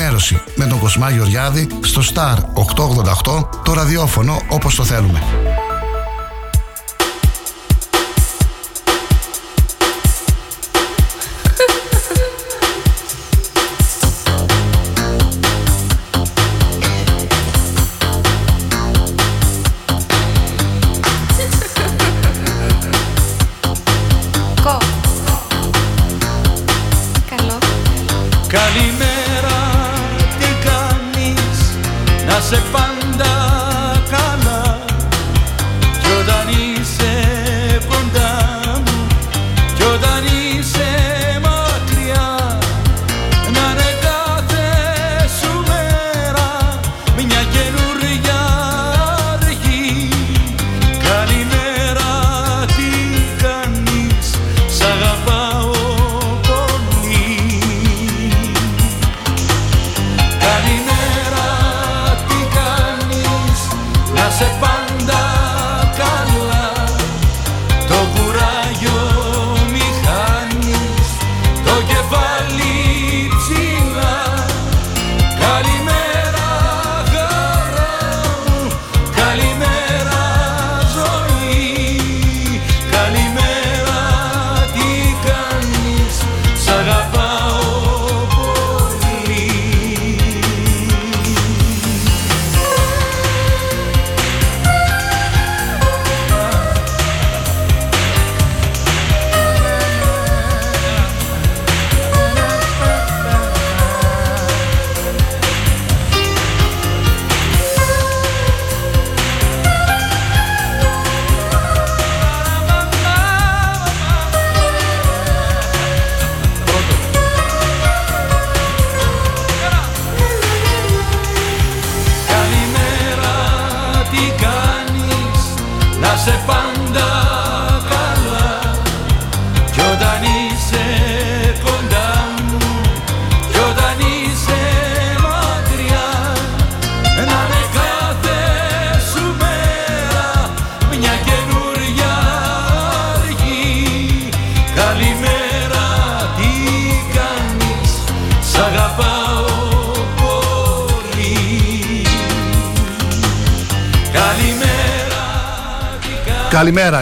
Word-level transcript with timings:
ενημέρωση 0.00 0.42
με 0.54 0.66
τον 0.66 0.78
Κοσμά 0.78 1.10
Γεωργιάδη 1.10 1.68
στο 1.80 2.02
Star 2.14 2.36
888 3.34 3.48
το 3.64 3.72
ραδιόφωνο 3.72 4.40
όπως 4.48 4.74
το 4.74 4.84
θέλουμε. 4.84 5.22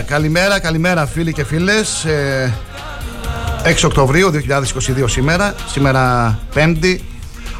Καλημέρα, 0.06 0.20
καλημέρα, 0.20 0.60
καλημέρα 0.60 1.06
φίλοι 1.06 1.32
και 1.32 1.44
φίλες. 1.44 2.06
6 2.06 2.08
ε, 3.64 3.86
Οκτωβρίου 3.86 4.30
2022 4.32 5.04
σήμερα 5.06 5.54
Σήμερα 5.66 6.38
Πέμπτη. 6.54 7.04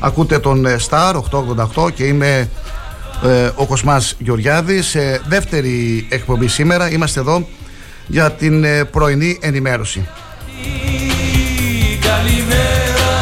Ακούτε 0.00 0.38
τον 0.38 0.66
ε, 0.66 0.76
Star 0.88 1.14
888 1.84 1.92
και 1.94 2.04
είμαι 2.04 2.50
ε, 3.24 3.50
ο 3.54 3.66
Κοσμάς 3.66 4.14
Γεωργιάδης. 4.18 4.96
Δεύτερη 5.28 6.06
εκπομπή 6.10 6.48
σήμερα 6.48 6.90
Είμαστε 6.90 7.20
εδώ 7.20 7.48
για 8.06 8.32
την 8.32 8.64
πρωινή 8.90 9.38
ενημέρωση. 9.40 10.08
Καλημέρα, 12.00 13.18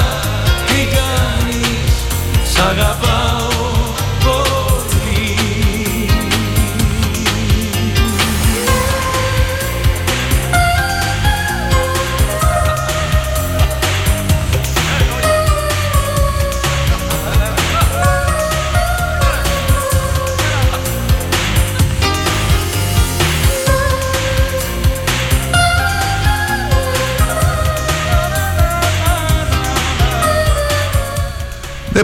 τι 0.66 0.96
κάνεις, 0.96 2.52
Δεν 2.54 3.25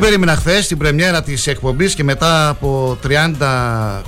περίμενα 0.02 0.36
χθες 0.36 0.66
την 0.66 0.78
πρεμιέρα 0.78 1.22
της 1.22 1.46
εκπομπής 1.46 1.94
και 1.94 2.04
μετά 2.04 2.48
από 2.48 2.98
30 3.08 3.10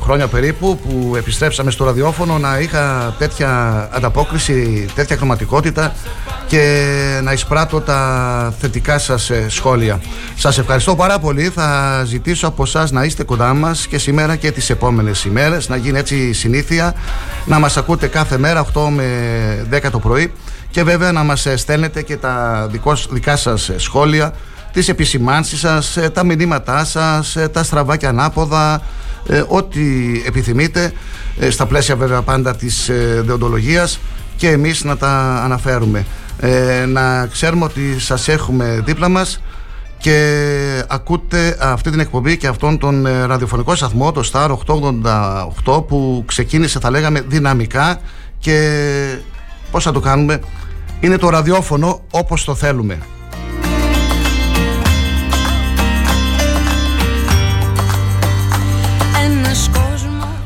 χρόνια 0.03 0.27
περίπου 0.27 0.79
που 0.79 1.15
επιστρέψαμε 1.17 1.71
στο 1.71 1.85
ραδιόφωνο 1.85 2.39
να 2.39 2.59
είχα 2.59 3.15
τέτοια 3.19 3.49
ανταπόκριση, 3.93 4.87
τέτοια 4.95 5.17
χρωματικότητα 5.17 5.95
και 6.47 7.21
να 7.23 7.33
εισπράττω 7.33 7.81
τα 7.81 8.55
θετικά 8.61 8.99
σας 8.99 9.31
ε, 9.31 9.47
σχόλια. 9.49 10.01
Σας 10.37 10.59
ευχαριστώ 10.59 10.97
πάρα 10.97 11.19
πολύ. 11.19 11.49
Θα 11.49 12.03
ζητήσω 12.07 12.47
από 12.47 12.63
εσά 12.63 12.89
να 12.91 13.05
είστε 13.05 13.25
κοντά 13.25 13.55
μας 13.55 13.87
και 13.87 13.99
σήμερα 13.99 14.37
και 14.37 14.51
τις 14.51 14.71
επόμενες 14.71 15.25
ημέρες 15.25 15.69
να 15.69 15.77
γίνει 15.77 15.99
έτσι 15.99 16.33
συνήθεια 16.33 16.95
να 17.45 17.59
μας 17.59 17.77
ακούτε 17.77 18.07
κάθε 18.07 18.39
μέρα 18.39 18.67
8 18.75 18.89
με 18.91 19.07
10 19.71 19.91
το 19.91 19.99
πρωί 19.99 20.33
και 20.71 20.83
βέβαια 20.83 21.13
να 21.13 21.23
μας 21.23 21.47
ε, 21.47 21.57
στέλνετε 21.57 22.03
και 22.03 22.17
τα 22.17 22.67
δικά 23.11 23.37
σας 23.37 23.69
ε, 23.69 23.79
σχόλια 23.79 24.33
τις 24.75 24.89
επισημάνσεις 24.89 25.59
σας, 25.59 25.97
ε, 25.97 26.11
τα 26.11 26.25
μηνύματά 26.25 26.85
σας, 26.85 27.37
ε, 27.37 27.49
τα 27.49 27.63
στραβά 27.63 27.97
και 27.97 28.07
ανάποδα, 28.07 28.83
ε, 29.29 29.43
ό,τι 29.49 29.83
επιθυμείτε, 30.27 30.93
στα 31.49 31.67
πλαίσια 31.67 31.97
βέβαια 31.97 32.23
πάντα 32.23 32.57
της 32.57 32.91
δεοντολογίας 33.21 33.99
και 34.37 34.51
εμείς 34.51 34.85
να 34.85 34.97
τα 34.97 35.41
αναφέρουμε. 35.45 36.07
Να 36.89 37.27
ξέρουμε 37.27 37.65
ότι 37.65 38.01
σας 38.01 38.29
έχουμε 38.29 38.83
δίπλα 38.85 39.09
μας 39.09 39.41
και 39.99 40.85
ακούτε 40.89 41.57
αυτή 41.61 41.91
την 41.91 42.01
εκπομπή 42.01 42.37
και 42.37 42.47
αυτόν 42.47 42.79
τον 42.79 43.07
ραδιοφωνικό 43.27 43.75
σταθμό, 43.75 44.13
το 44.13 44.31
Star 44.33 44.51
888 45.65 45.83
που 45.83 46.25
ξεκίνησε 46.27 46.79
θα 46.79 46.91
λέγαμε 46.91 47.21
δυναμικά 47.21 48.01
και 48.39 48.69
πώς 49.71 49.85
θα 49.85 49.93
το 49.93 50.01
κάνουμε, 50.01 50.41
είναι 51.01 51.17
το 51.17 51.29
ραδιόφωνο 51.29 52.01
όπως 52.11 52.45
το 52.45 52.55
θέλουμε. 52.55 52.99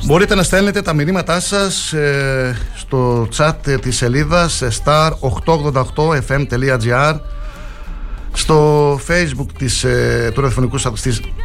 Μπορείτε 0.08 0.34
να 0.34 0.42
στέλνετε 0.42 0.82
τα 0.82 0.94
μηνύματά 0.94 1.40
σας 1.40 1.92
ε, 1.92 2.56
στο 2.76 3.28
chat 3.36 3.54
της 3.80 3.96
σελίδας 3.96 4.62
star888fm.gr 4.84 7.18
στο 8.32 8.94
facebook 9.08 9.46
της, 9.58 9.84
ε, 9.84 10.30
του 10.34 10.40
ραδιοφωνικού, 10.40 10.78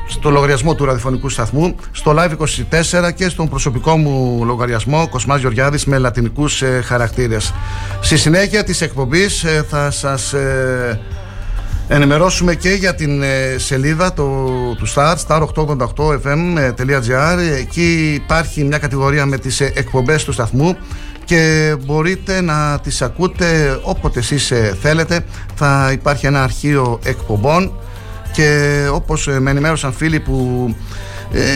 στο 0.10 0.30
λογαριασμό 0.30 0.76
του 0.76 0.86
ραδιοφωνικού 0.86 1.30
σταθμού 1.30 1.76
στο 1.92 2.16
live24 2.18 3.12
και 3.16 3.30
στον 3.30 3.50
προσωπικό 3.50 3.98
μου 3.98 4.46
λογαριασμό 4.46 5.10
Κοσμάς 5.10 5.40
Γεωργιάδης 5.40 5.86
με 5.86 5.98
λατινικούς 5.98 6.62
ε, 6.62 6.82
χαρακτήρες. 6.86 7.54
Στη 8.02 8.18
συνέχεια 8.18 8.64
της 8.64 8.82
εκπομπής 8.82 9.46
θα 9.70 9.92
σας 9.92 10.34
ενημερώσουμε 11.88 12.56
και 12.56 12.70
για 12.70 12.96
την 12.96 13.22
ε, 13.22 13.56
σελίδα 13.58 14.14
το, 14.14 14.24
του 14.76 14.88
Star, 14.96 15.16
star888fm.gr 15.28 17.38
εκεί 17.58 18.14
υπάρχει 18.14 18.64
μια 18.64 18.78
κατηγορία 18.78 19.26
με 19.26 19.38
τις 19.38 19.62
ε, 19.62 19.72
εκπομπές 19.76 20.24
του 20.24 20.32
σταθμού 20.32 20.78
και 21.26 21.76
μπορείτε 21.86 22.42
να 22.42 22.80
τις 22.80 23.02
ακούτε 23.02 23.80
όποτε 23.84 24.20
εσείς 24.20 24.52
ε, 24.52 24.78
θέλετε. 24.82 25.26
Θα 25.56 25.90
υπάρχει 25.94 26.26
ένα 26.26 26.44
αρχείο 26.44 27.00
εκπομπών 27.04 27.72
και 28.32 28.80
όπως 28.92 29.28
με 29.40 29.52
ενημέρωσαν 29.52 29.94
φίλοι 29.94 30.20
που 30.20 30.76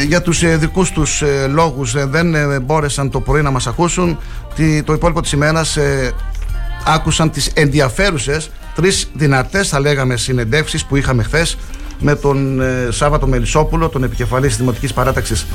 για 0.07 0.21
τους 0.21 0.57
δικούς 0.57 0.91
τους 0.91 1.23
λόγους 1.50 2.07
δεν 2.07 2.35
μπόρεσαν 2.62 3.09
το 3.09 3.21
πρωί 3.21 3.41
να 3.41 3.51
μας 3.51 3.68
ακούσουν 3.68 4.18
το 4.83 4.94
υπόλοιπο 4.94 5.21
της 5.21 5.31
ημέρας 5.31 5.77
άκουσαν 6.85 7.31
τις 7.31 7.47
ενδιαφέρουσες 7.47 8.50
τρεις 8.77 9.09
δυνατές 9.13 9.69
θα 9.69 9.79
λέγαμε 9.79 10.18
συνεντεύξεις 10.18 10.85
που 10.85 10.95
είχαμε 10.95 11.24
χθες 11.24 11.57
με 12.00 12.15
τον 12.15 12.62
ε, 12.62 12.88
Σάββατο 12.89 13.27
Μελισσόπουλο, 13.27 13.89
τον 13.89 14.03
επικεφαλής 14.03 14.57
Δημοτικής 14.57 14.94
Παράταξης 14.94 15.45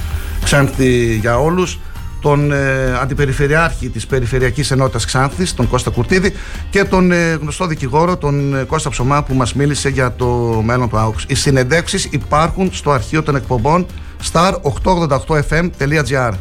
Ξάνθη 0.45 1.15
για 1.15 1.39
όλους, 1.39 1.79
τον 2.21 2.53
ε, 2.53 2.99
Αντιπεριφερειάρχη 3.01 3.89
της 3.89 4.07
Περιφερειακής 4.07 4.71
Ενότητας 4.71 5.05
Ξάνθης, 5.05 5.55
τον 5.55 5.69
Κώστα 5.69 5.91
Κουρτίδη 5.91 6.33
και 6.71 6.85
τον 6.85 7.13
ε, 7.13 7.39
γνωστό 7.41 7.67
δικηγόρο, 7.67 8.17
τον 8.17 8.57
ε, 8.57 8.63
Κώστα 8.63 8.91
Ψωμά 8.91 9.23
που 9.23 9.35
μας 9.35 9.55
μίλησε 9.55 9.89
για 9.89 10.13
το 10.13 10.27
μέλλον 10.65 10.89
του 10.89 10.99
ΑΟΚΣ. 10.99 11.25
Οι 11.29 11.35
συνεντεύξεις 11.35 12.09
υπάρχουν 12.11 12.71
στο 12.73 12.91
αρχείο 12.91 13.23
των 13.23 13.37
εκπομπών 13.37 13.87
star888fm.gr 14.33 16.33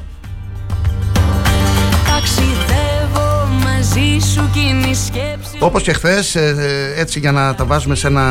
Όπως 5.59 5.83
και 5.83 5.93
χθες, 5.93 6.35
ε, 6.35 6.55
ε, 6.95 7.01
έτσι 7.01 7.19
για 7.19 7.31
να 7.31 7.55
τα 7.55 7.65
βάζουμε 7.65 7.95
σε 7.95 8.07
ένα 8.07 8.21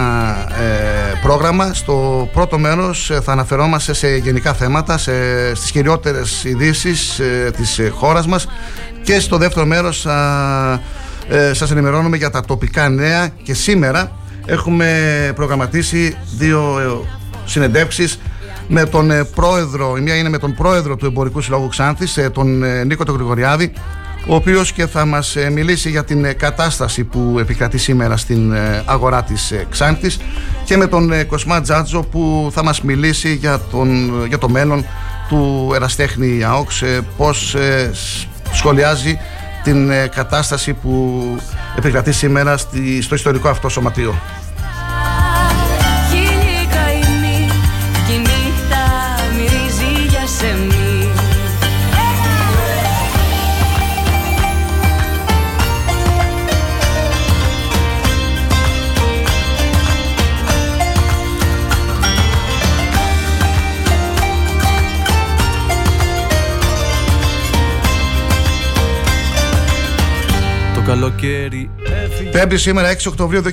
ε, 0.49 1.19
πρόγραμμα, 1.23 1.73
στο 1.75 2.29
πρώτο 2.33 2.59
μέρος 2.59 3.11
θα 3.23 3.33
αναφερόμαστε 3.33 3.93
σε 3.93 4.17
γενικά 4.17 4.53
θέματα, 4.55 4.99
σε, 4.99 5.13
στις 5.55 5.71
κυριότερες 5.71 6.45
ειδήσεις 6.45 7.21
της 7.57 7.81
χώρας 7.93 8.27
μας. 8.27 8.47
Και 9.03 9.21
στο 9.21 9.37
δεύτερο 9.37 9.67
μέρος 9.67 10.01
θα 10.01 10.81
σας 11.53 11.71
ενημερώνουμε 11.71 12.17
για 12.17 12.31
τα 12.31 12.41
τοπικά 12.41 12.89
νέα. 12.89 13.29
Και 13.43 13.55
σήμερα 13.55 14.13
έχουμε 14.47 15.33
προγραμματίσει 15.35 16.17
δύο 16.37 16.81
συνεντεύξεις 17.45 18.21
με 18.69 18.85
τον 18.85 19.11
πρόεδρο, 19.35 19.97
η 19.97 20.01
μία 20.01 20.17
είναι 20.17 20.29
με 20.29 20.39
τον 20.39 20.55
πρόεδρο 20.55 20.97
του 20.97 21.07
Εμπορικού 21.07 21.41
Συλλόγου 21.41 21.69
Ξάνθης, 21.69 22.19
τον 22.33 22.65
Νίκο 22.87 23.05
τον 23.05 23.15
Γρηγοριάδη, 23.15 23.73
ο 24.31 24.35
οποίος 24.35 24.73
και 24.73 24.87
θα 24.87 25.05
μας 25.05 25.37
ε, 25.37 25.51
μιλήσει 25.51 25.91
για 25.91 26.05
την 26.05 26.25
ε, 26.25 26.33
κατάσταση 26.33 27.05
που 27.05 27.37
επικρατεί 27.39 27.79
σήμερα 27.79 28.17
στην 28.17 28.53
ε, 28.53 28.83
αγορά 28.87 29.23
της 29.23 29.55
Ξάνθης 29.71 30.19
και 30.65 30.77
με 30.77 30.87
τον 30.87 31.27
Κοσμά 31.27 31.61
Τζάτζο 31.61 32.03
που 32.03 32.51
θα 32.53 32.65
μας 32.65 32.83
μιλήσει 32.83 33.35
για, 33.35 33.61
τον, 33.71 34.11
για 34.27 34.39
το 34.39 34.49
μέλλον 34.49 34.85
του 35.29 35.73
εραστέχνη 35.75 36.45
ΑΟΚΣ 36.45 36.83
πώς 37.17 37.57
σχολιάζει 38.53 39.19
την 39.65 39.91
κατάσταση 40.15 40.73
που 40.73 41.23
επικρατεί 41.77 42.13
σήμερα 42.13 42.57
στο 43.01 43.15
ιστορικό 43.15 43.49
αυτό 43.49 43.69
σωματείο. 43.69 44.15
Καλοκαίρι. 71.21 71.71
Πέμπτη 72.31 72.59
σήμερα 72.59 72.93
6 72.93 72.97
Οκτωβρίου 73.07 73.43
2022 73.43 73.51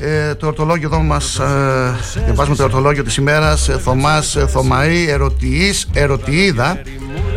ε, 0.00 0.34
Το 0.34 0.46
ορτολόγιο 0.46 0.88
εδώ 0.92 1.02
μας 1.02 1.38
ε, 1.38 1.96
Διαβάζουμε 2.24 2.56
το 2.56 2.62
ορτολόγιο 2.62 3.04
της 3.04 3.16
ημέρας. 3.16 3.68
Ε, 3.68 3.78
Θωμάς 3.78 4.36
ε, 4.36 4.46
Θωμαή 4.46 5.08
Ερωτιής 5.08 5.88
Ερωτιίδα 5.92 6.80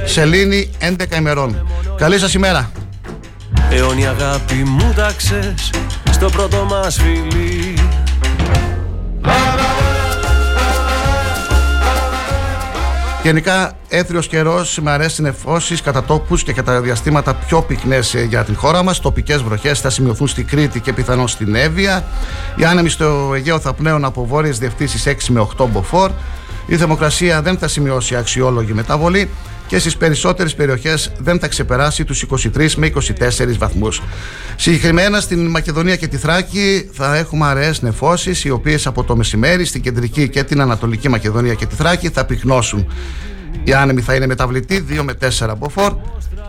Σελήνη 0.06 0.70
11 1.12 1.18
ημερών. 1.18 1.68
Καλή 1.98 2.20
σας 2.20 2.34
ημέρα. 2.34 2.72
Αιώνια 3.72 4.10
αγάπη 4.10 4.54
μου 4.54 4.94
τάξες 4.96 5.70
Στο 6.12 6.30
πρώτο 6.30 6.66
μας 6.70 7.00
φιλί 7.02 7.74
Γενικά, 13.24 13.72
έθριος 13.90 14.28
καιρός 14.28 14.80
με 14.82 14.92
αρέσει 14.92 15.22
νεφώσει 15.22 15.82
κατά 15.82 16.04
τόπου 16.04 16.36
και 16.36 16.54
κατά 16.54 16.82
διαστήματα 16.82 17.34
πιο 17.34 17.62
πυκνές 17.62 18.14
ε, 18.14 18.24
για 18.24 18.44
την 18.44 18.56
χώρα 18.56 18.84
μας. 18.84 19.00
Τοπικές 19.00 19.42
βροχές 19.42 19.80
θα 19.80 19.90
σημειωθούν 19.90 20.28
στην 20.28 20.48
Κρήτη 20.48 20.80
και 20.80 20.94
πιθανώς 20.94 21.32
στην 21.32 21.56
Εύβοια. 21.56 22.04
Οι 22.56 22.64
άνεμοι 22.64 22.90
στο 22.90 23.32
Αιγαίο 23.36 23.60
θα 23.60 23.74
πλέον 23.74 24.06
από 24.06 24.26
βόρειες 24.26 24.60
διευθύνσεις 24.60 25.08
6 25.08 25.14
με 25.28 25.48
8 25.58 25.68
μποφόρ. 25.68 26.12
Η 26.66 26.78
θερμοκρασία 26.78 27.42
δεν 27.42 27.58
θα 27.58 27.68
σημειώσει 27.68 28.16
αξιόλογη 28.16 28.74
μεταβολή 28.74 29.30
και 29.68 29.80
στις 29.80 29.98
περισσότερες 29.98 30.56
περιοχές 30.56 31.12
δεν 31.18 31.40
θα 31.40 31.48
ξεπεράσει 31.48 32.06
τους 32.06 32.26
23 32.56 32.72
με 32.76 32.88
24 32.88 33.58
βαθμούς. 33.58 34.02
Συγκεκριμένα 34.56 35.20
στην 35.20 35.48
Μακεδονία 35.48 35.96
και 35.96 36.08
τη 36.08 36.18
Θράκη 36.18 36.90
θα 36.94 37.16
έχουμε 37.16 37.46
αραιές 37.46 37.82
νεφώσεις 37.82 38.44
οι 38.44 38.50
οποίες 38.50 38.88
από 38.88 39.04
το 39.04 39.16
μεσημέρι 39.16 39.66
στην 39.66 39.82
κεντρική 39.82 40.30
και 40.30 40.44
την 40.44 40.62
ανατολική 40.62 41.10
Μακεδονία 41.10 41.54
και 41.54 41.66
τη 41.66 41.76
Θράκη 41.76 42.10
θα 42.10 42.26
πυκνώσουν. 42.26 42.88
Η 43.64 43.74
άνεμη 43.74 44.02
θα 44.02 44.16
είναι 44.16 44.26
μεταβλητή 44.28 44.86
2 44.90 45.02
με 45.04 45.14
4 45.40 45.54
μποφόρ 45.58 45.94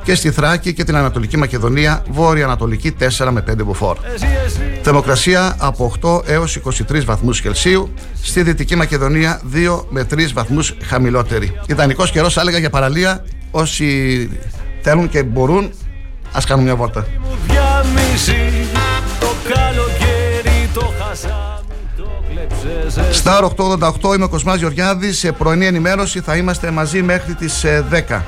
και 0.03 0.15
στη 0.15 0.31
Θράκη 0.31 0.73
και 0.73 0.85
την 0.85 0.97
Ανατολική 0.97 1.37
Μακεδονία 1.37 2.05
βόρεια-ανατολική 2.11 2.95
4 3.19 3.29
με 3.31 3.45
5 3.51 3.65
μποφόρ. 3.65 3.97
Θερμοκρασία 4.83 5.57
από 5.59 5.93
8 6.03 6.29
έως 6.29 6.59
23 6.91 7.05
βαθμούς 7.05 7.41
Κελσίου, 7.41 7.93
στη 8.23 8.43
Δυτική 8.43 8.77
Μακεδονία 8.77 9.41
2 9.53 9.85
με 9.89 10.07
3 10.15 10.33
βαθμούς 10.33 10.75
χαμηλότερη. 10.83 11.61
Ιδανικός 11.67 12.11
καιρός 12.11 12.37
έλεγα 12.37 12.59
για 12.59 12.71
παραλία, 12.71 13.25
όσοι 13.51 14.29
θέλουν 14.83 15.09
και 15.09 15.23
μπορούν 15.23 15.73
ας 16.33 16.45
κάνουν 16.45 16.65
μια 16.65 16.77
βόλτα. 16.77 17.07
Στάρ 23.11 23.45
888 23.45 24.15
είμαι 24.15 24.25
ο 24.25 24.29
Κοσμάς 24.29 24.59
Γεωργιάδης 24.59 25.19
Σε 25.19 25.33
πρωινή 25.33 25.67
ενημέρωση 25.67 26.21
θα 26.21 26.37
είμαστε 26.37 26.71
μαζί 26.71 27.03
μέχρι 27.03 27.35
τις 27.35 27.65
10 28.09 28.21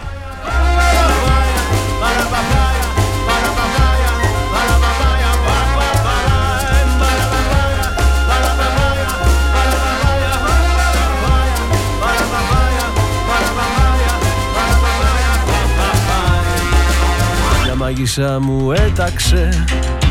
μάγισσα 17.84 18.38
μου 18.40 18.72
έταξε 18.72 19.64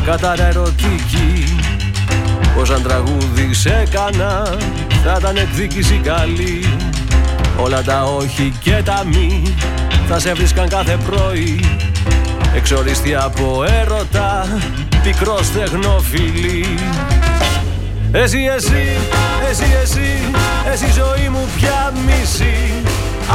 κατά 0.04 0.42
ερωτική. 0.42 1.56
Πως 2.56 2.70
αν 2.70 2.82
τραγούδι 2.82 3.54
σε 3.54 3.86
έκανα 3.86 4.56
θα 5.04 5.16
ήταν 5.18 5.36
εκδίκηση 5.36 6.00
καλή. 6.04 6.76
Όλα 7.56 7.82
τα 7.82 8.04
όχι 8.04 8.52
και 8.60 8.82
τα 8.84 9.04
μη 9.06 9.54
θα 10.08 10.18
σε 10.18 10.32
βρίσκαν 10.32 10.68
κάθε 10.68 10.98
πρωί. 11.06 11.60
Εξοριστή 12.56 13.14
από 13.14 13.64
έρωτα, 13.80 14.46
πικρός 15.02 15.46
στεγνοφιλή 15.46 16.66
Εσύ, 18.16 18.38
εσύ, 18.56 18.98
εσύ, 19.50 19.64
εσύ, 19.82 20.30
εσύ 20.72 20.92
ζωή 20.92 21.28
μου 21.28 21.48
πια 21.56 21.92
μισή. 22.06 22.82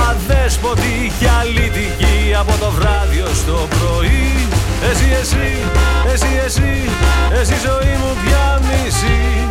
Αδέσποτη 0.10 1.12
και 1.20 1.30
αλήτικη 1.40 2.36
από 2.40 2.54
το 2.60 2.72
βράδυ 2.72 3.22
ως 3.22 3.46
το 3.46 3.68
πρωί. 3.80 4.48
Εσύ, 4.92 5.08
εσύ, 5.22 5.58
εσύ, 6.14 6.42
εσύ, 6.46 6.90
εσύ 7.40 7.56
ζωή 7.68 7.96
μου 8.02 8.18
πια 8.26 8.62
μισή. 8.68 9.48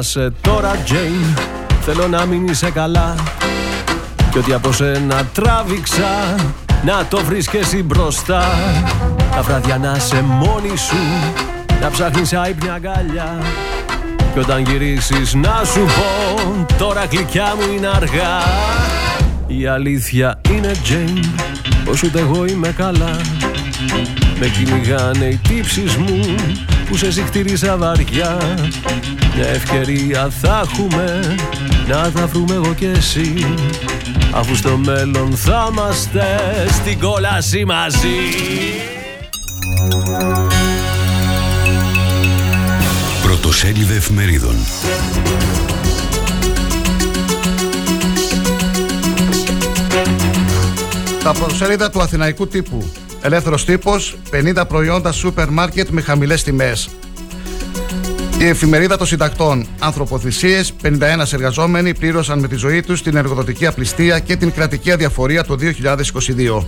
σε 0.00 0.30
τώρα 0.40 0.72
Jane 0.86 1.38
Θέλω 1.80 2.08
να 2.08 2.26
μην 2.26 2.46
είσαι 2.46 2.70
καλά. 2.70 3.14
Κι 4.30 4.38
ότι 4.38 4.52
από 4.52 4.72
σένα 4.72 5.26
τράβηξα 5.32 6.34
Να 6.84 7.06
το 7.08 7.18
βρεις 7.24 7.48
και 7.48 7.58
εσύ 7.58 7.82
μπροστά. 7.82 8.44
Τα 9.34 9.42
βράδια 9.42 9.78
να 9.78 9.98
σε 9.98 10.22
μόνη 10.22 10.76
σου 10.76 10.96
Να 11.80 11.90
ψάχνεις 11.90 12.32
άϊπνια 12.32 12.72
αγκαλιά. 12.72 13.38
Κι 14.32 14.38
όταν 14.38 14.62
γυρίσεις 14.62 15.34
να 15.34 15.62
σου 15.64 15.80
πω 15.80 16.66
Τώρα 16.78 17.04
γλυκιά 17.10 17.54
μου 17.56 17.76
είναι 17.76 17.88
αργά. 17.88 18.42
Η 19.46 19.66
αλήθεια 19.66 20.40
είναι 20.50 20.70
Jane 20.88 21.26
Πως 21.84 22.02
ούτε 22.02 22.18
εγώ 22.18 22.44
είμαι 22.46 22.68
καλά. 22.76 23.16
Με 24.38 24.46
κυνηγάνε 24.46 25.24
οι 25.24 25.40
τύψεις 25.48 25.96
μου 25.96 26.34
Που 26.92 26.98
σε 26.98 27.10
ζυχτήριζα 27.10 27.76
βαριά. 27.76 28.38
Μια 29.34 29.48
ευκαιρία 29.48 30.30
θα 30.40 30.62
έχουμε 30.64 31.36
Να 31.88 32.10
τα 32.10 32.26
βρούμε 32.26 32.54
εγώ 32.54 32.74
και 32.74 32.86
εσύ. 32.86 33.56
Αφού 34.32 34.56
στο 34.56 34.76
μέλλον 34.76 35.36
θα 35.36 35.68
είμαστε 35.70 36.26
Στην 36.70 36.98
κόλαση 36.98 37.64
μαζί. 37.64 38.08
Πρωτοσέλιδε 43.22 43.94
εφημερίδων. 43.94 44.54
Τα 51.22 51.32
πρωτοσέλιδα 51.32 51.90
του 51.90 52.00
Αθηναϊκού 52.00 52.48
τύπου. 52.48 52.92
Ελεύθερος 53.22 53.64
τύπος, 53.64 54.16
50 54.30 54.66
προϊόντα 54.66 55.12
σούπερ 55.12 55.50
μάρκετ 55.50 55.88
με 55.88 56.00
χαμηλές 56.00 56.42
τιμές. 56.42 56.88
Η 58.38 58.46
εφημερίδα 58.46 58.96
των 58.96 59.06
συντακτών. 59.06 59.66
Ανθρωποθυσίες, 59.78 60.72
51 60.82 61.32
εργαζόμενοι 61.32 61.94
πλήρωσαν 61.94 62.38
με 62.38 62.48
τη 62.48 62.56
ζωή 62.56 62.82
τους 62.82 63.02
την 63.02 63.16
εργοδοτική 63.16 63.66
απληστία 63.66 64.18
και 64.18 64.36
την 64.36 64.52
κρατική 64.52 64.92
αδιαφορία 64.92 65.44
το 65.44 65.56
2022. 65.56 66.66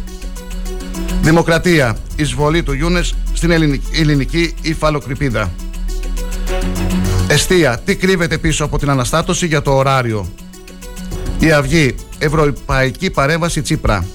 Δημοκρατία. 1.23 1.97
Εισβολή 2.17 2.63
του 2.63 2.73
Γιούνες 2.73 3.15
στην 3.33 3.51
ελληνική, 3.51 4.01
ελληνική 4.01 4.55
υφαλοκρηπίδα. 4.63 5.53
Εστία. 7.29 7.81
Τι 7.85 7.97
κρύβεται 7.97 8.39
πίσω 8.39 8.65
από 8.65 8.79
την 8.79 8.91
αναστάτωση 8.91 9.47
για 9.47 9.63
το 9.63 9.77
ωράριο. 9.77 10.29
Η 11.39 11.53
Αυγή. 11.53 11.95
Ευρωπαϊκή 12.19 13.11
παρέμβαση 13.11 13.63
Τσίπρα. 13.63 14.07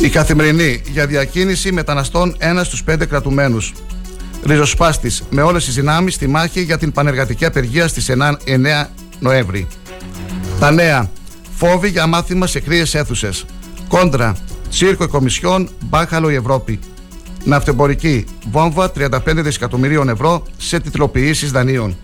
Η 0.00 0.08
καθημερινή 0.08 0.82
για 0.90 1.06
διακίνηση 1.06 1.72
μεταναστών 1.72 2.34
ένα 2.38 2.64
στους 2.64 2.84
πέντε 2.84 3.06
κρατουμένους. 3.06 3.72
Ριζοσπάστης 4.44 5.22
με 5.30 5.42
όλες 5.42 5.64
τις 5.64 5.74
δυνάμεις 5.74 6.14
στη 6.14 6.26
μάχη 6.26 6.62
για 6.62 6.78
την 6.78 6.92
πανεργατική 6.92 7.44
απεργία 7.44 7.88
στις 7.88 8.08
9 8.44 8.90
Νοέμβρη. 9.18 9.66
Τα 10.60 10.70
νέα. 10.70 11.10
Φόβοι 11.56 11.88
για 11.88 12.06
μάθημα 12.06 12.46
σε 12.46 12.60
κρύες 12.60 12.94
αίθουσες. 12.94 13.44
Κόντρα. 13.88 14.36
Τσίρκο 14.70 15.08
Κομισιόν, 15.08 15.70
μπάχαλο 15.80 16.30
η 16.30 16.34
Ευρώπη. 16.34 16.78
Ναυτεμπορική. 17.44 18.24
Βόμβα 18.50 18.90
35 18.90 19.42
δισεκατομμυρίων 19.42 20.08
ευρώ 20.08 20.42
σε 20.56 20.80
τιτλοποιήσεις 20.80 21.50
δανείων. 21.50 21.96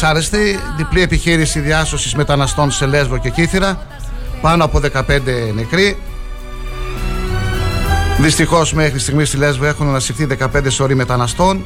Δυσάρεστη. 0.00 0.58
Διπλή 0.76 1.02
επιχείρηση 1.02 1.60
διάσωσης 1.60 2.14
μεταναστών 2.14 2.70
σε 2.70 2.86
Λέσβο 2.86 3.18
και 3.18 3.30
Κύθυρα. 3.30 3.86
Πάνω 4.40 4.64
από 4.64 4.78
15 4.78 5.52
νεκροί. 5.54 5.98
Δυστυχώς 8.18 8.72
μέχρι 8.72 8.98
στιγμής 8.98 9.28
στη 9.28 9.36
Λέσβο 9.36 9.64
έχουν 9.64 9.88
ανασυρθεί 9.88 10.26
15 10.54 10.70
σωροί 10.70 10.94
μεταναστών. 10.94 11.64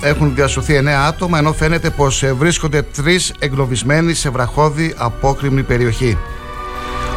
Έχουν 0.00 0.34
διασωθεί 0.34 0.74
9 0.74 0.88
άτομα, 1.06 1.38
ενώ 1.38 1.52
φαίνεται 1.52 1.90
πως 1.90 2.24
βρίσκονται 2.38 2.82
τρεις 2.82 3.32
εγκλωβισμένοι 3.38 4.14
σε 4.14 4.30
βραχώδη 4.30 4.94
απόκρημνη 4.96 5.62
περιοχή. 5.62 6.18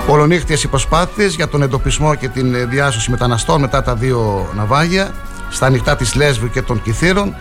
Ολονύχτιες 0.07 0.63
οι 0.63 0.67
προσπάθειες 0.67 1.35
για 1.35 1.47
τον 1.47 1.61
εντοπισμό 1.61 2.15
και 2.15 2.27
την 2.27 2.55
ε, 2.55 2.65
διάσωση 2.65 3.11
μεταναστών 3.11 3.61
μετά 3.61 3.83
τα 3.83 3.95
δύο 3.95 4.49
ναυάγια 4.55 5.13
στα 5.49 5.65
ανοιχτά 5.65 5.95
της 5.95 6.15
Λέσβου 6.15 6.49
και 6.49 6.61
των 6.61 6.81
Κυθύρων 6.81 7.35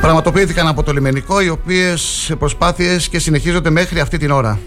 πραγματοποιήθηκαν 0.00 0.68
από 0.68 0.82
το 0.82 0.92
λιμενικό 0.92 1.40
οι 1.40 1.48
οποίες 1.48 2.32
προσπάθειες 2.38 3.08
και 3.08 3.18
συνεχίζονται 3.18 3.70
μέχρι 3.70 4.00
αυτή 4.00 4.18
την 4.18 4.30
ώρα. 4.30 4.58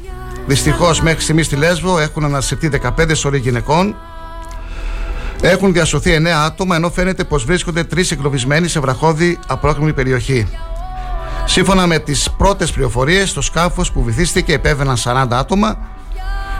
Δυστυχώς 0.45 1.01
μέχρι 1.01 1.21
στιγμής 1.21 1.45
στη 1.45 1.55
Λέσβο 1.55 1.99
έχουν 1.99 2.23
ανασυρθεί 2.23 2.69
15 2.97 3.11
σωροί 3.13 3.37
γυναικών 3.37 3.95
έχουν 5.41 5.73
διασωθεί 5.73 6.17
9 6.21 6.27
άτομα 6.27 6.75
ενώ 6.75 6.89
φαίνεται 6.89 7.23
πως 7.23 7.45
βρίσκονται 7.45 7.83
τρεις 7.83 8.11
εγκλωβισμένοι 8.11 8.67
σε 8.67 8.79
βραχώδη 8.79 9.39
απρόκρημη 9.47 9.93
περιοχή. 9.93 10.47
Σύμφωνα 11.45 11.87
με 11.87 11.99
τις 11.99 12.29
πρώτες 12.37 12.71
πληροφορίες, 12.71 13.33
το 13.33 13.41
σκάφος 13.41 13.91
που 13.91 14.03
βυθίστηκε 14.03 14.53
επέβαιναν 14.53 14.97
40 14.97 15.27
άτομα. 15.29 15.77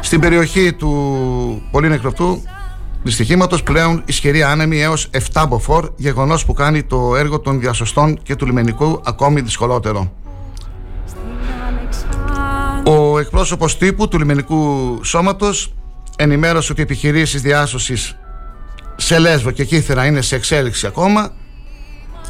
Στην 0.01 0.19
περιοχή 0.19 0.73
του 0.73 1.61
πολύ 1.71 1.89
νεκροτού 1.89 2.43
δυστυχήματος 3.03 3.63
πλέον 3.63 4.03
ισχυρή 4.05 4.43
άνεμη 4.43 4.81
έως 4.81 5.09
7 5.33 5.45
μποφόρ, 5.49 5.89
γεγονός 5.95 6.45
που 6.45 6.53
κάνει 6.53 6.83
το 6.83 7.15
έργο 7.15 7.39
των 7.39 7.59
διασωστών 7.59 8.19
και 8.23 8.35
του 8.35 8.45
λιμενικού 8.45 9.01
ακόμη 9.05 9.41
δυσκολότερο. 9.41 10.11
Ο 12.85 13.19
εκπρόσωπος 13.19 13.77
τύπου 13.77 14.07
του 14.07 14.17
λιμενικού 14.17 14.99
σώματος 15.03 15.73
ενημέρωσε 16.15 16.71
ότι 16.71 16.81
οι 16.81 16.83
επιχειρήσεις 16.83 17.41
διάσωσης 17.41 18.15
σε 18.95 19.19
Λέσβο 19.19 19.51
και 19.51 19.65
Κύθερα 19.65 20.05
είναι 20.05 20.21
σε 20.21 20.35
εξέλιξη 20.35 20.87
ακόμα. 20.87 21.31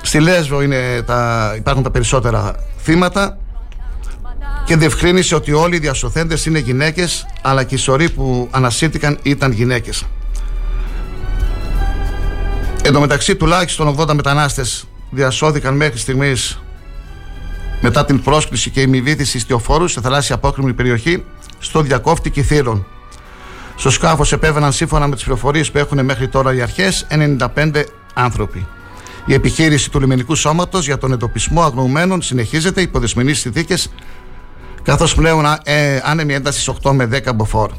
Στη 0.01 0.20
Λέσβο 0.20 0.62
είναι 0.62 1.01
τα, 1.01 1.54
υπάρχουν 1.58 1.84
τα 1.84 1.92
περισσότερα 1.92 2.56
θύματα 2.78 3.38
και 4.66 4.75
διευκρίνησε 4.75 5.36
ότι 5.36 5.51
όλοι 5.51 5.75
οι 5.75 5.80
διασωθέντες 5.80 6.46
είναι 6.46 6.60
γυναίκες 6.60 7.25
αλλά 7.42 7.63
και 7.63 7.75
οι 7.75 7.78
σωροί 7.78 8.10
που 8.10 8.48
ανασύρθηκαν 8.51 9.20
ήταν 9.24 9.51
γυναίκες. 9.51 10.06
Εν 12.84 12.94
τω 12.94 13.00
μεταξύ 13.00 13.36
τουλάχιστον 13.36 13.96
80 14.00 14.14
μετανάστες 14.14 14.86
διασώθηκαν 15.10 15.76
μέχρι 15.76 15.98
στιγμής 15.98 16.60
μετά 17.82 18.06
την 18.06 18.22
πρόσκληση 18.22 18.70
και 18.70 18.82
ημιβήθηση 18.82 19.38
ιστιοφόρου 19.38 19.88
σε 19.88 20.02
θαλάσσια 20.02 20.36
απόκρημη 20.36 20.74
περιοχή 20.74 21.24
στο 21.60 21.82
διακόφτη 21.82 22.30
Κιθήρων. 22.30 22.86
Στο 23.76 23.90
σκάφος 23.90 24.32
επέβαιναν 24.32 24.72
σύμφωνα 24.72 25.08
με 25.08 25.16
τις 25.16 25.24
πληροφορίες 25.24 25.72
που 25.72 25.78
έχουν 25.78 26.06
μέχρι 26.06 26.28
τώρα 26.28 26.54
οι 26.54 26.62
αρχές 26.62 27.08
95 27.56 27.84
άνθρωποι. 28.14 28.68
Η 29.26 29.34
επιχείρηση 29.34 29.90
του 29.90 30.00
λιμενικού 30.00 30.36
σώματος 30.36 30.86
για 30.86 30.98
τον 30.98 31.12
εντοπισμό 31.12 31.62
αγνοωμένων 31.64 32.22
συνεχίζεται 32.22 32.82
υπό 32.82 33.00
δεσμενεί 33.00 33.34
συνθήκες, 33.34 33.92
καθώς 34.84 35.16
πλέον 35.16 35.46
ε, 35.64 36.00
άνεμη 36.04 36.34
ένταση 36.34 36.74
8 36.84 36.92
με 36.92 37.10
10 37.26 37.36
μποφόρ. 37.36 37.72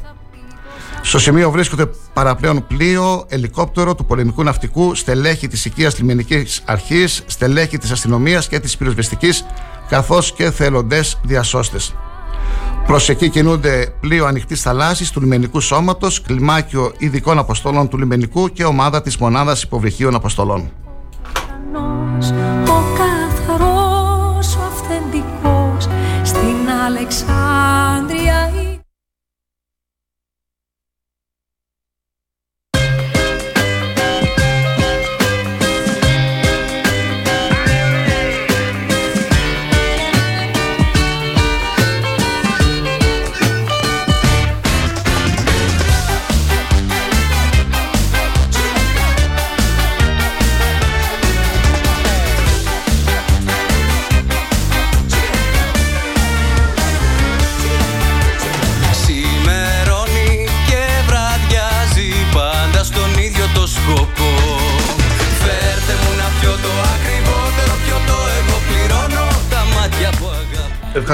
Στο 1.05 1.19
σημείο 1.19 1.51
βρίσκονται 1.51 1.89
παραπλέον 2.13 2.67
πλοίο, 2.67 3.25
ελικόπτερο 3.27 3.95
του 3.95 4.05
πολεμικού 4.05 4.43
ναυτικού, 4.43 4.95
στελέχη 4.95 5.47
της 5.47 5.65
οικίας 5.65 5.97
λιμενικής 5.97 6.61
αρχής, 6.65 7.23
στελέχη 7.25 7.77
της 7.77 7.91
αστυνομίας 7.91 8.47
και 8.47 8.59
της 8.59 8.77
πυροσβεστικής, 8.77 9.45
καθώς 9.89 10.33
και 10.33 10.51
θελοντές 10.51 11.19
διασώστες. 11.23 11.95
Προς 12.85 13.09
εκεί 13.09 13.29
κινούνται 13.29 13.93
πλοίο 13.99 14.25
ανοιχτής 14.25 14.61
θαλάσσης 14.61 15.11
του 15.11 15.21
λιμενικού 15.21 15.59
σώματος, 15.59 16.21
κλιμάκιο 16.21 16.93
ειδικών 16.97 17.37
αποστολών 17.37 17.87
του 17.87 17.97
λιμενικού 17.97 18.49
και 18.49 18.65
ομάδα 18.65 19.01
της 19.01 19.17
μονάδας 19.17 19.63
υποβρυχίων 19.63 20.15
αποστολών. 20.15 20.71
Ο 22.67 22.81
καθαρός, 22.97 24.55
ο 24.55 24.59
αυθεντικός 24.71 25.87
στην 26.23 26.69
Αλεξάνδρεια 26.85 27.92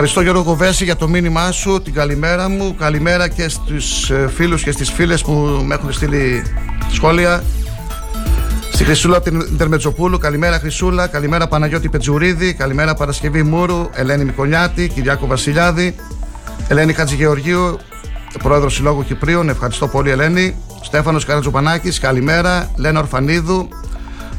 Ευχαριστώ 0.10 0.34
Γιώργο 0.34 0.52
Κοβέση 0.52 0.84
για 0.84 0.96
το 0.96 1.08
μήνυμά 1.08 1.52
σου, 1.52 1.82
την 1.82 1.94
καλημέρα 1.94 2.50
μου. 2.50 2.76
Καλημέρα 2.76 3.28
και 3.28 3.48
στους 3.50 4.10
ε, 4.10 4.30
φίλους 4.36 4.64
και 4.64 4.72
στις 4.72 4.92
φίλες 4.92 5.22
που 5.22 5.32
με 5.66 5.76
έχουν 5.76 5.92
στείλει 5.92 6.44
σχόλια. 6.92 7.44
Στη 8.72 8.84
Χρυσούλα 8.84 9.18
από 9.18 9.30
την 9.30 9.58
Τερμετζοπούλου, 9.58 10.18
καλημέρα 10.18 10.60
Χρυσούλα, 10.60 11.08
καλημέρα 11.08 11.48
Παναγιώτη 11.48 11.90
Πετζουρίδη, 11.90 12.54
καλημέρα 12.54 12.94
Παρασκευή 12.94 13.44
Μούρου, 13.44 13.90
Ελένη 13.94 14.24
Μικολιάτη, 14.24 14.88
Κυριάκο 14.88 15.28
Βασιλιάδη, 15.28 15.96
Ελένη 16.68 16.94
Χατζηγεωργίου, 16.94 17.80
πρόεδρος 18.44 18.74
Συλλόγου 18.74 19.04
Κυπρίων, 19.04 19.50
ευχαριστώ 19.50 19.88
πολύ 19.88 20.10
Ελένη. 20.10 20.56
Στέφανος 20.82 21.26
Καρατζουπανάκης, 21.26 22.00
καλημέρα. 22.00 22.72
Λένα 22.76 23.00
Ορφανίδου, 23.00 23.68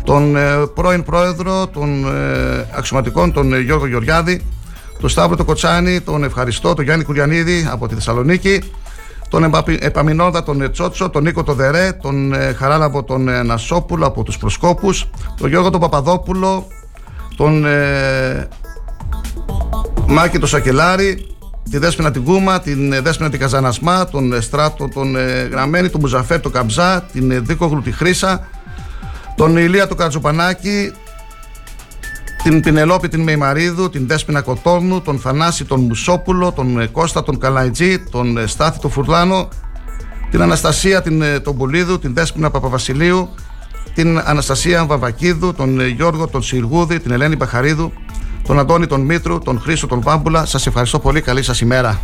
τον 0.04 0.36
ε, 0.36 0.66
πρώην 0.74 1.02
πρόεδρο 1.02 1.66
των 1.66 2.04
ε, 2.04 2.66
αξιωματικών, 2.72 3.32
τον 3.32 3.52
ε, 3.52 3.60
Γιώργο 3.60 3.86
Γεωργιάδη, 3.86 4.44
τον 5.00 5.08
Σταύρο 5.08 5.36
το 5.36 5.44
Κοτσάνη, 5.44 6.00
τον 6.00 6.24
ευχαριστώ, 6.24 6.74
τον 6.74 6.84
Γιάννη 6.84 7.04
Κουριανίδη 7.04 7.68
από 7.70 7.88
τη 7.88 7.94
Θεσσαλονίκη, 7.94 8.62
τον 9.28 9.44
Εμπαπη- 9.44 9.84
Επαμινόδα, 9.84 10.42
τον 10.42 10.60
ε, 10.62 10.68
Τσότσο, 10.68 11.08
τον 11.10 11.22
Νίκο 11.22 11.42
το 11.42 11.52
Δερέ, 11.52 11.92
τον 11.92 12.32
ε, 12.32 12.52
Χαράλαμπο, 12.52 13.02
τον 13.02 13.28
ε, 13.28 13.42
Νασόπουλο 13.42 14.06
από 14.06 14.22
τους 14.22 14.38
Προσκόπους, 14.38 15.10
τον 15.36 15.48
Γιώργο 15.48 15.70
τον 15.70 15.80
Παπαδόπουλο, 15.80 16.66
τον 17.36 17.64
ε, 17.66 18.48
Μάκη 20.06 20.38
το 20.38 20.46
Σακελάρη, 20.46 21.26
τη 21.70 21.78
Δέσποινα 21.78 22.10
την 22.10 22.24
Κούμα, 22.24 22.60
την 22.60 22.92
ε, 22.92 23.00
Δέσποινα 23.00 23.30
την 23.30 23.38
Καζανασμά, 23.40 24.08
τον 24.08 24.32
ε, 24.32 24.40
Στράτο, 24.40 24.88
τον 24.88 25.16
ε, 25.16 25.48
Γραμμένη, 25.50 25.88
τον 25.88 26.00
Μουζαφέρ, 26.00 26.40
τον 26.40 26.52
Καμψά, 26.52 27.00
την 27.12 27.30
ε, 27.30 27.38
Δίκογλου 27.38 27.82
τη 27.82 27.92
Χρύσα, 27.92 28.46
τον 29.36 29.56
Ηλία 29.56 29.88
του 29.88 29.94
Κατζοπανάκη, 29.94 30.92
την 32.42 32.60
Πινελόπη 32.60 33.08
την 33.08 33.22
Μεϊμαρίδου, 33.22 33.90
την 33.90 34.06
Δέσποινα 34.06 34.40
Κοτόρνου, 34.40 35.00
τον 35.00 35.18
Θανάση 35.18 35.64
τον 35.64 35.80
Μουσόπουλο, 35.80 36.52
τον 36.52 36.80
ε, 36.80 36.86
Κώστα 36.86 37.22
τον 37.22 37.38
Καλαϊτζή, 37.38 37.98
τον 37.98 38.36
ε, 38.36 38.46
Στάθη 38.46 38.78
τον 38.78 38.90
Φουρλάνο, 38.90 39.48
την 40.30 40.42
Αναστασία 40.42 41.02
την, 41.02 41.22
ε, 41.22 41.40
τον 41.40 41.56
Πουλίδου, 41.56 41.98
την 41.98 42.14
Δέσποινα 42.14 42.50
Παπαβασιλείου, 42.50 43.28
την 43.94 44.18
Αναστασία 44.18 44.86
Βαβακίδου, 44.86 45.54
τον 45.54 45.80
ε, 45.80 45.86
Γιώργο 45.86 46.26
τον 46.26 46.42
Σιργούδη, 46.42 47.00
την 47.00 47.10
Ελένη 47.10 47.36
Μπαχαρίδου, 47.36 47.92
τον 48.46 48.58
Αντώνη 48.58 48.86
τον 48.86 49.00
Μήτρου, 49.00 49.38
τον 49.38 49.60
Χρήστο 49.60 49.86
τον 49.86 50.00
Πάμπουλα. 50.00 50.44
Σας 50.44 50.66
ευχαριστώ 50.66 50.98
πολύ. 50.98 51.20
Καλή 51.20 51.42
σας 51.42 51.60
ημέρα. 51.60 52.00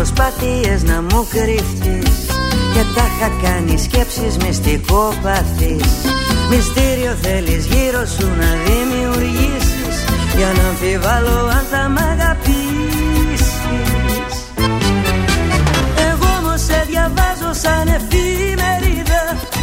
Προσπάθειες 0.00 0.82
να 0.82 1.02
μου 1.02 1.26
κρύφτεις 1.30 2.26
Και 2.74 2.82
τα 2.94 3.04
είχα 3.06 3.30
κάνει 3.42 3.78
σκέψεις 3.78 4.36
μυστικόπαθης 4.36 5.84
Μυστήριο 6.50 7.12
θέλεις 7.22 7.66
γύρω 7.66 8.06
σου 8.06 8.26
να 8.26 8.50
δημιουργήσεις. 8.66 9.96
Για 10.36 10.52
να 10.56 10.68
αμφιβάλλω 10.68 11.46
αν 11.46 11.64
θα 11.70 11.88
μ' 11.88 11.98
αγαπήσεις. 11.98 13.46
Εγώ 16.10 16.28
όμως 16.40 16.60
σε 16.60 16.84
διαβάζω 16.88 17.52
σαν 17.62 17.88
εφημερίδα 17.88 18.89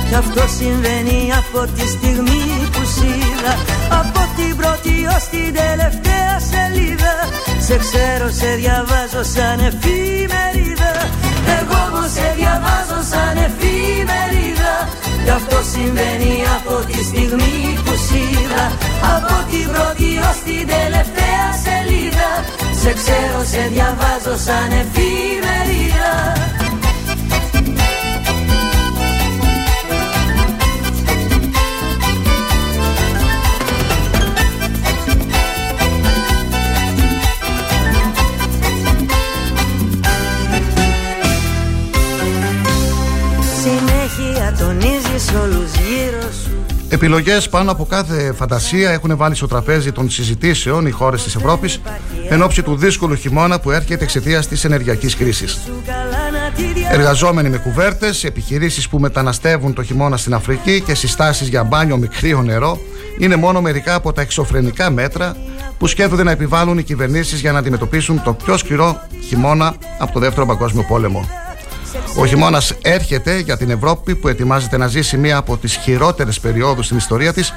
Κι 0.09 0.15
αυτό 0.15 0.43
συμβαίνει 0.57 1.19
από 1.41 1.59
τη 1.75 1.85
στιγμή 1.95 2.43
που 2.73 2.83
σ' 2.93 3.01
είδα 3.11 3.53
Από 4.01 4.21
την 4.37 4.51
πρώτη 4.59 4.95
ως 5.15 5.23
την 5.33 5.49
τελευταία 5.59 6.33
σελίδα. 6.51 7.13
Σε 7.67 7.75
ξέρω, 7.83 8.27
σε 8.39 8.49
διαβάζω 8.61 9.23
σαν 9.33 9.57
εφημερίδα. 9.69 10.91
Εγώ 11.57 11.77
όμως 11.87 12.09
σε 12.15 12.27
διαβάζω 12.39 12.99
σαν 13.11 13.35
εφημερίδα. 13.47 14.73
Κι 15.23 15.33
αυτό 15.39 15.57
συμβαίνει 15.73 16.33
από 16.57 16.75
τη 16.89 16.99
στιγμή 17.09 17.59
που 17.85 17.93
σ' 18.05 18.13
είδα 18.19 18.65
Από 19.15 19.35
την 19.51 19.65
πρώτη 19.73 20.09
ως 20.29 20.37
την 20.47 20.63
τελευταία 20.73 21.47
σελίδα. 21.65 22.29
Σε 22.81 22.91
ξέρω, 22.99 23.39
σε 23.51 23.61
διαβάζω 23.73 24.35
σαν 24.45 24.69
εφημερίδα 24.81 26.11
Επιλογές 47.07 47.49
πάνω 47.49 47.71
από 47.71 47.85
κάθε 47.85 48.33
φαντασία 48.33 48.91
έχουν 48.91 49.17
βάλει 49.17 49.35
στο 49.35 49.47
τραπέζι 49.47 49.91
των 49.91 50.09
συζητήσεων 50.09 50.85
οι 50.85 50.91
χώρες 50.91 51.23
της 51.23 51.35
Ευρώπης 51.35 51.81
εν 52.29 52.41
ώψη 52.41 52.63
του 52.63 52.75
δύσκολου 52.75 53.15
χειμώνα 53.15 53.59
που 53.59 53.71
έρχεται 53.71 54.03
εξαιτίας 54.03 54.47
της 54.47 54.63
ενεργειακής 54.63 55.15
κρίσης. 55.15 55.51
Σου 55.51 55.81
καλά 55.85 56.31
να 56.31 56.51
τη 56.55 56.79
δια... 56.79 56.89
Εργαζόμενοι 56.91 57.49
με 57.49 57.57
κουβέρτες, 57.57 58.23
επιχειρήσεις 58.23 58.87
που 58.87 58.99
μεταναστεύουν 58.99 59.73
το 59.73 59.83
χειμώνα 59.83 60.17
στην 60.17 60.33
Αφρική 60.33 60.81
και 60.81 60.95
συστάσεις 60.95 61.47
για 61.47 61.63
μπάνιο 61.63 61.97
με 61.97 62.07
κρύο 62.07 62.41
νερό 62.41 62.79
είναι 63.19 63.35
μόνο 63.35 63.61
μερικά 63.61 63.95
από 63.95 64.13
τα 64.13 64.21
εξωφρενικά 64.21 64.89
μέτρα 64.89 65.35
που 65.77 65.87
σκέφτονται 65.87 66.23
να 66.23 66.31
επιβάλλουν 66.31 66.77
οι 66.77 66.83
κυβερνήσεις 66.83 67.39
για 67.39 67.51
να 67.51 67.59
αντιμετωπίσουν 67.59 68.23
το 68.23 68.33
πιο 68.33 68.57
σκληρό 68.57 69.01
χειμώνα 69.27 69.75
από 69.97 70.11
το 70.13 70.19
Δεύτερο 70.19 70.45
Παγκόσμιο 70.45 70.83
Πόλεμο. 70.83 71.46
Ο 72.19 72.25
χειμώνας 72.25 72.73
έρχεται 72.81 73.39
για 73.39 73.57
την 73.57 73.69
Ευρώπη 73.69 74.15
που 74.15 74.27
ετοιμάζεται 74.27 74.77
να 74.77 74.87
ζήσει 74.87 75.17
μία 75.17 75.37
από 75.37 75.57
τις 75.57 75.75
χειρότερες 75.75 76.39
περιόδους 76.39 76.85
στην 76.85 76.97
ιστορία 76.97 77.33
της. 77.33 77.53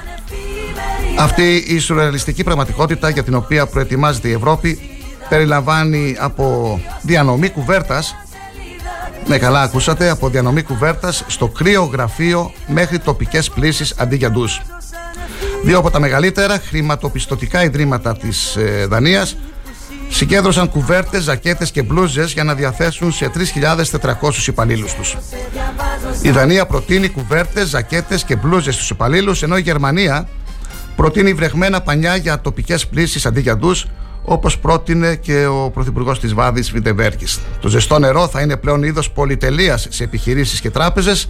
Αυτή 1.19 1.65
η 1.69 1.79
σουρεαλιστική 1.79 2.45
πραγματικότητα 2.45 3.09
για 3.09 3.23
την 3.23 3.35
οποία 3.35 3.67
προετοιμάζεται 3.67 4.29
η 4.29 4.33
Ευρώπη 4.33 4.79
περιλαμβάνει 5.29 6.17
από 6.19 6.81
διανομή 7.03 7.49
κουβέρτας 7.49 8.15
ναι 9.27 9.39
καλά 9.39 9.63
ακούσατε 9.63 10.09
από 10.09 10.29
διανομή 10.29 10.63
κουβέρτας 10.63 11.25
στο 11.27 11.49
κρύο 11.49 11.83
γραφείο 11.85 12.53
μέχρι 12.67 12.99
τοπικές 12.99 13.51
πλήσεις 13.51 13.95
αντί 13.97 14.17
για 14.17 14.31
ντους. 14.31 14.63
Δύο 15.65 15.79
από 15.79 15.91
τα 15.91 16.01
μεγαλύτερα 16.01 16.59
χρηματοπιστωτικά 16.59 17.65
ιδρύματα 17.65 18.17
της 18.17 18.57
ε, 18.57 18.87
Δανίας 18.89 19.37
συγκέντρωσαν 20.11 20.71
κουβέρτες, 20.71 21.23
ζακέτες 21.23 21.71
και 21.71 21.83
μπλούζες 21.83 22.33
για 22.33 22.45
να 22.45 22.55
διαθέσουν 22.55 23.13
σε 23.13 23.29
3.400 23.29 24.47
υπαλλήλους 24.47 24.95
τους. 24.95 25.17
Η 26.23 26.31
Δανία 26.31 26.67
προτείνει 26.67 27.09
κουβέρτες, 27.09 27.69
ζακέτες 27.69 28.25
και 28.25 28.37
μπλούζες 28.37 28.75
στους 28.75 28.91
υπαλλήλους 28.91 29.43
ενώ 29.43 29.57
η 29.57 29.61
Γερμανία 29.61 30.29
προτείνει 30.97 31.33
βρεγμένα 31.33 31.81
πανιά 31.81 32.17
για 32.17 32.41
τοπικές 32.41 32.87
πλήσεις 32.87 33.27
αντί 33.27 33.41
για 33.41 33.57
ντους 33.57 33.87
όπως 34.25 34.59
πρότεινε 34.59 35.15
και 35.15 35.47
ο 35.47 35.71
Πρωθυπουργός 35.71 36.21
της 36.21 36.35
Βάδης 36.35 36.71
Βιντεβέρκη. 36.71 37.27
Το 37.61 37.69
ζεστό 37.69 37.99
νερό 37.99 38.29
θα 38.29 38.41
είναι 38.41 38.57
πλέον 38.57 38.83
είδος 38.83 39.11
πολυτελείας 39.11 39.87
σε 39.91 40.05
επιχειρήσεις 40.05 40.61
και 40.61 40.71
τράπεζες, 40.71 41.29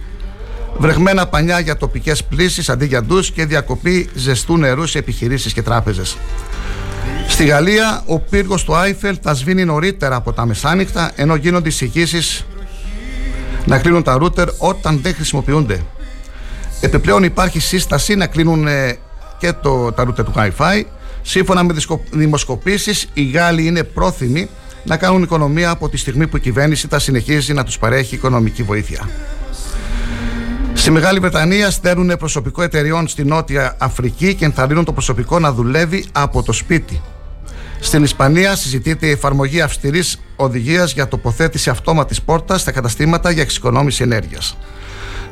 βρεγμένα 0.77 1.27
πανιά 1.27 1.59
για 1.59 1.77
τοπικές 1.77 2.23
πλήσεις 2.23 2.69
αντί 2.69 2.85
για 2.85 3.03
ντους 3.03 3.31
και 3.31 3.45
διακοπή 3.45 4.09
ζεστού 4.13 4.57
νερού 4.57 4.85
σε 4.85 4.97
επιχειρήσεις 4.97 5.53
και 5.53 5.61
τράπεζες. 5.61 6.17
Στη 7.31 7.45
Γαλλία, 7.45 8.03
ο 8.05 8.19
πύργος 8.19 8.63
του 8.63 8.75
Άιφελ 8.75 9.17
θα 9.21 9.33
σβήνει 9.33 9.65
νωρίτερα 9.65 10.15
από 10.15 10.33
τα 10.33 10.45
μεσάνυχτα, 10.45 11.11
ενώ 11.15 11.35
γίνονται 11.35 11.69
εισηγήσεις 11.69 12.45
να 13.65 13.79
κλείνουν 13.79 14.03
τα 14.03 14.17
ρούτερ 14.17 14.49
όταν 14.57 14.99
δεν 15.01 15.13
χρησιμοποιούνται. 15.13 15.81
Επιπλέον 16.81 17.23
υπάρχει 17.23 17.59
σύσταση 17.59 18.15
να 18.15 18.27
κλείνουν 18.27 18.67
ε, 18.67 18.97
και 19.37 19.53
το, 19.53 19.91
τα 19.91 20.03
ρούτερ 20.03 20.25
του 20.25 20.33
Wi-Fi 20.35 20.83
Σύμφωνα 21.21 21.63
με 21.63 21.75
δημοσκοπήσεις, 22.11 23.07
οι 23.13 23.23
Γάλλοι 23.23 23.65
είναι 23.65 23.83
πρόθυμοι 23.83 24.49
να 24.83 24.97
κάνουν 24.97 25.23
οικονομία 25.23 25.69
από 25.69 25.89
τη 25.89 25.97
στιγμή 25.97 26.27
που 26.27 26.37
η 26.37 26.39
κυβέρνηση 26.39 26.87
θα 26.87 26.99
συνεχίζει 26.99 27.53
να 27.53 27.63
τους 27.63 27.77
παρέχει 27.77 28.15
οικονομική 28.15 28.63
βοήθεια. 28.63 29.09
Στη 30.73 30.91
Μεγάλη 30.91 31.19
Βρετανία 31.19 31.71
στέλνουν 31.71 32.17
προσωπικό 32.17 32.61
εταιριών 32.61 33.07
στη 33.07 33.23
Νότια 33.23 33.75
Αφρική 33.77 34.35
και 34.35 34.45
ενθαρρύνουν 34.45 34.85
το 34.85 34.93
προσωπικό 34.93 35.39
να 35.39 35.51
δουλεύει 35.51 36.05
από 36.11 36.43
το 36.43 36.51
σπίτι. 36.51 37.01
Στην 37.83 38.03
Ισπανία 38.03 38.55
συζητείται 38.55 39.07
η 39.07 39.09
εφαρμογή 39.09 39.61
αυστηρής 39.61 40.19
οδηγίας 40.35 40.93
για 40.93 41.07
τοποθέτηση 41.07 41.69
αυτόματης 41.69 42.21
πόρτας 42.21 42.61
στα 42.61 42.71
καταστήματα 42.71 43.31
για 43.31 43.41
εξοικονόμηση 43.41 44.03
ενέργειας. 44.03 44.57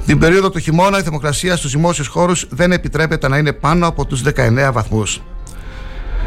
Την 0.05 0.19
περίοδο 0.19 0.49
του 0.49 0.59
χειμώνα 0.59 0.99
η 0.99 1.01
θερμοκρασία 1.01 1.55
στους 1.55 1.71
δημόσιους 1.71 2.07
χώρους 2.07 2.47
δεν 2.49 2.71
επιτρέπεται 2.71 3.27
να 3.27 3.37
είναι 3.37 3.53
πάνω 3.53 3.87
από 3.87 4.05
τους 4.05 4.21
19 4.21 4.71
βαθμούς. 4.71 5.21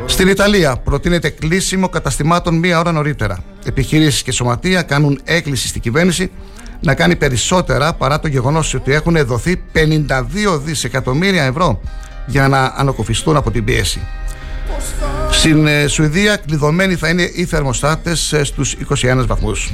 Στην 0.07 0.29
Ιταλία 0.29 0.77
προτείνεται 0.77 1.29
κλείσιμο 1.29 1.89
καταστημάτων 1.89 2.55
μία 2.55 2.79
ώρα 2.79 2.93
νωρίτερα. 2.93 3.45
Επιχειρήσεις 3.65 4.23
και 4.23 4.33
σωματεία 4.33 4.83
κάνουν 4.83 5.21
έκκληση 5.25 5.69
στην 5.69 5.81
κυβέρνηση 5.81 6.31
να 6.81 6.95
κάνει 6.95 7.17
περισσότερα 7.17 7.93
παρά 7.93 8.21
το 8.21 8.29
γεγονός 8.29 8.75
ότι 8.75 8.93
έχουν 8.93 9.27
δοθεί 9.27 9.63
52 9.73 10.61
δισεκατομμύρια 10.65 11.45
ευρώ 11.45 11.81
για 12.27 12.49
να 12.49 12.65
ανακοφιστούν 12.77 13.37
από 13.37 13.51
την 13.51 13.65
πίεση. 13.65 14.01
Στην 15.31 15.67
ε, 15.67 15.87
Σουηδία 15.87 16.37
κλειδωμένοι 16.37 16.95
θα 16.95 17.09
είναι 17.09 17.31
οι 17.35 17.45
θερμοστάτες 17.45 18.33
ε, 18.33 18.45
στους 18.45 18.77
21 19.03 19.25
βαθμούς. 19.27 19.73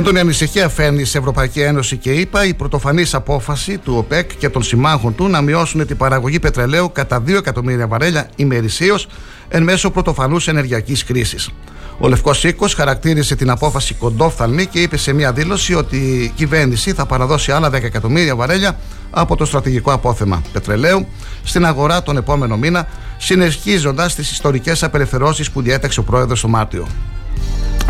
Έντονη 0.00 0.18
ανησυχία 0.18 0.68
φέρνει 0.68 1.04
σε 1.04 1.18
Ευρωπαϊκή 1.18 1.60
Ένωση 1.60 1.96
και 1.96 2.12
είπα 2.12 2.44
η 2.44 2.54
πρωτοφανής 2.54 3.14
απόφαση 3.14 3.78
του 3.78 3.94
ΟΠΕΚ 3.96 4.36
και 4.36 4.48
των 4.48 4.62
συμμάχων 4.62 5.14
του 5.14 5.28
να 5.28 5.40
μειώσουν 5.40 5.86
την 5.86 5.96
παραγωγή 5.96 6.38
πετρελαίου 6.38 6.92
κατά 6.92 7.22
2 7.26 7.28
εκατομμύρια 7.28 7.86
βαρέλια 7.86 8.28
ημερησίως 8.36 9.06
εν 9.48 9.62
μέσω 9.62 9.90
πρωτοφανούς 9.90 10.48
ενεργειακής 10.48 11.04
κρίσης. 11.04 11.50
Ο 11.98 12.08
Λευκός 12.08 12.44
Οίκος 12.44 12.74
χαρακτήρισε 12.74 13.36
την 13.36 13.50
απόφαση 13.50 13.94
κοντόφθαλμη 13.94 14.66
και 14.66 14.80
είπε 14.80 14.96
σε 14.96 15.12
μια 15.12 15.32
δήλωση 15.32 15.74
ότι 15.74 15.96
η 15.96 16.32
κυβέρνηση 16.34 16.92
θα 16.92 17.06
παραδώσει 17.06 17.52
άλλα 17.52 17.68
10 17.68 17.72
εκατομμύρια 17.72 18.36
βαρέλια 18.36 18.78
από 19.10 19.36
το 19.36 19.44
στρατηγικό 19.44 19.92
απόθεμα 19.92 20.42
πετρελαίου 20.52 21.06
στην 21.42 21.66
αγορά 21.66 22.02
τον 22.02 22.16
επόμενο 22.16 22.56
μήνα, 22.56 22.88
συνεχίζοντας 23.18 24.14
τις 24.14 24.30
ιστορικές 24.30 24.82
απελευθερώσεις 24.82 25.50
που 25.50 25.62
διέταξε 25.62 26.00
ο 26.00 26.02
πρόεδρος 26.02 26.40
το 26.40 26.48
Μάρτιο. 26.48 26.86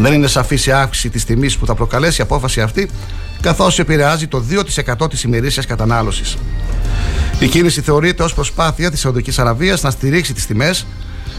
Δεν 0.01 0.13
είναι 0.13 0.27
σαφή 0.27 0.59
η 0.67 0.73
αύξηση 0.73 1.11
της 1.11 1.25
τιμής 1.25 1.57
που 1.57 1.67
θα 1.67 1.75
προκαλέσει 1.75 2.21
η 2.21 2.25
απόφαση 2.25 2.61
αυτή, 2.61 2.91
καθώς 3.41 3.79
επηρεάζει 3.79 4.27
το 4.27 4.41
2% 4.41 5.11
της 5.11 5.23
ημερήσιας 5.23 5.67
κατανάλωσης. 5.67 6.37
Η 7.39 7.47
κίνηση 7.47 7.81
θεωρείται 7.81 8.23
ως 8.23 8.35
προσπάθεια 8.35 8.91
της 8.91 9.01
Σαουδικής 9.01 9.39
Αραβίας 9.39 9.83
να 9.83 9.91
στηρίξει 9.91 10.33
τις 10.33 10.47
τιμές, 10.47 10.87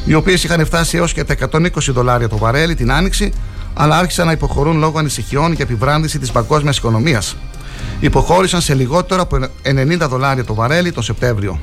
οι 0.05 0.13
οποίες 0.13 0.43
είχαν 0.43 0.65
φτάσει 0.65 0.97
έως 0.97 1.13
και 1.13 1.23
τα 1.23 1.33
120 1.33 1.91
δολάρια 1.91 2.29
το 2.29 2.37
βαρέλι 2.37 2.75
την 2.75 2.91
άνοιξη, 2.91 3.33
αλλά 3.73 3.97
άρχισαν 3.97 4.25
να 4.25 4.31
υποχωρούν 4.31 4.77
λόγω 4.79 4.99
ανησυχιών 4.99 5.53
για 5.53 5.65
επιβράδυνση 5.65 6.19
της 6.19 6.31
παγκόσμιας 6.31 6.77
οικονομίας. 6.77 7.35
Υποχώρησαν 7.99 8.61
σε 8.61 8.73
λιγότερο 8.73 9.21
από 9.21 9.37
90 9.63 10.07
δολάρια 10.07 10.43
το 10.43 10.53
βαρέλι 10.53 10.91
το 10.91 11.01
Σεπτέμβριο. 11.01 11.59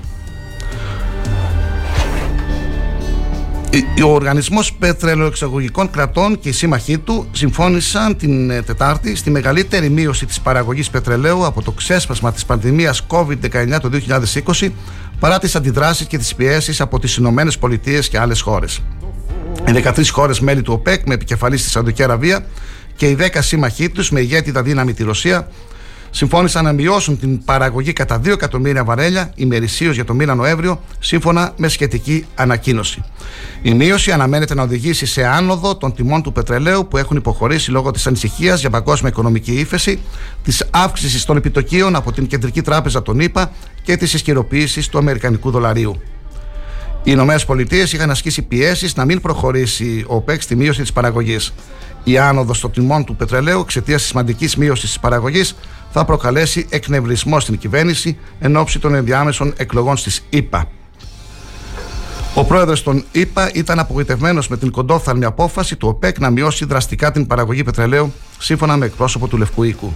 Ο 4.04 4.12
Οργανισμός 4.12 4.72
Πετρελοεξαγωγικών 4.72 5.90
Κρατών 5.90 6.38
και 6.38 6.48
οι 6.48 6.52
σύμμαχοί 6.52 6.98
του 6.98 7.28
συμφώνησαν 7.33 8.16
την 8.16 8.50
ε, 8.50 8.62
Τετάρτη 8.62 9.16
στη 9.16 9.31
μεγαλύτερη 9.31 9.88
μείωση 9.88 10.26
της 10.26 10.40
παραγωγής 10.40 10.90
πετρελαίου 10.90 11.46
από 11.46 11.62
το 11.62 11.70
ξέσπασμα 11.70 12.33
της 12.33 12.44
πανδημίας 12.44 13.07
COVID-19 13.09 13.78
το 13.81 13.90
2020 14.59 14.70
παρά 15.20 15.38
τις 15.38 15.57
αντιδράσεις 15.57 16.07
και 16.07 16.18
τις 16.18 16.35
πιέσεις 16.35 16.81
από 16.81 16.98
τις 16.98 17.16
Ηνωμένες 17.16 17.59
Πολιτείες 17.59 18.09
και 18.09 18.18
άλλες 18.18 18.40
χώρες. 18.40 18.83
Οι 19.68 19.72
13 19.72 20.11
χώρες 20.11 20.40
μέλη 20.40 20.62
του 20.62 20.72
ΟΠΕΚ 20.72 21.07
με 21.07 21.14
επικεφαλής 21.14 21.61
στη 21.61 21.70
Σαουδική 21.70 22.02
Αραβία 22.02 22.46
και 22.96 23.07
οι 23.09 23.16
10 23.20 23.26
σύμμαχοί 23.38 23.88
τους 23.88 24.11
με 24.11 24.20
ηγέτητα 24.20 24.62
δύναμη 24.62 24.94
τη 24.94 25.02
Ρωσία 25.02 25.48
συμφώνησαν 26.11 26.64
να 26.64 26.73
μειώσουν 26.73 27.18
την 27.18 27.44
παραγωγή 27.44 27.92
κατά 27.92 28.21
2 28.21 28.27
εκατομμύρια 28.27 28.85
βαρέλια 28.85 29.33
ημερησίως 29.35 29.94
για 29.94 30.05
το 30.05 30.14
μήνα 30.14 30.35
Νοέμβριο, 30.35 30.81
σύμφωνα 30.99 31.53
με 31.57 31.68
σχετική 31.68 32.27
ανακοίνωση. 32.35 33.05
Η 33.62 33.75
μείωση 33.75 34.12
αναμένεται 34.12 34.55
να 34.55 34.62
οδηγήσει 34.62 35.07
σε 35.07 35.27
άνοδο 35.27 35.77
των 35.77 35.94
τιμών 35.94 36.23
του 36.23 36.33
πετρελαίου 36.33 36.88
που 36.88 36.97
έχουν 36.97 37.16
υποχωρήσει 37.16 37.71
λόγω 37.71 37.90
της 37.90 38.07
ανησυχίας 38.07 38.61
για 38.61 38.71
παγκόσμια 38.71 39.11
οικονομική 39.11 39.53
ύφεση, 39.53 39.99
της 40.42 40.66
αύξησης 40.71 41.25
των 41.25 41.37
επιτοκίων 41.37 41.97
από 41.97 42.12
την 42.12 42.27
Κεντρική 42.27 42.62
Τράπεζα 42.62 43.03
των 43.03 43.21
ΗΠΑ 43.21 43.51
και 43.83 43.97
της 43.97 44.14
ισχυροποίησης 44.14 44.88
του 44.88 44.99
Αμερικανικού 44.99 45.51
δολαρίου. 45.51 46.01
Οι 47.03 47.11
Ηνωμένες 47.14 47.44
Πολιτείες 47.44 47.92
είχαν 47.92 48.11
ασκήσει 48.11 48.42
πιέσεις 48.42 48.97
να 48.97 49.05
μην 49.05 49.21
προχωρήσει 49.21 50.05
ο 50.09 50.14
ΟΠΕΚ 50.14 50.42
στη 50.42 50.57
μείωση 50.57 50.81
της 50.81 50.92
παραγωγής. 50.92 51.53
Η 52.05 52.18
άνοδος 52.18 52.61
των 52.61 52.73
τιμών 52.73 53.05
του 53.05 53.16
πετρελαίου 53.16 53.61
εξαιτίας 53.61 54.01
της 54.01 54.09
σημαντικής 54.09 54.57
μείωσης 54.57 54.88
της 54.88 54.99
παραγωγής 54.99 55.55
θα 55.90 56.05
προκαλέσει 56.05 56.66
εκνευρισμό 56.68 57.40
στην 57.40 57.59
κυβέρνηση 57.59 58.18
εν 58.38 58.57
ώψη 58.57 58.79
των 58.79 58.94
ενδιάμεσων 58.94 59.53
εκλογών 59.57 59.96
στις 59.96 60.24
ΗΠΑ. 60.31 60.68
Ο 62.35 62.44
πρόεδρος 62.44 62.83
των 62.83 63.05
ΗΠΑ 63.12 63.51
ήταν 63.55 63.79
απογοητευμένος 63.79 64.48
με 64.48 64.57
την 64.57 64.70
κοντόφθαλμη 64.70 65.24
απόφαση 65.24 65.77
του 65.77 65.88
ΟΠΕΚ 65.88 66.18
να 66.18 66.31
μειώσει 66.31 66.64
δραστικά 66.64 67.12
την 67.12 67.27
παραγωγή 67.27 67.62
πετρελαίου, 67.62 68.12
σύμφωνα 68.38 68.77
με 68.77 68.87
εκπρόσωπο 68.87 69.29
του 69.29 69.37
Λευκού 69.37 69.62
Οίκου. 69.62 69.92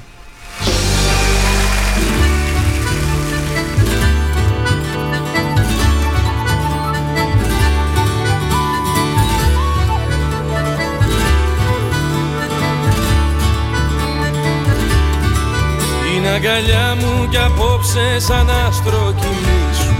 Αγκαλιά 16.44 16.96
μου 17.00 17.28
κι 17.28 17.36
απόψε 17.36 18.18
σαν 18.18 18.50
άστρο 18.66 19.14
κοιμήσου 19.20 19.94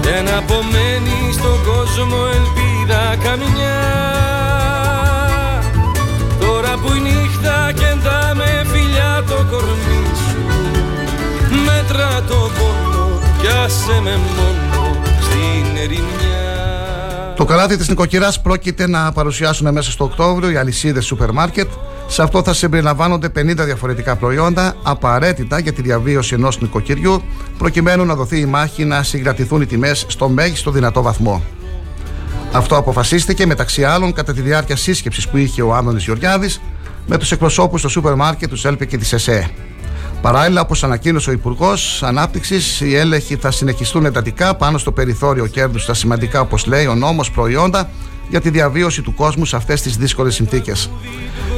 Δεν 0.00 0.34
απομένει 0.34 1.32
στον 1.32 1.58
κόσμο 1.64 2.16
ελπίδα 2.32 3.16
καμιά 3.24 3.80
Τώρα 6.40 6.76
που 6.82 6.92
η 6.92 7.00
νύχτα 7.00 7.72
κεντά 7.72 8.32
με 8.34 8.66
φιλιά 8.72 9.22
το 9.28 9.46
κορμί 9.50 10.04
σου. 10.28 10.42
Μέτρα 11.64 12.22
το 12.28 12.50
πόνο 12.58 13.20
κι 13.40 13.46
άσε 13.64 14.00
με 14.02 14.18
μόνο 14.36 14.96
στην 15.20 15.76
ερημιά 15.76 16.65
το 17.36 17.44
καλάθι 17.44 17.76
της 17.76 17.88
νοικοκυράς 17.88 18.40
πρόκειται 18.40 18.88
να 18.88 19.12
παρουσιάσουν 19.12 19.72
μέσα 19.72 19.90
στο 19.90 20.04
Οκτώβριο 20.04 20.50
οι 20.50 20.56
αλυσίδες 20.56 21.04
σούπερ 21.04 21.32
μάρκετ 21.32 21.68
σε 22.06 22.22
αυτό 22.22 22.42
θα 22.42 22.52
συμπεριλαμβάνονται 22.52 23.26
50 23.26 23.30
διαφορετικά 23.64 24.16
προϊόντα 24.16 24.74
απαραίτητα 24.82 25.58
για 25.58 25.72
τη 25.72 25.82
διαβίωση 25.82 26.34
ενός 26.34 26.60
νοικοκυριού, 26.60 27.22
προκειμένου 27.58 28.04
να 28.04 28.14
δοθεί 28.14 28.38
η 28.38 28.46
μάχη 28.46 28.84
να 28.84 29.02
συγκρατηθούν 29.02 29.60
οι 29.60 29.66
τιμές 29.66 30.04
στο 30.08 30.28
μέγιστο 30.28 30.70
δυνατό 30.70 31.02
βαθμό. 31.02 31.42
Αυτό 32.52 32.76
αποφασίστηκε 32.76 33.46
μεταξύ 33.46 33.84
άλλων 33.84 34.12
κατά 34.12 34.32
τη 34.32 34.40
διάρκεια 34.40 34.76
σύσκεψης 34.76 35.28
που 35.28 35.36
είχε 35.36 35.62
ο 35.62 35.74
Άδωνη 35.74 36.00
Γεωργιάδης 36.00 36.60
με 37.06 37.18
τους 37.18 37.32
εκπροσώπους 37.32 37.80
στο 37.80 37.88
σούπερ 37.88 38.14
μάρκετ, 38.14 38.54
του 38.54 38.68
ΕΛΠΕ 38.68 38.84
και 38.84 38.98
της 38.98 39.12
ΕΣΕ. 39.12 39.50
Παράλληλα, 40.26 40.60
όπως 40.60 40.84
ανακοίνωσε 40.84 41.30
ο 41.30 41.32
Υπουργός 41.32 42.02
Ανάπτυξης, 42.02 42.80
οι 42.80 42.96
έλεγχοι 42.96 43.36
θα 43.36 43.50
συνεχιστούν 43.50 44.04
εντατικά 44.04 44.54
πάνω 44.54 44.78
στο 44.78 44.92
περιθώριο 44.92 45.46
κέρδους 45.46 45.82
στα 45.82 45.94
σημαντικά, 45.94 46.40
όπως 46.40 46.66
λέει 46.66 46.86
ο 46.86 46.94
νόμος, 46.94 47.30
προϊόντα 47.30 47.90
για 48.28 48.40
τη 48.40 48.50
διαβίωση 48.50 49.02
του 49.02 49.14
κόσμου 49.14 49.44
σε 49.44 49.56
αυτές 49.56 49.82
τις 49.82 49.96
δύσκολες 49.96 50.34
συνθήκες. 50.34 50.90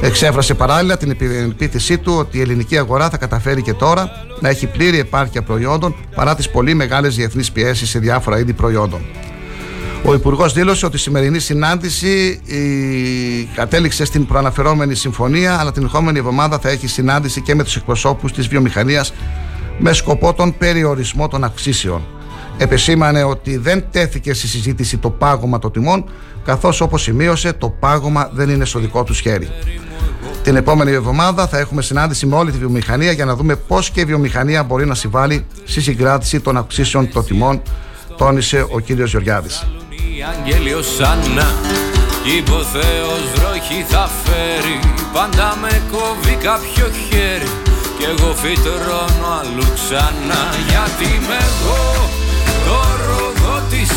Εξέφρασε 0.02 0.54
παράλληλα 0.54 0.96
την 0.96 1.10
επίθεσή 1.50 1.98
του 1.98 2.14
ότι 2.18 2.38
η 2.38 2.40
ελληνική 2.40 2.78
αγορά 2.78 3.10
θα 3.10 3.16
καταφέρει 3.16 3.62
και 3.62 3.72
τώρα 3.72 4.10
να 4.40 4.48
έχει 4.48 4.66
πλήρη 4.66 4.98
επάρκεια 4.98 5.42
προϊόντων 5.42 5.94
παρά 6.14 6.34
τις 6.34 6.50
πολύ 6.50 6.74
μεγάλες 6.74 7.16
διεθνείς 7.16 7.52
πιέσεις 7.52 7.88
σε 7.88 7.98
διάφορα 7.98 8.38
είδη 8.38 8.52
προϊόντων. 8.52 9.00
Ο 10.04 10.14
Υπουργός 10.14 10.52
δήλωσε 10.52 10.86
ότι 10.86 10.96
η 10.96 10.98
σημερινή 10.98 11.38
συνάντηση 11.38 12.40
κατέληξε 13.54 14.04
στην 14.04 14.26
προαναφερόμενη 14.26 14.94
συμφωνία, 14.94 15.58
αλλά 15.58 15.72
την 15.72 15.82
ερχόμενη 15.82 16.18
εβδομάδα 16.18 16.58
θα 16.58 16.68
έχει 16.68 16.86
συνάντηση 16.86 17.40
και 17.40 17.54
με 17.54 17.64
τους 17.64 17.76
εκπροσώπους 17.76 18.32
της 18.32 18.48
βιομηχανίας 18.48 19.12
με 19.78 19.92
σκοπό 19.92 20.34
τον 20.34 20.58
περιορισμό 20.58 21.28
των 21.28 21.44
αυξήσεων. 21.44 22.06
Επεσήμανε 22.58 23.22
ότι 23.22 23.56
δεν 23.56 23.84
τέθηκε 23.90 24.34
στη 24.34 24.46
συζήτηση 24.46 24.96
το 24.96 25.10
πάγωμα 25.10 25.58
των 25.58 25.72
τιμών, 25.72 26.04
καθώς 26.44 26.80
όπως 26.80 27.02
σημείωσε, 27.02 27.52
το 27.52 27.68
πάγωμα 27.68 28.30
δεν 28.32 28.48
είναι 28.48 28.64
στο 28.64 28.78
δικό 28.78 29.04
τους 29.04 29.20
χέρι. 29.20 29.48
Την 30.42 30.56
επόμενη 30.56 30.90
εβδομάδα 30.90 31.46
θα 31.46 31.58
έχουμε 31.58 31.82
συνάντηση 31.82 32.26
με 32.26 32.36
όλη 32.36 32.50
τη 32.50 32.58
βιομηχανία 32.58 33.12
για 33.12 33.24
να 33.24 33.36
δούμε 33.36 33.56
πώς 33.56 33.90
και 33.90 34.00
η 34.00 34.04
βιομηχανία 34.04 34.62
μπορεί 34.62 34.86
να 34.86 34.94
συμβάλλει 34.94 35.46
στη 35.64 35.80
συγκράτηση 35.80 36.40
των 36.40 36.56
αυξήσεων 36.56 37.12
των 37.12 37.24
τιμών, 37.24 37.62
τόνισε 38.16 38.60
ο 38.60 38.80
κ. 38.80 39.06
Γεωργιάδη. 40.18 40.48
θα 43.88 44.10
φέρει. 44.24 44.78
Πάντα 45.12 45.56
με 45.60 45.82
κόβει 45.92 46.34
κάποιο 46.34 46.86
χέρι. 47.08 47.50
Κι 47.98 48.04
εγώ 48.04 48.34
φυτρώνω 48.34 49.28
αλλού 49.40 49.66
ξανά. 49.74 50.42
Γιατί 50.68 51.10
με 51.28 51.38
εγώ 51.48 52.10
το 52.66 52.78
ροδό 53.06 53.62
της 53.70 53.90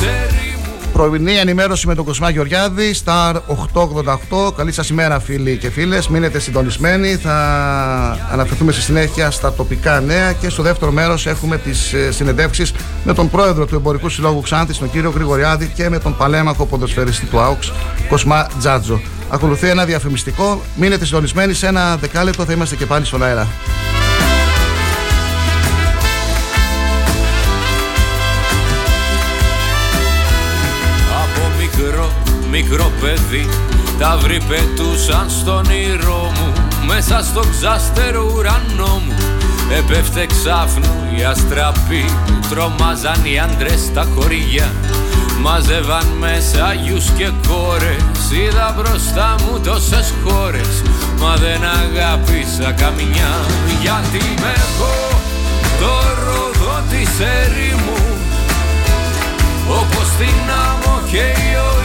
Πρωινή 1.08 1.34
ενημέρωση 1.34 1.88
με 1.88 1.96
τον 1.96 2.06
Κοσμά 2.06 2.30
Γεωργιάδη, 2.30 2.96
Star 3.06 3.36
888. 3.74 4.54
Καλή 4.56 4.72
σας 4.72 4.90
ημέρα, 4.90 5.20
φίλοι 5.20 5.58
και 5.58 5.70
φίλες. 5.70 6.08
Μείνετε 6.08 6.40
συντονισμένοι. 6.40 7.16
Θα 7.16 7.36
αναφερθούμε 8.32 8.72
στη 8.72 8.82
συνέχεια 8.82 9.32
στα 9.32 9.54
τοπικά 9.54 10.00
νέα 10.00 10.34
και 10.34 10.50
στο 10.50 10.64
δεύτερο 10.64 10.92
μέρος 10.92 11.28
έχουμε 11.28 11.58
τις 11.58 11.94
ε, 11.94 12.12
συνεντεύξεις 12.12 12.74
με 13.04 13.14
τον 13.14 13.30
πρόεδρο 13.30 13.66
του 13.66 13.76
Εμπορικού 13.76 14.10
Συλλόγου 14.10 14.42
Ξάνθης, 14.42 14.78
τον 14.78 14.92
κύριο 14.92 15.10
Γρηγοριάδη, 15.10 15.72
και 15.76 15.90
με 15.90 16.00
τον 16.00 16.18
παλέμαχο 16.18 16.66
ποδοσφαιριστή 16.66 17.26
του 17.26 17.40
ΑΟΚΣ, 17.40 17.72
Κοσμά 18.10 18.48
Τζάτζο. 18.60 19.02
Ακολουθεί 19.30 19.68
ένα 19.70 19.86
διαφημιστικό. 19.86 20.62
Μείνετε 20.76 21.06
συντονισμένοι 21.06 21.54
σε 21.54 21.68
ένα 21.68 21.96
δεκάλεπτο, 21.98 22.46
θα 22.46 22.54
είμαστε 22.54 22.76
και 22.76 22.86
πάλι 22.86 23.06
στον 23.06 23.24
αέρα. 23.24 23.48
Μικρό 32.52 32.92
παιδί 33.02 33.50
Τα 34.00 34.18
βρει 34.22 34.42
πετούσαν 34.48 35.30
στον 35.30 35.66
ήρω 35.66 36.32
μου. 36.36 36.54
Μέσα 36.86 37.24
στο 37.24 37.44
ξάστερο 37.52 38.32
ουρανό 38.36 39.02
μου 39.06 39.16
Επέφτε 39.78 40.26
ξάφνου 40.26 40.94
η 41.18 41.24
αστραπή 41.24 42.06
Τρομάζαν 42.50 43.22
οι 43.24 43.40
άντρες 43.40 43.80
στα 43.80 44.08
χωριά. 44.16 44.72
Μάζευαν 45.42 46.06
μέσα 46.20 46.66
αγιούς 46.66 47.06
και 47.18 47.30
κόρες 47.48 48.22
Είδα 48.32 48.76
μπροστά 48.78 49.36
μου 49.40 49.60
τόσες 49.60 50.14
χώρες. 50.24 50.82
Μα 51.20 51.36
δεν 51.36 51.62
αγάπησα 51.64 52.72
καμιά 52.72 53.34
Γιατί 53.82 54.24
με 54.42 54.54
εγώ 54.64 55.20
το 55.80 55.94
ροδό 56.26 56.82
της 56.90 57.10
ερήμου 57.20 58.04
Όπως 59.70 60.08
την 60.18 60.38
άμμο 60.66 61.02
και 61.12 61.18
ο 61.18 61.42
ήλιος 61.52 61.81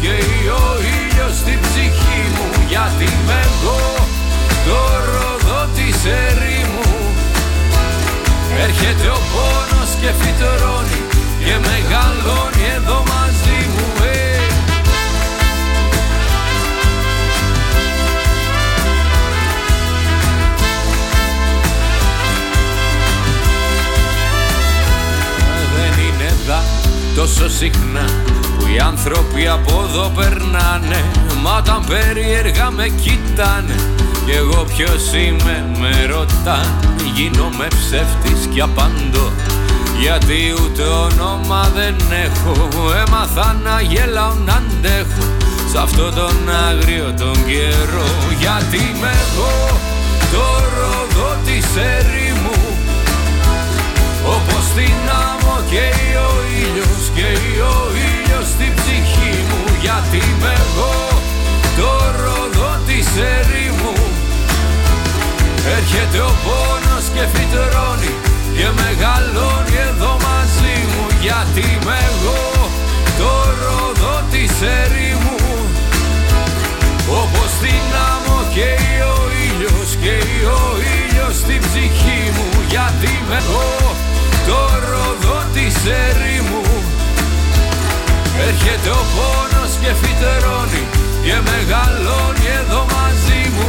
και 0.00 0.14
ο 0.62 0.66
ήλιος 0.96 1.34
στην 1.42 1.58
ψυχή 1.66 2.20
μου. 2.34 2.46
Γιατί 2.68 3.08
με 3.26 3.38
εγώ 3.46 3.82
το 4.66 4.80
ροδό 5.12 5.68
της 5.74 6.04
ερήμου 6.04 6.94
Έρχεται 8.62 9.08
ο 9.08 9.18
πόνος 9.32 9.90
και 10.00 10.10
φυτρώνει 10.18 11.00
και 11.44 11.54
μεγαλώνει 11.66 12.64
εδώ 12.76 13.02
μαζί 13.06 13.68
μου 13.74 14.04
ε. 14.04 14.38
Δεν 25.76 26.04
είναι 26.04 26.34
δα 26.46 26.62
τόσο 27.14 27.48
συχνά 27.48 28.04
οι 28.66 28.78
άνθρωποι 28.78 29.48
από 29.48 29.84
εδώ 29.88 30.12
περνάνε. 30.16 31.04
Μα 31.42 31.56
όταν 31.56 31.84
περίεργα 31.88 32.70
με 32.70 32.88
κοιτάνε. 32.88 33.74
Κι 34.24 34.30
εγώ 34.30 34.64
ποιος 34.76 35.12
είμαι 35.12 35.66
με 35.78 36.06
ρωτάν 36.06 36.68
Γίνομαι 37.14 37.66
ψεύτης 37.68 38.46
κι 38.52 38.60
απαντώ. 38.60 39.32
Γιατί 40.00 40.54
ούτε 40.62 40.82
όνομα 40.82 41.70
δεν 41.74 41.96
έχω. 42.24 42.54
Έμαθα 43.06 43.56
να 43.64 43.80
γελάω 43.80 44.34
να 44.44 44.52
αντέχω. 44.52 45.26
Σ' 45.72 45.76
αυτό 45.76 46.10
τον 46.10 46.36
άγριο 46.68 47.14
τον 47.18 47.36
καιρό. 47.46 48.08
Γιατί 48.40 48.76
είμαι 48.76 49.12
εγώ 49.24 49.80
το 50.34 50.46
ροδό 50.76 51.36
της 51.46 51.66
ερήμου 51.76 52.60
Όπως 54.26 54.64
την 54.76 54.98
άμμο 55.24 55.56
και 55.70 55.86
ο 56.28 56.33
είμαι 60.16 60.52
εγώ 60.64 60.94
το 61.76 61.90
ροδό 62.22 62.72
της 62.86 63.06
ερήμου 63.06 64.04
και 67.14 67.26
φυτρώνει 67.32 68.14
και 68.56 68.68
μεγαλώνει 68.80 69.76
εδώ 69.88 70.12
μαζί 70.26 70.76
μου. 70.90 71.04
Γιατί 71.20 71.60
είμαι 71.60 71.96
εγώ 72.10 72.42
το 73.18 73.32
ρόδο 73.60 74.14
της 74.30 74.52
ερήμου 74.80 75.38
όπως 77.20 77.50
δυνάμω 77.64 78.36
και 78.54 78.70
ο 79.14 79.18
ήλιος 79.46 79.90
και 80.02 80.16
ο 80.58 80.62
ήλιος 80.96 81.34
στην 81.42 81.60
ψυχή 81.66 82.22
μου. 82.34 82.48
Γιατί 82.68 83.06
είμαι 83.16 83.38
εγώ 83.44 83.70
το 84.46 84.60
ρόδο 84.90 85.38
της 85.54 85.74
ερήμου 86.04 86.62
Έρχεται 88.48 88.90
ο 88.90 89.02
πόνος 89.14 89.53
και 89.84 89.94
φυτερώνει 90.02 90.82
και 91.24 91.36
μεγαλώνει 91.48 92.46
εδώ 92.60 92.86
μαζί 92.94 93.40
μου 93.54 93.68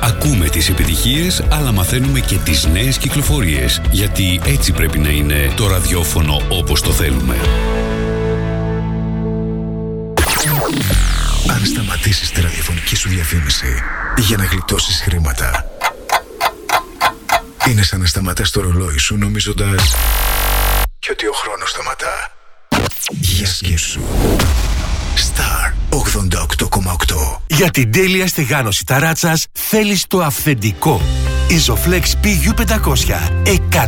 Ακούμε 0.00 0.48
τις 0.48 0.68
επιτυχίες, 0.68 1.44
αλλά 1.48 1.72
μαθαίνουμε 1.72 2.20
και 2.20 2.36
τις 2.36 2.66
νέες 2.66 2.98
κυκλοφορίες. 2.98 3.80
Γιατί 3.90 4.40
έτσι 4.44 4.72
πρέπει 4.72 4.98
να 4.98 5.08
είναι 5.08 5.52
το 5.56 5.66
ραδιόφωνο 5.66 6.40
όπως 6.48 6.80
το 6.80 6.92
θέλουμε. 6.92 7.36
Αν 11.48 11.66
σταματήσεις 11.66 12.30
τη 12.30 12.40
ραδιοφωνική 12.40 12.96
σου 12.96 13.08
διαφήμιση 13.08 13.82
για 14.16 14.36
να 14.36 14.44
γλιτώσεις 14.44 15.00
χρήματα, 15.00 15.70
είναι 17.68 17.82
σαν 17.82 18.00
να 18.00 18.06
σταματάς 18.06 18.50
το 18.50 18.60
ρολόι 18.60 18.98
σου 18.98 19.16
νομίζοντας 19.16 19.94
και 20.98 21.08
ότι 21.10 21.26
ο 21.26 21.32
χρόνος 21.32 21.70
σταματά. 21.70 22.32
Για 23.10 23.46
σκέψου. 23.46 24.00
Star 25.16 25.79
88,8 25.90 27.40
Για 27.46 27.70
την 27.70 27.92
τέλεια 27.92 28.26
στεγάνωση 28.26 28.84
ταράτσας 28.86 29.46
θέλεις 29.52 30.06
το 30.06 30.22
αυθεντικό. 30.22 31.00
Isoflex 31.50 32.02
PU500 32.24 33.18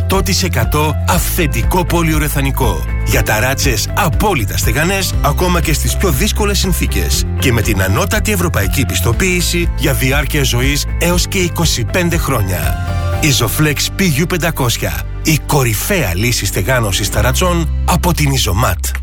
100% 0.09 0.91
αυθεντικό 1.07 1.85
πολυουρεθανικό. 1.85 2.85
Για 3.05 3.23
ταράτσες 3.23 3.89
απόλυτα 3.93 4.57
στεγανές 4.57 5.13
ακόμα 5.21 5.61
και 5.61 5.73
στις 5.73 5.97
πιο 5.97 6.11
δύσκολες 6.11 6.59
συνθήκες. 6.59 7.25
Και 7.39 7.51
με 7.51 7.61
την 7.61 7.81
ανώτατη 7.81 8.31
ευρωπαϊκή 8.31 8.85
πιστοποίηση 8.85 9.69
για 9.77 9.93
διάρκεια 9.93 10.43
ζωής 10.43 10.85
έως 10.99 11.27
και 11.27 11.51
25 11.93 12.17
χρόνια. 12.17 12.77
Isoflex 13.21 13.75
PU500 13.99 15.03
η 15.23 15.39
κορυφαία 15.45 16.15
λύση 16.15 16.45
στεγάνωσης 16.45 17.09
ταρατσών 17.09 17.83
από 17.85 18.13
την 18.13 18.31
Isomat. 18.31 19.02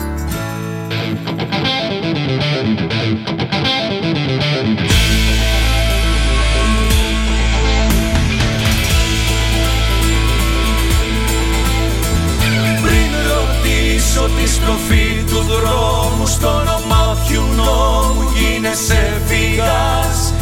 Στροφή 14.71 15.23
τους 15.27 15.45
δρόμους 15.45 16.31
στο 16.31 16.47
όνομα 16.47 17.17
ποιου 17.27 17.43
νόμου 17.55 18.29
γίνεσαι 18.35 19.21
φυγάς. 19.25 20.33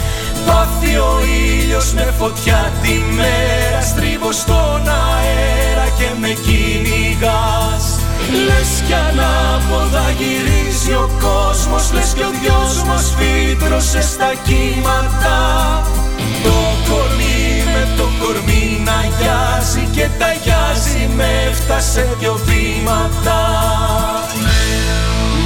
Πάθει 0.46 0.96
ο 0.96 1.20
ήλιος 1.48 1.94
με 1.94 2.14
φωτιά 2.18 2.72
τη 2.82 2.94
μέρα 3.16 3.82
Στρίβω 3.82 4.32
στον 4.32 4.82
αέρα 4.88 5.88
και 5.98 6.10
με 6.20 6.28
κυνηγάς. 6.28 7.86
Λες 8.46 8.84
κι 8.88 8.94
ανάποδα 8.94 10.06
γυρίζει 10.18 10.94
ο 10.94 11.10
κόσμος 11.20 11.92
Λες 11.94 12.14
κι 12.16 12.24
ο 12.24 12.32
δυος 12.42 12.84
μας 12.84 13.14
φύτρωσες 13.18 14.06
στα 14.06 14.32
κύματα 14.44 15.38
Το 16.44 16.58
κορμί 16.90 17.64
με 17.74 17.88
το 17.98 18.06
κορμί 18.20 18.82
να 18.86 19.00
γιάζει 19.20 19.88
Και 19.92 20.08
ταγιάζει 20.20 21.10
με 21.16 21.28
έφτασε 21.50 22.16
δυο 22.20 22.40
βήματα. 22.46 23.40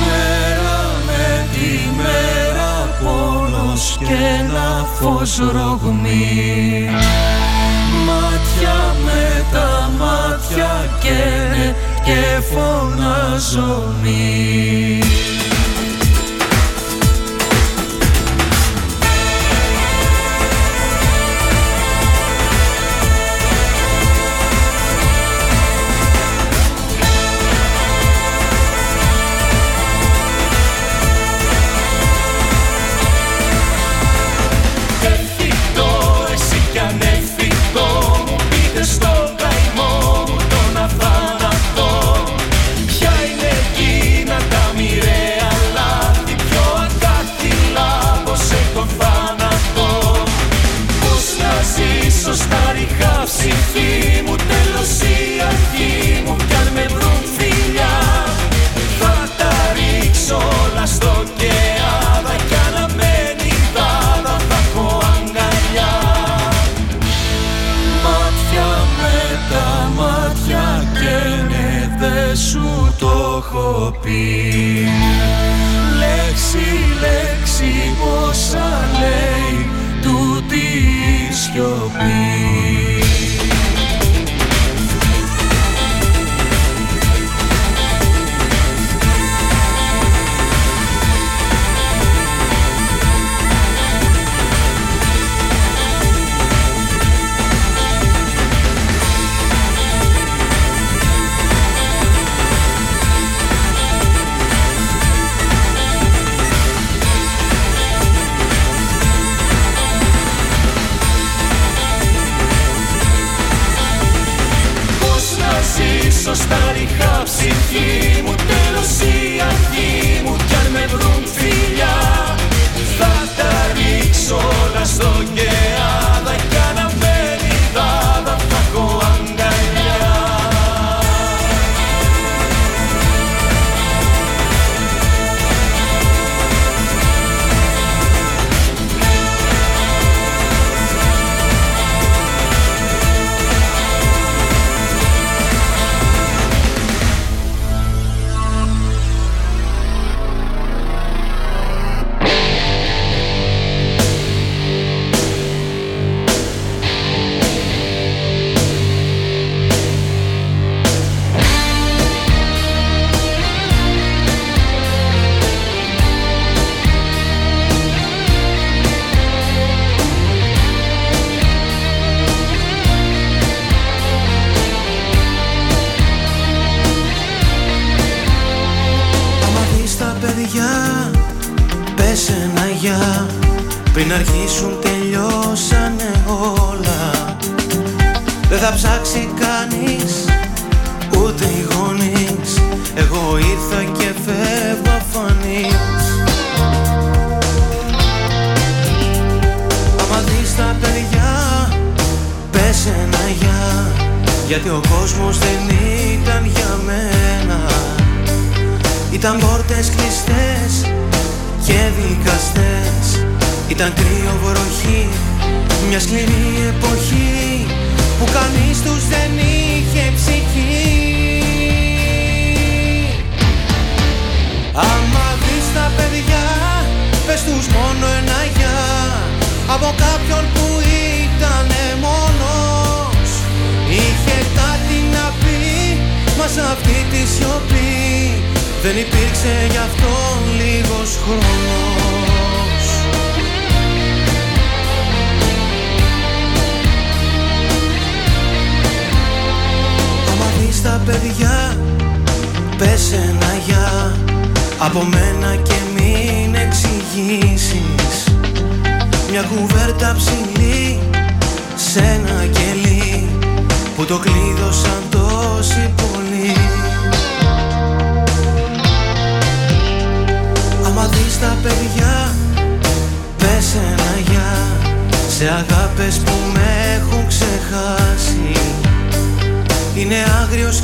Μέρα 0.01 0.81
με 1.07 1.47
τη 1.53 1.69
μέρα 1.97 2.97
πόνος 3.03 3.97
και 3.99 4.13
ένα 4.39 4.87
φως 4.99 5.37
ρογμή 5.37 6.89
Μάτια 8.05 8.95
με 9.05 9.45
τα 9.51 9.91
μάτια 9.99 10.89
καίνε 10.99 11.75
και 12.03 12.41
φωνάζω 12.53 13.83
μη 14.03 14.99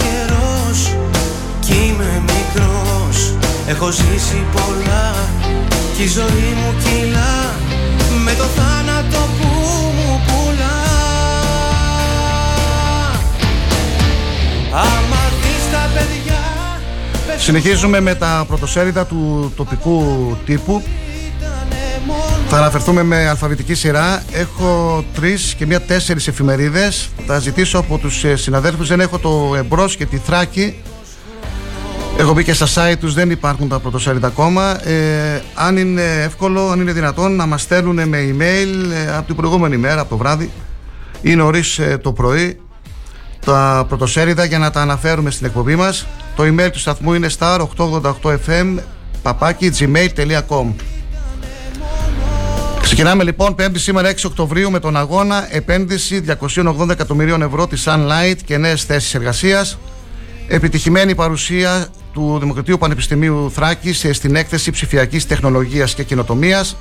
καιρός 0.09 0.95
Κι 1.59 1.73
είμαι 1.73 2.21
μικρός. 2.25 3.33
Έχω 3.67 3.91
ζήσει 3.91 4.45
πολλά 4.51 5.13
Κι 5.95 6.03
η 6.03 6.07
ζωή 6.07 6.53
μου 6.59 6.73
κυλά. 6.83 7.53
Με 8.23 8.33
το 8.33 8.43
θάνατο 8.43 9.17
που 9.17 9.47
μου 9.95 10.21
πουλά. 10.27 10.77
Άμα 14.71 15.21
δεις 15.41 15.71
τα 15.71 15.89
παιδιά 15.93 16.39
Συνεχίζουμε 17.37 17.99
με 17.99 18.15
τα 18.15 18.43
πρωτοσέλιδα 18.47 19.05
του 19.05 19.51
τοπικού 19.55 20.37
τύπου. 20.45 20.83
Θα 22.51 22.57
αναφερθούμε 22.57 23.03
με 23.03 23.27
αλφαβητική 23.27 23.73
σειρά. 23.73 24.23
Έχω 24.31 25.03
τρεις 25.13 25.53
και 25.57 25.65
μία 25.65 25.81
τέσσερις 25.81 26.27
εφημερίδες. 26.27 27.09
Θα 27.25 27.39
ζητήσω 27.39 27.77
από 27.79 27.97
τους 27.97 28.25
συναδέλφους. 28.33 28.87
Δεν 28.87 28.99
έχω 28.99 29.19
το 29.19 29.53
εμπρός 29.57 29.95
και 29.95 30.05
τη 30.05 30.17
θράκη. 30.17 30.75
Έχω 32.17 32.33
μπει 32.33 32.43
και 32.43 32.53
στα 32.53 32.67
site 32.67 32.97
τους, 32.99 33.13
δεν 33.13 33.29
υπάρχουν 33.31 33.67
τα 33.67 33.79
πρωτοσέλιδα 33.79 34.27
ακόμα. 34.27 34.87
Ε, 34.87 35.41
αν 35.53 35.77
είναι 35.77 36.01
εύκολο, 36.01 36.69
αν 36.69 36.79
είναι 36.79 36.91
δυνατόν, 36.91 37.35
να 37.35 37.45
μας 37.45 37.61
στέλνουν 37.61 38.07
με 38.07 38.17
email 38.17 38.91
ε, 38.93 39.15
από 39.15 39.25
την 39.25 39.35
προηγούμενη 39.35 39.77
μέρα, 39.77 40.01
από 40.01 40.09
το 40.09 40.17
βράδυ 40.17 40.51
ή 41.21 41.35
νωρίς 41.35 41.79
ε, 41.79 41.97
το 41.97 42.13
πρωί, 42.13 42.59
τα 43.45 43.85
πρωτοσέλιδα 43.87 44.45
για 44.45 44.59
να 44.59 44.71
τα 44.71 44.81
αναφέρουμε 44.81 45.31
στην 45.31 45.45
εκπομπή 45.45 45.75
μας. 45.75 46.07
Το 46.35 46.43
email 46.43 46.69
του 46.71 46.79
σταθμού 46.79 47.13
είναι 47.13 47.29
star888fm 47.39 48.77
παπάκι 49.21 49.71
gmail.com 49.79 50.73
Ξεκινάμε 52.89 53.23
λοιπόν 53.23 53.55
5η 53.59 53.75
σήμερα 53.75 54.11
6 54.11 54.15
Οκτωβρίου 54.25 54.71
με 54.71 54.79
τον 54.79 54.97
αγώνα 54.97 55.55
επένδυση 55.55 56.23
280 56.55 56.89
εκατομμυρίων 56.89 57.41
ευρώ 57.41 57.67
της 57.67 57.83
Sunlight 57.87 58.35
και 58.45 58.57
νέες 58.57 58.83
θέσεις 58.83 59.13
εργασίας. 59.13 59.77
Επιτυχημένη 60.47 61.15
παρουσία 61.15 61.87
του 62.13 62.37
Δημοκρατίου 62.39 62.77
Πανεπιστημίου 62.77 63.51
Θράκης 63.51 64.05
στην 64.11 64.35
έκθεση 64.35 64.71
ψηφιακής 64.71 65.27
τεχνολογίας 65.27 65.93
και 65.93 66.03
κοινοτομίας. 66.03 66.77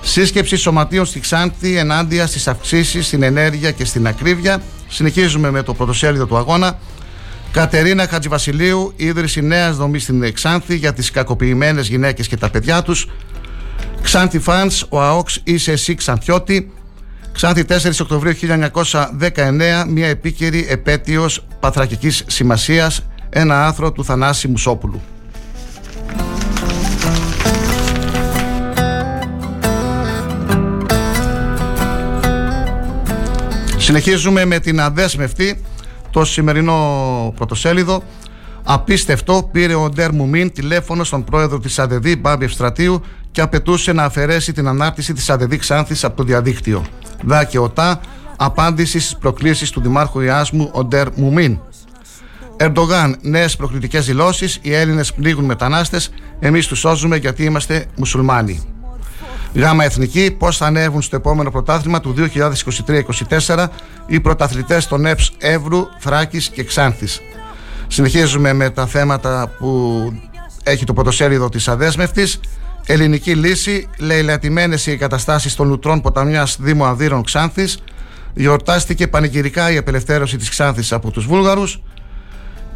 Σύσκεψη 0.00 0.56
σωματείων 0.56 1.04
στη 1.04 1.20
Ξάνθη 1.20 1.76
ενάντια 1.76 2.26
στις 2.26 2.48
αυξήσεις 2.48 3.06
στην 3.06 3.22
ενέργεια 3.22 3.70
και 3.70 3.84
στην 3.84 4.06
ακρίβεια. 4.06 4.62
Συνεχίζουμε 4.88 5.50
με 5.50 5.62
το 5.62 5.74
πρωτοσέλιδο 5.74 6.26
του 6.26 6.36
αγώνα. 6.36 6.78
Κατερίνα 7.52 8.06
Χατζηβασιλείου, 8.06 8.92
ίδρυση 8.96 9.40
νέας 9.40 9.76
δομής 9.76 10.02
στην 10.02 10.34
Ξάνθη 10.34 10.76
για 10.76 10.92
τις 10.92 11.10
κακοποιημένες 11.10 11.88
γυναίκες 11.88 12.28
και 12.28 12.36
τα 12.36 12.50
παιδιά 12.50 12.82
τους. 12.82 13.06
Ξάνθη 14.02 14.38
Φανς, 14.38 14.84
ο 14.88 15.00
ΑΟΚΣ 15.00 15.40
είσαι 15.44 15.72
εσύ 15.72 15.94
Ξανθιώτη. 15.94 16.72
Ξάνθη 17.32 17.64
4 17.68 18.00
Οκτωβρίου 18.00 18.32
1919, 18.32 19.84
μια 19.88 20.08
επίκαιρη 20.08 20.66
επέτειος 20.68 21.46
παθρακικής 21.60 22.24
σημασίας, 22.26 23.06
ένα 23.30 23.66
άθρο 23.66 23.92
του 23.92 24.04
Θανάση 24.04 24.48
Μουσόπουλου. 24.48 25.00
Συνεχίζουμε 33.76 34.44
με 34.44 34.58
την 34.58 34.80
αδέσμευτη 34.80 35.60
το 36.10 36.24
σημερινό 36.24 37.32
πρωτοσέλιδο. 37.36 38.02
Απίστευτο 38.64 39.48
πήρε 39.52 39.74
ο 39.74 39.88
Ντέρ 39.88 40.12
Μουμίν 40.12 40.52
τηλέφωνο 40.52 41.04
στον 41.04 41.24
πρόεδρο 41.24 41.58
της 41.58 41.78
ΑΔΕΔ, 41.78 42.18
Μπάμπη 42.18 42.44
Ευστρατείου, 42.44 43.02
και 43.30 43.40
απαιτούσε 43.40 43.92
να 43.92 44.04
αφαιρέσει 44.04 44.52
την 44.52 44.68
ανάρτηση 44.68 45.12
της 45.12 45.30
ΑΔΕΔ 45.30 45.54
Ξάνθης 45.54 46.04
από 46.04 46.16
το 46.16 46.22
διαδίκτυο. 46.22 46.84
Δά 47.22 47.44
και 47.44 47.58
οτά, 47.58 48.00
απάντηση 48.36 49.00
στις 49.00 49.16
προκλήσεις 49.16 49.70
του 49.70 49.80
Δημάρχου 49.80 50.20
Ιάσμου, 50.20 50.70
ο 50.72 50.84
Ντέρ 50.84 51.06
Μουμίν. 51.14 51.58
Ερντογάν, 52.56 53.16
νέες 53.22 53.56
προκλητικές 53.56 54.06
δηλώσεις. 54.06 54.58
Οι 54.62 54.74
Έλληνες 54.74 55.12
πνίγουν 55.12 55.44
μετανάστες. 55.44 56.10
Εμείς 56.40 56.66
τους 56.66 56.78
σώζουμε 56.78 57.16
γιατί 57.16 57.44
είμαστε 57.44 57.86
μουσουλμάνοι. 57.96 58.62
Γάμα 59.54 59.84
Εθνική, 59.84 60.30
πώς 60.38 60.56
θα 60.56 60.66
ανέβουν 60.66 61.02
στο 61.02 61.16
επόμενο 61.16 61.50
πρωτάθλημα 61.50 62.00
του 62.00 62.14
2023-2024 63.46 63.66
οι 64.06 64.20
πρωταθλητές 64.20 64.86
των 64.86 65.06
ΕΠΣ 65.06 65.32
Εύρου, 65.38 65.86
Θράκης 65.98 66.48
και 66.48 66.64
Ξάνθης. 66.64 67.20
Συνεχίζουμε 67.92 68.52
με 68.52 68.70
τα 68.70 68.86
θέματα 68.86 69.52
που 69.58 70.12
έχει 70.62 70.84
το 70.84 70.92
πρωτοσέλιδο 70.92 71.48
της 71.48 71.68
Αδέσμευτης. 71.68 72.40
Ελληνική 72.86 73.34
λύση, 73.34 73.88
λαιλατημένε 73.98 74.76
οι 74.86 74.90
εγκαταστάσεις 74.90 75.54
των 75.54 75.68
λουτρών 75.68 76.00
ποταμιάς 76.00 76.56
Δήμου 76.60 76.84
Αδύρων 76.84 77.22
Ξάνθης. 77.22 77.82
Γιορτάστηκε 78.34 79.08
πανηγυρικά 79.08 79.70
η 79.70 79.76
απελευθέρωση 79.76 80.36
της 80.36 80.48
Ξάνθης 80.48 80.92
από 80.92 81.10
τους 81.10 81.26
Βούλγαρους. 81.26 81.82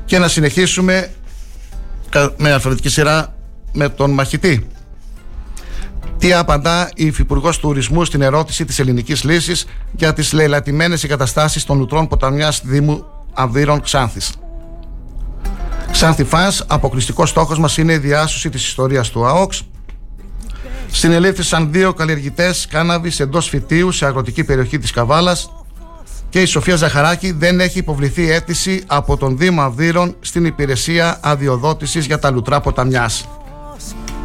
Και 0.04 0.18
να 0.18 0.28
συνεχίσουμε 0.28 1.10
με 2.36 2.52
αλφαβητική 2.52 2.88
σειρά 2.88 3.34
με 3.72 3.88
τον 3.88 4.10
μαχητή. 4.10 4.66
Τι 6.18 6.32
απαντά 6.32 6.90
η 6.94 7.06
Υφυπουργός 7.06 7.58
Τουρισμού 7.58 8.04
στην 8.04 8.22
ερώτηση 8.22 8.64
της 8.64 8.78
ελληνικής 8.78 9.24
λύσης 9.24 9.66
για 9.92 10.12
τις 10.12 10.32
λαιλατημένε 10.32 10.96
εγκαταστάσεις 11.02 11.64
των 11.64 11.78
λουτρών 11.78 12.08
ποταμιάς 12.08 12.62
Δήμου 12.64 13.04
Αδύρων 13.34 13.80
Ξάνθης. 13.80 14.32
Ξάνθη 15.94 16.24
Φας, 16.24 16.64
αποκλειστικός 16.66 17.28
στόχος 17.28 17.58
μας 17.58 17.76
είναι 17.76 17.92
η 17.92 17.98
διάσωση 17.98 18.50
της 18.50 18.66
ιστορίας 18.66 19.10
του 19.10 19.26
ΑΟΚΣ. 19.26 19.62
Συνελήφθησαν 20.90 21.72
δύο 21.72 21.92
καλλιεργητές 21.92 22.66
κάναβης 22.70 23.20
εντός 23.20 23.48
φυτίου 23.48 23.92
σε 23.92 24.06
αγροτική 24.06 24.44
περιοχή 24.44 24.78
της 24.78 24.90
Καβάλας 24.90 25.52
και 26.28 26.40
η 26.40 26.44
Σοφία 26.44 26.76
Ζαχαράκη 26.76 27.32
δεν 27.32 27.60
έχει 27.60 27.78
υποβληθεί 27.78 28.30
αίτηση 28.30 28.82
από 28.86 29.16
τον 29.16 29.38
Δήμο 29.38 29.62
Αυδείρων 29.62 30.16
στην 30.20 30.44
υπηρεσία 30.44 31.18
αδειοδότησης 31.22 32.06
για 32.06 32.18
τα 32.18 32.30
λουτρά 32.30 32.60
ποταμιάς. 32.60 33.28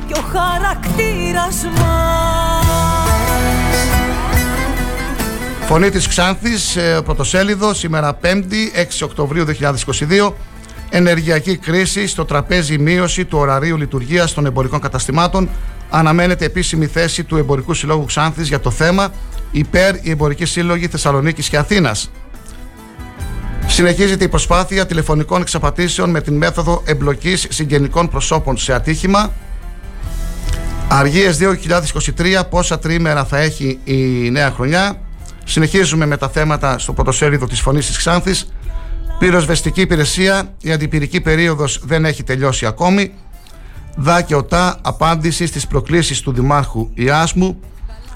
Και 0.08 0.14
ο 0.14 0.22
χαρακτήρας 0.22 1.66
μας 1.78 2.50
Φωνή 5.70 5.90
της 5.90 6.08
Ξάνθης, 6.08 6.76
ε, 6.76 7.02
πρωτοσέλιδος, 7.06 7.78
σήμερα 7.78 8.14
5η, 8.14 8.72
6 8.74 9.04
Οκτωβρίου 9.06 9.46
2022. 9.46 10.36
Ενεργειακή 10.90 11.58
κρίση 11.58 12.08
στο 12.08 12.26
τραπέζι 12.26 12.78
μείωση 12.78 13.26
του 13.26 13.38
ωραρίου 13.38 13.78
λειτουργίας 13.78 14.34
των 14.34 14.46
εμπορικών 14.46 14.80
καταστημάτων. 14.80 15.50
Αναμένεται 15.90 16.46
επίσημη 16.46 16.86
θέση 16.86 17.24
του 17.24 17.38
Εμπορικού 17.38 17.74
Συλλόγου 17.74 18.06
Ξάνθης 18.06 18.48
για 18.48 18.60
το 18.60 18.72
θέμα 18.72 19.10
υπέρ 19.52 19.96
οι 19.96 20.10
εμπορικοί 20.10 20.46
σύλλογοι 20.46 20.88
Θεσσαλονίκης 20.88 21.50
και 21.50 21.58
Αθήνας. 21.58 22.12
Συνεχίζεται 23.68 24.24
η 24.24 24.28
προσπάθεια 24.28 24.86
τηλεφωνικών 24.86 25.42
εξαπατήσεων 25.42 26.10
με 26.10 26.22
την 26.22 26.38
μέθοδο 26.38 26.82
εμπλοκής 26.86 27.48
συγγενικών 27.50 28.10
προσώπων 28.10 28.58
σε 28.58 28.74
ατύχημα. 28.74 29.34
Αργίες 30.88 31.38
2023, 31.38 32.44
πόσα 32.50 32.80
τρίμερα 32.80 33.26
θα 33.26 33.38
έχει 33.38 33.80
η 33.84 34.30
νέα 34.32 34.52
χρονιά. 34.52 35.02
Συνεχίζουμε 35.44 36.06
με 36.06 36.18
τα 36.18 36.30
θέματα 36.30 36.80
στο 36.80 36.94
πρωτοσέλιδο 36.94 37.48
της 37.48 37.62
Φωνής 37.62 37.86
της 37.86 37.98
Ξάνθης. 37.98 38.50
Πυροσβεστική 39.20 39.82
υπηρεσία, 39.82 40.54
η 40.62 40.72
αντιπυρική 40.72 41.22
περίοδος 41.22 41.82
δεν 41.84 42.06
έχει 42.06 42.24
τελειώσει 42.24 42.66
ακόμη. 42.66 43.14
Δά 43.96 44.22
και 44.22 44.36
οτά 44.36 44.78
απάντηση 44.82 45.46
στις 45.46 45.68
προκλήσεις 45.68 46.22
του 46.22 46.32
Δημάρχου 46.32 46.90
Ιάσμου. 46.94 47.60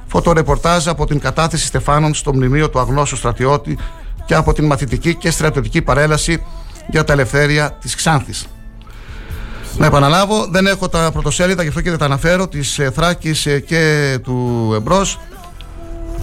Φωτορεπορτάζ 0.07 0.87
από 0.87 1.05
την 1.05 1.19
κατάθεση 1.19 1.65
Στεφάνων 1.65 2.13
στο 2.13 2.33
μνημείο 2.33 2.69
του 2.69 2.79
αγνώσου 2.79 3.15
στρατιώτη 3.15 3.77
και 4.25 4.35
από 4.35 4.53
την 4.53 4.65
μαθητική 4.65 5.15
και 5.15 5.31
στρατιωτική 5.31 5.81
παρέλαση 5.81 6.43
για 6.87 7.03
τα 7.03 7.13
ελευθέρια 7.13 7.77
της 7.81 7.95
Ξάνθης. 7.95 8.47
Να 9.77 9.85
επαναλάβω, 9.85 10.47
δεν 10.51 10.65
έχω 10.65 10.89
τα 10.89 11.09
πρωτοσέλιδα, 11.13 11.61
γι' 11.61 11.67
αυτό 11.67 11.81
και 11.81 11.89
δεν 11.89 11.99
τα 11.99 12.05
αναφέρω, 12.05 12.47
της 12.47 12.79
ε, 12.79 12.91
Θράκης 12.91 13.45
ε, 13.45 13.59
και 13.59 14.17
του 14.23 14.71
Εμπρός. 14.75 15.19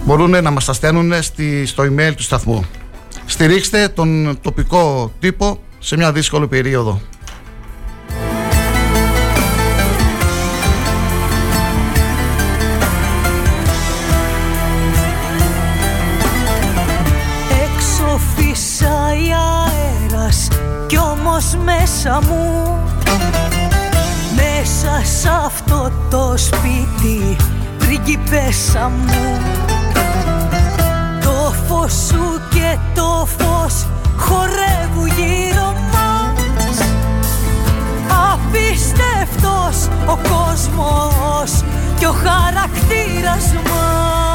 Μπορούν 0.05 0.43
να 0.43 0.51
μας 0.51 0.65
τα 0.65 0.73
στέλνουν 0.73 1.13
στο 1.65 1.83
email 1.83 2.13
του 2.15 2.23
σταθμού. 2.23 2.65
Στηρίξτε 3.31 3.87
τον 3.87 4.37
τοπικό 4.41 5.11
τύπο 5.19 5.59
σε 5.79 5.97
μια 5.97 6.11
δύσκολη 6.11 6.47
περίοδο. 6.47 7.01
Έξω 17.49 18.19
φυσάει 18.35 19.29
αέρας 19.33 20.47
κι 20.87 20.97
όμως 20.97 21.57
μέσα 21.63 22.21
μου 22.27 22.79
Μέσα 24.35 25.01
σ' 25.05 25.25
αυτό 25.45 25.91
το 26.09 26.33
σπίτι 26.37 27.35
πριγκιπέσα 27.77 28.89
μου 28.89 29.39
Το 31.51 31.57
φως 31.67 31.93
σου 31.93 32.41
και 32.49 32.77
το 32.95 33.27
φως 33.37 33.87
χορεύουν 34.17 35.07
γύρω 35.07 35.73
μας. 35.93 36.77
Απίστευτος 38.33 39.87
ο 40.05 40.17
κόσμος 40.29 41.63
και 41.99 42.07
ο 42.07 42.11
χαρακτήρας 42.11 43.53
μας 43.53 44.30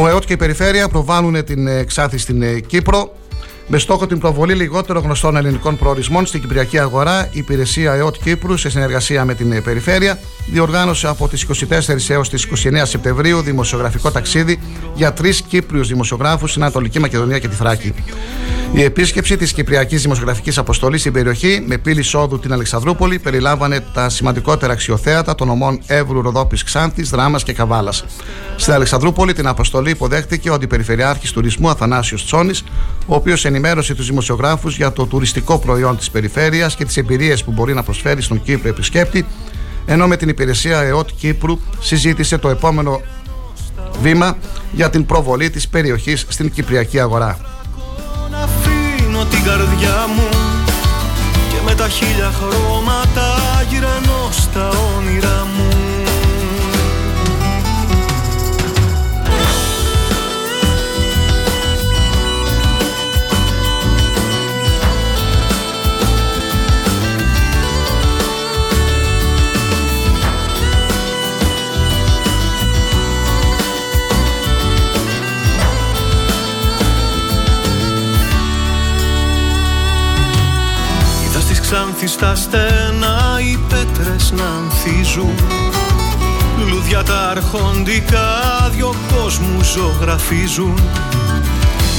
Ο 0.00 0.08
ΕΟΤ 0.08 0.24
και 0.24 0.32
η 0.32 0.36
Περιφέρεια 0.36 0.88
προβάλλουν 0.88 1.44
την 1.44 1.66
εξάθη 1.66 2.18
στην 2.18 2.42
ε, 2.42 2.60
Κύπρο 2.60 3.12
με 3.66 3.78
στόχο 3.78 4.06
την 4.06 4.18
προβολή 4.18 4.54
λιγότερο 4.54 5.00
γνωστών 5.00 5.36
ελληνικών 5.36 5.76
προορισμών 5.76 6.26
στην 6.26 6.40
Κυπριακή 6.40 6.78
αγορά. 6.78 7.26
Η 7.32 7.38
υπηρεσία 7.38 7.92
ΕΟΤ 7.92 8.14
Κύπρου, 8.22 8.56
σε 8.56 8.70
συνεργασία 8.70 9.24
με 9.24 9.34
την 9.34 9.52
ε, 9.52 9.60
Περιφέρεια, 9.60 10.18
διοργάνωσε 10.46 11.08
από 11.08 11.28
τις 11.28 11.46
24 11.68 12.10
έως 12.10 12.28
τις 12.28 12.46
29 12.64 12.82
Σεπτεμβρίου 12.82 13.40
δημοσιογραφικό 13.40 14.10
ταξίδι 14.10 14.60
για 14.94 15.12
τρεις 15.12 15.42
Κύπριους 15.42 15.88
δημοσιογράφους 15.88 16.50
στην 16.50 16.62
Ανατολική 16.62 16.98
Μακεδονία 16.98 17.38
και 17.38 17.48
τη 17.48 17.54
Θράκη. 17.54 17.94
Η 18.72 18.82
επίσκεψη 18.82 19.36
της 19.36 19.52
Κυπριακής 19.52 20.02
Δημοσιογραφικής 20.02 20.58
Αποστολής 20.58 21.00
στην 21.00 21.12
περιοχή, 21.12 21.64
με 21.66 21.78
πύλη 21.78 22.00
εισόδου 22.00 22.38
την 22.38 22.52
Αλεξανδρούπολη, 22.52 23.18
περιλάμβανε 23.18 23.80
τα 23.80 24.08
σημαντικότερα 24.08 24.72
αξιοθέατα 24.72 25.34
των 25.34 25.48
ομών 25.48 25.80
Εύρου, 25.86 26.22
Ροδόπης, 26.22 26.62
Ξάντη, 26.62 27.02
Δράμας 27.02 27.42
και 27.42 27.52
Καβάλας. 27.52 28.04
Στην 28.56 28.72
Αλεξανδρούπολη 28.72 29.32
την 29.32 29.46
αποστολή 29.46 29.90
υποδέχτηκε 29.90 30.50
ο 30.50 30.54
Αντιπεριφερειάρχης 30.54 31.32
Τουρισμού 31.32 31.68
Αθανάσιος 31.68 32.24
Τσόνης, 32.24 32.64
ο 33.06 33.14
οποίος 33.14 33.44
ενημέρωσε 33.44 33.94
τους 33.94 34.06
δημοσιογράφους 34.06 34.76
για 34.76 34.92
το 34.92 35.06
τουριστικό 35.06 35.58
προϊόν 35.58 35.96
της 35.96 36.10
περιφέρειας 36.10 36.76
και 36.76 36.84
τις 36.84 36.96
εμπειρίες 36.96 37.44
που 37.44 37.52
μπορεί 37.52 37.74
να 37.74 37.82
προσφέρει 37.82 38.22
στον 38.22 38.42
Κύπρο 38.42 38.68
επισκέπτη, 38.68 39.26
ενώ 39.86 40.06
με 40.06 40.16
την 40.16 40.28
υπηρεσία 40.28 40.80
ΕΟΤ 40.80 41.08
Κύπρου 41.16 41.58
συζήτησε 41.80 42.38
το 42.38 42.48
επόμενο 42.48 43.00
βήμα 44.02 44.36
για 44.72 44.90
την 44.90 45.06
προβολή 45.06 45.50
της 45.50 45.68
περιοχής 45.68 46.26
στην 46.28 46.50
Κυπριακή 46.50 47.00
αγορά. 47.00 47.57
Να 49.30 49.34
αφήνω 49.34 49.42
την 49.42 49.42
καρδιά 49.44 50.06
μου. 50.14 50.28
Και 51.48 51.60
με 51.64 51.74
τα 51.74 51.88
χίλια 51.88 52.30
χρώματα 52.30 53.36
γυρνώ 53.68 54.28
στα 54.30 54.68
όνειρά 54.68 54.87
στις 81.98 82.16
Ξάνθης 82.16 82.40
στα 82.40 82.58
στένα 82.58 83.40
οι 83.40 83.58
πέτρες 83.68 84.32
να 84.32 84.44
ανθίζουν. 84.44 85.34
Λουδιά 86.68 87.02
τα 87.02 87.28
αρχοντικά 87.28 88.28
δυο 88.70 88.94
κόσμου 89.14 89.62
ζωγραφίζουν. 89.62 90.80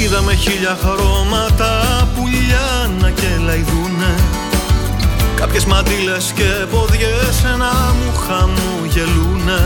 Είδα 0.02 0.22
με 0.22 0.34
χίλια 0.34 0.78
χρώματα 0.82 1.84
πουλιά 2.16 2.90
να 3.00 3.10
κελαϊδούνε. 3.10 4.16
Κάποιες 5.36 5.66
μαντήλες 5.66 6.32
και 6.36 6.66
ποδιές 6.72 7.44
ένα 7.54 7.72
μου 7.98 8.14
χαμογελούνε 8.28 9.62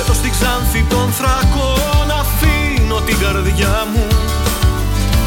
Εδώ 0.00 0.12
στην 0.12 0.30
Ξάνθη 0.30 0.84
των 0.88 1.12
θρακών 1.12 2.10
αφήνω 2.20 3.00
την 3.00 3.18
καρδιά 3.18 3.86
μου 3.94 4.33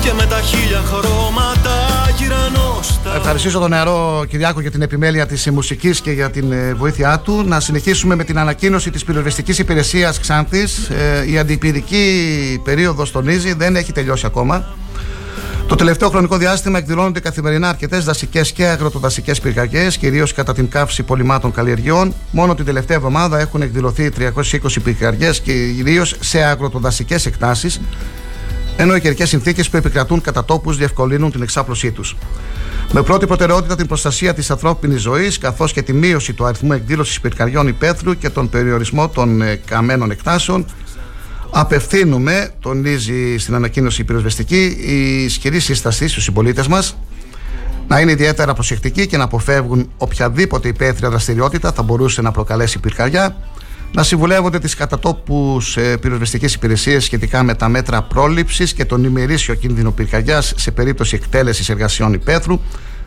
και 0.08 0.14
με 0.14 0.26
τα 0.26 0.42
χίλια 0.42 0.82
χρώματα 0.82 1.76
γυρνώ 2.18 2.80
στα 2.82 3.16
Ευχαριστήσω 3.16 3.60
τον 3.60 3.70
νεαρό 3.70 4.26
Κυριάκο 4.30 4.62
για 4.62 4.72
την 4.72 4.82
επιμέλεια 4.82 5.26
της 5.26 5.50
μουσικής 5.52 6.02
και 6.02 6.12
για 6.12 6.30
την 6.30 6.52
ε, 6.52 6.74
βοήθειά 6.74 7.20
του. 7.20 7.44
Να 7.46 7.60
συνεχίσουμε 7.60 8.16
με 8.16 8.24
την 8.24 8.40
ανακοίνωση 8.40 8.90
της 8.92 9.04
πυροσβεστική 9.04 9.62
υπηρεσίας 9.62 10.20
Ξάνθης. 10.20 10.90
Ε, 10.90 11.32
η 11.32 11.38
αντιπυρική 11.38 12.62
περίοδος 12.64 13.12
τονίζει 13.12 13.54
δεν 13.54 13.76
έχει 13.76 13.92
τελειώσει 13.92 14.26
ακόμα. 14.26 14.66
Το 15.68 15.76
τελευταίο 15.76 16.10
χρονικό 16.10 16.38
διάστημα 16.38 16.78
εκδηλώνονται 16.78 17.20
καθημερινά 17.20 17.70
αρκετές 17.70 18.06
δασικές 18.06 18.52
και 18.52 18.66
αγροτοδασικές 18.66 19.40
πυρκαγιές, 19.40 19.98
κυρίως 19.98 20.34
κατά 20.34 20.54
την 20.54 20.70
καύση 20.70 21.04
πολυμάτων 21.04 21.52
καλλιεργειών. 21.52 22.14
Μόνο 22.32 22.56
την 22.56 22.66
τελευταία 22.66 22.98
εβδομάδα 22.98 23.40
έχουν 23.40 23.62
εκδηλωθεί 23.62 24.10
320 24.10 24.82
πυρκαγιές 24.84 25.40
και 25.40 25.52
κυρίω 25.52 26.06
σε 26.20 26.44
αγροτοδασικές 26.44 27.26
εκτάσεις, 27.26 27.80
ενώ 28.78 28.96
οι 28.96 29.02
καιρικές 29.02 29.30
συνθήκες 29.30 29.70
που 29.70 29.78
επικρατούν 29.78 30.22
κατά 30.22 30.46
τόπους 30.46 30.78
διευκολύνουν 30.78 31.32
την 31.32 31.42
εξάπλωσή 31.42 31.92
τους. 31.92 32.16
Με 32.92 33.02
πρώτη 33.04 33.28
προτεραιότητα 33.28 33.76
την 33.76 33.88
προστασία 33.88 34.34
της 34.34 34.52
ανθρώπινης 34.52 35.02
ζωής, 35.02 35.38
καθώς 35.38 35.74
και 35.74 35.82
τη 35.82 35.94
μείωση 35.94 36.34
του 36.34 36.46
αριθμού 36.46 36.74
εκδήλωσης 36.74 37.22
πυρκαγιών 37.22 37.68
υπαίθρου 37.68 38.18
και 38.18 38.30
τον 38.30 38.50
περιορισμό 38.50 39.10
των 39.10 39.42
ε, 39.42 39.56
καμένων 39.56 40.12
εκτάσεων, 40.12 40.66
απευθύνουμε, 41.52 42.50
τονίζει 42.60 43.38
στην 43.38 43.56
ανακοίνωση 43.56 44.02
η 44.02 44.04
πυροσβεστική, 44.04 44.78
η 44.86 45.24
ισχυρή 45.24 45.60
σύσταση 45.60 46.08
στους 46.08 46.24
συμπολίτες 46.24 46.68
μας 46.68 46.98
να 47.88 48.00
είναι 48.00 48.12
ιδιαίτερα 48.12 48.54
προσεκτικοί 48.54 49.08
και 49.08 49.18
να 49.18 49.24
αποφεύγουν 49.24 49.90
οποιαδήποτε 49.98 50.68
υπαίθρια 50.68 51.10
δραστηριότητα 51.10 51.72
θα 51.72 51.84
μπορούσε 51.84 52.22
να 52.22 52.32
προκαλέσει 52.32 52.80
πυρκαγιά, 52.80 53.36
να 53.92 54.04
συμβουλεύονται 54.04 54.60
τις 54.60 54.76
κατατόπους 54.76 55.78
πυροσβεστικές 56.02 56.54
υπηρεσίες 56.54 57.04
σχετικά 57.04 57.44
με 57.44 57.54
τα 57.54 57.70
μέτρα 57.70 58.02
πρόληψης 58.02 58.74
και 58.74 58.86
τον 58.86 59.04
ημερήσιο 59.04 59.54
κίνδυνο 59.54 59.92
πυρκαγιάς 59.92 60.54
σε 60.58 60.72
περίπτωση 60.72 61.16
εκτέλεσης 61.16 61.70
εργασιών 61.70 62.14
υπαίθρου, 62.14 62.60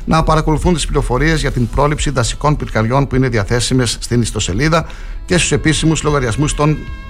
να 0.05 0.23
παρακολουθούν 0.23 0.75
τις 0.75 0.87
πληροφορίες 0.87 1.41
για 1.41 1.51
την 1.51 1.69
πρόληψη 1.69 2.11
δασικών 2.11 2.57
πυρκαγιών 2.57 3.07
που 3.07 3.17
είναι 3.17 3.29
διαθέσιμες 3.29 3.97
στην 4.01 4.21
ιστοσελίδα 4.21 4.87
και 5.27 5.39
στους 5.39 5.53
επίσημους 5.53 6.03
λογαριασμούς 6.03 6.55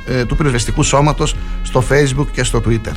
ε, 0.06 0.24
του 0.24 0.36
πυροσβεστικού 0.36 0.82
σώματος 0.82 1.36
στο 1.62 1.84
Facebook 1.90 2.26
και 2.32 2.44
στο 2.44 2.62
Twitter. 2.66 2.92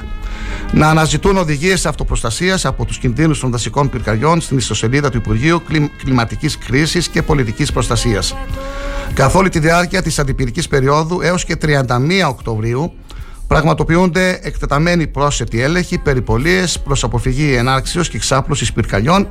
Να 0.72 0.89
αναζητούν 0.89 1.38
οδηγίες 1.38 1.86
αυτοπροστασίας 1.86 2.66
από 2.66 2.86
τους 2.86 2.98
κινδύνους 2.98 3.39
των 3.39 3.52
δασικών 3.52 3.89
πυρκαγιών 3.89 4.41
στην 4.41 4.58
ιστοσελίδα 4.58 5.10
του 5.10 5.18
Υπουργείου 5.18 5.62
Κλιματικής 5.98 6.58
Κρίσης 6.58 7.08
και 7.08 7.22
Πολιτικής 7.22 7.72
Προστασίας. 7.72 8.36
Καθ' 9.14 9.36
όλη 9.36 9.50
τη 9.50 9.60
διάρκεια 9.60 10.02
της 10.02 10.20
αντιπυρικής 10.20 10.68
περίοδου 10.68 11.22
έως 11.22 11.46
και 11.46 11.56
31 11.62 12.30
Οκτωβρίου 12.30 12.94
πραγματοποιούνται 13.48 14.39
εκτεταμένοι 14.41 15.08
πρόσθετοι 15.08 15.62
έλεγχοι, 15.62 15.98
περιπολίες 15.98 16.80
προς 16.80 17.04
αποφυγή 17.04 17.54
ενάρξεως 17.54 18.10
και 18.10 18.18
εξάπλωσης 18.18 18.74
πυρκαγιών 18.74 19.28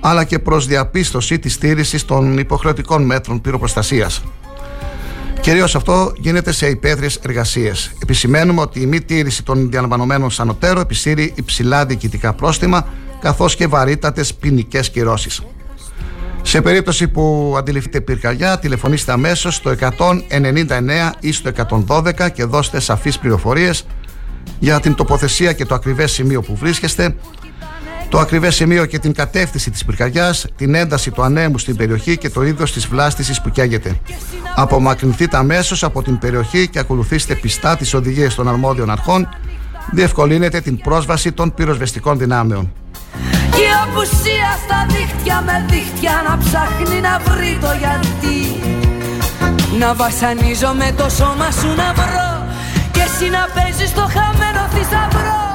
αλλά 0.00 0.24
και 0.24 0.38
προς 0.38 0.66
διαπίστωση 0.66 1.38
της 1.38 1.52
στήριξης 1.54 2.04
των 2.04 2.38
υποχρεωτικών 2.38 3.02
μέτρων 3.02 3.40
πυροπροστασίας. 3.40 4.22
Κυρίως 5.40 5.74
αυτό 5.74 6.12
γίνεται 6.16 6.52
σε 6.52 6.68
υπαίθριες 6.68 7.16
εργασίες. 7.16 7.92
Επισημαίνουμε 8.02 8.60
ότι 8.60 8.80
η 8.80 8.86
μη 8.86 9.00
τήρηση 9.00 9.42
των 9.42 9.70
διαλαμβανομένων 9.70 10.30
σανωτέρων 10.30 10.82
επισύρει 10.82 11.32
υψηλά 11.36 11.86
διοικητικά 11.86 12.32
πρόστιμα 12.32 12.86
καθώς 13.20 13.56
και 13.56 13.66
βαρύτατες 13.66 14.34
ποινικές 14.34 14.90
κυρώσεις. 14.90 15.42
Σε 16.42 16.60
περίπτωση 16.60 17.08
που 17.08 17.54
αντιληφθείτε 17.58 18.00
πυρκαγιά, 18.00 18.58
τηλεφωνήστε 18.58 19.12
αμέσως 19.12 19.54
στο 19.54 19.70
199 19.70 21.12
ή 21.20 21.32
στο 21.32 21.50
112 21.86 22.28
και 22.32 22.44
δώστε 22.44 22.80
σαφείς 22.80 23.18
πληροφορίες 23.18 23.86
για 24.58 24.80
την 24.80 24.94
τοποθεσία 24.94 25.52
και 25.52 25.64
το 25.64 25.74
ακριβές 25.74 26.12
σημείο 26.12 26.42
που 26.42 26.56
βρίσκεστε, 26.56 27.14
το 28.10 28.18
ακριβές 28.18 28.54
σημείο 28.54 28.86
και 28.86 28.98
την 28.98 29.12
κατεύθυνση 29.12 29.70
της 29.70 29.84
πυρκαγιάς, 29.84 30.46
την 30.56 30.74
ένταση 30.74 31.10
του 31.10 31.22
ανέμου 31.22 31.58
στην 31.58 31.76
περιοχή 31.76 32.18
και 32.18 32.30
το 32.30 32.42
είδος 32.42 32.72
της 32.72 32.86
βλάστησης 32.86 33.40
που 33.40 33.50
καίγεται. 33.50 34.00
Απομακρυνθείτε 34.54 35.36
αμέσως 35.36 35.84
από 35.84 36.02
την 36.02 36.18
περιοχή 36.18 36.68
και 36.68 36.78
ακολουθήστε 36.78 37.34
πιστά 37.34 37.76
τις 37.76 37.94
οδηγίες 37.94 38.34
των 38.34 38.48
αρμόδιων 38.48 38.90
αρχών, 38.90 39.28
διευκολύνετε 39.92 40.60
την 40.60 40.78
πρόσβαση 40.78 41.32
των 41.32 41.54
πυροσβεστικών 41.54 42.18
δυνάμεων. 42.18 42.72
Και 43.50 43.62
η 43.62 43.70
απουσία 43.84 44.58
στα 44.64 44.86
δίχτυα 44.88 45.42
με 45.46 45.66
δίχτυα 45.68 46.24
να 46.28 46.38
ψάχνει 46.38 47.00
να 47.00 47.18
βρει 47.18 47.58
το 47.60 47.68
γιατί 47.78 48.38
Να 49.78 49.94
βασανίζω 49.94 50.72
με 50.74 50.92
το 50.96 51.08
σώμα 51.08 51.50
σου 51.50 51.68
να 51.76 51.92
βρω 51.92 52.46
Και 52.92 53.00
εσύ 53.00 53.30
να 53.30 53.48
παίζεις 53.54 53.94
το 53.94 54.00
χαμένο 54.00 54.68
θησαυρό 54.74 55.49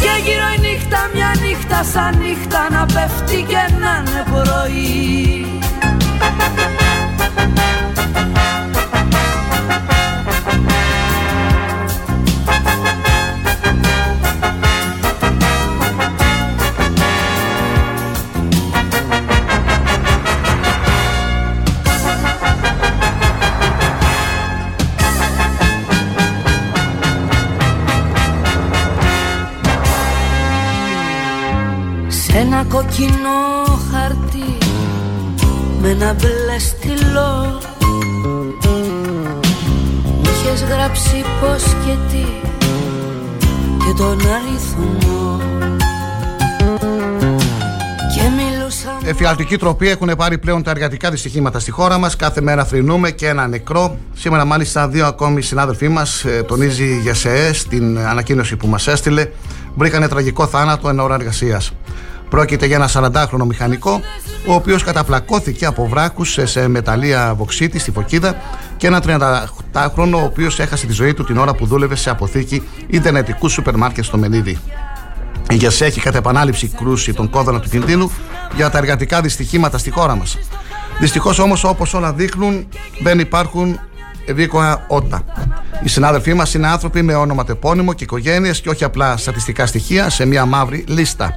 Και 0.00 0.14
γύρω 0.24 0.48
η 0.56 0.60
νύχτα 0.60 1.10
μια 1.14 1.34
νύχτα 1.40 1.82
σαν 1.82 2.18
νύχτα 2.18 2.70
να 2.70 2.86
πέφτει 2.86 3.42
και 3.48 3.74
να 3.80 4.02
είναι 4.06 4.24
πρωί 4.32 5.26
ένα 32.38 32.64
κοκκινό 32.68 33.64
χαρτί 33.92 34.58
με 35.80 35.88
ένα 35.88 36.14
μπλε 36.14 36.58
στυλό 36.58 37.60
Μου 40.04 40.22
είχες 40.22 40.62
γράψει 40.62 41.24
πως 41.40 41.62
και 41.62 41.96
τι 42.10 42.24
και 43.84 43.92
τον 43.96 44.20
αριθμό 44.20 45.40
Εφιαλτική 49.04 49.56
τροπή 49.56 49.88
έχουν 49.88 50.10
πάρει 50.16 50.38
πλέον 50.38 50.62
τα 50.62 50.70
εργατικά 50.70 51.10
δυστυχήματα 51.10 51.58
στη 51.58 51.70
χώρα 51.70 51.98
μας. 51.98 52.16
Κάθε 52.16 52.40
μέρα 52.40 52.64
θρυνούμε 52.64 53.10
και 53.10 53.28
ένα 53.28 53.46
νεκρό. 53.46 53.98
Σήμερα, 54.14 54.44
μάλιστα, 54.44 54.88
δύο 54.88 55.06
ακόμη 55.06 55.42
συνάδελφοί 55.42 55.88
μας, 55.88 56.24
ε, 56.24 56.42
τονίζει 56.42 56.84
η 56.84 57.00
ΓΕΣΕΕ 57.00 57.52
στην 57.52 57.98
ανακοίνωση 57.98 58.56
που 58.56 58.66
μας 58.66 58.86
έστειλε, 58.86 59.28
βρήκανε 59.74 60.08
τραγικό 60.08 60.46
θάνατο 60.46 60.88
εν 60.88 61.00
ώρα 61.00 61.14
εργασίας. 61.14 61.72
Πρόκειται 62.28 62.66
για 62.66 62.76
ένα 62.76 62.88
40χρονο 62.92 63.44
μηχανικό, 63.46 64.00
ο 64.46 64.54
οποίος 64.54 64.82
καταπλακώθηκε 64.82 65.66
από 65.66 65.88
βράκου 65.88 66.24
σε 66.24 66.68
μεταλλεία 66.68 67.34
βοξίτη 67.36 67.78
στη 67.78 67.90
Φωκίδα 67.90 68.34
και 68.76 68.86
ένα 68.86 69.02
38χρονο, 69.06 70.12
ο 70.14 70.24
οποίος 70.24 70.58
έχασε 70.58 70.86
τη 70.86 70.92
ζωή 70.92 71.14
του 71.14 71.24
την 71.24 71.36
ώρα 71.38 71.54
που 71.54 71.66
δούλευε 71.66 71.96
σε 71.96 72.10
αποθήκη 72.10 72.62
Ιντερνετικού 72.86 73.48
σούπερ 73.48 73.76
μάρκετ 73.76 74.04
στο 74.04 74.18
Μενίδη. 74.18 74.58
Η 75.50 75.54
ΓΕΣΕ 75.54 75.84
έχει 75.84 76.00
κατά 76.00 76.18
επανάληψη 76.18 76.68
κρούσει 76.68 77.12
τον 77.12 77.30
κόδωνα 77.30 77.60
του 77.60 77.68
κινδύνου 77.68 78.10
για 78.56 78.70
τα 78.70 78.78
εργατικά 78.78 79.20
δυστυχήματα 79.20 79.78
στη 79.78 79.90
χώρα 79.90 80.16
μας. 80.16 80.38
Δυστυχώς 80.98 81.38
όμως, 81.38 81.64
όπως 81.64 81.94
όλα 81.94 82.12
δείχνουν, 82.12 82.68
δεν 83.02 83.18
υπάρχουν 83.18 83.80
ευήκοα 84.26 84.84
ότα. 84.88 85.22
Οι 85.82 85.88
συνάδελφοί 85.88 86.34
μας 86.34 86.54
είναι 86.54 86.66
άνθρωποι 86.66 87.02
με 87.02 87.14
όνομα 87.14 87.44
τεπώνυμο 87.44 87.92
και 87.92 88.04
οικογένειες 88.04 88.60
και 88.60 88.68
όχι 88.68 88.84
απλά 88.84 89.16
στατιστικά 89.16 89.66
στοιχεία 89.66 90.10
σε 90.10 90.24
μια 90.24 90.44
μαύρη 90.44 90.84
λίστα. 90.88 91.34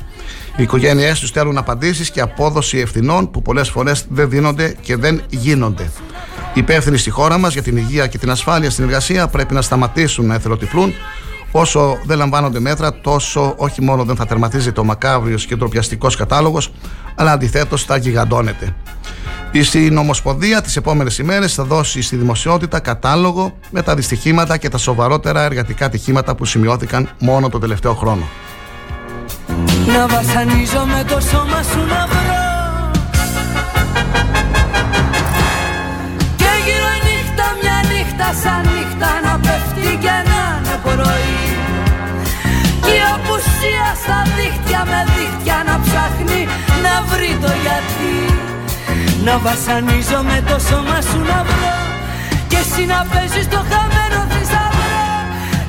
Οι 0.60 0.64
οικογένειές 0.64 1.20
τους 1.20 1.32
θέλουν 1.32 1.58
απαντήσεις 1.58 2.12
και 2.12 2.22
απόδοση 2.22 2.78
ευθυνών 2.78 3.32
που 3.32 3.42
πολλές 3.42 3.70
φορές 3.70 4.06
δεν 4.10 4.30
δίνονται 4.30 4.76
και 4.82 4.96
δεν 4.96 5.22
γίνονται. 5.30 5.84
Οι 6.54 6.60
υπεύθυνοι 6.60 6.98
στη 6.98 7.10
χώρα 7.10 7.38
μας 7.38 7.54
για 7.54 7.62
την 7.62 7.78
υγεία 7.78 8.08
και 8.08 8.18
την 8.18 8.32
ασφάλεια 8.32 8.70
στην 8.70 8.84
εργασία 8.84 9.28
πρέπει 9.28 9.54
να 9.54 9.62
σταματήσουν 9.62 10.26
να 10.26 10.34
εθελοτυφλούν. 10.34 10.94
Όσο 11.52 11.98
δεν 12.06 12.18
λαμβάνονται 12.18 12.60
μέτρα, 12.60 12.94
τόσο 12.94 13.54
όχι 13.58 13.82
μόνο 13.82 14.04
δεν 14.04 14.16
θα 14.16 14.26
τερματίζεται 14.26 14.80
ο 14.80 14.84
μακάβριος 14.84 15.46
και 15.46 15.56
ντροπιαστικός 15.56 16.16
κατάλογος, 16.16 16.72
αλλά 17.16 17.32
αντιθέτως 17.32 17.84
θα 17.84 17.98
γιγαντώνεται. 17.98 18.76
Η 19.52 19.64
Συνομοσπονδία 19.64 20.62
τις 20.62 20.76
επόμενες 20.76 21.18
ημέρες 21.18 21.54
θα 21.54 21.64
δώσει 21.64 22.02
στη 22.02 22.16
δημοσιότητα 22.16 22.80
κατάλογο 22.80 23.58
με 23.70 23.82
τα 23.82 23.96
δυστυχήματα 23.96 24.58
και 24.58 24.70
τα 24.70 24.78
σοβαρότερα 24.78 25.44
εργατικά 25.44 25.86
ατυχήματα 25.86 26.36
που 26.36 26.46
σημειώθηκαν 26.46 27.10
μόνο 27.20 27.50
τον 27.50 27.62
τελευταίο 27.62 27.94
χρόνο. 27.94 28.28
Να 29.94 30.08
βασανίζω 30.08 30.84
με 30.94 31.04
το 31.04 31.20
σώμα 31.30 31.62
σου 31.70 31.82
να 31.94 32.02
βρω. 32.12 32.48
Και 36.42 36.52
γύρω 36.66 36.90
η 36.98 37.02
νύχτα 37.08 37.48
μια 37.62 37.80
νύχτα 37.92 38.28
σαν 38.42 38.62
νύχτα 38.72 39.10
να 39.26 39.34
πέφτει 39.46 39.90
και 40.04 40.16
να 40.32 40.42
είναι 40.58 40.76
πρωί. 40.86 41.42
Και 42.86 42.94
η 43.02 43.04
απουσία 43.16 43.88
στα 44.04 44.20
δίχτυα 44.36 44.82
με 44.92 45.02
δίχτυα 45.14 45.58
να 45.70 45.76
ψάχνει 45.86 46.42
να 46.86 46.94
βρει 47.10 47.32
το 47.44 47.52
γιατί. 47.64 48.16
Να 49.26 49.38
βασανίζω 49.38 50.20
με 50.30 50.38
το 50.50 50.58
σώμα 50.68 51.00
σου 51.10 51.20
να 51.32 51.40
βρω. 51.50 51.78
Και 52.50 52.60
εσύ 52.64 52.84
να 52.94 53.00
παίζεις 53.12 53.48
το 53.54 53.60
χαμένο 53.70 54.20
θησαυρό. 54.32 55.04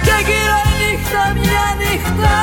Και 0.07 0.17
γύρω 0.27 0.59
η 0.71 0.73
νύχτα 0.81 1.23
μια 1.43 1.67
νύχτα 1.81 2.37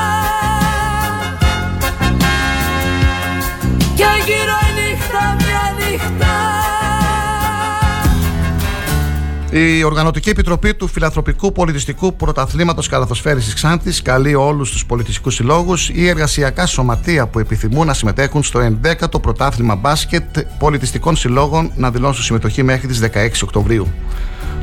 η 9.60 9.84
Οργανωτική 9.84 10.30
Επιτροπή 10.30 10.74
του 10.74 10.88
Φιλανθρωπικού 10.88 11.52
Πολιτιστικού 11.52 12.16
Πρωταθλήματος 12.16 12.88
Καλαθοσφαίρισης 12.88 13.54
Ξάντη 13.54 14.02
καλεί 14.02 14.36
όλους 14.36 14.72
τους 14.72 14.86
πολιτιστικούς 14.86 15.36
συλλόγους 15.36 15.90
ή 15.90 16.08
εργασιακά 16.08 16.66
σωματεία 16.66 17.28
που 17.28 17.40
επιθυμούν 17.40 17.88
να 17.88 17.94
συμμετέχουν 17.94 18.44
στο 18.44 18.60
11ο 18.84 19.22
Πρωτάθλημα 19.22 19.76
Μπάσκετ 19.76 20.40
Πολιτιστικών 20.60 21.16
Συλλόγων 21.16 21.72
να 21.76 21.92
δηλώσουν 21.92 22.24
συμμετοχή 22.24 22.64
μέχρι 22.64 22.88
τις 22.88 23.00
16 23.00 23.08
Οκτωβρίου. 23.44 23.88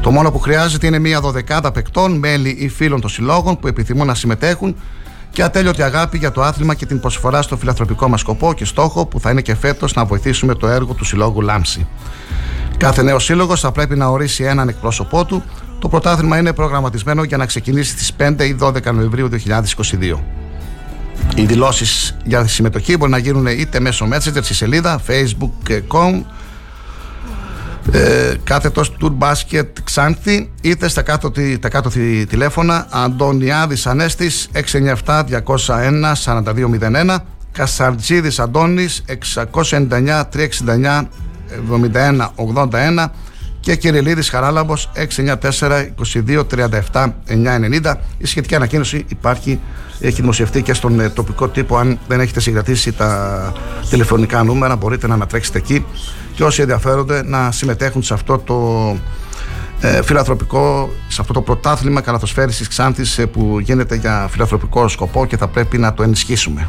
Το 0.01 0.11
μόνο 0.11 0.31
που 0.31 0.39
χρειάζεται 0.39 0.87
είναι 0.87 0.99
μία 0.99 1.21
δωδεκάδα 1.21 1.73
παικτών, 1.73 2.19
μέλη 2.19 2.57
ή 2.59 2.69
φίλων 2.69 3.01
των 3.01 3.11
συλλόγων 3.11 3.59
που 3.59 3.67
επιθυμούν 3.67 4.07
να 4.07 4.15
συμμετέχουν 4.15 4.77
και 5.31 5.43
ατέλειωτη 5.43 5.83
αγάπη 5.83 6.19
για 6.19 6.33
το 6.33 6.43
άθλημα 6.43 6.75
και 6.75 6.87
την 6.87 7.01
προσφορά 7.01 7.43
στο 7.43 7.57
φιλανθρωπικό 7.57 8.09
μας 8.09 8.21
σκοπό 8.21 8.55
και 8.55 8.65
στόχο 8.65 9.07
που 9.07 9.21
θα 9.21 9.31
είναι 9.31 9.41
και 9.41 9.55
φέτος 9.55 9.95
να 9.95 10.05
βοηθήσουμε 10.05 10.55
το 10.55 10.67
έργο 10.69 10.95
του 10.95 11.05
Συλλόγου 11.05 11.41
Λάμψη. 11.41 11.87
Κάθε 12.77 13.03
νέος 13.03 13.25
σύλλογος 13.25 13.61
θα 13.61 13.73
πρέπει 13.73 13.97
να 13.97 14.07
ορίσει 14.07 14.45
έναν 14.45 14.69
εκπρόσωπό 14.69 15.25
του. 15.25 15.43
Το 15.79 15.89
πρωτάθλημα 15.89 16.39
είναι 16.39 16.53
προγραμματισμένο 16.53 17.23
για 17.23 17.37
να 17.37 17.47
ξεκινήσει 17.47 17.91
στις 17.91 18.13
5 18.19 18.45
ή 18.45 18.57
12 18.61 18.93
Νοεμβρίου 18.95 19.29
2022. 19.29 20.21
Οι 21.35 21.45
δηλώσεις 21.45 22.17
για 22.25 22.47
συμμετοχή 22.47 22.97
μπορεί 22.97 23.11
να 23.11 23.19
γίνουν 23.19 23.47
είτε 23.47 23.81
μέσω 23.81 24.09
Messenger 24.13 24.43
στη 24.43 24.55
σελίδα 24.55 25.01
facebook.com 25.07 26.23
ε, 27.93 28.35
κάθετος 28.45 28.97
Tour 29.01 29.13
Basket 29.19 29.67
Ξάνθη 29.85 30.51
είτε 30.63 30.89
στα 30.89 31.03
κάτω, 31.03 31.33
τα 31.61 31.69
κάτω 31.69 31.91
τηλέφωνα 32.29 32.87
Αντωνιάδης 32.91 33.87
Ανέστης 33.87 34.49
697 35.05 35.25
201 35.47 36.13
4201 36.25 37.17
Κασαρτζίδης 37.53 38.39
Αντώνης 38.39 39.05
699 39.61 41.03
369 41.71 42.29
71 42.57 42.69
81 42.71 43.07
και 43.61 43.77
Κυριλίδης 43.77 44.29
Χαράλαμπος 44.29 44.91
694 45.17 45.89
22 46.27 46.43
37 46.93 47.13
990 47.29 47.95
η 48.19 48.27
σχετική 48.27 48.55
ανακοίνωση 48.55 49.05
υπάρχει 49.09 49.61
έχει 50.01 50.21
δημοσιευτεί 50.21 50.63
και 50.63 50.75
στον 50.75 51.01
ε, 51.01 51.09
τοπικό 51.09 51.49
τύπο. 51.49 51.77
Αν 51.77 51.99
δεν 52.09 52.21
έχετε 52.21 52.41
συγκρατήσει 52.41 52.93
τα 52.93 53.53
τηλεφωνικά 53.91 54.43
νούμερα 54.43 54.77
μπορείτε 54.77 55.07
να 55.07 55.15
ανατρέξετε 55.15 55.59
εκεί. 55.59 55.85
Και 56.35 56.45
όσοι 56.45 56.61
ενδιαφέρονται 56.61 57.23
να 57.25 57.51
συμμετέχουν 57.51 58.03
σε 58.03 58.15
αυτό 58.15 58.39
το 58.39 58.97
ε, 59.81 60.03
φιλανθρωπικό, 60.03 60.91
σε 61.09 61.21
αυτό 61.21 61.33
το 61.33 61.43
πρωτάθλημα 61.43 62.01
καλαθοσφαίρησης 62.01 62.69
Ξάνθης 62.69 63.19
ε, 63.19 63.27
που 63.27 63.59
γίνεται 63.61 63.95
για 63.95 64.29
φιλανθρωπικό 64.31 64.89
σκοπό 64.89 65.27
και 65.27 65.37
θα 65.37 65.49
πρέπει 65.49 65.79
να 65.79 65.95
το 65.95 66.03
ενισχύσουμε. 66.03 66.69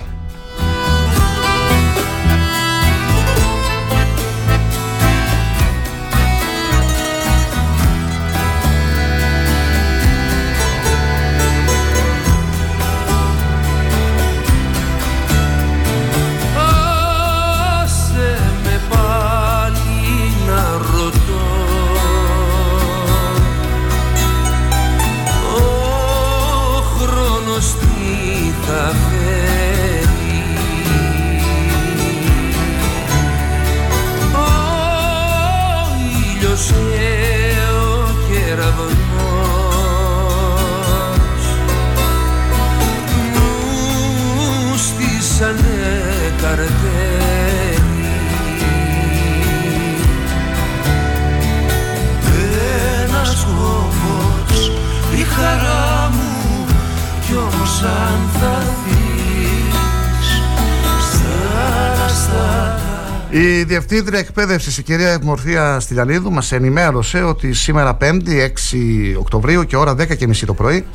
Διευθύντρια 63.87 64.19
Εκπαίδευσης, 64.19 64.77
η 64.77 64.83
κυρία 64.83 65.09
Ευμορφία 65.09 65.79
Στυλιανίδου, 65.79 66.31
μας 66.31 66.51
ενημέρωσε 66.51 67.23
ότι 67.23 67.53
σήμερα 67.53 67.97
5η 68.01 68.39
6 68.39 69.15
Οκτωβρίου 69.17 69.63
και 69.63 69.75
ώρα 69.75 69.95
10.30 69.97 70.45
το 70.45 70.53
πρωί, 70.53 70.85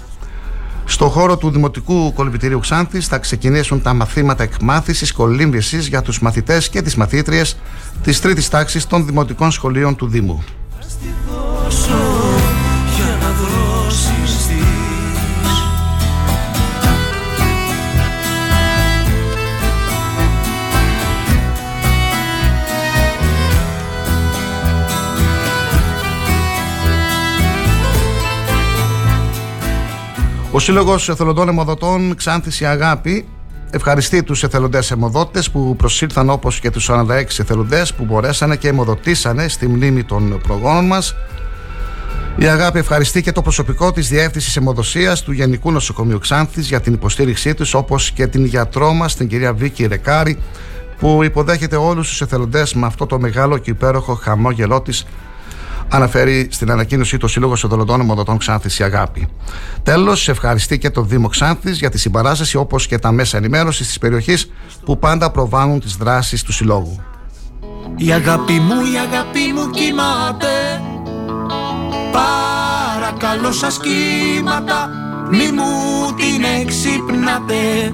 στο 0.84 1.09
χώρο 1.09 1.36
του 1.36 1.51
Δημοτικού 1.51 2.12
Κολυμπητηρίου 2.12 2.59
Ξάνθης 2.59 3.07
θα 3.07 3.18
ξεκινήσουν 3.18 3.82
τα 3.82 3.95
μαθήματα 3.95 4.43
εκμάθησης 4.43 5.12
κολύμβησης 5.12 5.86
για 5.86 6.03
τους 6.03 6.20
μαθητές 6.20 6.68
και 6.68 6.82
τις 6.82 6.95
μαθήτριες 6.97 7.57
της 8.03 8.20
τρίτης 8.20 8.49
τάξης 8.49 8.86
των 8.86 9.07
Δημοτικών 9.07 9.51
Σχολείων 9.51 9.97
του 9.97 10.07
Δήμου. 10.07 10.45
Σύλλογος 30.61 31.09
Εθελοντών 31.09 31.49
Εμοδοτών 31.49 32.15
Ξάνθης 32.17 32.61
η 32.61 32.65
Αγάπη 32.65 33.29
ευχαριστεί 33.71 34.23
τους 34.23 34.43
εθελοντές 34.43 34.91
αιμοδότες 34.91 35.51
που 35.51 35.77
προσήλθαν 35.77 36.31
όπως 36.31 36.61
και 36.61 36.71
τους 36.71 36.91
46 36.91 37.05
εθελοντές 37.39 37.95
που 37.95 38.05
μπορέσανε 38.05 38.57
και 38.57 38.69
αιμοδοτήσανε 38.69 39.49
στη 39.49 39.69
μνήμη 39.69 40.05
των 40.05 40.41
προγόνων 40.43 40.87
μας. 40.87 41.15
Η 42.37 42.47
Αγάπη 42.47 42.79
ευχαριστεί 42.79 43.23
και 43.23 43.33
το 43.33 43.43
προσωπικό 43.43 43.93
της 43.93 44.09
Διεύθυνσης 44.09 44.57
Αιμοδοσίας 44.57 45.23
του 45.23 45.33
Γενικού 45.33 45.73
Νοσοκομείου 45.73 46.19
Ξάνθης 46.19 46.69
για 46.69 46.81
την 46.81 46.93
υποστήριξή 46.93 47.55
τους, 47.55 47.75
όπως 47.75 48.11
και 48.11 48.27
την 48.27 48.45
γιατρό 48.45 48.93
μας, 48.93 49.15
την 49.15 49.29
κυρία 49.29 49.53
Βίκη 49.53 49.87
Ρεκάρη, 49.87 50.39
που 50.99 51.23
υποδέχεται 51.23 51.77
όλους 51.77 52.09
τους 52.09 52.21
εθελοντές 52.21 52.75
με 52.75 52.87
αυτό 52.87 53.07
το 53.07 53.19
μεγάλο 53.19 53.59
και 53.59 53.71
υπέροχο 53.71 54.15
χαμόγελό 54.15 54.81
της 54.81 55.07
αναφέρει 55.91 56.49
στην 56.51 56.70
ανακοίνωσή 56.70 57.16
του 57.16 57.28
Σύλλογος 57.28 57.64
Οδολοντών 57.64 58.01
Ομοδοτών 58.01 58.38
Ξάνθης 58.38 58.78
η 58.78 58.82
Αγάπη. 58.82 59.28
Τέλος, 59.82 60.28
ευχαριστεί 60.28 60.78
και 60.78 60.91
το 60.91 61.03
Δήμο 61.03 61.28
Ξάνθης 61.28 61.78
για 61.78 61.91
τη 61.91 61.99
συμπαράσταση 61.99 62.57
όπως 62.57 62.86
και 62.86 62.99
τα 62.99 63.12
μέσα 63.12 63.36
ενημέρωσης 63.36 63.86
της 63.86 63.99
περιοχής 63.99 64.51
που 64.84 64.99
πάντα 64.99 65.30
προβάλλουν 65.30 65.80
τις 65.80 65.97
δράσεις 65.97 66.43
του 66.43 66.53
Συλλόγου. 66.53 67.01
Η 67.97 68.12
αγάπη 68.12 68.53
μου, 68.53 68.74
η 68.74 68.99
αγάπη 68.99 69.53
μου 69.55 69.70
κοιμάται 69.70 70.80
Παρακαλώ 72.12 73.53
σας 73.53 73.80
κύματα 73.80 74.91
Μη 75.30 75.51
μου 75.53 76.14
την 76.16 76.45
εξυπνάτε 76.61 77.91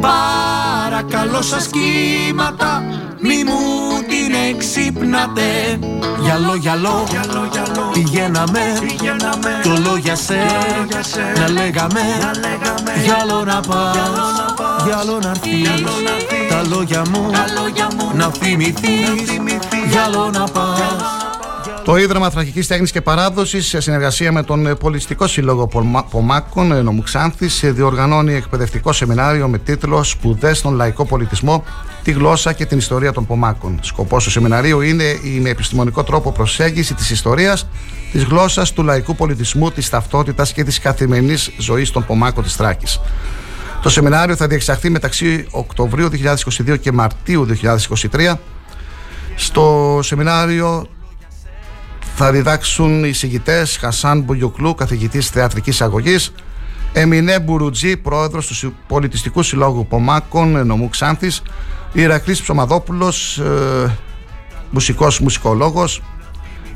Παρακαλώ 0.00 1.42
σας 1.42 1.66
κύματα 1.66 2.82
Μη 3.20 3.44
μου 3.44 3.58
την 4.08 4.34
εξυπνάτε 4.50 5.78
Γυαλό, 6.20 6.54
γυαλό, 6.54 7.06
πηγαίναμε. 7.92 8.60
Κι 9.62 9.68
όλο 9.68 9.96
για 9.96 10.16
σε, 10.16 10.38
να 11.38 11.48
λέγαμε. 11.48 12.00
Γυαλό 13.04 13.44
να 13.44 13.60
πας, 13.60 13.96
γυαλό 14.84 15.18
να 15.22 15.30
έρθεις. 15.30 15.68
Τα 16.48 16.62
λόγια 16.68 17.02
μου 17.96 18.10
να 18.14 18.30
θυμηθείς. 18.40 19.38
Γυαλό 19.90 20.30
να 20.30 20.44
πας 20.44 21.33
το 21.84 21.96
Ίδρυμα 21.96 22.30
Θρακικής 22.30 22.66
Τέχνης 22.66 22.90
και 22.90 23.00
Παράδοσης, 23.00 23.66
σε 23.66 23.80
συνεργασία 23.80 24.32
με 24.32 24.42
τον 24.42 24.76
Πολιτιστικό 24.78 25.26
Σύλλογο 25.26 25.68
Πομάκων 26.10 26.84
Νομουξάνθη, 26.84 27.48
διοργανώνει 27.70 28.34
εκπαιδευτικό 28.34 28.92
σεμινάριο 28.92 29.48
με 29.48 29.58
τίτλο 29.58 30.02
Σπουδές 30.02 30.58
στον 30.58 30.74
Λαϊκό 30.74 31.04
Πολιτισμό, 31.04 31.64
τη 32.02 32.12
γλώσσα 32.12 32.52
και 32.52 32.66
την 32.66 32.78
ιστορία 32.78 33.12
των 33.12 33.26
Πομάκων. 33.26 33.78
Σκοπός 33.82 34.24
του 34.24 34.30
σεμιναρίου 34.30 34.80
είναι 34.80 35.04
η 35.04 35.40
με 35.42 35.50
επιστημονικό 35.50 36.02
τρόπο 36.04 36.32
προσέγγισης 36.32 36.96
της 36.96 37.10
ιστορίας, 37.10 37.68
της 38.12 38.24
γλώσσας, 38.24 38.72
του 38.72 38.82
λαϊκού 38.82 39.14
πολιτισμού, 39.14 39.70
της 39.70 39.88
ταυτότητας 39.90 40.52
και 40.52 40.64
της 40.64 40.78
καθημερινής 40.78 41.50
ζωής 41.58 41.90
των 41.90 42.06
Πομάκων 42.06 42.44
της 42.44 42.54
Θράκης. 42.54 43.00
Το 43.82 43.88
σεμινάριο 43.88 44.36
θα 44.36 44.46
διεξαχθεί 44.46 44.90
μεταξύ 44.90 45.46
Οκτωβρίου 45.50 46.08
2022 46.08 46.76
και 46.76 46.92
Μαρτίου 46.92 47.44
2023. 47.44 48.40
Στο 49.36 49.98
σεμινάριο 50.02 50.86
θα 52.16 52.32
διδάξουν 52.32 53.04
οι 53.04 53.12
συγητέ 53.12 53.66
Χασάν 53.80 54.20
Μπουγιουκλού, 54.20 54.74
καθηγητής 54.74 55.28
θεατρικής 55.28 55.80
αγωγής, 55.80 56.32
Εμινέ 56.92 57.40
Μπουρουτζή, 57.40 57.96
πρόεδρος 57.96 58.46
του 58.46 58.74
Πολιτιστικού 58.86 59.42
Συλλόγου 59.42 59.86
Πομάκων 59.86 60.66
Νομού 60.66 60.88
Ξάνθης, 60.88 61.42
Ηρακλής 61.92 62.42
Ψωμαδόπουλος, 62.42 63.38
ε, 63.38 63.96
μουσικός 64.70 65.20
μουσικολόγος, 65.20 66.02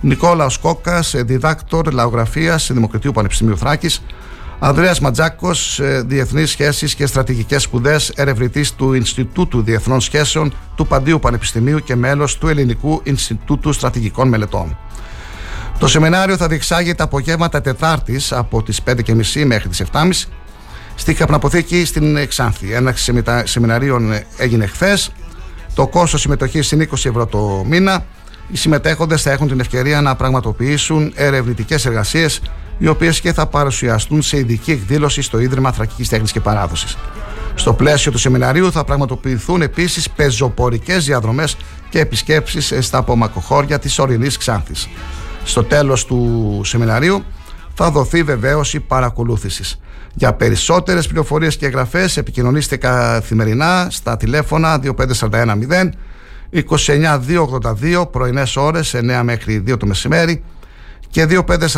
Νικόλαος 0.00 0.58
Κόκα, 0.58 1.04
διδάκτορ 1.14 1.92
λαογραφίας 1.92 2.70
Δημοκρατίου 2.72 3.12
Πανεπιστημίου 3.12 3.58
Θράκης, 3.58 4.02
Ανδρέας 4.58 5.00
Ματζάκος, 5.00 5.80
ε, 5.80 6.02
Διεθνείς 6.06 6.50
Σχέσεις 6.50 6.94
και 6.94 7.06
Στρατηγικές 7.06 7.62
Σπουδές, 7.62 8.12
ερευνητής 8.16 8.74
του 8.74 8.92
Ινστιτούτου 8.92 9.62
Διεθνών 9.62 10.00
Σχέσεων 10.00 10.52
του 10.74 10.86
Παντίου 10.86 11.18
Πανεπιστημίου 11.18 11.78
και 11.78 11.96
μέλος 11.96 12.38
του 12.38 12.48
Ελληνικού 12.48 13.00
Ινστιτούτου 13.04 13.72
Στρατηγικών 13.72 14.28
Μελετών. 14.28 14.76
Το 15.78 15.86
σεμινάριο 15.86 16.36
θα 16.36 16.48
διεξάγει 16.48 16.94
τα 16.94 17.04
απογεύματα 17.04 17.60
Τετάρτης 17.60 18.32
από 18.32 18.62
τις 18.62 18.80
5.30 18.86 19.44
μέχρι 19.44 19.68
τις 19.68 19.82
7.30 19.92 20.10
στη 20.94 21.14
Καπναποθήκη 21.14 21.84
στην 21.84 22.28
Ξάνθη. 22.28 22.72
Ένα 22.72 22.94
σεμιναρίων 23.44 24.12
έγινε 24.36 24.66
χθες. 24.66 25.12
Το 25.74 25.86
κόστος 25.86 26.20
συμμετοχής 26.20 26.70
είναι 26.70 26.88
20 26.90 26.92
ευρώ 26.92 27.26
το 27.26 27.64
μήνα. 27.66 28.04
Οι 28.48 28.56
συμμετέχοντες 28.56 29.22
θα 29.22 29.30
έχουν 29.30 29.48
την 29.48 29.60
ευκαιρία 29.60 30.00
να 30.00 30.16
πραγματοποιήσουν 30.16 31.12
ερευνητικές 31.14 31.86
εργασίες, 31.86 32.40
οι 32.78 32.88
οποίες 32.88 33.20
και 33.20 33.32
θα 33.32 33.46
παρουσιαστούν 33.46 34.22
σε 34.22 34.36
ειδική 34.36 34.70
εκδήλωση 34.70 35.22
στο 35.22 35.38
Ίδρυμα 35.38 35.72
Θρακικής 35.72 36.08
Τέχνης 36.08 36.32
και 36.32 36.40
Παράδοσης. 36.40 36.96
Στο 37.54 37.72
πλαίσιο 37.72 38.12
του 38.12 38.18
σεμιναρίου 38.18 38.72
θα 38.72 38.84
πραγματοποιηθούν 38.84 39.62
επίσης 39.62 40.10
πεζοπορικές 40.10 41.04
διαδρομές 41.04 41.56
και 41.88 42.00
επισκέψεις 42.00 42.72
στα 42.80 42.98
απομακοχώρια 42.98 43.78
της 43.78 43.98
ορεινής 43.98 44.36
Ξάνθης. 44.36 44.88
Στο 45.48 45.64
τέλος 45.64 46.04
του 46.04 46.60
σεμιναρίου 46.64 47.24
θα 47.74 47.90
δοθεί 47.90 48.22
βεβαίωση 48.22 48.80
παρακολούθησης. 48.80 49.80
Για 50.14 50.32
περισσότερες 50.34 51.06
πληροφορίες 51.06 51.56
και 51.56 51.66
εγγραφές 51.66 52.16
επικοινωνήστε 52.16 52.76
καθημερινά 52.76 53.86
στα 53.90 54.16
τηλέφωνα 54.16 54.78
25410 54.78 55.90
29282 56.52 58.10
πρωινές 58.10 58.56
ώρες 58.56 58.94
9 58.94 59.20
μέχρι 59.22 59.62
2 59.66 59.78
το 59.78 59.86
μεσημέρι 59.86 60.42
και 61.10 61.26
25410 61.46 61.72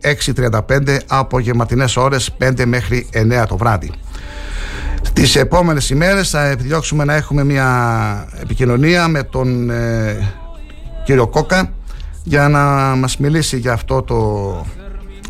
635 0.00 0.98
απογευματινές 1.06 1.96
ώρες 1.96 2.36
5 2.38 2.64
μέχρι 2.64 3.08
9 3.12 3.44
το 3.48 3.56
βράδυ. 3.56 3.90
Τις 5.12 5.36
επόμενες 5.36 5.90
ημέρες 5.90 6.30
θα 6.30 6.44
επιδιώξουμε 6.44 7.04
να 7.04 7.14
έχουμε 7.14 7.44
μια 7.44 8.28
επικοινωνία 8.40 9.08
με 9.08 9.22
τον 9.22 9.70
ε, 9.70 10.34
κύριο 11.04 11.26
Κόκα 11.26 11.72
για 12.22 12.48
να 12.48 12.60
μας 12.96 13.16
μιλήσει 13.16 13.58
για 13.58 13.72
αυτό 13.72 14.02
το 14.02 14.16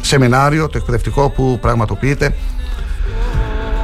σεμινάριο, 0.01 0.69
το 0.69 0.79
εκπαιδευτικό 0.79 1.31
που 1.31 1.59
πραγματοποιείται 1.61 2.35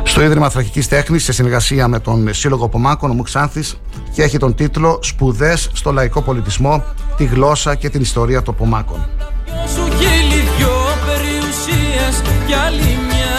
στο 0.02 0.22
Ίδρυμα 0.22 0.50
Θρακικής 0.50 0.88
Τέχνης 0.88 1.24
σε 1.24 1.32
συνεργασία 1.32 1.88
με 1.88 2.00
τον 2.00 2.34
Σύλλογο 2.34 2.68
Πομάκων, 2.68 3.10
ο 3.10 3.14
Μουξάνθης 3.14 3.80
και 4.14 4.22
έχει 4.22 4.38
τον 4.38 4.54
τίτλο 4.54 4.98
«Σπουδές 5.02 5.70
στο 5.72 5.92
λαϊκό 5.92 6.22
πολιτισμό, 6.22 6.84
τη 7.16 7.24
γλώσσα 7.24 7.74
και 7.74 7.88
την 7.90 8.00
ιστορία 8.00 8.42
των 8.42 8.54
Πομάκων». 8.54 9.06
Σου 9.74 9.82
δυο 9.98 10.76
περιουσίες 11.06 12.22
κι 12.46 12.54
άλλη 12.54 12.98
μια 13.08 13.38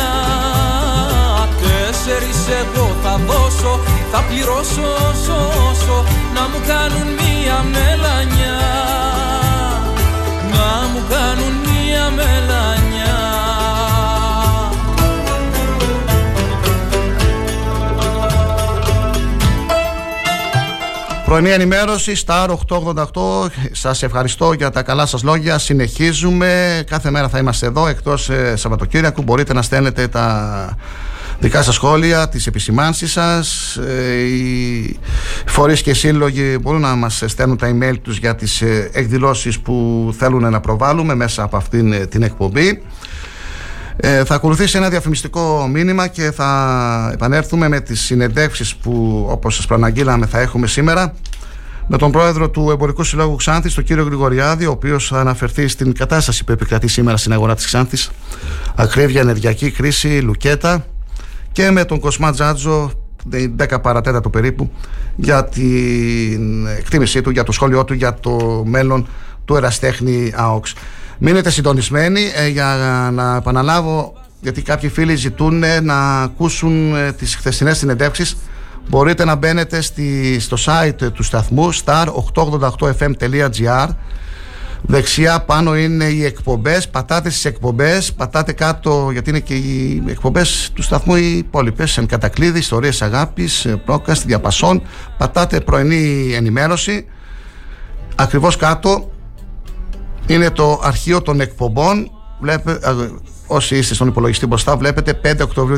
Τέσσερις 1.62 2.40
εγώ 2.62 2.96
θα 3.04 3.20
δώσω, 3.28 3.80
θα 4.12 4.22
πληρώσω 4.22 4.82
όσο, 4.82 5.38
όσο 5.70 6.04
Να 6.34 6.42
μου 6.42 6.60
κάνουν 6.68 7.08
μια 7.20 7.64
μελανιά 7.72 7.99
Πρωινή 21.30 21.50
ενημέρωση, 21.50 22.24
Star 22.26 22.50
888. 22.68 23.50
Σας 23.72 24.04
ευχαριστώ 24.04 24.54
για 24.54 24.70
τα 24.70 24.82
καλά 24.82 25.06
σας 25.06 25.24
λόγια. 25.24 25.58
Συνεχίζουμε. 25.58 26.84
Κάθε 26.90 27.10
μέρα 27.10 27.30
θα 27.30 27.38
είμαστε 27.38 27.66
εδώ, 27.66 27.88
εκτός 27.88 28.30
ε, 28.30 28.56
Σαββατοκύριακου. 28.56 29.22
Μπορείτε 29.22 29.54
να 29.54 29.62
στέλνετε 29.62 30.08
τα 30.08 30.78
δικά 31.40 31.62
σας 31.62 31.74
σχόλια, 31.74 32.30
τις 32.30 32.48
επισημάνσεις 32.48 33.12
σας 33.12 33.76
ε, 33.76 34.14
οι 34.14 35.00
φορείς 35.46 35.82
και 35.82 35.90
οι 35.90 35.94
σύλλογοι 35.94 36.58
μπορούν 36.62 36.82
να 36.82 36.96
μας 36.96 37.24
στέλνουν 37.26 37.58
τα 37.58 37.72
email 37.74 37.96
τους 38.02 38.18
για 38.18 38.36
τις 38.36 38.62
ε, 38.62 38.90
εκδηλώσεις 38.94 39.60
που 39.60 40.10
θέλουν 40.18 40.52
να 40.52 40.60
προβάλλουμε 40.60 41.16
μέσα 41.16 41.44
από 41.44 41.58
αυτήν 41.58 41.94
ε, 41.94 42.06
την 42.06 42.24
εκπομπή 42.24 42.82
ε, 44.02 44.24
θα 44.24 44.36
ακολουθήσει 44.36 44.78
ένα 44.78 44.90
διαφημιστικό 44.90 45.68
μήνυμα 45.72 46.08
και 46.08 46.32
θα 46.32 47.10
επανέλθουμε 47.14 47.68
με 47.68 47.80
τις 47.80 48.02
συνεντεύξεις 48.02 48.76
που 48.76 49.26
όπως 49.30 49.56
σας 49.56 49.66
προαναγγείλαμε 49.66 50.26
θα 50.26 50.40
έχουμε 50.40 50.68
σήμερα 50.68 51.14
με 51.88 51.98
τον 51.98 52.12
πρόεδρο 52.12 52.50
του 52.50 52.70
Εμπορικού 52.72 53.04
Συλλόγου 53.04 53.36
Ξάνθης, 53.36 53.74
τον 53.74 53.84
κύριο 53.84 54.04
Γρηγοριάδη, 54.04 54.66
ο 54.66 54.72
οποίος 54.72 55.08
θα 55.08 55.20
αναφερθεί 55.20 55.68
στην 55.68 55.94
κατάσταση 55.94 56.44
που 56.44 56.52
επικρατεί 56.52 56.88
σήμερα 56.88 57.18
στην 57.18 57.34
αγορά 57.34 57.56
της 57.56 57.66
Ξάνθης, 57.66 58.12
ακρίβεια, 58.76 59.22
ενεργειακή 59.22 59.72
κρίση, 59.72 60.08
λουκέτα 60.08 60.86
και 61.52 61.72
με 61.72 61.86
τον 61.86 62.00
Κοσμά 62.00 62.32
Τζάτζο 62.32 62.92
10 63.32 63.82
παρατέτατο 63.82 64.30
περίπου 64.30 64.72
για 65.16 65.46
την 65.46 66.68
εκτίμησή 66.68 67.22
του, 67.22 67.30
για 67.30 67.44
το 67.44 67.52
σχόλιο 67.52 67.84
του 67.84 67.94
για 67.94 68.14
το 68.14 68.64
μέλλον 68.66 69.08
του 69.46 69.56
εραστέχνη 69.56 70.34
ΑΟΚΣ. 70.36 70.74
Μείνετε 71.22 71.50
συντονισμένοι 71.50 72.22
ε, 72.36 72.48
για 72.48 73.10
να 73.14 73.36
επαναλάβω 73.36 74.14
γιατί 74.42 74.62
κάποιοι 74.62 74.90
φίλοι 74.90 75.16
ζητούν 75.16 75.64
να 75.82 76.22
ακούσουν 76.22 76.96
ε, 76.96 77.12
τις 77.12 77.36
χθεσινές 77.36 77.78
συνεντεύξεις 77.78 78.38
μπορείτε 78.90 79.26
να 79.26 79.36
μπαίνετε 79.36 79.82
στη, 79.82 80.40
στο 80.40 80.58
site 80.66 81.12
του 81.14 81.24
σταθμού 81.24 81.74
star888fm.gr 81.74 83.90
Δεξιά 84.82 85.40
πάνω 85.40 85.78
είναι 85.78 86.04
οι 86.04 86.26
εκπομπές. 86.26 86.90
Πατάτε 86.90 87.30
στις 87.30 87.46
εκπομπές, 87.46 88.14
πατάτε 88.14 88.52
κάτω, 88.52 89.10
γιατί 89.12 89.30
είναι 89.30 89.40
και 89.40 89.54
οι 89.54 90.04
εκπομπές 90.08 90.72
του 90.74 90.82
σταθμού 90.82 91.16
οι 91.16 91.38
υπόλοιπες. 91.38 91.98
Εν 91.98 92.06
κατακλείδη, 92.06 92.60
ιστορίες 92.60 93.02
αγάπης, 93.02 93.68
πρόκαστη, 93.86 94.28
διαπασών. 94.28 94.82
Πατάτε 95.18 95.60
πρωινή 95.60 96.34
ενημέρωση. 96.34 97.06
Ακριβώς 98.16 98.58
κάτω 98.58 99.12
είναι 100.30 100.50
το 100.50 100.82
αρχείο 100.84 101.22
των 101.22 101.40
εκπομπών. 101.42 102.12
Βλέπε, 102.40 102.80
όσοι 103.48 103.78
είστε 103.78 103.94
στον 103.94 104.08
υπολογιστή 104.08 104.46
μπροστά, 104.46 104.78
βλέπετε 104.78 105.20
5 105.24 105.42
Οκτωβρίου 105.42 105.78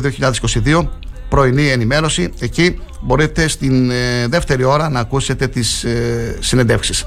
2022 0.64 0.88
πρωινή 1.28 1.68
ενημέρωση. 1.68 2.32
Εκεί 2.40 2.78
μπορείτε 3.00 3.48
στην 3.48 3.90
ε, 3.90 4.26
δεύτερη 4.28 4.64
ώρα 4.64 4.88
να 4.88 5.00
ακούσετε 5.00 5.46
τις 5.46 5.84
ε, 5.84 6.36
συνεντεύξεις. 6.40 7.06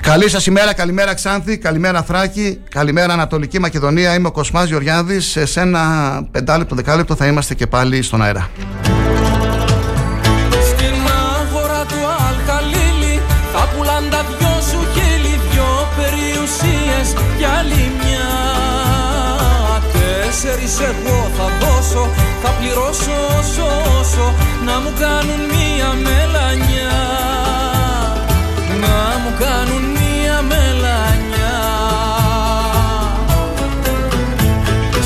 Καλή 0.00 0.28
σας 0.28 0.46
ημέρα, 0.46 0.74
καλημέρα 0.74 1.14
Ξάνθη, 1.14 1.58
καλημέρα 1.58 2.02
Θράκη, 2.02 2.60
καλημέρα 2.68 3.12
Ανατολική 3.12 3.58
Μακεδονία. 3.58 4.14
Είμαι 4.14 4.28
ο 4.28 4.32
Κοσμάς 4.32 4.68
Γεωργιάδης. 4.68 5.38
Σε 5.44 5.60
ένα 5.60 5.82
πεντάλεπτο, 6.30 6.74
δεκάλεπτο 6.74 7.14
θα 7.14 7.26
είμαστε 7.26 7.54
και 7.54 7.66
πάλι 7.66 8.02
στον 8.02 8.22
αέρα. 8.22 8.50
Τέσσερις 20.42 20.80
εγώ 20.80 21.30
θα 21.36 21.46
δώσω, 21.60 22.08
θα 22.42 22.50
πληρώσω 22.58 23.16
όσο 23.38 23.66
όσο 24.00 24.34
να 24.64 24.80
μου 24.80 24.92
κάνουν 25.00 25.40
μια 25.52 25.90
μελανιά. 26.06 26.98
Να 28.82 28.98
μου 29.22 29.32
κάνουν 29.44 29.84
μία 29.98 30.36
μελανιά. 30.50 31.58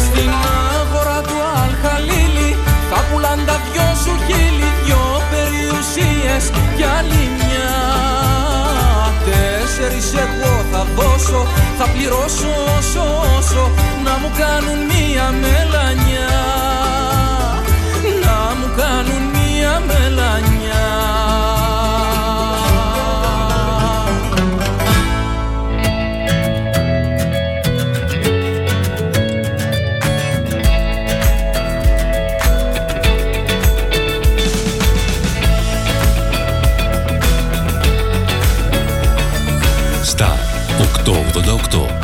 Στην 0.05 0.31
αγορά 0.79 1.21
του 1.29 1.39
Αλχαλίλη 1.63 2.51
θα 2.91 2.99
πουλάν 3.09 3.41
τα 3.47 3.57
δυο 3.65 3.89
σου 4.03 4.15
χείλη 4.27 4.71
δυο 4.85 5.05
περιουσίες 5.31 6.45
κι 6.77 6.85
άλλη 6.99 7.23
μια. 7.39 7.75
Τέσσερις 9.27 10.09
εγώ 10.25 10.55
θα 10.73 10.87
δώσω, 10.97 11.47
θα 11.79 11.87
πληρώσω 11.93 12.51
όσο 12.79 13.05
όσο 13.39 13.65
να 13.77 13.94
μου 14.25 14.31
κάνουν 14.37 14.79
μία 14.79 15.31
μελανιά 15.31 16.31
Να 18.25 18.55
μου 18.59 18.75
κάνουν 18.77 19.23
μία 19.33 19.83
μελανιά 19.87 20.83
Star 40.13 40.39
888. 40.79 42.04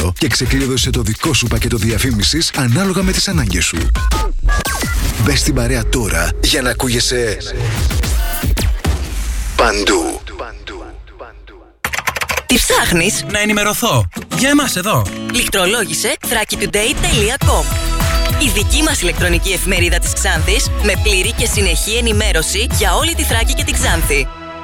83922 0.07 0.13
και 0.19 0.29
ξεκλείδωσε 0.29 0.91
το 0.91 1.03
δικό 1.03 1.35
σου 1.35 1.47
πακέτο 1.47 1.77
διαφήμισης 1.77 2.51
ανάλογα 2.57 3.03
με 3.03 3.13
τις 3.13 3.29
ανάγκες 3.29 3.65
σου. 3.65 3.77
Μπες 5.23 5.39
στην 5.39 5.55
παρέα 5.55 5.89
τώρα 5.89 6.31
για 6.43 6.63
να 6.63 6.71
ακούγεσαι 6.71 7.37
παντού. 9.57 10.21
Τι 12.47 12.55
ψάχνεις; 12.55 13.25
Να 13.31 13.41
ενημερωθώ. 13.41 14.09
Για 14.39 14.49
εμάς 14.49 14.77
εδώ. 14.77 15.07
Λιχτρολόγησε 15.33 16.17
thrakitoday.com 16.21 17.65
Η 18.43 18.51
δική 18.55 18.83
μας 18.83 19.01
ηλεκτρονική 19.01 19.53
εφημερίδα 19.53 19.99
της 19.99 20.13
Ξάνθης 20.13 20.69
με 20.83 20.93
πλήρη 21.03 21.33
και 21.33 21.47
συνεχή 21.47 21.97
ενημέρωση 21.97 22.67
για 22.79 22.95
όλη 22.95 23.15
τη 23.15 23.23
Θράκη 23.23 23.55
και 23.55 23.65
την 23.65 23.75
Ξάνθη. 23.75 24.27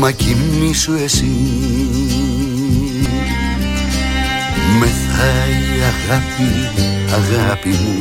Μα 0.00 0.10
κοιμήσου 0.10 0.92
εσύ. 0.92 1.30
Μεθάει 4.78 5.80
αγάπη, 5.90 6.50
αγάπη 7.12 7.68
μου. 7.68 7.94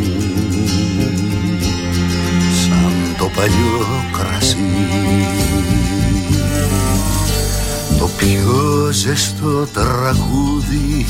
Σαν 2.62 3.16
το 3.18 3.30
παλιό 3.36 3.88
κρασί. 4.12 4.58
Το 8.00 8.10
πιο 8.18 8.90
ζεστό 8.92 9.68
τραγούδι 9.74 11.06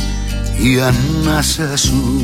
Η 0.57 0.79
ανάσα 0.79 1.77
σου. 1.77 2.23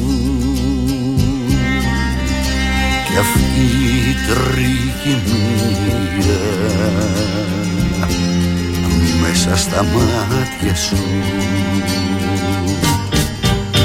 Κι 3.05 3.17
αυτή 3.17 3.61
η 4.09 4.15
τριγυμία 4.27 5.65
μέσα 9.35 9.57
στα 9.57 9.83
μάτια 9.83 10.75
σου. 10.75 10.95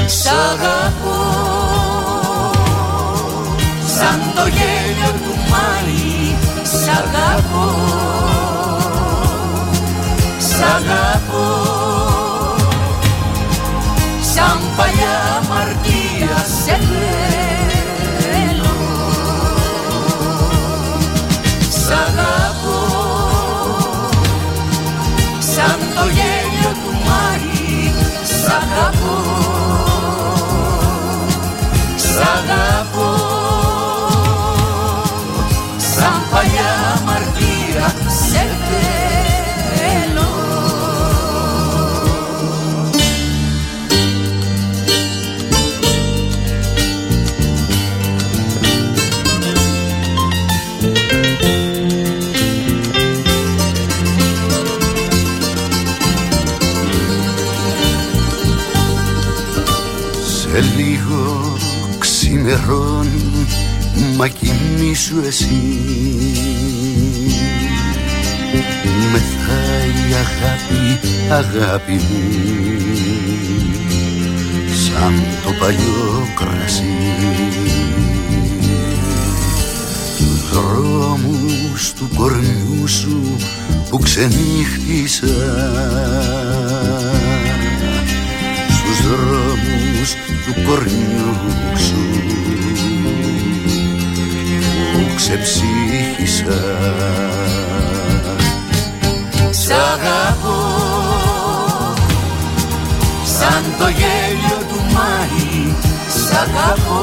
Σ' 0.05 0.27
αγαπώ 0.27 1.21
σαν 3.97 4.21
το 4.35 4.41
γέλιο 4.47 5.11
του 5.23 5.35
Μάη. 5.49 6.35
Σ' 6.63 6.87
αγαπώ 6.87 7.75
Σ' 10.37 10.61
αγαπώ. 10.61 11.69
Σαν 14.33 14.59
παλιά 14.77 15.41
μαρτία 15.49 16.45
σε 16.63 16.71
θέλω 16.71 17.40
το 26.01 26.07
γέλιο 26.07 26.71
του 26.83 26.91
Μάη 27.05 27.93
Σ' 28.23 28.49
αγαπώ. 28.61 29.17
Σ' 31.95 32.21
αγαπώ. 32.37 33.11
Σαν 35.77 36.21
παλιά 36.31 37.01
μαρτύρα 37.05 37.89
σε 38.07 38.47
θέλω 38.67 39.20
ξημερώνει 62.51 63.47
Μα 64.17 64.27
κοιμήσου 64.27 65.15
εσύ. 65.27 65.61
Μεθάει 69.11 70.13
αγάπη, 70.13 71.07
αγάπη 71.29 71.91
μου 71.91 72.29
Σαν 74.73 75.13
το 75.43 75.51
παλιό 75.59 76.27
κρασί. 76.35 76.83
Δρόμους 80.51 81.93
του 81.93 82.09
κορμιού 82.15 82.87
σου 82.87 83.35
που 83.89 83.97
ξενύχτησα. 83.97 85.25
Στους 88.69 89.07
δρόμους 89.07 90.13
του 90.45 90.61
κορμιού 90.65 91.35
σου. 91.77 92.31
που 92.31 92.40
ξεψύχησα. 95.15 96.59
Σ' 99.49 99.69
αγαπώ 99.69 100.61
σαν 103.23 103.63
το 103.77 103.87
γέλιο 103.87 104.57
του 104.69 104.81
Μάη 104.93 105.73
Σ' 106.07 106.33
αγαπώ. 106.33 107.01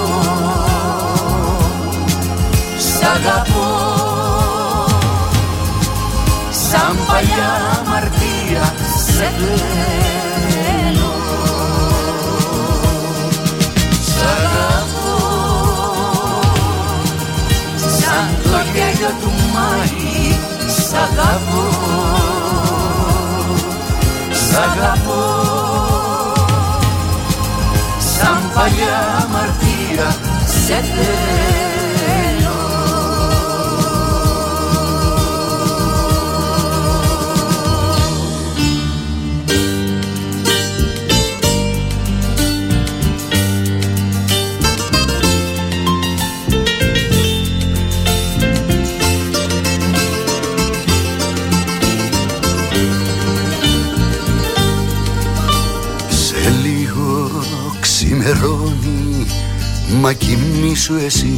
Σ' 2.79 3.03
αγαπώ 3.03 3.99
σαν 6.51 6.97
παλιά 7.07 7.83
μαρτία 7.89 8.75
σε 8.97 9.33
θέλω 9.39 10.18
Μάη 19.59 20.39
Σ' 20.67 20.93
αγαπώ 20.93 21.65
Σ' 24.31 24.55
αγαπώ. 24.55 25.25
Σαν 27.99 28.51
παλιά 28.55 29.29
μαρτία 29.33 30.17
σε 30.65 30.75
θέλω 30.75 31.78
κοιμήσου 60.79 60.95
εσύ. 61.05 61.37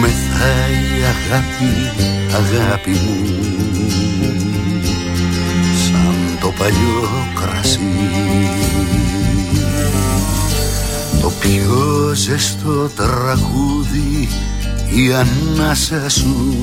Μεθάει 0.00 1.02
αγάπη, 1.12 1.72
αγάπη 2.34 2.90
μου 2.90 3.16
Σαν 5.84 6.38
το 6.40 6.52
παλιό 6.58 7.08
κρασί. 7.34 7.80
Το 11.20 11.32
πιο 11.40 12.12
ζεστό 12.14 12.88
τραγούδι 12.88 14.28
Η 14.94 15.12
ανάσα 15.12 16.08
σου. 16.08 16.56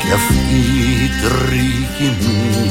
Κι 0.00 0.12
αυτή 0.12 0.56
η 1.04 1.10
τριγυμία 1.22 2.70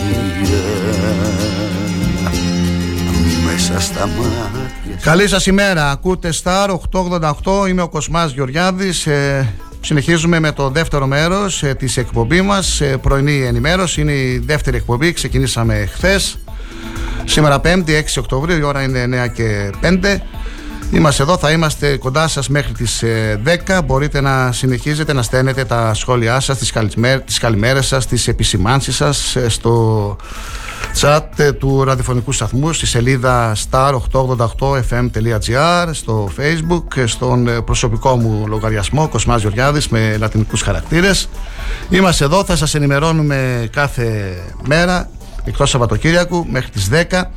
μέσα 3.59 3.79
στα 3.79 4.07
μάτια 4.07 4.99
Καλή 5.01 5.27
σας 5.27 5.45
ημέρα. 5.45 5.91
Ακούτε 5.91 6.29
Star 6.43 6.69
888. 6.91 7.67
Είμαι 7.67 7.81
ο 7.81 7.89
Κοσμάς 7.89 8.31
Γεωργιάδης. 8.31 9.07
Ε, 9.07 9.53
συνεχίζουμε 9.81 10.39
με 10.39 10.51
το 10.51 10.69
δεύτερο 10.69 11.07
μέρος 11.07 11.63
ε, 11.63 11.73
της 11.73 11.97
εκπομπής 11.97 12.41
μας. 12.41 12.81
Ε, 12.81 12.97
πρωινή 12.97 13.41
ενημέρωση. 13.41 14.01
Είναι 14.01 14.11
η 14.11 14.37
δεύτερη 14.37 14.77
εκπομπή. 14.77 15.13
Ξεκινήσαμε 15.13 15.89
χθες. 15.93 16.39
Σήμερα 17.23 17.61
5η 17.63 17.89
6 17.89 18.17
Οκτωβρίου. 18.17 18.57
Η 18.57 18.63
ώρα 18.63 18.81
είναι 18.81 19.03
9 19.03 19.27
και 19.27 19.69
5. 19.81 20.21
Είμαστε 20.91 21.23
εδώ, 21.23 21.37
θα 21.37 21.51
είμαστε 21.51 21.97
κοντά 21.97 22.27
σας 22.27 22.49
μέχρι 22.49 22.73
τις 22.73 23.03
10. 23.43 23.81
Μπορείτε 23.85 24.21
να 24.21 24.51
συνεχίζετε 24.51 25.13
να 25.13 25.21
στέλνετε 25.21 25.65
τα 25.65 25.93
σχόλιά 25.93 26.39
σας, 26.39 26.57
τις, 26.57 26.71
καλημέρες, 26.71 27.23
τις 27.25 27.37
καλημέρες 27.37 27.87
σας, 27.87 28.05
τις 28.05 28.27
επισημάνσεις 28.27 28.95
σας 28.95 29.37
στο 29.47 30.15
chat 31.01 31.21
του 31.59 31.83
ραδιοφωνικού 31.83 32.31
σταθμού 32.31 32.73
στη 32.73 32.85
σελίδα 32.85 33.55
star888fm.gr 33.71 35.89
στο 35.91 36.31
facebook 36.37 36.83
και 36.93 37.05
στον 37.05 37.63
προσωπικό 37.65 38.17
μου 38.17 38.47
λογαριασμό 38.47 39.07
Κοσμάς 39.07 39.41
Γεωργιάδης 39.41 39.87
με 39.87 40.17
λατινικούς 40.17 40.61
χαρακτήρες. 40.61 41.29
Είμαστε 41.89 42.25
εδώ, 42.25 42.43
θα 42.43 42.55
σας 42.55 42.75
ενημερώνουμε 42.75 43.69
κάθε 43.71 44.37
μέρα 44.67 45.09
εκτός 45.43 45.69
Σαββατοκύριακου 45.69 46.45
μέχρι 46.49 46.69
τις 46.69 46.89
10 46.91 47.31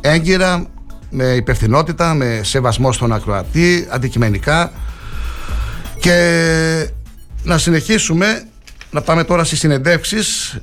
έγκυρα 0.00 0.66
με 1.10 1.24
υπευθυνότητα, 1.24 2.14
με 2.14 2.40
σεβασμό 2.42 2.92
στον 2.92 3.12
ακροατή 3.12 3.86
αντικειμενικά. 3.90 4.72
Και 6.00 6.90
να 7.42 7.58
συνεχίσουμε 7.58 8.42
να 8.90 9.00
πάμε 9.00 9.24
τώρα 9.24 9.44
στις 9.44 9.58
συνεντεύξεις 9.58 10.58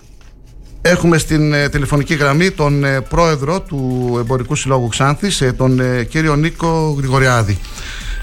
Έχουμε 0.88 1.18
στην 1.18 1.54
ε, 1.54 1.70
τηλεφωνική 1.70 2.16
γραμμή 2.16 2.52
τον 2.52 2.84
ε, 2.84 3.02
πρόεδρο 3.02 3.62
του 3.62 4.16
Εμπορικού 4.20 4.56
Συλλόγου 4.56 4.88
Ξάνθης, 4.88 5.42
ε, 5.42 5.54
τον 5.54 5.80
κύριο 6.08 6.36
Νίκο 6.36 6.96
Γρηγοριάδη. 6.98 7.60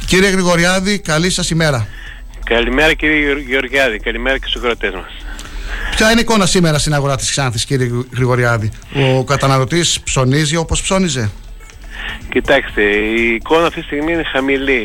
Κύριε 0.07 0.29
Γρηγοριάδη, 0.29 0.99
καλή 0.99 1.31
σας 1.31 1.51
ημέρα. 1.51 1.87
Καλημέρα 2.45 2.95
κύριε 2.95 3.39
Γεωργιάδη, 3.49 3.99
καλημέρα 3.99 4.39
και 4.39 4.47
στους 4.47 4.61
ακροατές 4.61 4.95
μας. 4.95 5.27
Ποια 5.97 6.11
είναι 6.11 6.21
η 6.21 6.23
εικόνα 6.23 6.47
σήμερα 6.47 6.79
στην 6.79 6.95
αγορά 6.95 7.17
της 7.17 7.31
Ξάνθης 7.31 7.65
κύριε 7.65 7.91
Γρηγοριάδη; 8.15 8.71
Ο 9.17 9.25
καταναλωτής 9.25 10.01
ψωνίζει 10.01 10.57
όπως 10.57 10.83
ψώνιζε; 10.83 11.31
Κοιτάξτε, 12.29 12.83
η 12.83 13.35
εικόνα 13.35 13.67
αυτή 13.67 13.81
τη 13.81 13.87
στιγμή 13.87 14.13
είναι 14.13 14.25
χαμηλή 14.33 14.83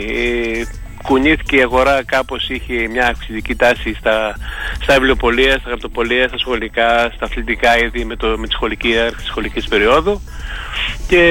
κουνήθηκε 1.07 1.55
η 1.55 1.61
αγορά 1.61 2.03
κάπως 2.03 2.49
είχε 2.49 2.87
μια 2.87 3.07
αυξητική 3.07 3.55
τάση 3.55 3.93
στα, 3.99 4.35
στα 4.81 4.93
βιβλιοπολία, 4.93 5.51
στα 5.51 5.67
γραπτοπολία, 5.67 6.27
στα 6.27 6.37
σχολικά, 6.37 7.11
στα 7.15 7.25
αθλητικά 7.25 7.77
είδη 7.77 8.05
με, 8.05 8.15
το, 8.15 8.27
με 8.37 8.47
τη 8.47 8.53
σχολική 8.53 8.93
τη 9.17 9.23
σχολικής 9.23 9.67
περίοδου. 9.67 10.21
Και 11.07 11.21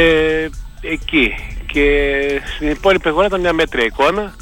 εκεί. 0.80 1.34
Και 1.72 1.88
στην 2.54 2.70
υπόλοιπη 2.70 3.08
αγορά 3.08 3.26
ήταν 3.26 3.40
μια 3.40 3.52
μέτρια 3.52 3.84
εικόνα 3.84 4.34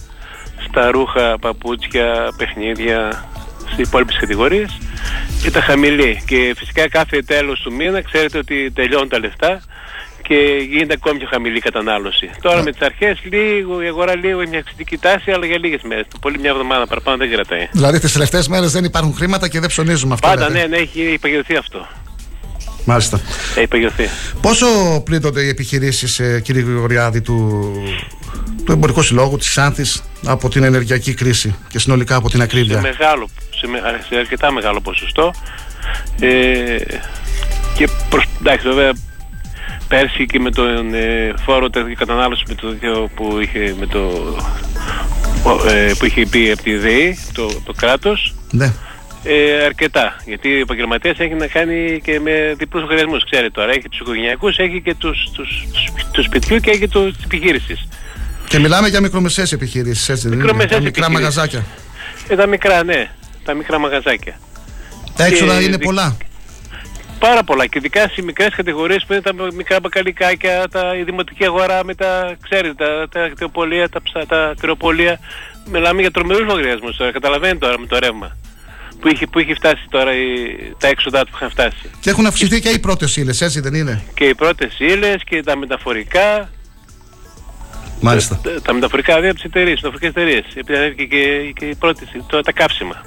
στα 0.68 0.90
ρούχα, 0.90 1.38
παπούτσια, 1.38 2.28
παιχνίδια, 2.36 3.24
στις 3.66 3.86
υπόλοιπες 3.86 4.16
κατηγορίες. 4.18 4.78
Ήταν 5.46 5.62
χαμηλή. 5.62 6.22
Και 6.26 6.54
φυσικά 6.56 6.88
κάθε 6.88 7.22
τέλος 7.22 7.60
του 7.60 7.72
μήνα 7.72 8.02
ξέρετε 8.02 8.38
ότι 8.38 8.70
τελειώνουν 8.70 9.08
τα 9.08 9.18
λεφτά 9.18 9.62
και 10.28 10.36
γίνεται 10.70 10.92
ακόμη 10.92 11.18
πιο 11.18 11.28
χαμηλή 11.30 11.60
κατανάλωση. 11.60 12.30
Τώρα 12.40 12.62
με 12.62 12.70
τις 12.70 12.80
αρχές 12.80 13.18
λίγο, 13.24 13.82
η 13.82 13.86
αγορά 13.86 14.16
λίγο 14.16 14.40
έχει 14.40 14.50
μια 14.50 14.58
αυξητική 14.58 14.98
τάση, 14.98 15.30
αλλά 15.30 15.46
για 15.46 15.58
λίγες 15.58 15.82
μέρες. 15.82 16.06
Το 16.12 16.18
πολύ 16.18 16.38
μια 16.38 16.50
εβδομάδα 16.50 16.86
παραπάνω 16.86 17.16
δεν 17.16 17.30
κρατάει. 17.30 17.68
Δηλαδή 17.72 17.98
τις 17.98 18.12
τελευταίες 18.12 18.48
μέρες 18.48 18.72
δεν 18.72 18.84
υπάρχουν 18.84 19.14
χρήματα 19.14 19.48
και 19.48 19.60
δεν 19.60 19.68
ψωνίζουμε 19.68 20.14
αυτό. 20.14 20.28
Πάντα, 20.28 20.48
ναι, 20.48 20.66
ναι, 20.66 20.76
έχει 20.76 21.18
παγιωθεί 21.20 21.56
αυτό. 21.56 21.86
Μάλιστα. 22.84 23.20
Έχει 23.56 23.66
παγιωθεί. 23.66 24.08
Πόσο 24.40 24.66
πλήττονται 25.04 25.42
οι 25.42 25.48
επιχειρήσεις, 25.48 26.18
ε, 26.18 26.40
κύριε 26.40 26.62
Γρηγοριάδη, 26.62 27.20
του, 27.20 27.70
του 28.64 28.72
Εμπορικού 28.72 29.02
Συλλόγου 29.02 29.36
της 29.36 29.58
Άνθη 29.58 29.84
από 30.26 30.48
την 30.48 30.62
ενεργειακή 30.62 31.14
κρίση 31.14 31.54
και 31.68 31.78
συνολικά 31.78 32.16
από 32.16 32.30
την 32.30 32.42
ακρίβεια; 32.42 32.74
Σε 32.74 32.80
μεγάλο, 32.80 33.28
σε, 33.50 33.66
σε 34.08 34.16
αρκετά 34.16 34.52
μεγάλο 34.52 34.80
ποσοστό. 34.80 35.32
Ε, 36.20 36.76
και 37.76 37.88
προς, 38.08 38.24
εντάξει, 38.40 38.68
βέβαια 38.68 38.92
πέρσι 39.88 40.26
και 40.26 40.40
με 40.40 40.50
τον 40.50 40.94
ε, 40.94 41.34
φόρο 41.44 41.68
κατανάλωση 41.98 42.42
με 42.48 42.54
το, 42.54 43.08
που, 43.14 43.38
είχε, 43.40 43.74
με 43.78 43.86
το, 43.86 44.00
ε, 45.68 45.92
που 45.98 46.04
είχε 46.04 46.26
πει 46.26 46.50
από 46.50 46.62
τη 46.62 46.76
ΔΕΗ, 46.76 47.18
το, 47.32 47.46
το 47.64 47.72
κράτος, 47.76 48.34
ναι. 48.50 48.72
ε, 49.24 49.64
αρκετά. 49.64 50.16
Γιατί 50.24 50.54
ο 50.54 50.58
επαγγελματία 50.58 51.14
έχει 51.18 51.34
να 51.34 51.46
κάνει 51.46 52.00
και 52.04 52.20
με 52.20 52.54
διπλούς 52.58 52.82
λογαριασμού. 52.82 53.18
Ξέρετε 53.30 53.50
τώρα, 53.50 53.70
έχει 53.70 53.88
τους 53.88 53.98
οικογενειακούς, 53.98 54.56
έχει 54.58 54.80
και 54.80 54.94
τους 54.94 55.30
τους, 55.32 55.66
τους 56.12 56.24
σπιτιού 56.24 56.58
και 56.58 56.70
έχει 56.70 56.88
τους 56.88 57.14
επιχείρησης. 57.24 57.88
Και 58.48 58.58
μιλάμε 58.58 58.88
για 58.88 59.00
μικρομεσαίες 59.00 59.52
επιχειρήσεις, 59.52 60.08
έτσι 60.08 60.28
δεν 60.28 60.40
είναι; 60.40 60.66
Τα 60.66 60.80
μικρά 60.80 61.10
μαγαζάκια. 61.10 61.64
Ε, 62.28 62.36
τα 62.36 62.46
μικρά, 62.46 62.84
ναι. 62.84 63.10
Τα 63.44 63.54
μικρά 63.54 63.78
μαγαζάκια. 63.78 64.38
Τα 65.16 65.24
έξοδα 65.24 65.60
είναι 65.60 65.78
πολλά 65.78 66.16
πάρα 67.26 67.42
πολλά 67.44 67.66
και 67.66 67.78
ειδικά 67.78 68.08
σε 68.08 68.22
μικρές 68.22 68.54
κατηγορίες 68.54 69.04
που 69.06 69.12
είναι 69.12 69.22
τα 69.22 69.32
μικρά 69.54 69.80
μπακαλικάκια, 69.80 70.68
τα, 70.70 70.96
η 70.96 71.02
δημοτική 71.02 71.44
αγορά 71.44 71.84
με 71.84 71.94
τα, 71.94 72.36
ξέρετε, 72.42 72.74
τα, 72.84 73.08
τα 73.08 73.28
κτηοπολία, 73.28 73.88
τα, 73.88 74.02
ψα, 74.02 74.26
τα 74.26 74.54
κρεοπολία. 74.60 75.18
Μιλάμε 75.70 76.00
για 76.00 76.10
τρομερούς 76.10 76.46
λογαριασμούς 76.46 76.96
τώρα, 76.96 77.12
καταλαβαίνετε 77.12 77.58
τώρα 77.58 77.78
με 77.78 77.86
το 77.86 77.98
ρεύμα. 77.98 78.36
Που 79.00 79.08
είχε, 79.08 79.26
που 79.26 79.38
είχε 79.38 79.54
φτάσει 79.54 79.86
τώρα 79.90 80.14
η, 80.14 80.26
τα 80.78 80.88
έξοδά 80.88 81.24
του 81.24 81.30
που 81.30 81.36
είχαν 81.36 81.50
φτάσει. 81.50 81.90
Και 82.00 82.10
έχουν 82.10 82.26
αυξηθεί 82.26 82.60
και, 82.60 82.68
και 82.68 82.74
οι 82.74 82.78
πρώτες 82.78 83.16
ύλες, 83.16 83.40
έτσι 83.40 83.60
δεν 83.60 83.74
είναι; 83.74 84.02
Και 84.14 84.24
οι 84.24 84.34
πρώτες 84.34 84.78
ύλες 84.78 85.22
και 85.24 85.42
τα 85.42 85.56
μεταφορικά. 85.56 86.50
Μάλιστα. 88.00 88.40
Τα, 88.42 88.62
τα 88.62 88.72
μεταφορικά 88.72 89.12
δηλαδή 89.12 89.28
από 89.28 89.36
τις 89.36 89.44
εταιρείες, 89.44 89.74
τις 89.74 89.82
μεταφορικές 89.82 90.10
εταιρείες. 90.10 90.44
Επειδή 90.54 90.94
και, 90.94 91.04
και, 91.04 91.52
και 91.58 91.64
οι 91.64 91.74
πρώτες, 91.74 92.08
τώρα 92.26 92.42
τα 92.42 92.52
κάψιμα. 92.52 93.02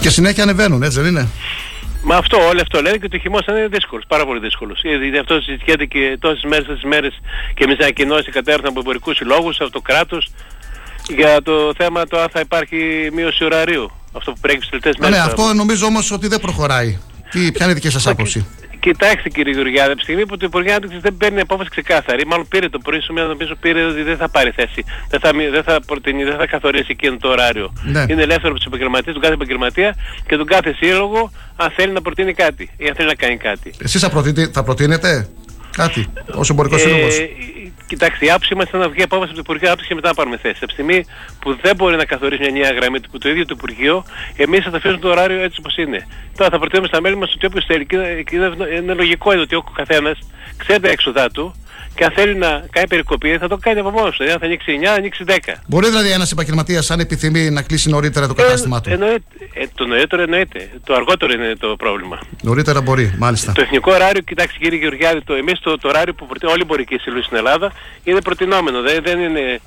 Και 0.00 0.10
συνέχεια 0.10 0.42
ανεβαίνουν, 0.42 0.82
έτσι 0.82 1.00
δεν 1.00 1.10
είναι; 1.10 1.28
Μα 2.10 2.16
αυτό, 2.16 2.36
όλο 2.50 2.60
αυτό 2.60 2.82
λένε 2.82 2.96
και 2.96 3.08
το 3.08 3.18
χειμώνα 3.18 3.44
είναι 3.48 3.66
δύσκολος, 3.66 4.04
πάρα 4.08 4.24
πολύ 4.24 4.40
δύσκολος. 4.40 4.80
Γιατί 4.82 5.18
αυτό 5.18 5.40
συζητιέται 5.40 5.84
και 5.84 6.16
τόσες 6.20 6.42
μέρες, 6.42 6.66
τόσες 6.66 6.82
μέρες 6.82 7.20
και 7.54 7.64
εμείς 7.64 7.78
ανακοινώσει 7.78 8.30
κατέρθουν 8.30 8.66
από 8.66 8.80
εμπορικούς 8.80 9.16
συλλόγους, 9.16 9.60
από 9.60 9.70
το 9.70 9.80
κράτος 9.80 10.30
για 11.08 11.42
το 11.42 11.72
θέμα 11.76 12.06
το 12.06 12.20
αν 12.20 12.28
θα 12.32 12.40
υπάρχει 12.40 13.08
μείωση 13.12 13.44
ωραρίου. 13.44 13.90
Αυτό 14.12 14.32
που 14.32 14.38
πρέπει 14.40 14.64
στις 14.64 14.68
τελευταίες 14.68 14.96
μέρες. 14.96 15.16
Ναι, 15.16 15.24
αυτό 15.24 15.54
νομίζω 15.54 15.86
όμως 15.86 16.10
ότι 16.10 16.28
δεν 16.28 16.40
προχωράει. 16.40 16.98
Τι, 17.30 17.52
ποια 17.52 17.64
είναι 17.64 17.70
η 17.70 17.74
δική 17.74 17.90
σας 17.90 18.06
άποψη; 18.06 18.46
Κοιτάξτε 18.88 19.28
κύριε 19.28 19.52
Γεωργιάδη, 19.52 19.88
από 19.88 19.96
τη 19.96 20.02
στιγμή 20.02 20.26
που 20.26 20.36
το 20.36 20.46
Υπουργείο 20.46 20.70
Ανάπτυξης 20.70 21.00
δεν 21.00 21.16
παίρνει 21.16 21.40
απόφαση 21.40 21.70
ξεκάθαρη, 21.70 22.26
μάλλον 22.26 22.48
πήρε 22.48 22.68
το 22.68 22.78
πρωί 22.78 23.00
σήμερα, 23.00 23.26
νομίζω 23.26 23.54
πήρε 23.60 23.84
ότι 23.84 24.02
δεν 24.02 24.16
θα 24.16 24.28
πάρει 24.28 24.50
θέση. 24.50 24.84
Δεν 25.10 25.20
θα, 25.20 25.30
δεν 25.52 25.62
θα, 25.62 25.80
προτείνει, 25.86 26.24
δεν 26.24 26.36
θα 26.36 26.46
καθορίσει 26.46 26.86
εκείνο 26.88 27.16
το 27.16 27.28
ωράριο. 27.28 27.72
Ναι. 27.84 28.04
Είναι 28.08 28.22
ελεύθερο 28.22 28.48
από 28.48 28.54
τους 28.54 28.66
επαγγελματίες, 28.66 29.12
τον 29.12 29.22
κάθε 29.22 29.34
επαγγελματία 29.34 29.96
και 30.26 30.36
τον 30.36 30.46
κάθε 30.46 30.74
σύλλογο 30.80 31.30
αν 31.56 31.70
θέλει 31.76 31.92
να 31.92 32.02
προτείνει 32.02 32.34
κάτι 32.34 32.70
ή 32.76 32.88
αν 32.88 32.94
θέλει 32.94 33.08
να 33.08 33.14
κάνει 33.14 33.36
κάτι. 33.36 33.74
Εσείς 33.82 34.00
θα, 34.00 34.10
θα 34.52 34.62
προτείνετε 34.62 35.28
κάτι 35.76 36.06
ως 36.34 36.50
εμπορικός 36.50 36.80
ε, 36.80 36.84
σύλλογος; 36.84 37.18
Κοιτάξτε, 37.88 38.24
η 38.24 38.30
άποψή 38.30 38.54
μας 38.54 38.68
ήταν 38.68 38.80
να 38.80 38.88
βγει 38.88 39.02
απόφαση 39.02 39.30
από 39.30 39.34
το 39.34 39.42
Υπουργείο 39.44 39.66
Ανάπτυξη 39.66 39.88
και 39.88 39.94
μετά 39.94 40.08
να 40.08 40.14
πάρουμε 40.14 40.36
θέση. 40.36 40.56
Από 40.56 40.66
τη 40.66 40.72
στιγμή 40.72 41.04
που 41.40 41.58
δεν 41.62 41.76
μπορεί 41.76 41.96
να 41.96 42.04
καθορίσει 42.04 42.50
μια 42.50 42.60
νέα 42.60 42.72
γραμμή 42.72 43.00
του 43.00 43.18
το 43.18 43.28
ίδιο 43.28 43.46
το 43.46 43.54
Υπουργείο, 43.56 44.04
εμείς 44.36 44.64
θα 44.64 44.70
τα 44.70 44.76
αφήσουμε 44.76 45.00
το 45.00 45.08
ωράριο 45.08 45.40
έτσι 45.40 45.56
όπως 45.58 45.76
είναι. 45.76 46.06
Τώρα 46.36 46.50
θα 46.50 46.58
προτείνουμε 46.58 46.88
στα 46.88 47.00
μέλη 47.00 47.16
μας 47.16 47.34
ότι 47.34 47.46
όποιος 47.46 47.64
θέλει, 47.64 47.86
και 47.86 47.96
είναι 48.76 48.94
λογικό 48.94 49.32
ότι 49.40 49.54
ο 49.54 49.62
καθένας 49.74 50.18
ξέρει 50.56 50.80
τα 50.80 50.88
έξοδά 50.88 51.30
του 51.30 51.54
και 51.98 52.04
αν 52.04 52.10
θέλει 52.10 52.34
να 52.34 52.64
κάνει 52.70 52.88
περικοπή 52.88 53.38
θα 53.38 53.48
το 53.48 53.56
κάνει 53.56 53.78
από 53.80 53.90
μόνος 53.90 54.16
του. 54.16 54.24
Δηλαδή 54.24 54.32
αν 54.32 54.40
θα 54.40 54.46
ανοίξει 54.46 54.78
9, 54.82 54.86
ανοίξει 54.86 55.24
10. 55.26 55.32
Μπορεί 55.66 55.88
δηλαδή 55.88 56.10
ένας 56.10 56.32
επαγγελματίας, 56.32 56.90
αν 56.90 57.00
επιθυμεί, 57.00 57.50
να 57.50 57.62
κλείσει 57.62 57.88
νωρίτερα 57.88 58.26
το 58.26 58.34
ε, 58.38 58.42
κατάστημά 58.42 58.80
του; 58.80 58.90
Εννοείται, 58.90 59.22
ε, 59.52 59.64
το 59.74 59.86
νωρίτερο 59.86 60.22
εννοείται. 60.22 60.70
Το 60.84 60.94
αργότερο 60.94 61.32
είναι 61.32 61.54
το 61.60 61.76
πρόβλημα. 61.76 62.18
Νωρίτερα 62.42 62.80
μπορεί, 62.80 63.14
μάλιστα. 63.18 63.52
Το 63.52 63.60
εθνικό 63.60 63.92
ωράριο, 63.92 64.20
κοιτάξτε 64.20 64.58
κύριε 64.58 64.78
Γεωργιάδη, 64.78 65.22
το, 65.22 65.34
εμείς 65.34 65.60
το, 65.60 65.78
το 65.78 65.88
ωράριο 65.88 66.14
που 66.14 66.26
προτείνουμε 66.26 66.52
όλοι 66.52 66.62
οι 66.62 66.66
εμπορικοί 66.70 66.98
σύλλογοι 66.98 67.22
στην 67.22 67.36
Ελλάδα 67.36 67.72
είναι 68.04 68.20
προτινόμενο. 68.20 68.80
Δεν, 68.80 69.02
δεν 69.02 69.20
είναι. 69.20 69.60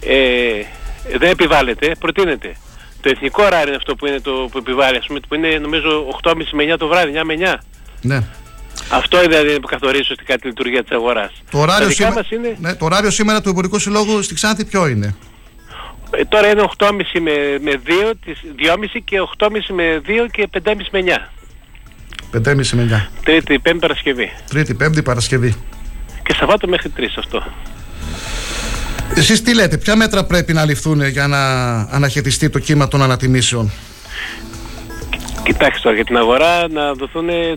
Ε, 0.00 0.64
δεν 1.18 1.30
επιβάλλεται, 1.30 1.94
προτείνεται. 1.98 2.56
Το 3.00 3.08
εθνικό 3.08 3.42
ωράριο 3.42 3.66
είναι 3.66 3.76
αυτό 3.76 3.94
που 3.94 4.06
είναι 4.06 4.20
το 4.20 4.48
που 4.50 4.58
επιβάλλει, 4.58 4.96
ας 4.96 5.06
πούμε, 5.06 5.20
που 5.28 5.34
είναι 5.34 5.58
νομίζω 5.58 6.06
8.30 6.22 6.34
με 6.52 6.74
9 6.74 6.76
το 6.78 6.86
βράδυ, 6.86 7.12
9 7.14 7.22
με 7.24 7.34
9. 7.38 7.54
Ναι. 8.00 8.22
Αυτό 8.90 9.20
δηλαδή 9.20 9.60
που 9.60 9.66
καθορίζει 9.66 10.02
ουσιαστικά 10.02 10.38
τη 10.38 10.46
λειτουργία 10.46 10.82
της 10.82 10.90
αγοράς. 10.90 11.32
Το, 11.50 11.58
ωράριο 11.58 11.90
σήμα... 11.90 12.24
είναι... 12.30 12.56
ναι, 12.60 12.74
το 12.74 12.84
ωράριο 12.84 13.10
σήμερα 13.10 13.40
του 13.40 13.48
Εμπορικού 13.48 13.78
Συλλόγου 13.78 14.22
στη 14.22 14.34
Ξάνθη 14.34 14.64
ποιο 14.64 14.86
είναι; 14.86 15.14
Ε, 16.10 16.24
τώρα 16.24 16.48
είναι 16.48 16.64
8.30 16.78 16.90
με, 17.20 17.32
με 17.60 17.80
2, 17.86 17.90
2.30 17.90 19.00
και 19.04 19.16
8.30 19.38 19.48
με 19.68 20.00
2 20.06 20.26
και 20.30 20.48
5.30 20.64 20.74
με 20.90 21.04
9. 22.32 22.38
5.30 22.48 22.66
με 22.72 23.08
9. 23.10 23.22
Τρίτη, 23.24 23.58
Πέμπτη 23.58 23.78
Παρασκευή. 23.80 24.32
Τρίτη, 24.48 24.74
Πέμπτη 24.74 25.02
Παρασκευή. 25.02 25.54
Και 26.22 26.34
Σαββάτο 26.34 26.68
μέχρι 26.68 26.92
3 26.96 27.02
αυτό. 27.18 27.44
Εσείς 29.14 29.42
τι 29.42 29.54
λέτε, 29.54 29.78
ποια 29.78 29.96
μέτρα 29.96 30.24
πρέπει 30.24 30.52
να 30.52 30.64
ληφθούν 30.64 31.06
για 31.06 31.26
να 31.26 31.70
αναχαιτιστεί 31.80 32.50
το 32.50 32.58
κύμα 32.58 32.88
των 32.88 33.02
ανατιμήσεων; 33.02 33.70
Κοιτάξτε 35.42 35.80
τώρα 35.82 35.94
για 35.94 36.04
την 36.04 36.16
αγορά 36.16 36.68
να 36.68 36.92
δοθούν 36.92 37.28
Ε, 37.28 37.32
ε, 37.32 37.56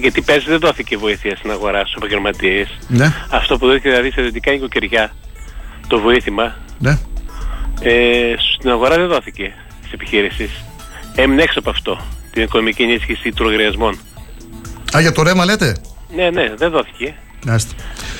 γιατί 0.00 0.22
πέρσι 0.22 0.48
δεν 0.48 0.58
δόθηκε 0.58 0.96
βοήθεια 0.96 1.36
στην 1.36 1.50
αγορά 1.50 1.80
στους 1.80 1.94
επαγγελματίες. 1.94 2.68
Ναι. 2.88 3.12
Αυτό 3.30 3.58
που 3.58 3.66
δόθηκε 3.66 3.88
δηλαδή 3.88 4.10
σε 4.10 4.22
δυτικά 4.22 4.52
νοικοκυριά, 4.52 5.14
το 5.86 6.00
βοήθημα, 6.00 6.56
Ναι. 6.78 6.98
ε, 7.80 8.34
στην 8.56 8.70
αγορά 8.70 8.96
δεν 8.96 9.08
δόθηκε 9.08 9.52
στις 9.80 9.92
επιχείρησεις. 9.92 10.50
Έμεινε 11.14 11.42
έξω 11.42 11.58
από 11.58 11.70
αυτό, 11.70 12.00
την 12.32 12.42
οικονομική 12.42 12.82
ενίσχυση 12.82 13.32
του 13.32 13.44
λογαριασμών. 13.44 13.98
Α, 14.96 15.00
για 15.00 15.12
το 15.12 15.22
ρέμα 15.22 15.44
λέτε; 15.44 15.76
Ναι, 16.16 16.30
ναι, 16.30 16.54
δεν 16.56 16.70
δόθηκε. 16.70 17.14
Μάλιστα. 17.46 17.74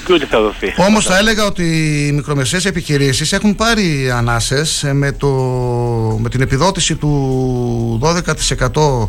Και 0.06 0.12
ούτε 0.12 0.26
θα 0.26 0.40
δοθεί. 0.40 0.74
Όμως 0.76 1.04
θα 1.04 1.18
έλεγα 1.18 1.44
ότι 1.44 1.62
οι 2.06 2.12
μικρομεσαίες 2.12 2.64
επιχειρήσεις 2.64 3.32
έχουν 3.32 3.54
πάρει 3.54 4.10
ανάσες 4.10 4.82
ε, 4.84 4.92
με, 4.92 5.12
το, 5.12 5.28
με 6.20 6.28
την 6.28 6.40
επιδότηση 6.40 6.96
του 6.96 8.00
12% 8.72 9.08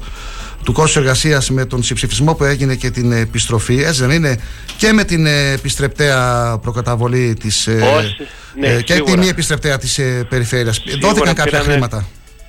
του 0.63 0.71
κόστους 0.73 0.95
εργασίας 0.95 1.49
με 1.49 1.65
τον 1.65 1.83
συμψηφισμό 1.83 2.33
που 2.35 2.43
έγινε 2.43 2.75
και 2.75 2.89
την 2.89 3.11
επιστροφή, 3.11 3.83
έτσι 3.83 4.01
δεν 4.05 4.11
είναι, 4.11 4.39
και 4.77 4.91
με 4.91 5.03
την 5.03 5.25
ε, 5.25 5.51
επιστρεπτέα 5.51 6.57
προκαταβολή 6.61 7.33
της, 7.33 7.67
ε, 7.67 7.71
Όχι, 7.97 8.27
ναι, 8.59 8.67
ε, 8.67 8.81
και 8.81 8.93
σίγουρα. 8.93 9.11
τη 9.13 9.17
μη 9.19 9.27
επιστρεπτέα 9.27 9.77
της 9.77 9.97
ε, 9.97 10.25
περιφέρειας. 10.29 10.75
Σίγουρα 10.75 11.07
Δόθηκαν 11.07 11.33
κάποια 11.33 11.43
πήρανε- 11.45 11.71
χρήματα. 11.71 12.07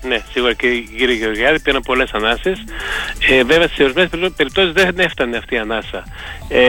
Ναι, 0.09 0.23
σίγουρα 0.33 0.53
και 0.55 0.67
κύριε 0.99 1.15
Γεωργιάδη 1.15 1.61
πήραν 1.61 1.83
πολλές 1.83 2.11
ανάσες. 2.13 2.65
Ε, 3.31 3.45
βέβαια 3.45 3.69
σε 3.69 3.83
ορισμένες 3.83 4.11
περι- 4.11 4.31
περιπτώσεις 4.33 4.73
δεν 4.73 4.99
έφτανε 4.99 5.37
αυτή 5.37 5.55
η 5.55 5.59
ανάσα. 5.59 6.05
Ε, 6.49 6.61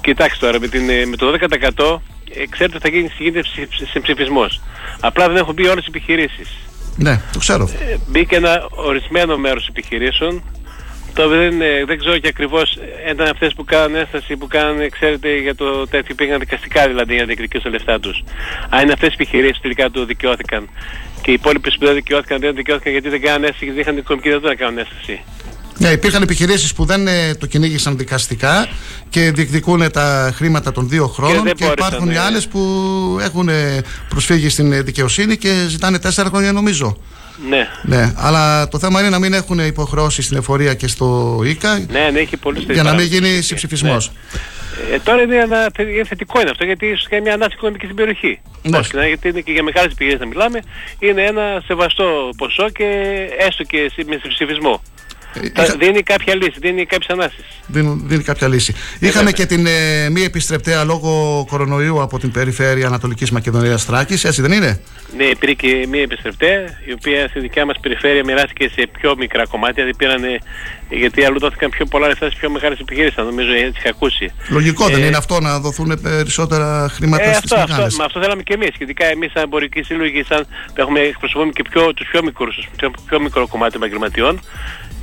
κοιτάξτε 0.00 0.46
τώρα, 0.46 0.60
με, 0.60 0.68
την, 0.68 0.90
ε, 0.90 1.04
με 1.06 1.16
το 1.16 1.26
12% 1.26 2.02
ε, 2.34 2.46
ξέρετε 2.50 2.76
ότι 2.76 2.88
θα 2.88 2.96
γίνει, 2.96 3.10
γίνεται 3.18 3.40
ψη- 3.40 3.88
συμψηφισμός. 3.90 4.60
Απλά 5.00 5.26
δεν 5.26 5.36
έχουν 5.36 5.54
μπει 5.54 5.66
όλες 5.68 5.84
οι 5.84 5.88
επιχειρήσεις. 5.88 6.48
Ναι, 6.96 7.20
το 7.32 7.38
ξέρω. 7.38 7.64
Ε, 7.64 7.96
μπήκε 8.06 8.36
ένα 8.36 8.66
ορισμένο 8.70 9.36
μέρος 9.36 9.68
επιχειρήσεων 9.68 10.42
το 11.14 11.22
οποίο 11.24 11.38
δεν, 11.38 11.60
ε, 11.60 11.84
δεν 11.84 11.98
ξέρω 11.98 12.18
και 12.18 12.28
ακριβώς 12.28 12.76
ε, 13.06 13.10
ήταν 13.10 13.28
αυτές 13.28 13.54
που 13.54 13.64
κάνανε 13.64 13.98
ένσταση 13.98 14.36
που 14.36 14.46
κάνανε 14.46 14.88
ξέρετε 14.88 15.36
για 15.36 15.54
το 15.54 15.86
τέτοιο 15.86 16.14
πήγαν 16.14 16.38
δικαστικά 16.38 16.86
δηλαδή 16.86 17.12
για 17.12 17.20
να 17.20 17.26
διεκδικήσουν 17.26 17.62
τα 17.62 17.70
λεφτά 17.70 18.00
τους. 18.00 18.24
Αν 18.68 18.82
είναι 18.82 18.92
αυτές 18.92 19.08
οι 19.08 19.14
επιχειρήσεις 19.14 19.56
που 19.56 19.62
τελικά 19.62 19.90
του 19.90 20.04
δικαιώθηκαν 20.04 20.68
και 21.22 21.30
οι 21.30 21.34
υπόλοιπες 21.34 21.76
που 21.78 21.86
δεν 21.86 21.94
δικαιώθηκαν 21.94 22.40
δεν 22.40 22.54
δικαιώθηκαν 22.54 22.92
γιατί 22.92 23.08
δεν 23.08 23.20
κάνανε 23.20 23.46
ένσταση 23.46 23.64
γιατί 23.64 23.82
δεν 23.82 23.88
είχαν 23.88 23.96
οικονομική 24.02 24.28
δυνατότητα 24.28 24.64
να 24.64 24.64
κάνουν 24.64 24.78
ένσταση. 24.78 25.22
Ναι, 25.78 25.88
υπήρχαν 25.88 26.22
επιχειρήσεις 26.22 26.74
που 26.74 26.84
δεν 26.84 27.06
ε, 27.06 27.34
το 27.34 27.46
κυνήγησαν 27.46 27.96
δικαστικά 27.96 28.68
και 29.08 29.30
διεκδικούν 29.30 29.90
τα 29.90 30.32
χρήματα 30.34 30.72
των 30.72 30.88
δύο 30.88 31.06
χρόνων 31.06 31.44
δεν 31.44 31.54
και, 31.54 31.64
μπόρεσαν, 31.64 31.88
υπάρχουν 31.88 32.10
οι 32.10 32.12
ναι. 32.12 32.18
άλλες 32.18 32.48
που 32.48 32.60
έχουν 33.20 33.48
ε, 33.48 33.80
προσφύγει 34.08 34.48
στην 34.48 34.72
ε, 34.72 34.82
δικαιοσύνη 34.82 35.36
και 35.36 35.64
ζητάνε 35.68 35.98
τέσσερα 35.98 36.28
χρόνια 36.28 36.52
νομίζω. 36.52 36.96
Ναι. 37.48 37.68
Ναι, 37.82 38.12
αλλά 38.16 38.68
το 38.68 38.78
θέμα 38.78 39.00
είναι 39.00 39.08
να 39.08 39.18
μην 39.18 39.32
έχουν 39.32 39.58
υποχρεώσει 39.58 40.22
στην 40.22 40.36
εφορία 40.36 40.74
και 40.74 40.86
στο 40.86 41.40
ΙΚΑ 41.44 41.78
Ναι, 41.90 42.10
ναι, 42.12 42.18
έχει 42.20 42.36
πολλούς 42.36 42.64
για 42.64 42.82
να 42.82 42.94
μην 42.94 43.10
τέτοιους 43.10 43.28
γίνει 43.28 43.40
συμψηφισμός. 43.42 44.10
Ε, 44.92 44.98
τώρα 44.98 45.22
είναι, 45.22 45.36
ένα, 45.36 45.70
είναι 45.78 46.04
θετικό 46.04 46.40
είναι 46.40 46.50
αυτό 46.50 46.64
γιατί 46.64 46.86
ίσως 46.86 47.08
κάνει 47.08 47.22
μια 47.22 47.34
ανάση 47.34 47.50
οικονομική 47.54 47.84
στην 47.84 47.96
περιοχή. 47.96 48.40
Ναι. 48.62 48.78
Όχι, 48.78 48.96
ναι, 48.96 49.06
γιατί 49.06 49.28
είναι 49.28 49.40
και 49.40 49.52
για 49.52 49.62
μεγάλες 49.62 49.92
επιχειρήσεις 49.92 50.20
να 50.20 50.26
μιλάμε, 50.26 50.60
είναι 50.98 51.22
ένα 51.22 51.62
σεβαστό 51.66 52.30
ποσό 52.36 52.70
και 52.70 52.84
έστω 53.38 53.62
και 53.62 53.90
συ- 53.94 54.08
με 54.08 54.18
συμψηφισμό. 54.22 54.82
Θα 55.54 55.62
είχα- 55.64 55.76
Δίνει 55.78 56.02
κάποια 56.02 56.34
λύση, 56.34 56.52
δίνει 56.60 56.86
κάποιες 56.86 57.08
ανάσεις. 57.10 57.44
Δίνουν, 57.66 58.02
δίνει 58.06 58.22
κάποια 58.22 58.48
λύση. 58.48 58.74
Είχαμε 58.98 59.32
και 59.32 59.46
την 59.46 59.66
ε, 59.66 60.08
μη 60.10 60.22
επιστρεπτέα 60.22 60.84
λόγω 60.84 61.44
κορονοϊού 61.50 62.02
από 62.02 62.18
την 62.18 62.30
περιφέρεια 62.30 62.86
Ανατολικής 62.86 63.30
Μακεδονίας 63.30 63.84
Θράκης, 63.84 64.24
έτσι 64.24 64.42
δεν 64.42 64.52
είναι; 64.52 64.80
Ναι, 65.16 65.24
υπήρχε 65.24 65.54
και 65.54 65.86
μία 65.90 66.02
επιστρεπτέα, 66.02 66.60
η 66.86 66.92
οποία 66.92 67.28
στη 67.28 67.40
δικιά 67.40 67.66
μας 67.66 67.76
περιφέρεια 67.80 68.24
μοιράστηκε 68.24 68.68
σε 68.68 68.88
πιο 69.00 69.16
μικρά 69.16 69.46
κομμάτια, 69.46 69.74
δηλαδή 69.84 69.96
πήρανε, 69.96 70.38
γιατί 70.90 71.24
αλλού 71.24 71.38
δόθηκαν 71.38 71.70
πιο 71.70 71.86
πολλά 71.86 72.06
λεφτά 72.08 72.30
σε 72.30 72.36
πιο 72.40 72.50
μεγάλες 72.50 72.78
επιχειρήσεις, 72.78 73.18
αν 73.18 73.24
νομίζω 73.24 73.52
έτσι 73.52 73.78
είχα 73.78 73.88
ακούσει. 73.88 74.32
Λογικό 74.48 74.88
δεν 74.88 75.02
Ε, 75.02 75.06
είναι 75.06 75.16
αυτό 75.16 75.40
να 75.40 75.58
δοθούν 75.60 75.98
περισσότερα 76.02 76.88
χρήματα 76.92 77.22
Ε, 77.22 77.32
στις 77.32 77.38
αυτό, 77.38 77.54
αυτό, 77.56 77.72
μεγάλες. 77.72 77.96
με 77.96 78.04
αυτό 78.04 78.20
θέλαμε 78.20 78.42
και 78.42 78.52
εμείς. 78.54 78.68
Σχετικά 78.74 79.04
εμείς 79.06 79.30
σαν 79.32 79.42
εμπορικοί 79.42 79.82
σύλλογοι, 79.82 80.24
σαν 80.28 80.46
έχουμε, 80.74 81.00
εκπροσωπούμε 81.00 81.50
και 81.52 81.62
πιο, 81.70 81.94
τους 81.94 82.06
πιο 82.10 82.22
μικρούς, 82.22 82.54
τους 82.56 82.66
πιο, 82.76 82.90
πιο 83.08 83.20
μικρό 83.20 83.46
κομμάτι 83.48 83.76
επαγγελματιών, 83.76 84.40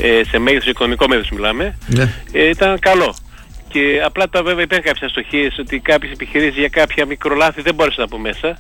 ε, 0.01 0.21
σε 0.29 0.37
μέγεθος, 0.39 0.67
οικονομικό 0.69 1.07
μέγεθος 1.07 1.29
μιλάμε, 1.31 1.77
Ναι. 1.87 2.13
ε, 2.31 2.49
ήταν 2.49 2.79
καλό. 2.79 3.15
Και 3.67 4.01
απλά 4.05 4.29
τα 4.29 4.43
βέβαια 4.43 4.63
υπήρχαν 4.63 4.85
κάποιες 4.85 5.03
αστοχίες 5.09 5.57
ότι 5.59 5.79
κάποιες 5.79 6.11
επιχειρήσεις 6.11 6.57
για 6.57 6.67
κάποια 6.69 7.05
μικρολάθη 7.05 7.61
δεν 7.61 7.73
μπόρεσαν 7.73 8.03
από 8.03 8.17
μέσα 8.17 8.57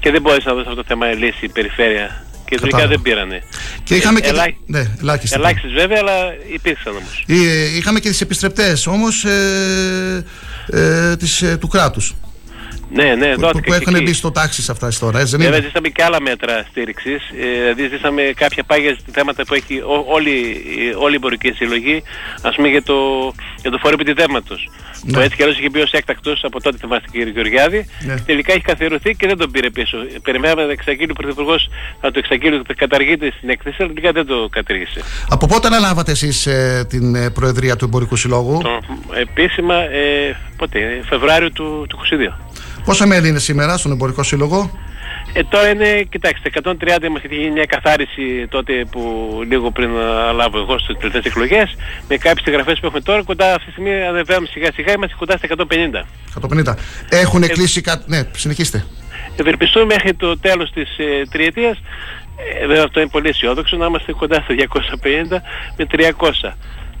και 0.00 0.10
δεν 0.10 0.20
μπόρεσαν 0.20 0.44
να 0.46 0.54
δώσουν 0.54 0.70
αυτό 0.70 0.82
το 0.82 0.88
θέμα 0.88 1.06
λύση 1.12 1.44
η 1.44 1.48
περιφέρεια. 1.48 2.24
Και 2.44 2.56
τελικά 2.56 2.76
Κατάλαβα. 2.78 2.88
δεν 2.94 3.02
πήρανε. 3.02 3.42
Και 3.84 3.94
είχαμε 3.94 4.18
Ε, 4.18 4.22
και. 4.22 4.28
ελάχι- 4.28 4.56
Ναι, 4.66 4.82
ελάχιστα. 5.00 5.36
Ελάχιστες 5.36 5.72
βέβαια, 5.72 5.98
αλλά 6.00 6.14
υπήρξαν 6.52 6.92
όμως. 6.96 7.24
Ε, 7.28 7.76
είχαμε 7.76 8.00
και 8.00 8.08
τις 8.08 8.20
επιστρεπτές 8.20 8.86
όμως 8.86 9.24
ε, 9.24 10.24
ε, 10.72 11.16
της, 11.16 11.42
ε, 11.42 11.56
του 11.56 11.68
κράτους 11.68 12.14
Ναι, 12.92 13.14
ναι, 13.14 13.34
που, 13.34 13.40
δόθηκε 13.40 13.60
που 13.60 13.70
και 13.70 13.74
έχουν 13.82 13.94
εκεί. 13.94 14.04
μπει 14.04 14.12
στο 14.12 14.30
τάξη 14.30 14.62
σε 14.62 14.72
αυτά 14.72 14.88
τις 14.88 14.98
τώρα, 14.98 15.18
έτσι 15.20 15.30
δεν 15.30 15.40
Βέβαια 15.40 15.56
είναι; 15.58 15.66
ζήσαμε 15.66 15.88
και 15.88 16.02
άλλα 16.02 16.20
μέτρα 16.20 16.64
στήριξης, 16.70 17.22
ε, 17.40 17.72
δηλαδή 17.72 17.88
ζήσαμε 17.96 18.22
κάποια 18.36 18.62
πάγια 18.64 18.96
θέματα 19.12 19.44
που 19.44 19.54
έχει 19.54 19.78
ό- 19.80 20.04
όλη, 20.08 20.30
η- 20.30 20.94
όλη 20.98 21.12
η 21.12 21.16
εμπορική 21.16 21.50
συλλογή, 21.52 22.02
ας 22.42 22.54
πούμε 22.54 22.68
για 22.68 22.82
το, 22.82 22.94
για 23.62 23.70
το 23.70 23.78
φόρο 23.78 23.94
επιτιδεύματος. 23.94 24.68
Ναι. 25.04 25.12
Που 25.12 25.20
έτσι 25.20 25.36
κι 25.36 25.42
αλλιώς 25.42 25.58
είχε 25.58 25.68
μπει 25.70 25.80
ως 25.80 25.92
έκτακτος 25.92 26.44
από 26.44 26.60
τότε 26.62 26.76
θυμάστε 26.80 27.06
κύριε 27.12 27.32
Γεωργιάδη, 27.32 27.86
Ναι. 28.06 28.14
τελικά 28.20 28.52
έχει 28.52 28.62
καθιερωθεί 28.62 29.14
και 29.14 29.26
δεν 29.26 29.36
τον 29.36 29.50
πήρε 29.50 29.70
πίσω. 29.70 29.96
Περιμέναμε 30.22 30.64
να 30.64 30.72
εξαγγείλει 30.72 31.10
ο 31.10 31.14
Πρωθυπουργός 31.14 31.68
να 32.00 32.10
το 32.10 32.18
εξαγγείλει 32.18 32.54
ότι 32.54 32.74
καταργείται 32.74 33.32
στην 33.36 33.48
έκθεση, 33.48 33.76
αλλά 33.78 33.88
τελικά 33.88 34.12
δεν 34.12 34.26
το 34.26 34.48
κατήργησε. 34.50 35.00
Από 35.28 35.46
πότε 35.46 35.66
αναλάβατε 35.66 36.10
εσείς 36.12 36.46
ε, 36.46 36.86
την 36.88 37.14
ε, 37.14 37.30
Προεδρία 37.30 37.76
του 37.76 37.84
Εμπορικού 37.84 38.16
Συλλόγου, 38.16 38.60
Το, 38.62 38.80
επίσημα, 39.14 39.74
ε, 39.74 40.36
πότε, 40.56 40.78
ε, 40.78 41.00
Φεβράριο 41.08 41.50
του, 41.50 41.86
του 41.88 41.96
22. 41.96 42.38
Πόσα 42.88 43.06
μέλη 43.06 43.28
είναι 43.28 43.38
σήμερα 43.38 43.76
στον 43.76 43.92
Εμπορικό 43.92 44.22
Σύλλογο, 44.22 44.70
Ε, 45.32 45.42
τώρα 45.44 45.68
είναι, 45.68 46.02
κοιτάξτε, 46.10 46.48
130 46.48 47.08
μας 47.10 47.22
είχε 47.22 47.34
γίνει 47.34 47.50
μια 47.50 47.64
καθάριση 47.64 48.46
τότε 48.48 48.72
που 48.90 49.00
λίγο 49.48 49.70
πριν 49.70 49.90
να 49.90 50.32
λάβω 50.32 50.58
εγώ 50.58 50.78
στις 50.78 50.96
τελευταίες 50.96 51.24
εκλογές 51.24 51.76
με 52.08 52.16
κάποιες 52.16 52.46
εγγραφές 52.46 52.78
που 52.80 52.86
έχουμε 52.86 53.00
τώρα 53.00 53.22
κοντά 53.22 53.54
αυτή 53.54 53.64
τη 53.64 53.70
στιγμή 53.70 53.90
ανεβαίνουμε 53.90 54.48
σιγά 54.50 54.72
σιγά 54.74 54.92
είμαστε 54.92 55.16
κοντά 55.18 55.36
στα 55.36 55.46
150. 55.46 56.04
150. 56.34 56.74
Έχουν 57.08 57.40
κλείσει 57.40 57.80
κάτι. 57.80 58.04
Ναι, 58.06 58.20
συνεχίστε. 58.36 58.84
Ευελπιστούμε 59.36 59.84
μέχρι 59.84 60.14
το 60.14 60.38
τέλος 60.38 60.70
της 60.72 60.98
ε, 60.98 61.22
τριετίας 61.30 61.78
ε, 62.62 62.66
βέβαια 62.66 62.84
αυτό 62.84 63.00
είναι 63.00 63.08
πολύ 63.08 63.28
αισιόδοξο 63.28 63.76
να 63.76 63.86
είμαστε 63.86 64.12
κοντά 64.12 64.36
στα 64.44 64.54
250 65.30 65.36
με 65.76 65.86
300. 65.90 66.52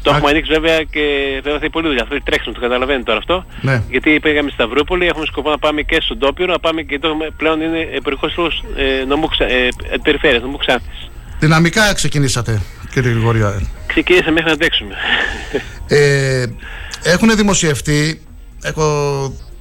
Το 0.08 0.14
Α. 0.14 0.16
έχουμε 0.16 0.30
ανοίξει 0.30 0.52
βέβαια 0.52 0.78
και 0.94 1.04
βέβαια 1.34 1.52
θα 1.60 1.64
είναι 1.64 1.76
πολύ 1.76 1.86
δουλειά. 1.86 2.02
Αυτό 2.02 2.14
είναι 2.14 2.24
τρέξιμο, 2.28 2.54
το 2.54 2.60
καταλαβαίνετε 2.60 3.04
τώρα 3.04 3.18
αυτό. 3.18 3.36
Ναι. 3.60 3.82
Γιατί 3.90 4.20
πήγαμε 4.20 4.48
στη 4.50 4.58
Σταυρούπολη, 4.62 5.06
έχουμε 5.06 5.26
σκοπό 5.26 5.50
να 5.50 5.58
πάμε 5.58 5.82
και 5.82 5.98
στον 6.00 6.18
Τόπιο, 6.18 6.46
να 6.46 6.58
πάμε 6.58 6.82
και 6.82 6.98
το 6.98 7.08
έχουμε- 7.08 7.30
πλέον 7.36 7.60
είναι 7.60 7.80
εμπορικός 7.98 8.34
λόγος 8.36 8.64
ε, 8.76 9.04
νομού, 9.04 9.26
Ξα- 9.26 9.44
ε, 9.48 9.66
ε, 9.66 9.96
περιφέρειας, 10.02 10.42
νομού 10.42 10.56
Ξάνθης. 10.56 11.10
Δυναμικά 11.38 11.94
ξεκινήσατε, 11.94 12.60
κύριε 12.92 13.10
Γρηγορία. 13.10 13.60
Ξεκίνησε 13.86 14.30
μέχρι 14.30 14.46
να 14.46 14.52
αντέξουμε. 14.52 14.94
Ε, 15.88 16.46
έχουν 17.02 17.36
δημοσιευτεί, 17.36 18.22
έχω 18.62 18.84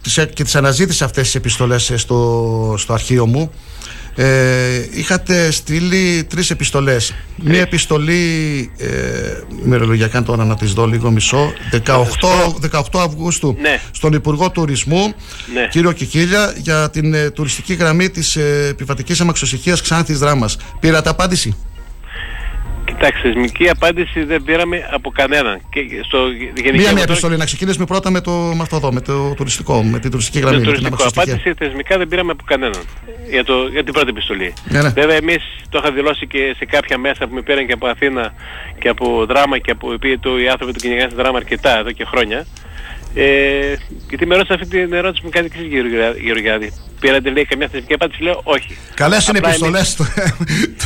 τις, 0.01 0.27
και 0.33 0.43
τις 0.43 0.55
αναζήτησα 0.55 1.05
αυτές 1.05 1.23
τις 1.23 1.35
επιστολές 1.35 1.89
ε, 1.89 1.97
στο, 1.97 2.75
στο 2.77 2.93
αρχείο 2.93 3.25
μου. 3.25 3.51
Ε, 4.19 4.87
είχατε 4.91 5.51
στείλει 5.51 6.23
τρεις 6.23 6.49
επιστολές. 6.49 7.13
Μία 7.43 7.61
επιστολή, 7.61 8.71
ε, 8.77 8.87
ημερολογιακά 9.65 10.23
τώρα 10.23 10.45
να 10.45 10.55
τις 10.55 10.73
δω 10.73 10.85
λίγο 10.85 11.11
μισό, 11.11 11.53
18, 11.71 12.55
18 12.59 12.99
Αυγούστου 12.99 13.55
Ναι. 13.61 13.79
στον 13.91 14.13
Υπουργό 14.13 14.49
Τουρισμού, 14.51 15.13
Ναι. 15.53 15.67
κύριο 15.71 15.91
Κικίλια, 15.91 16.53
για 16.57 16.89
την 16.89 17.13
ε, 17.13 17.29
τουριστική 17.29 17.73
γραμμή 17.73 18.09
της 18.09 18.35
ε, 18.35 18.67
επιβατικής 18.69 19.21
αμαξοσυχίας 19.21 19.81
Ξάνθης 19.81 20.19
Δράμας. 20.19 20.57
Πήρατε 20.79 21.09
απάντηση; 21.09 21.55
Κοιτάξτε, 22.87 23.21
θεσμική 23.21 23.69
απάντηση 23.69 24.23
δεν 24.23 24.43
πήραμε 24.43 24.87
από 24.91 25.09
κανέναν. 25.11 25.61
Και 25.69 25.79
στο 26.05 26.17
γενικό 26.27 26.61
Μία 26.71 26.71
μία 26.81 26.89
τώρα- 26.89 27.03
επιστολή. 27.03 27.37
Να 27.37 27.45
ξεκινήσουμε 27.45 27.85
πρώτα 27.85 28.11
με, 28.11 28.21
το, 28.21 28.31
με 28.31 28.61
αυτό 28.61 28.75
εδώ, 28.75 28.91
με 28.93 29.01
το 29.01 29.33
τουριστικό, 29.33 29.83
με 29.83 29.99
την 29.99 30.11
τουριστική 30.11 30.39
Το 30.39 30.47
γραμμή. 30.47 30.65
με 30.65 30.71
την 30.71 30.73
τουριστικό 30.73 31.03
αμαξοστοιχεία. 31.03 31.33
απάντηση 31.33 31.55
θεσμικά 31.65 31.97
δεν 31.97 32.07
πήραμε 32.07 32.31
από 32.31 32.43
κανέναν 32.45 32.81
για, 33.29 33.43
το, 33.43 33.67
για 33.71 33.83
την 33.83 33.93
πρώτη 33.93 34.09
επιστολή. 34.09 34.53
Ναι, 34.69 34.81
ναι. 34.81 34.89
Βέβαια 34.89 35.15
εμείς 35.15 35.43
το 35.69 35.79
είχα 35.83 35.91
δηλώσει 35.91 36.27
και 36.27 36.53
σε 36.57 36.65
κάποια 36.65 36.97
μέσα 36.97 37.27
που 37.27 37.33
με 37.33 37.41
πήραν 37.41 37.67
και 37.67 37.73
από 37.73 37.87
Αθήνα 37.87 38.33
και 38.79 38.89
από 38.89 39.25
δράμα 39.25 39.57
και 39.57 39.71
από 39.71 39.91
οποίο 39.93 40.19
το, 40.19 40.39
οι 40.39 40.47
άνθρωποι 40.47 40.71
του 40.73 40.79
κυνηγάνε 40.79 41.09
σε 41.09 41.15
δράμα 41.15 41.37
αρκετά 41.37 41.77
εδώ 41.77 41.91
και 41.91 42.05
χρόνια. 42.05 42.45
Ε, 43.13 43.75
γιατί 44.09 44.25
με 44.25 44.35
ρώτησαν 44.35 44.57
αυτή 44.61 44.67
την 44.85 44.93
ερώτηση 44.93 45.21
που 45.21 45.27
μου 45.27 45.33
κάνει 45.33 45.49
και 45.49 45.55
εσείς 45.57 45.67
Γεωργιά- 45.71 46.15
Γεωργιάδη. 46.23 46.73
Πήρατε 46.99 47.29
λέει 47.29 47.45
καμιά 47.45 47.67
θεσμική 47.67 47.93
απάντηση, 47.93 48.23
λέω 48.23 48.41
όχι. 48.43 48.77
Καλές 48.93 49.27
είναι 49.27 49.37
Απλά 49.37 49.49
επιστολέ. 49.49 49.81
Το, 49.97 50.03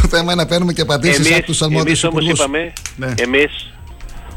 το 0.01 0.07
θέμα 0.07 0.31
είναι 0.33 0.41
να 0.41 0.45
παίρνουμε 0.47 0.73
και 0.73 0.81
απαντήσεις 0.81 1.25
εμείς, 1.25 1.37
από 1.37 1.45
τους 1.45 1.61
αρμόδιους 1.61 2.03
εμείς 2.03 2.03
όμως 2.03 2.21
υπουργούς. 2.23 2.39
είπαμε, 2.39 2.73
Ναι. 2.95 3.13
εμείς, 3.23 3.73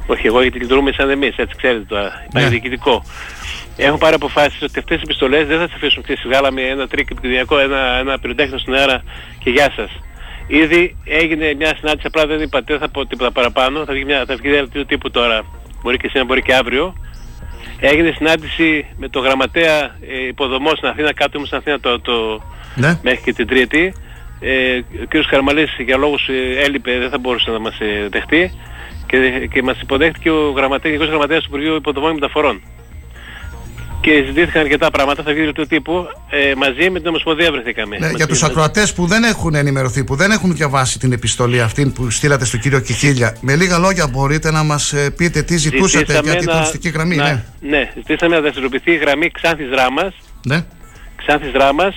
όχι 0.06 0.26
εγώ 0.26 0.42
γιατί 0.42 0.58
λειτουργούμε 0.58 0.92
σαν 0.92 1.10
εμείς, 1.10 1.34
έτσι 1.36 1.56
ξέρετε 1.56 1.84
τώρα, 1.88 2.24
υπάρχει 2.28 2.48
Ναι. 2.48 2.54
διοικητικό. 2.54 3.04
Έχουν 3.76 3.98
πάρει 3.98 4.14
αποφάσεις 4.14 4.62
ότι 4.62 4.78
αυτές 4.78 4.98
οι 4.98 5.00
επιστολές 5.04 5.46
δεν 5.46 5.58
θα 5.58 5.64
τις 5.64 5.74
αφήσουν. 5.74 6.02
Ξέρεις, 6.02 6.22
βγάλαμε 6.26 6.60
ένα 6.62 6.88
τρικ 6.88 7.10
επικοινωνιακό, 7.10 7.58
ένα, 7.58 7.78
ένα 7.98 8.18
πυροτέχνημα 8.18 8.58
στον 8.58 8.74
αέρα 8.74 9.02
και 9.38 9.50
γεια 9.50 9.72
σας. 9.76 9.90
Ήδη 10.46 10.96
έγινε 11.04 11.54
μια 11.54 11.74
συνάντηση, 11.78 12.06
απλά 12.06 12.26
δεν 12.26 12.40
είπα, 12.40 12.60
δεν 12.64 12.78
θα 12.78 12.88
πω 12.88 13.06
τίποτα 13.06 13.30
παραπάνω. 13.32 13.84
Θα 13.84 13.92
βγει, 13.92 14.04
μια, 14.04 14.24
θα 14.26 14.36
βγει 14.36 14.48
δελτίο 14.50 14.86
τύπου 14.86 15.10
τώρα, 15.10 15.44
μπορεί 15.82 15.96
και 15.96 16.06
σήμερα, 16.08 16.24
μπορεί 16.24 16.42
και 16.42 16.54
αύριο. 16.54 16.94
Έγινε 17.90 18.12
συνάντηση 18.16 18.86
με 18.96 19.08
το 19.08 19.20
γραμματέα 19.20 19.82
ε, 19.84 20.26
υποδομών 20.28 20.76
στην 20.76 20.88
Αθήνα, 20.88 21.12
κάτω 21.12 21.38
μου 21.38 21.44
στην 21.44 21.58
Αθήνα 21.58 21.80
το, 21.80 22.00
το, 22.00 22.42
Ναι. 22.74 22.98
μέχρι 23.02 23.20
και 23.22 23.32
την 23.32 23.46
Τρίτη. 23.46 23.92
Ε, 24.40 24.78
ο 24.78 25.06
κ. 25.08 25.26
Καρμαλής 25.28 25.76
για 25.78 25.96
λόγους 25.96 26.28
ε, 26.28 26.62
έλειπε, 26.64 26.98
δεν 26.98 27.10
θα 27.10 27.18
μπορούσε 27.18 27.50
να 27.50 27.58
μας 27.58 27.80
ε, 27.80 28.08
δεχτεί 28.10 28.52
και, 29.06 29.48
και 29.52 29.62
μας 29.62 29.80
υποδέχτηκε 29.80 30.30
ο 30.30 30.50
γραμματέας, 30.56 30.92
γενικός 30.92 31.08
γραμματέας 31.08 31.42
του 31.42 31.48
Υπουργείου 31.48 31.74
Υποδομών 31.74 32.08
και 32.08 32.20
Μεταφορών. 32.20 32.62
Και 34.04 34.10
συζητήθηκαν 34.20 34.62
αρκετά 34.62 34.90
πράγματα, 34.90 35.22
θα 35.22 35.32
βγει 35.32 35.52
του 35.52 35.66
τύπου, 35.66 36.06
ε, 36.30 36.54
μαζί 36.54 36.90
με 36.90 36.98
την 36.98 37.08
Ομοσπονδία 37.08 37.50
βρεθήκαμε. 37.52 37.96
Ναι, 37.98 38.06
Μας 38.06 38.16
για 38.16 38.26
τους 38.26 38.38
πήγε- 38.38 38.50
ακροατές 38.52 38.92
που 38.92 39.06
δεν 39.06 39.24
έχουν 39.24 39.54
ενημερωθεί, 39.54 40.04
που 40.04 40.14
δεν 40.14 40.30
έχουν 40.30 40.54
διαβάσει 40.54 40.98
την 40.98 41.12
επιστολή 41.12 41.60
αυτή 41.60 41.86
που 41.94 42.10
στείλατε 42.10 42.44
στον 42.44 42.60
κύριο 42.60 42.80
Κιχίλια, 42.80 43.36
με 43.40 43.56
λίγα 43.56 43.78
λόγια 43.78 44.06
μπορείτε 44.06 44.50
να 44.50 44.62
μας 44.62 44.94
πείτε 45.16 45.42
τι 45.42 45.56
ζητούσατε 45.56 45.98
Ζητήσαμε 45.98 46.30
για 46.30 46.38
την 46.38 46.46
να- 46.48 46.52
τουριστική 46.54 46.88
γραμμή. 46.88 47.16
να- 47.16 47.24
Ναι. 47.24 47.44
ναι, 47.60 47.90
ζητήσαμε 47.94 48.34
να 48.34 48.40
δραστηριοποιηθεί 48.40 48.90
η 48.92 48.96
γραμμή 48.96 49.30
Ξάνθης 49.30 49.68
Δράμας, 49.68 50.14
ναι. 50.46 50.64
Ξάνθης 51.16 51.50
Δράμας, 51.50 51.94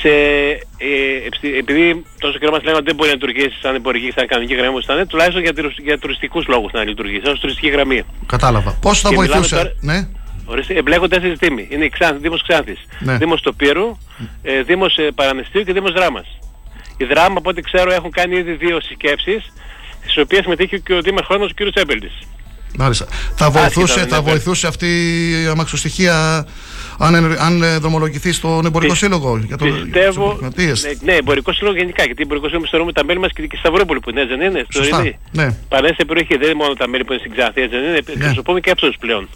σε, 0.00 0.08
ε, 0.08 1.26
ευστη- 1.30 1.54
επειδή 1.58 2.04
τόσο 2.18 2.38
καιρό 2.38 2.50
μας 2.52 2.62
λένε 2.62 2.76
ότι 2.76 2.84
δεν 2.86 2.94
μπορεί 2.94 3.08
να 3.08 3.14
λειτουργήσει 3.14 3.58
σαν 3.62 3.74
εμπορική, 3.74 4.12
σαν 4.16 4.26
κανονική 4.26 4.54
γραμμή 4.54 4.68
όπως 4.70 4.84
ήταν, 4.84 5.06
τουλάχιστον 5.06 5.42
για, 5.42 5.54
τουρι- 5.54 5.80
για 5.82 5.98
τουριστικούς 5.98 6.46
λόγους 6.46 6.72
να 6.72 6.84
λειτουργήσει, 6.84 7.26
ως 7.28 7.40
τουριστική 7.40 7.68
γραμμή. 7.68 8.02
Κατάλαβα. 8.26 8.70
Πώς 8.80 9.00
θα 9.00 9.08
Και 9.08 9.14
μιλάμε 9.16 9.34
βοηθούσε. 9.34 9.54
τώρα- 9.56 9.72
Ναι. 9.80 10.08
Ορίστε, 10.50 10.74
εμπλέκονται 10.74 11.16
τέσσερις 11.16 11.38
δήμοι. 11.38 11.66
Είναι 11.70 11.84
η 11.84 11.88
Ξάνθη, 11.88 12.20
Δήμος 12.20 12.42
Ξάνθης, 12.48 12.78
Ναι. 13.00 13.16
Δήμος 13.16 13.40
Τοπύρου, 13.42 13.98
ε, 14.42 14.62
Δήμος 14.62 14.96
ε, 14.96 15.08
Παρανεστίου 15.14 15.62
και 15.62 15.72
Δήμος 15.72 15.92
Δράμας. 15.92 16.26
Οι 16.96 17.04
Δράμα, 17.04 17.34
από 17.38 17.50
ό,τι 17.50 17.60
ξέρω, 17.62 17.92
έχουν 17.92 18.10
κάνει 18.10 18.36
ήδη 18.36 18.52
δύο 18.52 18.80
συσκέψεις, 18.80 19.52
στις 20.02 20.18
οποίες 20.18 20.42
συμμετείχε 20.42 20.78
και 20.78 20.94
ο 20.94 21.00
Δήμαρχος 21.00 21.38
μας, 21.38 21.50
ο 21.50 21.54
κ. 21.54 21.72
Τσέμπελτης. 21.74 22.12
Μάλιστα. 22.78 23.06
Θα 23.36 23.50
βοηθούσε, 23.50 23.92
Άσχετα, 23.94 24.16
θα 24.16 24.22
ναι, 24.22 24.30
βοηθούσε 24.30 24.66
αυτή 24.66 24.86
η 25.42 25.46
αμαξοστοιχεία 25.46 26.46
αν, 26.98 27.14
εν- 27.14 27.40
αν 27.40 27.62
ε, 27.62 27.78
δρομολογηθεί 27.78 28.32
στον 28.32 28.66
εμπορικό 28.66 28.92
Πι- 28.92 29.00
σύλλογο 29.02 29.36
για 29.46 29.56
το, 29.56 29.64
Πιστεύω. 29.64 29.86
για 29.90 30.06
τους 30.08 30.16
επιχειρηματίες. 30.16 30.84
Ναι, 30.84 31.12
ναι, 31.12 31.18
εμπορικό 31.18 31.52
σύλλογο 31.52 31.76
γενικά. 31.76 32.04
Γιατί 32.04 32.22
εμπορικό 32.22 32.46
σύλλογο 32.46 32.66
θεωρούμε 32.70 32.92
τα 32.92 33.04
μέλη 33.04 33.18
μας 33.18 33.32
και, 33.32 33.46
και 33.46 33.56
Σταυρούπολη 33.56 34.00
που 34.00 34.10
είναι, 34.10 34.20
έτσι 34.20 34.36
δεν 34.36 34.50
είναι. 34.50 34.64
στο 34.68 34.82
Σωστά. 34.82 34.96
Ρινί. 35.02 35.18
Ναι. 35.32 35.56
Παρέσια 35.68 36.04
περιοχή, 36.04 36.36
δεν 36.36 36.48
είναι 36.48 36.54
μόνο 36.54 36.74
τα 36.74 36.88
μέλη 36.88 37.04
που 37.04 37.12
είναι 37.12 37.20
στην 37.24 37.36
Ξάνθη, 37.36 37.60
έτσι 37.60 37.76
δεν 37.76 37.84
είναι. 37.84 37.92
Ναι. 38.06 38.12
Εκπροσωπούμε 38.12 38.60
και 38.60 38.70
αυτούς 38.70 38.96
πλέον. 39.00 39.28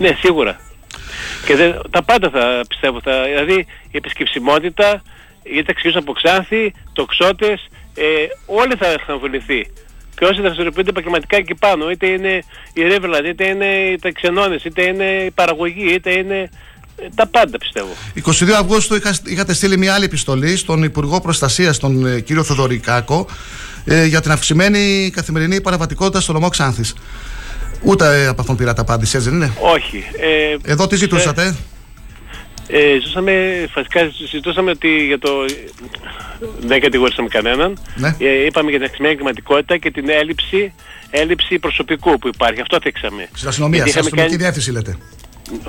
Ναι, 0.00 0.16
σίγουρα. 0.20 0.60
Και 1.46 1.56
δεν, 1.56 1.80
τα 1.90 2.02
πάντα 2.02 2.30
θα 2.30 2.64
πιστεύω. 2.68 3.00
Θα, 3.00 3.12
δηλαδή 3.24 3.66
η 3.90 3.96
επισκεψιμότητα, 3.96 5.02
γιατί 5.42 5.66
θα 5.66 5.72
ξεκινήσουν 5.72 6.02
από 6.02 6.12
Ξάνθη, 6.12 6.72
τοξότες, 6.92 7.68
ε, 7.94 8.04
όλοι 8.46 8.74
θα 8.78 8.86
έχουν 8.86 9.14
αμφιληθεί. 9.14 9.70
Και 10.16 10.24
όσοι 10.24 10.40
δραστηριοποιούνται 10.40 10.90
επαγγελματικά 10.90 11.36
εκεί 11.36 11.54
πάνω, 11.54 11.90
είτε 11.90 12.06
είναι 12.06 12.42
η 12.72 12.80
Riverland, 12.88 13.24
είτε 13.26 13.48
είναι 13.48 13.98
τα 14.00 14.12
ξενώνες, 14.12 14.64
είτε 14.64 14.82
είναι 14.82 15.04
η 15.04 15.30
παραγωγή, 15.30 15.92
είτε 15.94 16.10
είναι 16.10 16.50
ε, 16.96 17.08
τα 17.14 17.26
πάντα 17.26 17.58
πιστεύω. 17.58 17.88
22 18.24 18.50
Αυγούστου 18.50 18.94
είχα, 18.94 19.14
είχατε 19.24 19.54
στείλει 19.54 19.78
μια 19.78 19.94
άλλη 19.94 20.04
επιστολή 20.04 20.56
στον 20.56 20.82
Υπουργό 20.82 21.20
Προστασίας, 21.20 21.78
τον 21.78 22.06
ε, 22.06 22.20
κύριο 22.20 22.42
Θοδωρικάκο, 22.44 23.26
ε, 23.84 24.04
για 24.04 24.20
την 24.20 24.30
αυξημένη 24.30 25.10
καθημερινή 25.14 25.60
παραβατικότητα 25.60 26.20
στο 26.20 26.32
νομό 26.32 26.48
Ξάνθης. 26.48 26.94
Ούτε 27.82 28.22
ε, 28.22 28.26
από 28.26 28.40
αυτόν 28.40 28.56
πήρατε 28.56 28.80
απάντηση, 28.80 29.16
έτσι 29.16 29.28
δεν 29.28 29.38
είναι; 29.38 29.52
Όχι. 29.60 30.04
Ε, 30.64 30.70
Εδώ 30.72 30.86
τι 30.86 30.96
ζητούσατε; 30.96 31.56
Ε, 32.68 33.00
ζούσαμε, 33.04 33.66
φασικά 33.72 34.10
συζητούσαμε 34.16 34.70
ότι 34.70 35.06
για 35.06 35.18
το... 35.18 35.30
Δεν 36.60 36.80
κατηγορήσαμε 36.80 37.28
κανέναν. 37.28 37.78
Ναι. 37.96 38.16
Ε, 38.18 38.44
είπαμε 38.44 38.70
για 38.70 38.78
την 38.78 38.86
αυξημένη 38.88 39.12
εγκληματικότητα 39.14 39.76
και 39.76 39.90
την 39.90 40.08
έλλειψη, 40.08 40.72
έλλειψη 41.10 41.58
προσωπικού 41.58 42.18
που 42.18 42.28
υπάρχει. 42.28 42.60
Αυτό 42.60 42.78
θίξαμε. 42.82 43.28
Στην 43.34 43.48
αστυνομία, 43.48 43.76
Γιατί 43.76 43.90
στην 43.90 44.02
είχαμε 44.06 44.22
αστυνομική 44.22 44.44
κάνει- 44.44 44.52
διεύθυνση 44.52 44.72
λέτε. 44.72 44.96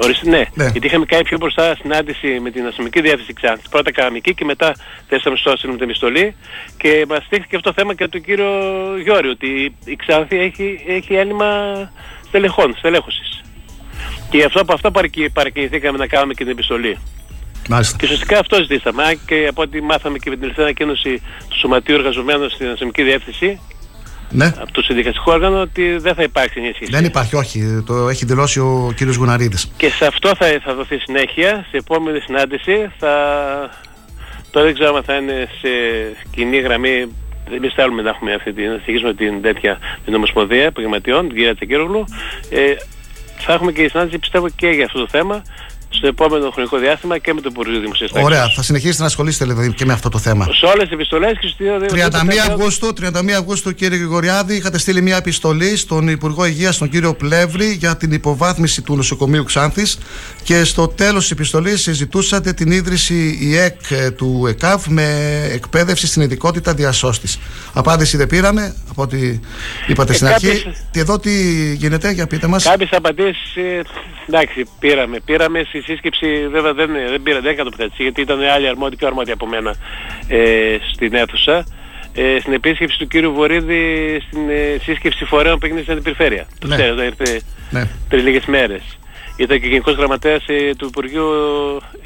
Ορίστε, 0.03 0.29
ναι. 0.29 0.43
Ναι. 0.53 0.65
Γιατί 0.71 0.87
είχαμε 0.87 1.05
κάνει 1.05 1.23
πιο 1.23 1.37
μπροστά 1.37 1.75
συνάντηση 1.75 2.39
με 2.39 2.51
την 2.51 2.65
αστυνομική 2.65 3.01
διεύθυνση 3.01 3.33
Ξάνθης. 3.33 3.69
Πρώτα 3.69 3.91
κανονική 3.91 4.33
και 4.33 4.45
μετά 4.45 4.75
θέσαμε 5.07 5.37
στο 5.37 5.51
άσυλο 5.51 5.71
με 5.71 5.77
την 5.77 5.87
επιστολή. 5.87 6.35
Και 6.77 7.05
μας 7.07 7.23
στήχθηκε 7.25 7.55
αυτό 7.55 7.69
το 7.69 7.75
θέμα 7.79 7.93
και 7.93 8.03
από 8.03 8.11
τον 8.11 8.21
κύριο 8.21 8.51
Γιώρη, 9.03 9.27
ότι 9.29 9.75
η 9.85 9.95
Ξάνθη 9.95 10.39
έχει, 10.39 10.83
έχει 10.87 11.13
έλλειμμα 11.13 11.47
στελεχών, 12.27 12.75
στελέχωσης. 12.77 13.41
Και 14.29 14.43
αυτό 14.43 14.61
από 14.61 14.73
αυτό 14.73 14.91
παρακι- 14.91 15.31
παρακινηθήκαμε 15.31 15.97
να 15.97 16.07
κάνουμε 16.07 16.33
και 16.33 16.43
την 16.43 16.51
επιστολή. 16.51 16.97
Μάλιστα. 17.69 17.97
Και 17.97 18.05
ουσιαστικά 18.05 18.39
αυτό 18.39 18.55
ζητήσαμε. 18.55 19.03
Αν 19.03 19.19
και 19.25 19.47
από 19.49 19.61
ό,τι 19.61 19.81
μάθαμε 19.81 20.17
και 20.17 20.29
με 20.29 20.35
την 20.35 20.39
τελευταία 20.39 20.65
ανακοίνωση 20.65 21.21
του 21.49 21.57
Σωματείου 21.59 21.95
Εργαζομένων 21.95 22.49
στην 22.49 22.67
Αστυνομική 22.69 23.03
Διεύθυνση, 23.03 23.59
Ναι. 24.31 24.45
από 24.45 24.71
το 24.71 24.81
συνδικαστικό 24.81 25.31
όργανο, 25.31 25.61
ότι 25.61 25.97
δεν 25.97 26.13
θα 26.15 26.23
υπάρξει 26.23 26.59
ενίσχυση. 26.59 26.91
Δεν 26.91 27.05
υπάρχει, 27.05 27.35
όχι. 27.35 27.83
Το 27.85 28.09
έχει 28.09 28.25
δηλώσει 28.25 28.59
ο 28.59 28.93
κύριος 28.95 29.15
Γουναρίδης. 29.15 29.71
Και 29.77 29.89
σε 29.89 30.05
αυτό 30.05 30.31
θα, 30.37 30.59
θα 30.63 30.73
δοθεί 30.73 30.97
συνέχεια. 30.97 31.65
Σε 31.69 31.77
επόμενη 31.77 32.19
συνάντηση 32.19 32.91
θα. 32.99 33.13
Τώρα 34.51 34.65
δεν 34.65 34.73
ξέρω 34.75 34.95
αν 34.95 35.03
θα 35.03 35.15
είναι 35.15 35.47
σε 35.61 35.69
κοινή 36.31 36.59
γραμμή. 36.59 37.07
Εμείς 37.55 37.73
θέλουμε 37.73 38.01
να 38.01 38.09
έχουμε 38.09 38.33
αυτή 38.33 38.53
την, 38.53 38.63
να 38.63 38.79
συνεχίσουμε 38.83 39.13
την 39.13 39.41
τέτοια 39.41 39.79
την 40.05 40.13
Ομοσπονδία 40.13 40.63
Επαγγελματιών, 40.63 41.27
την 41.27 41.35
κυρία 41.37 41.55
Τσακύρογλου. 41.55 42.05
Ε, 42.49 42.73
θα 43.37 43.53
έχουμε 43.53 43.71
και 43.71 43.87
συνάντηση 43.87 44.17
πιστεύω 44.17 44.49
και 44.49 44.67
για 44.67 44.85
αυτό 44.85 44.99
το 44.99 45.07
θέμα 45.07 45.41
στο 45.93 46.07
επόμενο 46.07 46.49
χρονικό 46.51 46.77
διάστημα 46.77 47.17
και 47.17 47.33
με 47.33 47.41
το 47.41 47.49
Υπουργείο 47.51 47.79
Δημοσίας 47.79 48.11
Τάξης. 48.11 48.25
Ωραία. 48.27 48.49
Θα 48.49 48.63
συνεχίσετε 48.63 48.99
να 49.01 49.05
ασχολείστε 49.07 49.45
δηλαδή 49.45 49.73
και 49.73 49.85
με 49.85 49.93
αυτό 49.93 50.09
το 50.09 50.17
θέμα. 50.17 50.47
Σε 50.53 50.65
όλες 50.65 50.83
τις 50.83 50.91
επιστολές 50.91 51.31
και 51.39 51.47
στις 51.47 51.67
31 51.89 52.37
Αυγούστου, 52.49 52.93
31 53.01 53.31
Αυγούστου, 53.37 53.73
κύριε 53.73 53.97
Γρηγοριάδη, 53.97 54.55
είχατε 54.55 54.77
στείλει 54.79 55.01
μια 55.01 55.15
επιστολή 55.17 55.75
στον 55.77 56.07
Υπουργό 56.07 56.45
Υγείας, 56.45 56.77
τον 56.77 56.89
κύριο 56.89 57.13
Πλεύρη, 57.13 57.65
για 57.73 57.97
την 57.97 58.11
υποβάθμιση 58.11 58.81
του 58.81 58.95
νοσοκομείου 58.95 59.43
Ξάνθης. 59.43 59.97
Και 60.43 60.63
στο 60.63 60.87
τέλος 60.87 61.21
της 61.21 61.31
επιστολής 61.31 61.81
συζητούσατε 61.81 62.53
την 62.53 62.71
ίδρυση 62.71 63.37
ΙΕΚ 63.41 63.91
ε, 63.91 64.11
του 64.11 64.45
ΕΚΑΒ 64.49 64.85
με 64.87 65.39
εκπαίδευση 65.53 66.07
στην 66.07 66.21
ειδικότητα 66.21 66.73
διασώστης. 66.73 67.39
Απάντηση 67.73 68.17
δεν 68.17 68.27
πήραμε, 68.27 68.75
από 68.89 69.01
ό,τι 69.01 69.39
είπατε 69.87 70.11
Ε, 70.11 70.15
στην 70.15 70.27
αρχή. 70.27 70.47
κάποιες- 70.47 70.75
Και 70.91 70.99
εδώ 70.99 71.19
τι 71.19 71.31
γίνεται, 71.75 72.11
για 72.11 72.27
πείτε 72.27 72.47
μας. 72.47 72.63
Κάποιες 72.63 72.89
απαντήσεις, 72.91 73.55
ε, 73.55 73.81
εντάξει, 74.27 74.65
πήραμε. 74.79 75.19
Πήραμε 75.25 75.63
στη 75.81 75.91
σύσκεψη, 75.91 76.47
βέβαια 76.47 76.73
δεν, 76.73 76.89
δεν 77.09 77.21
πήρα, 77.23 77.39
δεν 77.41 77.51
έκανα 77.51 77.69
τοποθέτηση, 77.69 78.01
γιατί 78.03 78.21
ήταν 78.21 78.39
άλλοι 78.41 78.67
αρμόδιοι 78.67 78.95
και 78.95 79.05
αρμόδιοι 79.05 79.31
από 79.31 79.45
μένα 79.45 79.75
ε, 80.27 80.77
στην 80.93 81.13
αίθουσα. 81.13 81.65
Ε, 82.13 82.39
στην 82.39 82.53
επίσκεψη 82.53 82.97
του 82.97 83.07
κύριου 83.07 83.33
Βορύδη 83.33 83.83
στην 84.27 84.49
ε, 84.49 84.77
σύσκεψη 84.81 85.25
φορέων 85.25 85.59
που 85.59 85.65
έγινε 85.65 85.81
στην 85.81 85.93
Αντιπεριφέρεια. 85.93 86.45
Το 86.59 86.67
Ναι. 86.67 86.75
ξέρετε, 86.75 87.03
ήρθε 87.05 87.41
Ναι. 87.69 87.87
πριν 88.09 88.23
λίγες 88.23 88.45
μέρες. 88.45 88.81
Ήταν 89.37 89.59
και 89.61 89.67
γενικός 89.67 89.95
γραμματέας 89.95 90.43
ε, 90.47 90.71
του 90.77 90.85
Υπουργείου 90.85 91.27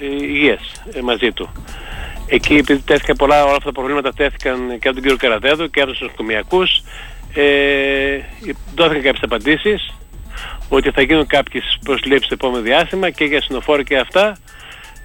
ε, 0.02 0.06
Υγείας 0.26 0.72
ε, 0.94 1.02
μαζί 1.02 1.32
του. 1.32 1.50
Εκεί 2.28 2.56
επειδή 2.56 2.80
τέθηκαν 2.82 3.16
πολλά, 3.16 3.44
όλα 3.44 3.52
αυτά 3.56 3.66
τα 3.66 3.72
προβλήματα 3.72 4.14
τέθηκαν 4.14 4.58
και 4.80 4.88
από 4.88 4.94
τον 4.94 5.02
κύριο 5.02 5.18
Καραδέδο 5.18 5.68
και 5.68 5.82
από 5.82 5.92
τους 5.92 6.02
νοσοκομιακούς. 6.02 6.82
Ε, 7.34 8.20
δόθηκαν 8.76 9.02
κάποιες 9.02 9.24
απαντήσεις 9.24 9.94
ότι 10.70 10.92
θα 10.92 11.02
γίνουν 11.02 11.28
κάποιες 11.28 11.78
προσλήψεις 11.84 12.26
στο 12.26 12.34
επόμενο 12.34 12.64
διάστημα 12.64 13.10
και 13.10 13.26
για 13.26 13.42
συνοφόρο 13.42 13.84
και 13.84 13.98
αυτά. 13.98 14.38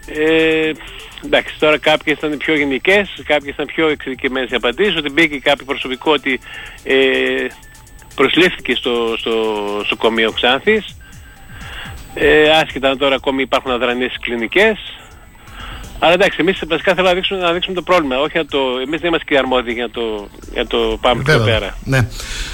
Ε, 0.07 0.73
εντάξει, 1.25 1.55
τώρα 1.59 1.79
κάποιες 1.79 2.17
ήταν 2.17 2.37
πιο 2.37 2.55
γενικές, 2.57 3.23
κάποιες 3.25 3.55
ήταν 3.55 3.67
πιο 3.67 3.89
εξειδικευμένες 3.89 4.51
οι 4.51 4.55
απαντήσεις, 4.55 4.97
ότι 4.97 5.11
μπήκε 5.11 5.39
κάποιο 5.39 5.65
προσωπικό 5.65 6.13
ότι 6.13 6.41
ε, 6.85 7.47
προσλήφθηκε 8.15 8.75
στο, 8.75 9.15
στο 9.19 9.31
νοσοκομείο 9.79 10.33
Ξάνθης. 10.33 10.97
Ε, 12.15 12.51
άσχετα 12.51 12.89
αν 12.89 12.99
τώρα 12.99 13.15
ακόμη 13.15 13.43
υπάρχουν 13.43 13.71
αδρανείς 13.71 14.19
κλινικές. 14.21 15.00
Αλλά 16.03 16.13
εντάξει, 16.13 16.37
εμείς 16.41 16.63
βασικά 16.69 16.91
θέλουμε 16.95 17.09
να 17.09 17.15
δείξουμε, 17.15 17.41
να 17.41 17.53
δείξουμε 17.53 17.75
το 17.75 17.83
πρόβλημα, 17.83 18.19
όχι 18.19 18.37
να 18.37 18.47
το... 18.47 18.59
Εμείς 18.87 19.01
δεν 19.01 19.09
είμαστε 19.09 19.25
και 19.29 19.39
αρμόδιοι 19.39 19.73
για 19.73 19.83
να 19.83 19.91
το, 19.91 20.29
για 20.53 20.67
το 20.67 20.99
πάμε 21.01 21.23
πιο 21.23 21.39
Βέβαια. 21.39 21.59
πέρα. 21.59 21.77
Ναι. 21.85 22.09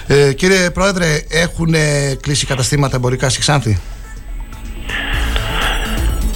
Ε, 0.06 0.32
κύριε 0.32 0.70
Πρόεδρε, 0.70 1.06
έχουν 1.30 1.74
ε, 1.74 2.14
κλείσει 2.20 2.46
καταστήματα 2.46 2.96
εμπορικά 2.96 3.28
στη 3.28 3.40
Ξάνθη; 3.40 3.78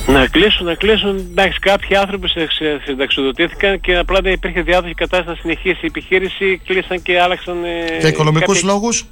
Να 0.06 0.26
κλείσουν, 0.26 0.66
να 0.66 0.74
κλείσουν. 0.74 1.16
Εντάξει, 1.30 1.58
κάποιοι 1.58 1.96
άνθρωποι 1.96 2.28
σε- 2.28 2.50
σε- 2.50 2.80
συνταξιοδοτήθηκαν 2.84 3.80
και 3.80 3.96
απλά 3.96 4.20
δεν 4.20 4.32
υπήρχε 4.32 4.62
διάδοση 4.62 4.94
κατάσταση 4.94 5.28
να 5.28 5.40
συνεχίσει 5.40 5.78
η 5.82 5.86
επιχείρηση. 5.86 6.60
Κλείσαν 6.66 7.02
και 7.02 7.20
άλλαξαν. 7.20 7.64
ε, 7.64 7.98
Για 7.98 8.08
οικονομικούς 8.08 8.46
κάποιοι- 8.60 8.70
λόγους; 8.72 9.04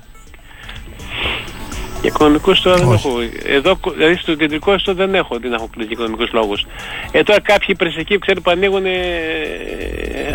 Για 2.00 2.10
οικονομικούς 2.14 2.60
τώρα 2.60 2.76
δεν 2.76 2.92
έχω. 2.92 3.10
Εδώ, 3.44 3.78
δηλαδή 3.96 4.16
στο 4.16 4.34
κεντρικό 4.34 4.74
ιστό 4.74 4.94
δεν 4.94 5.14
έχω 5.14 5.38
δεν 5.38 5.52
έχω 5.52 5.68
κλείσει 5.72 5.88
για 5.88 5.96
οικονομικούς 5.98 6.32
λόγους. 6.32 6.66
Ε, 7.10 7.22
τώρα 7.22 7.40
κάποιοι 7.40 7.66
υπηρεσιακοί 7.70 8.18
ξέρετε 8.18 8.40
που 8.40 8.50
ανοίγουν, 8.50 8.86
ε, 8.86 8.92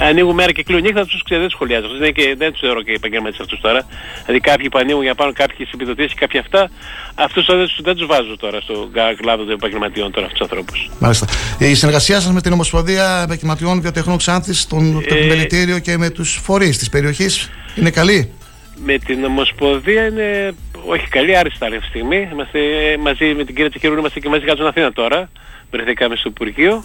ανοίγουν 0.10 0.34
μέρα 0.34 0.52
και 0.52 0.64
κλείνουν 0.64 0.84
νύχτα, 0.84 1.06
τους 1.06 1.24
ξέρω 1.24 1.40
δεν 1.40 1.50
του 1.50 1.56
σχολιάζω. 1.56 1.88
Δεν, 2.00 2.14
και, 2.14 2.36
δεν 2.38 2.52
τους 2.52 2.60
θεωρώ 2.60 2.82
και 2.82 2.92
επαγγελματίες 2.92 3.42
αυτούς 3.42 3.60
τώρα. 3.60 3.82
Δηλαδή 4.26 4.40
κάποιοι 4.40 4.70
που 4.70 4.78
ανοίγουν 4.78 5.04
για 5.04 5.16
πάνω 5.16 5.32
κάποιε 5.34 5.66
επιδοτήσεις, 5.74 6.14
κάποια 6.14 6.40
αυτά, 6.40 6.70
αυτούς 7.16 7.46
δεν, 7.46 7.70
δεν 7.84 7.96
τους 7.96 8.06
βάζω 8.06 8.38
τώρα 8.38 8.62
στο 8.62 8.90
κλάδο 9.18 9.44
των 9.44 9.54
επαγγελματιών 9.54 10.12
τώρα 10.12 10.26
αυτούς 10.26 10.40
τους 10.40 10.50
ανθρώπους. 10.50 10.90
Μάλιστα. 11.00 11.28
Ε, 11.60 11.70
η 11.70 11.76
συνεργασία 11.76 12.20
σας 12.20 12.32
με 12.32 12.42
την 12.42 12.52
Ομοσπονδία 12.52 13.22
Επαγγελματιών 13.26 13.82
Βιοτεχνών 13.82 14.18
Ξάνθης, 14.18 14.60
στον 14.60 15.04
ε, 15.08 15.80
και 15.80 15.98
με 15.98 16.10
τους 16.10 16.40
φορείς 16.44 16.78
της 16.78 16.90
περιοχής 16.90 17.50
είναι 17.76 17.90
καλή; 17.90 18.32
Με 18.76 18.98
την 18.98 19.24
Ομοσπονδία 19.26 20.08
είναι 20.08 20.54
όχι 20.86 21.08
καλή, 21.08 21.38
άριστα 21.38 21.66
αυτή 21.66 21.80
τη 21.80 21.86
στιγμή. 21.86 22.30
Είμαστε 22.32 22.60
μαζί 23.00 23.34
με 23.34 23.44
την 23.44 23.56
κυρία 23.56 23.70
Τσεχερούν, 23.70 23.98
είμαστε 23.98 24.20
και 24.20 24.30
μαζί 24.30 24.46
κάτω 24.46 24.56
στην 24.56 24.68
Αθήνα 24.68 24.94
τώρα. 24.94 25.30
Βρεθήκαμε 25.72 26.16
στο 26.16 26.30
Υπουργείο 26.30 26.84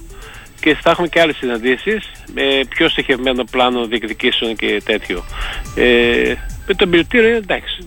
και 0.60 0.74
θα 0.74 0.90
έχουμε 0.90 1.08
και 1.08 1.20
άλλες 1.20 1.36
συναντήσεις 1.36 2.10
με 2.34 2.42
πιο 2.68 2.88
στοχευμένο 2.88 3.44
πλάνο 3.50 3.86
διεκδικήσεων 3.86 4.56
και 4.56 4.82
τέτοιο. 4.84 5.24
Ε, 5.74 6.34
με 6.66 6.74
τον 6.74 6.90
πιλωτήριο 6.90 7.36
εντάξει, 7.36 7.78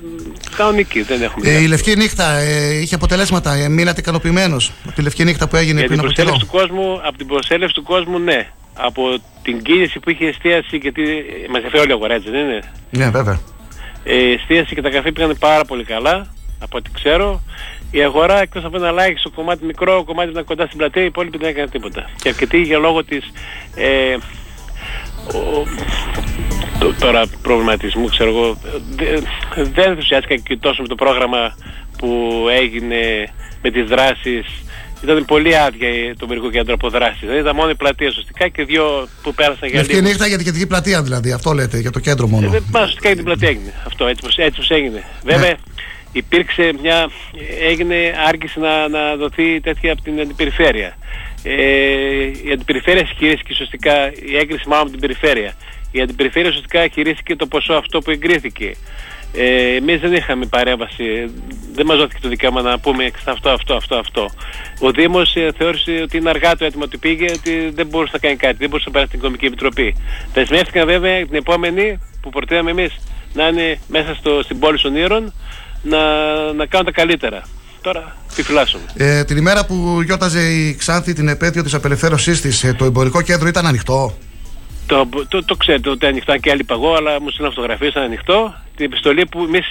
κανονική, 0.55 1.01
δεν 1.01 1.21
έχουμε. 1.21 1.49
Ε, 1.49 1.61
η 1.61 1.67
Λευκή 1.67 1.95
Νύχτα 1.95 2.37
ε, 2.37 2.79
είχε 2.79 2.95
αποτελέσματα, 2.95 3.53
ε, 3.53 3.69
μείνατε 3.69 3.99
ικανοποιημένος 3.99 4.71
από 4.85 4.95
τη 4.95 5.01
Λευκή 5.01 5.23
Νύχτα 5.23 5.47
που 5.47 5.55
έγινε 5.55 5.79
Για 5.79 5.87
πριν 5.87 5.99
από 5.99 6.11
καιρό; 6.11 6.37
Του 6.37 6.45
κόσμου, 6.45 7.01
από 7.03 7.17
την 7.17 7.27
προσέλευση 7.27 7.75
του 7.75 7.83
κόσμου, 7.83 8.19
ναι. 8.19 8.47
Από 8.73 9.21
την 9.41 9.61
κίνηση 9.61 9.99
που 9.99 10.09
είχε 10.09 10.25
εστίαση, 10.25 10.77
γιατί 10.77 11.01
μας 11.49 11.63
έφερε 11.63 11.79
όλη 11.79 11.89
η 11.89 11.93
αγορά, 11.93 12.13
έτσι 12.13 12.29
δεν 12.29 12.39
είναι; 12.39 12.61
Ναι, 12.89 13.09
βέβαια. 13.09 13.39
Ε, 14.03 14.15
η 14.15 14.31
εστίαση 14.31 14.75
και 14.75 14.81
τα 14.81 14.89
καφέ 14.89 15.11
πήγαν 15.11 15.37
πάρα 15.39 15.65
πολύ 15.65 15.83
καλά, 15.83 16.27
από 16.59 16.77
ό,τι 16.77 16.89
ξέρω. 16.91 17.41
Η 17.91 18.03
αγορά 18.03 18.41
εκτός 18.41 18.63
από 18.63 18.77
ένα 18.77 18.87
ελάχιστο 18.87 19.29
κομμάτι 19.29 19.65
μικρό, 19.65 20.03
κομμάτι 20.03 20.29
ήταν 20.29 20.43
κοντά 20.43 20.65
στην 20.65 20.77
πλατεία, 20.77 21.01
η 21.01 21.05
υπόλοιπη 21.05 21.37
δεν 21.37 21.49
έκανε 21.49 21.67
τίποτα. 21.67 22.09
Και 22.21 22.29
αρκετοί 22.29 22.61
για 22.61 22.77
λόγω 22.77 23.03
της 23.03 23.31
ε, 23.75 24.15
ο, 25.33 25.63
το, 26.79 26.93
τώρα 26.99 27.23
προβληματισμού, 27.41 28.07
ξέρω 28.07 28.29
εγώ, 28.29 28.57
δεν 29.55 29.89
ενθουσιάστηκα 29.89 30.35
και 30.35 30.57
τόσο 30.57 30.81
με 30.81 30.87
το 30.87 30.95
πρόγραμμα 30.95 31.55
που 31.97 32.45
έγινε 32.51 33.29
με 33.61 33.71
τις 33.71 33.85
δράσεις 33.85 34.45
ήταν 35.03 35.25
πολύ 35.25 35.57
άδεια 35.57 36.15
το 36.17 36.27
μερικό 36.27 36.49
κέντρο 36.49 36.73
από 36.73 36.89
δράση. 36.89 37.25
Δεν 37.25 37.37
ήταν 37.37 37.55
μόνο 37.55 37.69
η 37.69 37.75
πλατεία 37.75 38.07
ουσιαστικά 38.07 38.47
και 38.47 38.63
δύο 38.63 39.07
που 39.21 39.33
πέρασαν 39.33 39.69
για 39.69 39.81
λίγο. 39.81 40.01
νύχτα 40.01 40.27
για 40.27 40.35
την 40.35 40.45
κεντρική 40.45 40.67
πλατεία 40.67 41.03
δηλαδή, 41.03 41.31
αυτό 41.31 41.51
λέτε, 41.51 41.79
για 41.79 41.91
το 41.91 41.99
κέντρο 41.99 42.27
μόνο. 42.27 42.47
Ε, 42.47 42.49
δεν 42.49 42.63
πάνω 42.71 42.85
ουσιαστικά 42.85 43.07
για 43.07 43.15
την 43.15 43.25
πλατεία 43.25 43.49
έγινε. 43.49 43.73
Αυτό 43.85 44.07
έτσι 44.07 44.21
πως, 44.23 44.37
έτσι 44.37 44.59
πως 44.59 44.69
έγινε. 44.69 45.03
Ναι. 45.23 45.33
Βέβαια 45.33 45.55
υπήρξε 46.11 46.73
μια, 46.81 47.09
έγινε, 47.61 47.95
άργηση 48.27 48.59
να, 48.59 48.87
να 48.87 49.15
δοθεί 49.15 49.61
τέτοια 49.61 49.91
από 49.91 50.01
την 50.01 50.19
αντιπεριφέρεια. 50.19 50.95
Ε, 51.43 51.53
η 52.45 52.51
αντιπεριφέρεια 52.53 53.03
χειρίστηκε 53.17 53.49
ουσιαστικά, 53.51 54.07
η 54.07 54.37
έγκριση 54.37 54.67
μάλλον 54.67 54.83
από 54.83 54.91
την 54.91 54.99
περιφέρεια. 54.99 55.53
Η 55.91 56.01
αντιπεριφέρεια 56.01 56.49
ουσιαστικά 56.49 56.87
χειρίστηκε 56.87 57.35
το 57.35 57.45
ποσό 57.45 57.73
αυτό 57.73 57.99
που 57.99 58.11
εγκρίθηκε. 58.11 58.75
Ε, 59.33 59.75
Εμείς 59.75 59.99
δεν 59.99 60.13
είχαμε 60.13 60.45
παρέμβαση, 60.45 61.31
δεν 61.73 61.85
μας 61.85 61.97
δόθηκε 61.97 62.19
το 62.21 62.29
δικαίωμα 62.29 62.61
να 62.61 62.79
πούμε 62.79 63.11
αυτό, 63.25 63.49
αυτό, 63.49 63.73
αυτό, 63.73 63.95
αυτό. 63.95 64.29
Ο 64.79 64.91
Δήμος 64.91 65.35
ε, 65.35 65.51
θεώρησε 65.57 65.99
ότι 66.03 66.17
είναι 66.17 66.29
αργά 66.29 66.55
το 66.55 66.65
έτοιμο 66.65 66.83
ότι 66.83 66.97
πήγε, 66.97 67.25
ότι 67.31 67.71
δεν 67.73 67.87
μπορούσε 67.87 68.11
να 68.13 68.19
κάνει 68.19 68.35
κάτι, 68.35 68.55
δεν 68.59 68.69
μπορούσε 68.69 68.85
να 68.87 68.91
περάσει 68.91 69.09
την 69.09 69.19
Οικονομική 69.19 69.45
Επιτροπή. 69.45 69.95
Δεσμεύτηκαν 70.33 70.85
βέβαια 70.85 71.25
την 71.25 71.35
επόμενη 71.35 71.99
που 72.21 72.29
προτείναμε 72.29 72.71
εμείς 72.71 72.99
να 73.33 73.47
είναι 73.47 73.79
μέσα 73.87 74.15
στο, 74.15 74.41
στην 74.43 74.59
πόλη 74.59 74.79
των 74.81 74.95
Ήρων 74.95 75.33
να, 75.81 75.99
να 76.53 76.65
κάνουν 76.65 76.85
τα 76.85 76.91
καλύτερα. 76.91 77.43
Τώρα 77.81 78.15
επιφυλάσσομαι. 78.31 78.83
Ε, 78.97 79.23
την 79.23 79.37
ημέρα 79.37 79.65
που 79.65 80.01
γιώταζε 80.05 80.41
η 80.41 80.75
Ξάνθη 80.75 81.13
την 81.13 81.27
επέτειο 81.27 81.63
της 81.63 81.73
απελευθέρωσής 81.73 82.41
της, 82.41 82.63
ε, 82.63 82.73
το 82.73 82.85
εμπορικό 82.85 83.21
κέντρο 83.21 83.47
ήταν 83.47 83.65
ανοιχτό; 83.65 84.17
Το, 84.87 85.09
το, 85.27 85.43
το 85.45 85.55
ξέρετε 85.55 85.89
ότι 85.89 86.05
ανοιχτό 86.05 86.37
και 86.37 86.51
άλλοι 86.51 86.63
παγώ, 86.63 86.95
αλλά 86.95 87.21
μου 87.21 87.29
στείλαν 87.29 87.51
φωτογραφίες 87.51 87.91
ήταν 87.91 88.03
ανοιχτό. 88.03 88.53
Την 88.75 88.85
επιστολή 88.85 89.25
που 89.25 89.43
εμείς. 89.43 89.65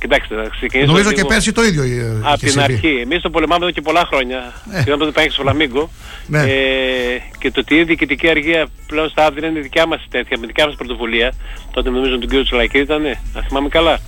Κοιτάξτε, 0.00 0.34
θα 0.34 0.48
ξεκινήσω. 0.48 0.90
Νομίζω 0.90 1.12
και 1.12 1.24
πέρσι 1.24 1.52
το 1.52 1.64
ίδιο. 1.64 1.82
Ε, 1.82 2.20
Από 2.22 2.38
την 2.38 2.60
αρχή. 2.60 3.00
Εμείς 3.02 3.20
το 3.20 3.30
πολεμάμε 3.30 3.64
εδώ 3.64 3.72
και 3.72 3.80
πολλά 3.80 4.04
χρόνια. 4.06 4.52
Ε. 4.72 4.82
Θυμάμαι 4.82 5.04
τότε 5.04 5.10
πάει 5.10 5.28
στο 5.28 5.42
Φλαμίγκο. 5.42 5.90
Ναι. 6.26 6.42
Ε, 6.42 7.22
και 7.38 7.50
το 7.50 7.60
ότι 7.60 7.74
η 7.74 7.84
διοικητική 7.84 8.28
αργία 8.28 8.66
πλέον 8.86 9.08
στα 9.08 9.26
Άβδηρα 9.26 9.46
είναι 9.46 9.60
δικιά 9.60 9.86
μας 9.86 10.06
τέτοια, 10.10 10.38
με 10.38 10.46
δικιά 10.46 10.66
μας 10.66 10.74
πρωτοβουλία. 10.74 11.32
Τότε 11.70 11.90
νομίζω 11.90 12.18
τον 12.18 12.28
κύριος 12.28 12.44
Τσουλακή 12.44 12.78
ήταν, 12.78 13.02
ναι, 13.02 13.14
να 13.34 13.42
θυμάμαι 13.42 13.68
καλά. 13.68 14.00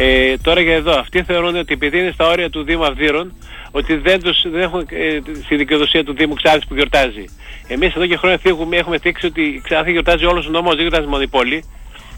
Ε, 0.00 0.36
τώρα 0.36 0.60
για 0.60 0.74
εδώ, 0.74 0.98
αυτοί 0.98 1.22
θεωρούν 1.22 1.56
ότι 1.56 1.72
επειδή 1.72 1.98
είναι 1.98 2.10
στα 2.12 2.26
όρια 2.26 2.50
του 2.50 2.62
Δήμου 2.62 2.84
Αυδείρων, 2.84 3.32
ότι 3.70 3.94
δεν, 3.96 4.22
τους, 4.22 4.42
δεν 4.50 4.60
έχουν 4.60 4.86
ε, 4.90 5.18
στη 5.44 5.56
δικαιοδοσία 5.56 6.04
του 6.04 6.14
Δήμου 6.14 6.34
Ξάδης 6.34 6.66
που 6.66 6.74
γιορτάζει. 6.74 7.24
Εμείς 7.68 7.94
εδώ 7.94 8.06
και 8.06 8.16
χρόνια 8.16 8.38
θίγουμε, 8.38 8.76
έχουμε 8.76 8.98
θίξει 8.98 9.26
ότι 9.26 9.42
η 9.42 9.60
Ξάδη 9.64 9.90
γιορτάζει 9.90 10.24
όλος 10.24 10.46
ο 10.46 10.50
νόμος, 10.50 10.72
δεν 10.72 10.80
γιορτάζει 10.80 11.06
μόνο 11.06 11.22
η 11.22 11.26
πόλη, 11.28 11.64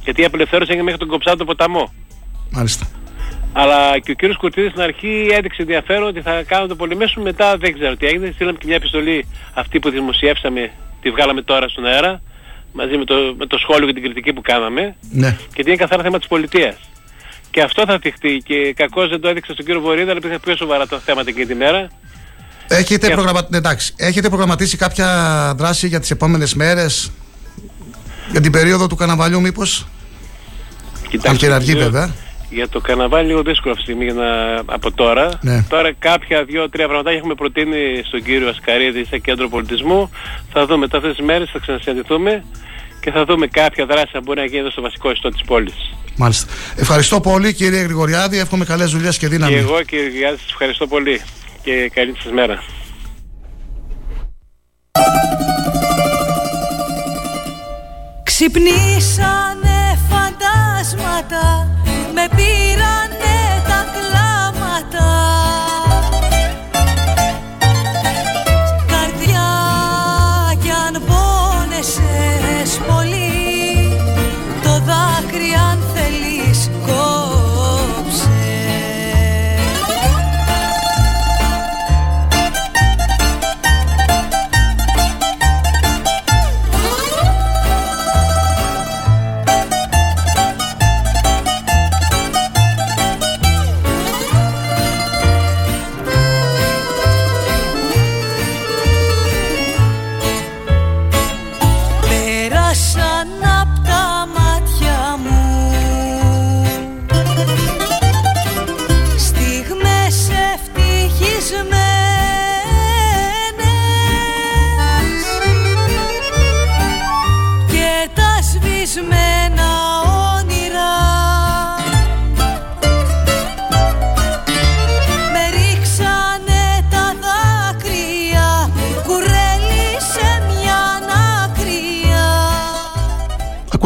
γιατί 0.05 0.23
η 0.23 0.25
απελευθέρωση 0.25 0.71
έγινε 0.71 0.85
μέχρι 0.85 0.99
τον 1.01 1.09
Κοψάτο 1.09 1.45
ποταμό. 1.45 1.93
Μάλιστα. 2.51 2.87
Αλλά 3.53 3.99
και 3.99 4.11
ο 4.11 4.15
κύριος 4.15 4.37
Κουρτίδης 4.37 4.71
στην 4.71 4.83
αρχή 4.83 5.29
έδειξε 5.31 5.63
ενδιαφέρον 5.63 6.09
ότι 6.09 6.21
θα 6.21 6.43
κάνουν 6.43 6.69
το 6.69 6.77
πολυμέσου, 6.77 7.23
μετά 7.23 7.57
δεν 7.57 7.73
ξέρω 7.75 7.97
τι 7.97 8.07
έγινε. 8.07 8.31
Στείλαμε 8.35 8.59
και 8.59 8.67
μια 8.67 8.77
επιστολή 8.77 9.27
αυτή 9.55 9.79
που 9.79 9.91
δημοσιεύσαμε, 9.91 10.71
τη 11.03 11.11
βγάλαμε 11.11 11.43
τώρα 11.43 11.69
στον 11.69 11.87
αέρα, 11.87 12.23
μαζί 12.73 12.97
με 12.97 13.05
το, 13.05 13.35
με 13.39 13.47
το 13.47 13.59
σχόλιο 13.59 13.87
και 13.87 13.93
την 13.93 14.03
κριτική 14.03 14.33
που 14.33 14.41
κάναμε. 14.41 14.97
Ναι. 15.11 15.37
Και 15.55 15.63
είναι 15.67 15.77
καθαρά 15.77 16.03
θέμα 16.03 16.19
της 16.19 16.29
πολιτείας. 16.29 16.77
Και 17.51 17.63
αυτό 17.63 17.85
θα 17.87 17.99
θυχτεί 18.03 18.43
και 18.45 18.73
κακώς 18.77 19.09
δεν 19.09 19.21
το 19.21 19.29
έδειξε 19.29 19.53
στον 19.53 19.65
κύριο 19.65 19.81
Βορύδα, 19.81 20.11
αλλά 20.11 20.21
πήγα 20.21 20.39
πιο 20.39 20.57
σοβαρά 20.57 20.87
τα 20.87 20.99
θέματα 20.99 21.31
εκείνη 21.31 21.47
τη 21.47 21.55
μέρα. 21.55 21.89
Έχετε, 22.69 23.09
προγραμμα... 23.09 23.49
Εντάξει. 23.53 23.95
Έχετε 23.97 24.29
προγραμματίσει 24.29 24.77
κάποια 24.77 25.09
δράση 25.57 25.89
για 25.89 26.01
τις 26.01 26.11
επόμενες 26.11 26.55
μέρες, 26.55 27.11
για 28.31 28.41
την 28.41 28.53
περίοδο 28.53 28.87
του 28.87 28.97
καναβαλιού 28.97 29.41
μήπως, 29.41 29.87
Κοιτάξτε, 31.11 31.53
αν 31.53 31.63
και 31.63 31.75
βέβαια. 31.75 32.15
Για 32.51 32.69
το 32.69 32.81
καναβάλι 32.81 33.27
λίγο 33.27 33.43
δύσκολο 33.43 33.75
αυτή 33.75 33.85
τη 33.85 33.91
στιγμή 33.93 34.05
για 34.05 34.23
να... 34.23 34.57
από 34.75 34.93
τώρα. 34.93 35.39
Ναι. 35.41 35.65
Τώρα 35.69 35.93
κάποια 35.99 36.45
δύο-τρία 36.45 36.87
πράγματα 36.87 37.11
έχουμε 37.11 37.35
προτείνει 37.35 38.03
στον 38.07 38.23
κύριο 38.23 38.49
Ασκαρίδη 38.49 39.05
σε 39.05 39.19
κέντρο 39.19 39.49
πολιτισμού. 39.49 40.11
Θα 40.53 40.67
δούμε 40.67 40.79
μετά 40.79 40.97
αυτές 40.97 41.17
τις 41.17 41.25
μέρες, 41.27 41.51
θα 41.53 41.59
ξανασυναντηθούμε 41.59 42.45
και 43.01 43.11
θα 43.11 43.25
δούμε 43.25 43.47
κάποια 43.47 43.87
δράση 43.87 44.11
που 44.13 44.21
μπορεί 44.25 44.41
να 44.41 44.47
γίνει 44.47 44.59
εδώ 44.59 44.71
στο 44.71 44.83
βασικό 44.83 45.11
ιστό 45.11 45.29
της 45.29 45.43
πόλης. 45.43 45.95
Μάλιστα. 46.17 46.53
Ευχαριστώ 46.77 47.21
πολύ 47.21 47.55
κύριε 47.55 47.81
Γρηγοριάδη. 47.81 48.39
Εύχομαι 48.39 48.65
καλές 48.65 48.91
δουλειές 48.91 49.19
και 49.19 49.29
δύναμη. 49.29 49.53
Και 49.53 49.59
εγώ 49.59 49.83
κύριε 49.83 50.05
Γρηγοριάδη, 50.05 50.39
σας 50.39 50.51
ευχαριστώ 50.51 50.87
πολύ 50.87 51.21
και 51.63 51.91
καλή 51.95 52.15
σας 52.23 52.33
μέρα. 52.33 52.63
Ξυπνήσανε 58.23 59.99
φαντάσματα 60.11 61.69
με 62.15 62.29
πήρανε 62.37 63.40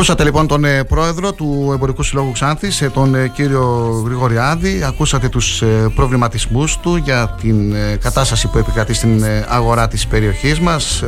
Ακούσατε 0.04 0.24
λοιπόν 0.24 0.46
τον 0.46 0.64
ε, 0.64 0.84
πρόεδρο 0.84 1.32
του 1.32 1.70
Εμπορικού 1.74 2.02
Συλλόγου 2.02 2.32
Ξάνθης, 2.32 2.82
ε, 2.82 2.90
τον 2.90 3.14
ε, 3.14 3.28
κύριο 3.28 4.02
Γρηγοριάδη. 4.04 4.84
Ακούσατε 4.84 5.28
τους 5.28 5.62
προβληματισμούς 5.94 6.78
του 6.78 6.96
για 6.96 7.36
την 7.40 7.74
κατάσταση 8.00 8.48
που 8.48 8.58
επικρατεί 8.58 8.94
στην 8.94 9.24
αγορά 9.48 9.88
της 9.88 10.06
περιοχής 10.06 10.60
μας 10.60 11.04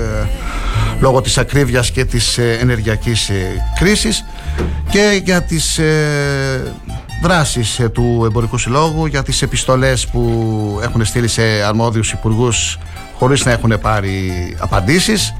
λόγω 1.00 1.20
της 1.20 1.38
ακρίβειας 1.38 1.90
και 1.90 2.04
της 2.04 2.38
ενεργειακής 2.38 3.30
κρίσης 3.78 4.24
και 4.90 5.20
για 5.24 5.42
τις 5.42 5.80
δράσεις 7.22 7.80
του 7.92 8.22
Εμπορικού 8.26 8.58
Συλλόγου, 8.58 9.06
για 9.06 9.22
τις 9.22 9.42
επιστολές 9.42 10.06
που 10.06 10.80
έχουν 10.82 11.04
στείλει 11.04 11.28
σε 11.28 11.42
αρμόδιους 11.42 12.12
υπουργούς 12.12 12.78
χωρίς 13.18 13.44
να 13.44 13.50
έχουν 13.52 13.78
πάρει 13.80 14.32
απαντήσεις. 14.58 15.34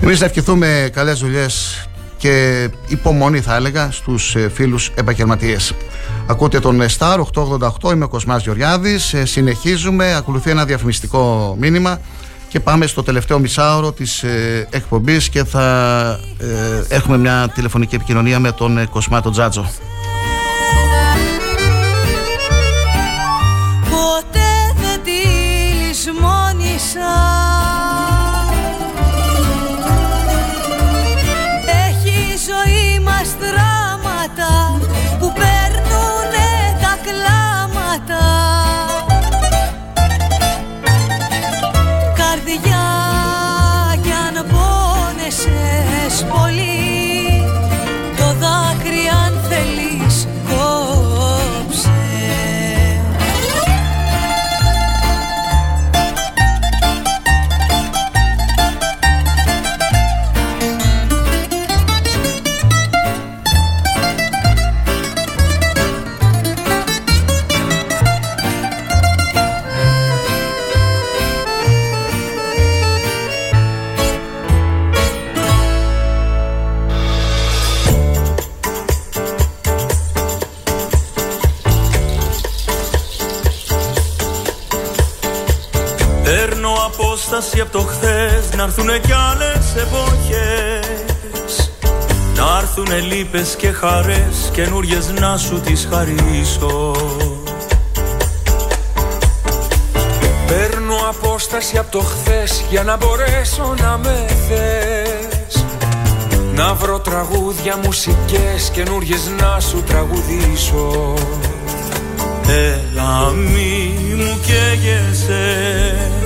Εμείς 0.00 0.20
να 0.20 0.26
ευχηθούμε 0.26 0.90
καλές 0.92 1.18
δουλειές 1.18 1.86
και 2.24 2.68
υπομονή 2.88 3.40
θα 3.40 3.54
έλεγα 3.54 3.90
στους 3.90 4.34
ε, 4.34 4.48
φίλους 4.54 4.90
επαγγελματίες. 4.94 5.74
Ακούτε 6.26 6.60
τον 6.60 6.82
Star 6.98 7.20
888, 7.34 7.92
είμαι 7.92 8.04
ο 8.04 8.08
Κοσμάς 8.08 8.42
Γεωργιάδης, 8.42 9.14
ε, 9.14 9.24
συνεχίζουμε, 9.24 10.14
ακολουθεί 10.14 10.50
ένα 10.50 10.64
διαφημιστικό 10.64 11.56
μήνυμα 11.58 12.00
και 12.48 12.60
πάμε 12.60 12.86
στο 12.86 13.02
τελευταίο 13.02 13.38
μισάωρο 13.38 13.92
της 13.92 14.22
ε, 14.22 14.68
εκπομπής 14.70 15.28
και 15.28 15.44
θα 15.44 16.20
έχουμε 16.88 17.18
μια 17.18 17.50
τηλεφωνική 17.54 17.94
επικοινωνία 17.94 18.38
με 18.38 18.52
τον 18.52 18.88
Κοσμά 18.90 19.20
τον 19.20 19.32
Τζάτζο. 19.32 19.70
Ποτέ 23.90 24.74
δεν 24.80 25.00
της 25.04 26.08
απόσταση 87.36 87.60
από 87.60 87.72
το 87.72 87.80
χθες 87.80 88.56
Να 88.56 88.62
έρθουνε 88.62 88.98
κι 88.98 89.12
άλλες 89.12 89.74
εποχές. 89.76 91.70
Να 92.36 92.58
έρθουνε 92.58 93.00
λύπες 93.00 93.54
και 93.56 93.70
χαρές 93.70 94.50
Καινούριες 94.52 95.12
να 95.20 95.36
σου 95.36 95.60
τις 95.60 95.88
χαρίσω. 95.90 96.94
Παίρνω 100.46 100.96
απόσταση 101.08 101.78
από 101.78 101.90
το 101.90 102.00
χθες 102.00 102.64
Για 102.70 102.82
να 102.82 102.96
μπορέσω 102.96 103.74
να 103.80 103.98
με 103.98 104.26
θες. 104.48 105.64
Να 106.54 106.74
βρω 106.74 107.00
τραγούδια, 107.00 107.76
μουσικές 107.84 108.70
Καινούριες 108.72 109.30
να 109.40 109.60
σου 109.60 109.82
τραγουδήσω. 109.82 111.14
Έλα 112.48 113.30
μη 113.30 114.14
μου 114.14 114.40
καίγεσαι 114.46 116.23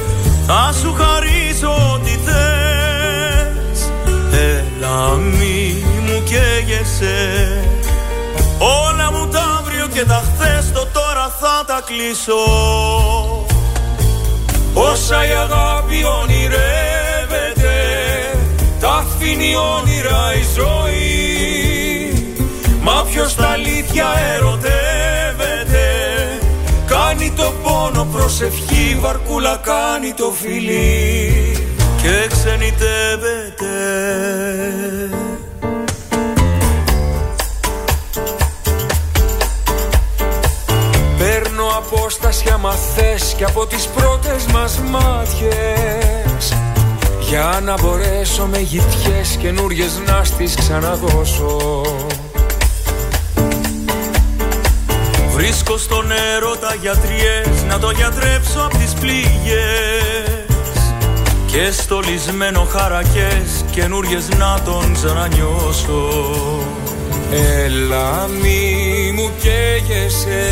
θα 0.50 0.72
σου 0.80 0.94
χαρίσω 0.98 1.70
ό,τι 1.94 2.10
θες. 2.10 3.92
Έλα 4.32 5.14
μη 5.14 5.84
μου 6.06 6.22
καίγεσαι. 6.24 7.62
Όλα 8.58 9.12
μου 9.12 9.28
τα 9.28 9.42
αύριο 9.58 9.86
και 9.86 10.04
τα 10.04 10.22
χθες 10.24 10.72
Το 10.72 10.86
τώρα 10.92 11.32
θα 11.40 11.64
τα 11.66 11.82
κλείσω. 11.86 12.42
Όσα 14.74 15.26
η 15.26 15.30
αγάπη 15.30 16.04
ονειρεύεται 16.20 17.76
Τα 18.80 18.88
αφήνει 18.88 19.56
όνειρα 19.56 20.34
η 20.34 20.44
ζωή. 20.56 20.98
Μα 22.80 23.04
ποιος 23.10 23.34
τα 23.34 23.46
αλήθεια 23.46 24.06
ερωτεύεται 24.36 25.86
Κάνει 26.86 27.32
το 27.36 27.52
πόνο 27.62 28.04
προσευχή 28.12 28.98
Βαρκούλα 29.28 29.60
κάνει 29.62 30.12
το 30.12 30.30
φιλί. 30.30 31.32
Και 32.02 32.26
ξενιτεύεται. 32.28 33.74
Παίρνω 41.18 41.64
απόσταση 41.76 42.50
άμα 42.50 42.72
θες 42.72 43.34
Και 43.36 43.44
από 43.44 43.66
τις 43.66 43.86
πρώτες 43.86 44.46
μας 44.46 44.78
μάτιες. 44.78 46.56
Για 47.20 47.60
να 47.64 47.74
μπορέσω 47.82 48.46
με 48.46 48.58
γητιές 48.58 49.36
Καινούριες 49.40 50.00
να 50.06 50.24
στις 50.24 50.54
ξαναδώσω 50.54 51.82
Βρίσκω 55.38 55.76
στο 55.76 56.02
νερό 56.02 56.56
τα 56.56 56.74
γιατριές 56.80 57.62
να 57.68 57.78
το 57.78 57.90
γιατρέψω 57.90 58.60
απ' 58.64 58.76
τις 58.76 58.92
πληγές. 58.92 60.46
Και 61.46 61.70
στολισμένο 61.70 62.62
χαρακές 62.62 63.64
καινούριες 63.70 64.28
να 64.28 64.60
τον 64.64 64.92
ξανανιώσω. 64.92 66.10
Έλα 67.64 68.28
μη 68.42 69.12
μου 69.14 69.30
καίγεσαι 69.40 70.46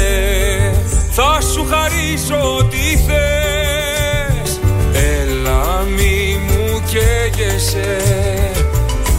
θα 1.10 1.40
σου 1.52 1.66
χαρίσω 1.70 2.56
ό,τι 2.56 2.96
θες. 3.06 4.60
Έλα 4.92 5.82
μη 5.96 6.40
μου 6.46 6.82
καίγεσαι 6.86 7.96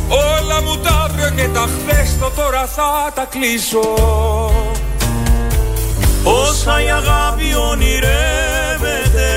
Όλα 0.08 0.62
μου 0.62 0.78
τα 0.78 0.90
αύριο 0.90 1.30
και 1.36 1.48
τα 1.54 1.68
χθες 1.78 2.18
το 2.20 2.32
τώρα 2.36 2.66
θα 2.66 3.12
τα 3.16 3.28
κλείσω 3.30 3.80
Όσα 6.28 6.84
η 6.84 6.92
αγάπη 6.92 7.56
ονειρεύεται 7.72 9.32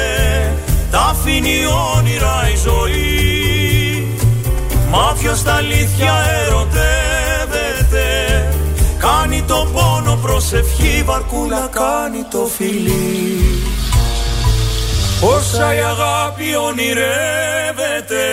Τα 0.91 1.01
αφήνει 1.01 1.59
όνειρα 1.97 2.49
η 2.53 2.57
ζωή. 2.57 4.19
Μα 4.91 5.17
ποιος 5.21 5.43
τα 5.43 5.53
αλήθεια 5.53 6.15
ερωτεύεται 6.47 8.09
Κάνει 8.99 9.43
το 9.43 9.69
πόνο 9.73 10.19
προσευχή 10.23 11.03
Βαρκούλα 11.05 11.69
κάνει 11.73 12.25
το 12.31 12.49
φιλί. 12.57 13.63
Όσα 15.23 15.75
η 15.75 15.79
αγάπη 15.79 16.57
ονειρεύεται 16.57 18.25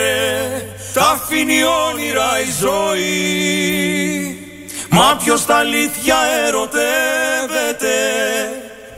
Τα 0.93 1.01
αφήνει 1.01 1.63
όνειρα 1.63 2.39
η 2.47 2.51
ζωή 2.61 4.46
Μα 4.97 5.17
ποιος 5.23 5.45
τα 5.45 5.55
αλήθεια 5.55 6.15
ερωτεύεται 6.47 7.95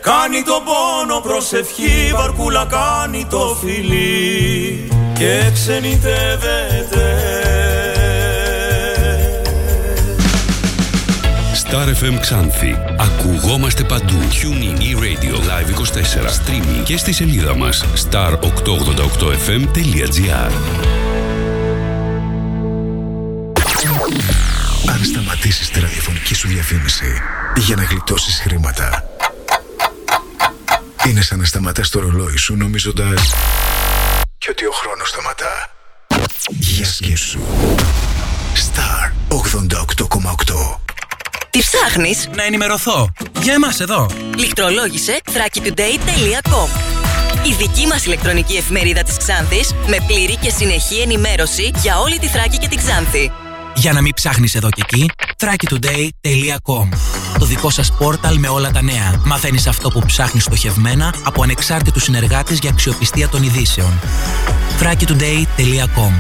Κάνει 0.02 0.44
το 0.44 0.62
πόνο 0.66 1.20
προσευχή 1.20 2.12
Βαρκούλα 2.16 2.68
κάνει 2.70 3.26
το 3.30 3.58
φιλί 3.62 4.88
Και 5.14 5.50
ξενιτεύεται 5.54 7.04
Star 11.72 11.88
FM 12.04 12.18
Ξάνθη. 12.20 12.76
Ακουγόμαστε 12.98 13.84
παντού. 13.84 14.18
Tuning 14.42 14.80
e-radio 14.80 15.36
live 15.36 15.70
24. 15.70 15.74
Streaming 16.30 16.84
και 16.84 16.98
στη 16.98 17.14
σελίδα 17.14 17.56
μας 17.56 17.86
star888fm.gr 18.12 20.52
σταματήσεις 25.40 25.70
τη 25.70 25.80
ραδιοφωνική 25.80 26.34
σου 26.36 26.48
διαφήμιση 26.48 27.22
για 27.56 27.76
να 27.76 27.84
γλιτώσεις 27.84 28.40
χρήματα 28.40 29.04
είναι 31.08 31.22
σαν 31.22 31.40
να 31.40 31.46
σταματάς 31.46 31.90
το 31.90 32.00
ρολόι 32.00 32.38
σου 32.38 32.56
νομίζοντας 32.56 33.34
και 34.38 34.48
ότι 34.50 34.66
ο 34.66 34.72
χρόνος 34.72 35.10
σταματά. 35.10 35.70
Για 36.50 36.86
σκέψου. 36.86 37.40
Star 38.54 39.12
88,8 39.30 40.80
Τι 41.50 41.60
ψάχνεις; 41.60 42.30
Να 42.36 42.44
ενημερωθώ. 42.44 43.12
Για 43.42 43.54
εμάς 43.54 43.80
εδώ. 43.80 44.10
Λιχτρολόγησε 44.38 45.20
thrakitoday.com 45.26 46.70
Η 47.48 47.54
δική 47.54 47.88
μας 47.88 48.06
ηλεκτρονική 48.06 48.56
εφημερίδα 48.56 49.04
της 49.04 49.18
Ξάνθης 49.18 49.74
με 49.88 49.98
πλήρη 50.08 50.36
και 50.36 50.50
συνεχή 50.50 51.02
ενημέρωση 51.02 51.72
για 51.76 52.00
όλη 52.00 52.20
τη 52.20 52.28
Θράκη 52.28 52.58
και 52.58 52.68
την 52.68 52.78
Ξάνθη. 52.78 53.32
Για 53.80 53.94
να 53.94 54.02
μην 54.02 54.14
ψάχνεις 54.14 54.56
εδώ 54.56 54.70
και 54.70 54.82
εκεί, 54.88 55.10
thrakitoday.com 55.38 56.98
Το 57.40 57.46
δικό 57.46 57.70
σας 57.70 57.92
πόρταλ 57.92 58.38
με 58.38 58.48
όλα 58.48 58.72
τα 58.72 58.82
νέα. 58.82 59.22
Μαθαίνεις 59.26 59.68
αυτό 59.68 59.90
που 59.90 60.02
ψάχνεις 60.06 60.44
στοχευμένα 60.44 61.14
από 61.24 61.44
ανεξάρτητους 61.44 62.04
συνεργάτες 62.04 62.60
για 62.60 62.70
αξιοπιστία 62.70 63.28
των 63.28 63.44
ειδήσεων. 63.44 64.00
thrakitoday.com 64.80 66.12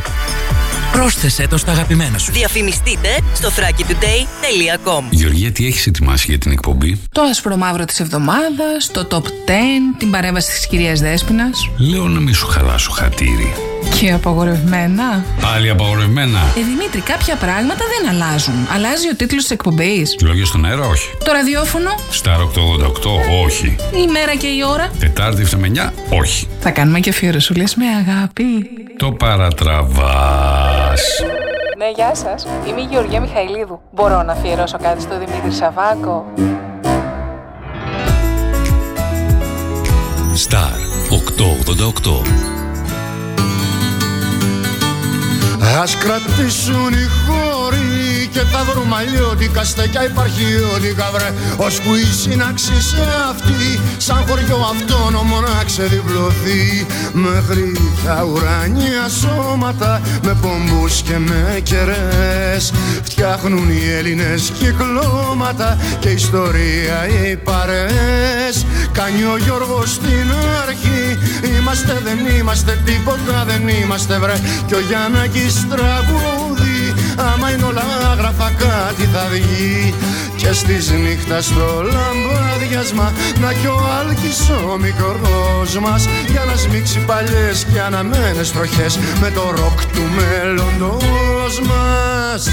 Πρόσθεσέ 0.92 1.48
το 1.48 1.58
στα 1.58 1.72
αγαπημένα 1.72 2.18
σου. 2.18 2.32
Διαφημιστείτε 2.32 3.10
στο 3.34 3.50
thrakitoday.com 3.50 5.04
Γεωργία, 5.10 5.52
τι 5.52 5.66
έχεις 5.66 5.88
ετοιμάσει 5.88 6.26
για 6.30 6.38
την 6.38 6.52
εκπομπή; 6.52 7.02
Το 7.12 7.22
άσπρο 7.22 7.56
μαύρο 7.56 7.86
της 7.86 8.00
εβδομάδας, 8.00 8.92
το 8.92 9.08
top 9.12 9.24
10, 9.24 9.30
την 9.98 10.12
παρέμβαση 10.12 10.52
της 10.52 10.68
κυρίας 10.68 11.00
Δέσποινας 11.00 11.70
Λέω 11.78 12.08
να 12.08 12.20
μην 12.20 12.34
σου 12.34 12.48
χαλάσω 12.48 12.92
χατήρι. 12.92 13.54
Και 14.00 14.12
απαγορευμένα. 14.12 15.24
Πάλι 15.42 15.70
απαγορευμένα. 15.70 16.40
Ε, 16.58 16.62
Δημήτρη, 16.64 17.02
κάποια 17.02 17.36
πράγματα 17.36 17.84
δεν 18.00 18.10
αλλάζουν. 18.14 18.68
Αλλάζει 18.76 19.10
ο 19.10 19.16
τίτλος 19.16 19.42
της 19.42 19.52
εκπομπής. 19.52 20.18
Λόγια 20.22 20.46
στον 20.46 20.66
αέρα, 20.66 20.86
όχι. 20.86 21.10
Το 21.24 21.32
ραδιόφωνο, 21.32 21.90
Σταρ 22.10 22.42
888, 22.42 22.48
όχι. 23.46 23.76
η 24.04 24.08
μέρα 24.12 24.36
και 24.36 24.48
η 24.48 24.60
ώρα. 24.72 24.90
Τετάρτη 25.00 25.42
7 25.42 25.58
με 25.58 25.68
9, 25.68 25.94
όχι. 26.10 26.48
Θα 26.60 26.70
κάνουμε 26.72 27.00
και 27.00 27.10
αφιερωσούλες 27.10 27.76
με 27.76 27.86
αγάπη. 27.86 28.44
Το 28.98 29.12
παρατραβάς. 29.12 31.02
Ναι, 31.78 31.92
γεια 31.96 32.16
σας. 32.16 32.46
Είμαι 32.68 32.82
η 32.82 32.88
Γεωργία 32.92 33.20
Μιχαηλίδου. 33.20 33.82
Μπορώ 33.92 34.24
να 34.24 34.32
αφιερώσω 34.32 34.78
κάτι 34.82 35.02
στο 35.02 35.14
Δημήτρη 35.20 35.52
Σαββάκο; 35.52 36.26
Σταρ 40.36 40.72
888. 41.10 42.59
Ας 45.82 45.96
κρατήσουν 45.96 46.94
οι 46.94 47.08
χώροι 47.26 48.30
και 48.32 48.40
τα 48.40 48.64
βρούμε 48.64 48.96
αλλιώτικα 48.96 49.64
στεκιά 49.64 50.04
υπαρχιώτικα 50.06 51.10
βρε. 51.14 51.34
Ώσπου 51.58 51.96
η 51.96 52.04
σύναξη 52.22 52.82
σε 52.82 53.04
αυτή 53.30 53.80
σαν 53.98 54.26
χωριό 54.28 54.58
αυτόνομο 54.74 55.40
να 55.40 55.64
ξεδιπλωθεί. 55.64 56.86
Μέχρι 57.14 57.72
τα 58.06 58.24
ουρανία 58.24 59.10
σώματα 59.10 60.02
με 60.24 60.38
πομπούς 60.42 61.02
και 61.02 61.18
με 61.18 61.60
κερές 61.64 62.74
Φτιάχνουν 63.04 63.70
οι 63.70 63.90
Έλληνες 63.98 64.52
κυκλώματα 64.60 65.78
και 66.00 66.10
ιστορία 66.10 67.08
οι 67.08 67.36
παρές 67.36 68.66
Κάνει 69.00 69.24
ο 69.24 69.38
Γιώργος 69.38 69.94
στην 69.94 70.28
αρχή. 70.68 71.18
Είμαστε 71.58 72.02
δεν 72.04 72.36
είμαστε 72.38 72.82
τίποτα 72.86 73.46
δεν 73.48 73.68
είμαστε 73.68 74.18
βρε. 74.20 74.36
Κι 74.68 74.74
ο 74.74 74.80
Γιάννακης 74.80 75.68
τραγούδι 75.70 76.94
Άμα 77.34 77.52
είναι 77.52 77.64
όλα 77.64 77.84
άγραφα 78.12 78.52
κάτι 78.52 79.04
θα 79.14 79.28
βγει. 79.32 79.94
Και 80.36 80.52
στις 80.54 80.92
νύχτας 80.92 81.46
στο 81.46 81.84
λαμπάδιασμα 81.84 83.14
Να 83.42 83.54
κι 83.54 83.68
ο 83.68 83.80
Άλκης 84.00 84.50
ο 84.50 84.78
μικρός 84.78 85.80
μας. 85.82 86.08
Για 86.28 86.44
να 86.46 86.56
σμίξει 86.56 87.00
παλιές 87.00 87.66
και 87.74 87.82
αναμένες 87.82 88.52
τροχές 88.52 89.00
Με 89.22 89.32
το 89.32 89.42
ροκ 89.56 89.86
του 89.86 90.04
μέλλοντος 90.16 91.62
μας 91.68 92.48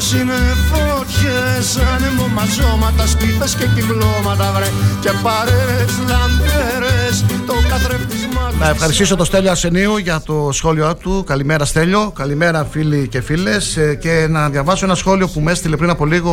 ουρανός 0.00 0.12
είναι 0.12 0.32
φωτιές 0.70 1.76
Άνεμο 1.94 2.26
μαζώματα, 2.34 3.06
σπίθες 3.06 3.54
και 3.54 3.66
κυκλώματα 3.74 4.52
βρε 4.54 4.66
Και 5.00 5.10
παρέες 5.22 5.92
λαμπέρες 6.08 7.24
Το 7.46 7.52
καθρεφτισμά 7.68 8.52
Να 8.58 8.68
ευχαριστήσω 8.68 9.16
τον 9.16 9.26
Στέλιο 9.26 9.50
Αρσενίου 9.50 9.96
για 9.96 10.20
το 10.20 10.48
σχόλιο 10.52 10.96
του. 10.96 11.24
Καλημέρα 11.26 11.64
Στέλιο, 11.64 12.12
καλημέρα 12.16 12.64
φίλοι 12.64 13.08
και 13.08 13.20
φίλες 13.20 13.76
Ε, 13.76 13.94
Και 13.94 14.26
να 14.30 14.48
διαβάσω 14.48 14.84
ένα 14.84 14.94
σχόλιο 14.94 15.28
που 15.28 15.40
με 15.40 15.50
έστειλε 15.52 15.76
πριν 15.76 15.90
από 15.90 16.06
λίγο 16.06 16.30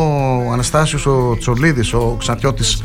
ο 0.48 0.52
Αναστάσιος 0.52 1.06
ο 1.06 1.36
Τσορλίδης, 1.38 1.92
ο 1.92 2.16
Ξαντιώτης 2.18 2.82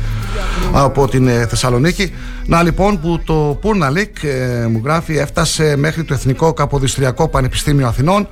από 0.72 1.08
την 1.08 1.28
ε, 1.28 1.46
Θεσσαλονίκη. 1.46 2.12
Να 2.46 2.62
λοιπόν 2.62 3.00
που 3.00 3.20
το 3.24 3.58
Πούρναλικ 3.60 4.22
ε, 4.22 4.66
μου 4.70 4.80
γράφει 4.84 5.16
έφτασε 5.16 5.76
μέχρι 5.76 6.04
το 6.04 6.14
Εθνικό 6.14 6.52
Καποδιστριακό 6.52 7.28
Πανεπιστήμιο 7.28 7.86
Αθηνών 7.86 8.28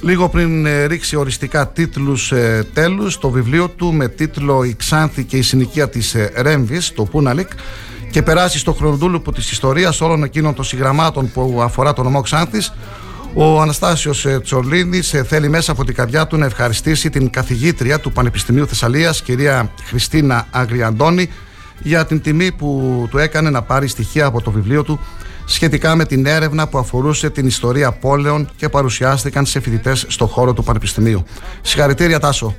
Λίγο 0.00 0.28
πριν 0.28 0.66
ε, 0.66 0.84
ρίξει 0.84 1.16
οριστικά 1.16 1.68
τίτλους 1.68 2.32
ε, 2.32 2.66
τέλους 2.72 3.18
το 3.18 3.30
βιβλίο 3.30 3.68
του 3.68 3.92
με 3.92 4.08
τίτλο 4.08 4.64
«Η 4.64 4.74
Ξάνθη 4.74 5.24
και 5.24 5.36
η 5.36 5.42
συνοικία 5.42 5.88
της 5.88 6.14
ε, 6.14 6.32
Ρέμβης», 6.36 6.92
το 6.92 7.04
Πούναλικ 7.04 7.48
και 8.10 8.22
περάσει 8.22 8.58
στο 8.58 8.72
χρονοτούλουπο 8.72 9.32
της 9.32 9.50
ιστορίας 9.50 10.00
όλων 10.00 10.24
εκείνων 10.24 10.54
των 10.54 10.64
συγγραμμάτων 10.64 11.30
που 11.32 11.60
αφορά 11.62 11.92
τον 11.92 12.04
νομό 12.04 12.20
Ξάνθης. 12.20 12.72
Ο 13.34 13.60
Αναστάσιος 13.60 14.24
ε, 14.26 14.40
Τσορλίδης 14.40 15.14
ε, 15.14 15.24
θέλει 15.24 15.48
μέσα 15.48 15.72
από 15.72 15.84
την 15.84 15.94
καρδιά 15.94 16.26
του 16.26 16.36
να 16.36 16.46
ευχαριστήσει 16.46 17.10
την 17.10 17.30
καθηγήτρια 17.30 18.00
του 18.00 18.12
Πανεπιστημίου 18.12 18.66
Θεσσαλίας 18.66 19.22
κυρία 19.22 19.72
Χριστίνα 19.84 20.46
Αγριαντώνη 20.50 21.28
για 21.82 22.06
την 22.06 22.20
τιμή 22.20 22.52
που 22.52 23.06
του 23.10 23.18
έκανε 23.18 23.50
να 23.50 23.62
πάρει 23.62 23.88
στοιχεία 23.88 24.26
από 24.26 24.42
το 24.42 24.50
βιβλίο 24.50 24.82
του 24.82 25.00
σχετικά 25.46 25.94
με 25.94 26.04
την 26.04 26.26
έρευνα 26.26 26.68
που 26.68 26.78
αφορούσε 26.78 27.30
την 27.30 27.46
ιστορία 27.46 27.92
πόλεων 27.92 28.50
και 28.56 28.68
παρουσιάστηκαν 28.68 29.46
σε 29.46 29.60
φοιτητές 29.60 30.04
στο 30.08 30.26
χώρο 30.26 30.52
του 30.52 30.62
Πανεπιστημίου. 30.62 31.24
Συγχαρητήρια 31.60 32.20
Τάσο. 32.20 32.54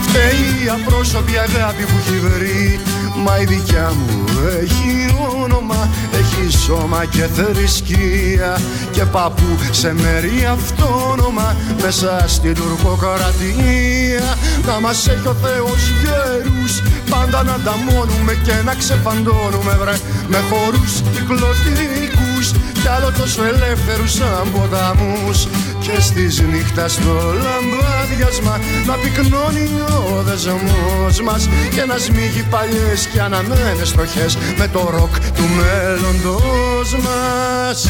Φταίει 0.00 0.64
η 0.64 0.68
απρόσωπη 0.68 1.32
αγάπη 1.38 1.82
που 1.82 1.96
έχει 1.98 2.18
βρει 2.18 2.80
Μα 3.24 3.40
η 3.40 3.44
δικιά 3.44 3.92
μου 3.98 4.24
έχει 4.60 5.14
όνομα 5.42 5.88
Έχει 6.12 6.56
σώμα 6.56 7.04
και 7.04 7.22
θρησκεία 7.22 8.60
Και 8.90 9.04
παππού 9.04 9.58
σε 9.70 9.94
μέρη 9.94 10.48
αυτόνομα 10.50 11.56
Μέσα 11.82 12.24
στην 12.26 12.54
τουρκοκρατία 12.54 14.36
Να 14.66 14.80
μας 14.80 15.08
έχει 15.08 15.26
ο 15.26 15.36
Θεός 15.42 15.82
γέρους 16.02 16.72
Πάντα 17.10 17.42
να 17.42 17.52
ανταμώνουμε 17.52 18.34
και 18.44 18.54
να 18.64 18.74
ξεφαντώνουμε 18.74 19.74
βρε 19.80 19.96
Με 20.28 20.38
χορούς 20.50 20.92
κυκλωτικούς 21.12 22.46
Κι 22.80 22.88
άλλο 22.88 23.12
τόσο 23.18 23.44
ελεύθερους 23.44 24.12
σαν 24.12 24.46
ποταμούς. 24.52 25.48
Και 25.80 26.00
στις 26.00 26.40
νύχτας 26.40 26.92
στο 26.92 27.14
λαμπάδιασμα 27.44 28.60
Να 28.86 28.94
πυκνώνει 28.94 29.68
ο 29.90 30.22
δεσμός 30.22 31.20
μας 31.24 31.48
Και 31.74 31.84
να 31.84 31.98
σμίγει 31.98 32.42
παλιές 32.50 33.06
και 33.12 33.20
αναμένες 33.20 33.88
στοχές 33.88 34.38
Με 34.58 34.68
το 34.68 34.80
ροκ 34.90 35.18
του 35.36 35.44
μέλλοντος 35.58 36.90
μας 37.04 37.86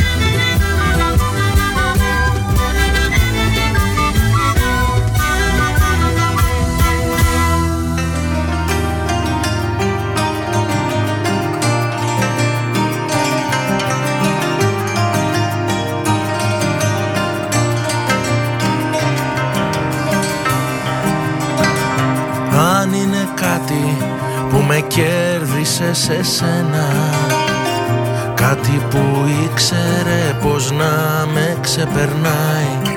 κέρδισες 24.98 25.98
σε 25.98 26.22
σένα 26.22 26.88
Κάτι 28.34 28.82
που 28.90 28.98
ήξερε 29.44 30.36
πως 30.42 30.70
να 30.70 31.26
με 31.32 31.56
ξεπερνάει 31.60 32.96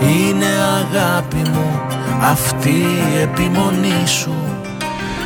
Είναι 0.00 0.46
αγάπη 0.46 1.36
μου 1.36 1.80
αυτή 2.20 2.68
η 3.14 3.20
επιμονή 3.22 4.06
σου 4.06 4.34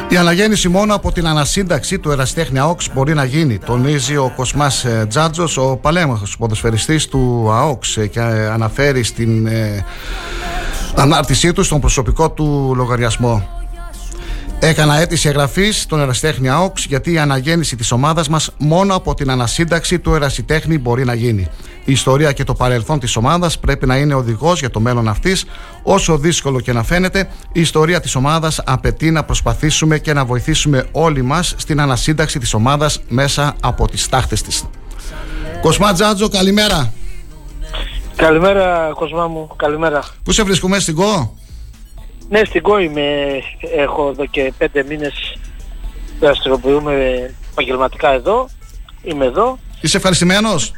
Η 0.09 0.17
αναγέννηση 0.17 0.69
μόνο 0.69 0.95
από 0.95 1.13
την 1.13 1.27
ανασύνταξη 1.27 1.99
του 1.99 2.11
εραστέχνη 2.11 2.59
ΑΟΚΣ 2.59 2.91
μπορεί 2.95 3.15
να 3.15 3.25
γίνει. 3.25 3.59
Τονίζει 3.59 4.17
ο 4.17 4.33
Κοσμάς 4.37 4.87
Τζάτζο, 5.09 5.71
ο 5.71 5.77
παλέμαχος 5.77 6.37
ποδοσφαιριστής 6.37 7.09
του 7.09 7.49
ΑΟΚΣ 7.53 7.97
ε, 7.97 8.07
και 8.07 8.21
ε, 8.21 8.47
αναφέρει 8.47 9.03
στην 9.03 9.47
ε, 9.47 9.85
ανάρτησή 10.95 11.53
του 11.53 11.63
στον 11.63 11.81
προσωπικό 11.81 12.31
του 12.31 12.73
λογαριασμό. 12.77 13.58
Έκανα 14.61 15.01
αίτηση 15.01 15.29
εγγραφής 15.29 15.81
στον 15.81 16.01
Ερασιτέχνη 16.01 16.49
ΑΟΚΣ 16.49 16.85
γιατί 16.85 17.13
η 17.13 17.19
αναγέννηση 17.19 17.77
της 17.77 17.93
ομάδας 17.93 18.29
μας 18.29 18.51
μόνο 18.59 18.95
από 18.95 19.15
την 19.15 19.31
ανασύνταξη 19.31 19.99
του 19.99 20.15
Ερασιτέχνη 20.15 20.79
μπορεί 20.79 21.05
να 21.05 21.15
γίνει. 21.15 21.49
Η 21.85 21.93
ιστορία 21.93 22.33
και 22.33 22.45
το 22.45 22.55
παρελθόν 22.55 23.01
της 23.01 23.17
ομάδας 23.17 23.59
πρέπει 23.59 23.87
να 23.87 23.97
είναι 23.97 24.15
οδηγός 24.15 24.59
για 24.61 24.71
το 24.71 24.81
μέλλον 24.81 25.09
αυτής. 25.09 25.45
Όσο 25.83 26.19
δύσκολο 26.19 26.61
και 26.61 26.73
να 26.73 26.83
φαίνεται, 26.83 27.29
η 27.53 27.61
ιστορία 27.61 28.01
της 28.01 28.15
ομάδας 28.15 28.63
απαιτεί 28.65 29.11
να 29.11 29.25
προσπαθήσουμε 29.25 29.99
και 29.99 30.13
να 30.13 30.25
βοηθήσουμε 30.25 30.87
όλοι 30.93 31.23
μας 31.23 31.55
στην 31.57 31.81
ανασύνταξη 31.81 32.39
της 32.39 32.55
ομάδας 32.55 33.01
μέσα 33.09 33.55
από 33.61 33.89
τις 33.89 34.09
τάχτες 34.09 34.43
της. 34.43 34.65
Κοσμά 35.61 35.93
Τζάτζο, 35.93 36.29
καλημέρα. 36.29 36.93
Καλημέρα 38.17 38.91
Κοσμά 38.95 39.27
μου, 39.27 39.49
καλημέρα. 39.57 40.05
Πού 40.23 40.33
σε 40.33 40.43
βρίσκουμε, 40.43 40.79
στην 40.79 40.95
ΚΟ; 40.95 41.37
Ναι, 42.29 42.45
στην 42.45 42.63
ΚΟ 42.63 42.79
είμαι, 42.79 43.39
έχω 43.77 44.09
εδώ 44.09 44.27
και 44.27 44.53
πέντε 44.59 44.85
μήνες 44.89 45.39
δραστηριοποιούμε 46.21 46.95
επαγγελματικά 47.51 48.13
εδώ, 48.13 48.49
είμαι 49.03 49.25
εδώ. 49.25 49.59
Είσαι 49.81 49.97
ευχαριστημένος; 49.97 50.73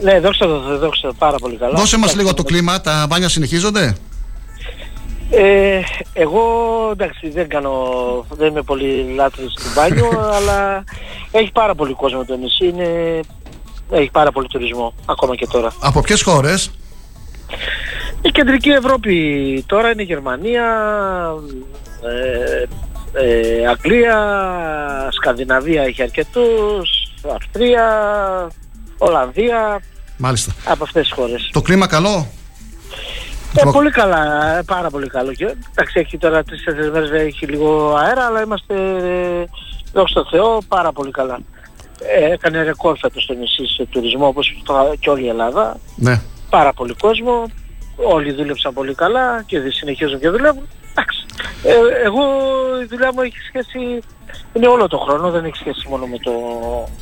Ναι, 0.00 0.20
δόξα 0.20 0.46
τω 0.46 0.78
δόξα 0.78 1.12
πάρα 1.18 1.36
πολύ 1.36 1.56
καλά. 1.56 1.78
Δώσε 1.78 1.98
μας 1.98 2.14
λίγο 2.14 2.34
το 2.34 2.42
κλίμα, 2.42 2.80
τα 2.80 3.06
μπάνια 3.08 3.28
συνεχίζονται; 3.28 3.96
Ε, 5.30 5.80
εγώ 6.12 6.42
εντάξει 6.92 7.28
δεν 7.30 7.48
κάνω, 7.48 7.72
δεν 8.30 8.48
είμαι 8.48 8.62
πολύ 8.62 9.12
λάτρης 9.14 9.52
του 9.52 9.62
μπάνιο, 9.74 10.08
αλλά 10.36 10.84
έχει 11.30 11.52
πάρα 11.52 11.74
πολύ 11.74 11.94
κόσμο 11.94 12.24
το 12.24 12.36
νησί, 12.36 12.66
είναι, 12.66 13.20
έχει 13.90 14.10
πάρα 14.10 14.32
πολύ 14.32 14.48
τουρισμό 14.48 14.94
ακόμα 15.06 15.34
και 15.34 15.46
τώρα. 15.46 15.72
Από 15.80 16.00
ποιες 16.00 16.22
χώρες; 16.22 16.70
Η 18.22 18.30
κεντρική 18.30 18.68
Ευρώπη 18.70 19.64
τώρα 19.66 19.90
είναι 19.90 20.02
η 20.02 20.04
Γερμανία, 20.04 20.64
ε, 22.02 22.62
ε, 23.12 23.66
Αγγλία, 23.66 24.16
Σκανδιναβία 25.10 25.82
έχει 25.82 26.02
αρκετούς, 26.02 26.90
Αυστρία, 27.34 27.86
Ολλανδία, 28.98 29.80
Μάλιστα. 30.16 30.52
από 30.64 30.84
αυτές 30.84 31.02
τις 31.02 31.12
χώρες. 31.12 31.50
Το 31.52 31.62
κλίμα 31.62 31.86
καλό; 31.86 32.26
Ε, 33.56 33.70
πολύ 33.72 33.90
καλά, 33.90 34.56
ε, 34.58 34.62
πάρα 34.62 34.90
πολύ 34.90 35.08
καλό. 35.08 35.32
Και, 35.32 35.44
εντάξει, 35.70 35.98
έχει 36.00 36.18
τώρα 36.18 36.42
τρεις-τέσσερις 36.42 36.90
μέρες 36.90 37.10
έχει 37.10 37.46
λίγο 37.46 37.94
αέρα, 37.96 38.26
αλλά 38.26 38.42
είμαστε, 38.42 38.74
ε, 38.74 39.44
δόξα 39.92 40.14
τω 40.22 40.28
Θεώ, 40.30 40.58
πάρα 40.68 40.92
πολύ 40.92 41.10
καλά. 41.10 41.38
Ε, 42.20 42.32
έκανε 42.32 42.62
ρεκόρ 42.62 42.96
φέτος 42.98 43.22
στο 43.22 43.32
νησί 43.34 43.66
σε 43.66 43.86
τουρισμό, 43.90 44.26
όπως 44.26 44.62
το- 44.64 44.94
και 45.00 45.10
όλη 45.10 45.24
η 45.24 45.28
Ελλάδα. 45.28 45.76
Ναι. 45.96 46.20
Πάρα 46.50 46.72
πολύ 46.72 46.94
κόσμο, 47.00 47.44
όλοι 47.96 48.32
δούλεψαν 48.32 48.72
πολύ 48.72 48.94
καλά 48.94 49.42
και 49.46 49.60
δι- 49.60 49.72
συνεχίζουν 49.74 50.20
και 50.20 50.28
δουλεύουν. 50.28 50.68
Εντάξει. 50.90 51.24
Ε, 51.62 52.04
εγώ 52.04 52.22
η 52.82 52.84
δουλειά 52.84 53.12
μου 53.14 53.20
έχει 53.20 53.36
σχέση, 53.48 54.02
είναι 54.52 54.66
όλο 54.66 54.88
το 54.88 54.98
χρόνο, 54.98 55.30
δεν 55.30 55.44
έχει 55.44 55.56
σχέση 55.56 55.86
μόνο 55.88 56.06
με 56.06 56.18
το 56.18 56.30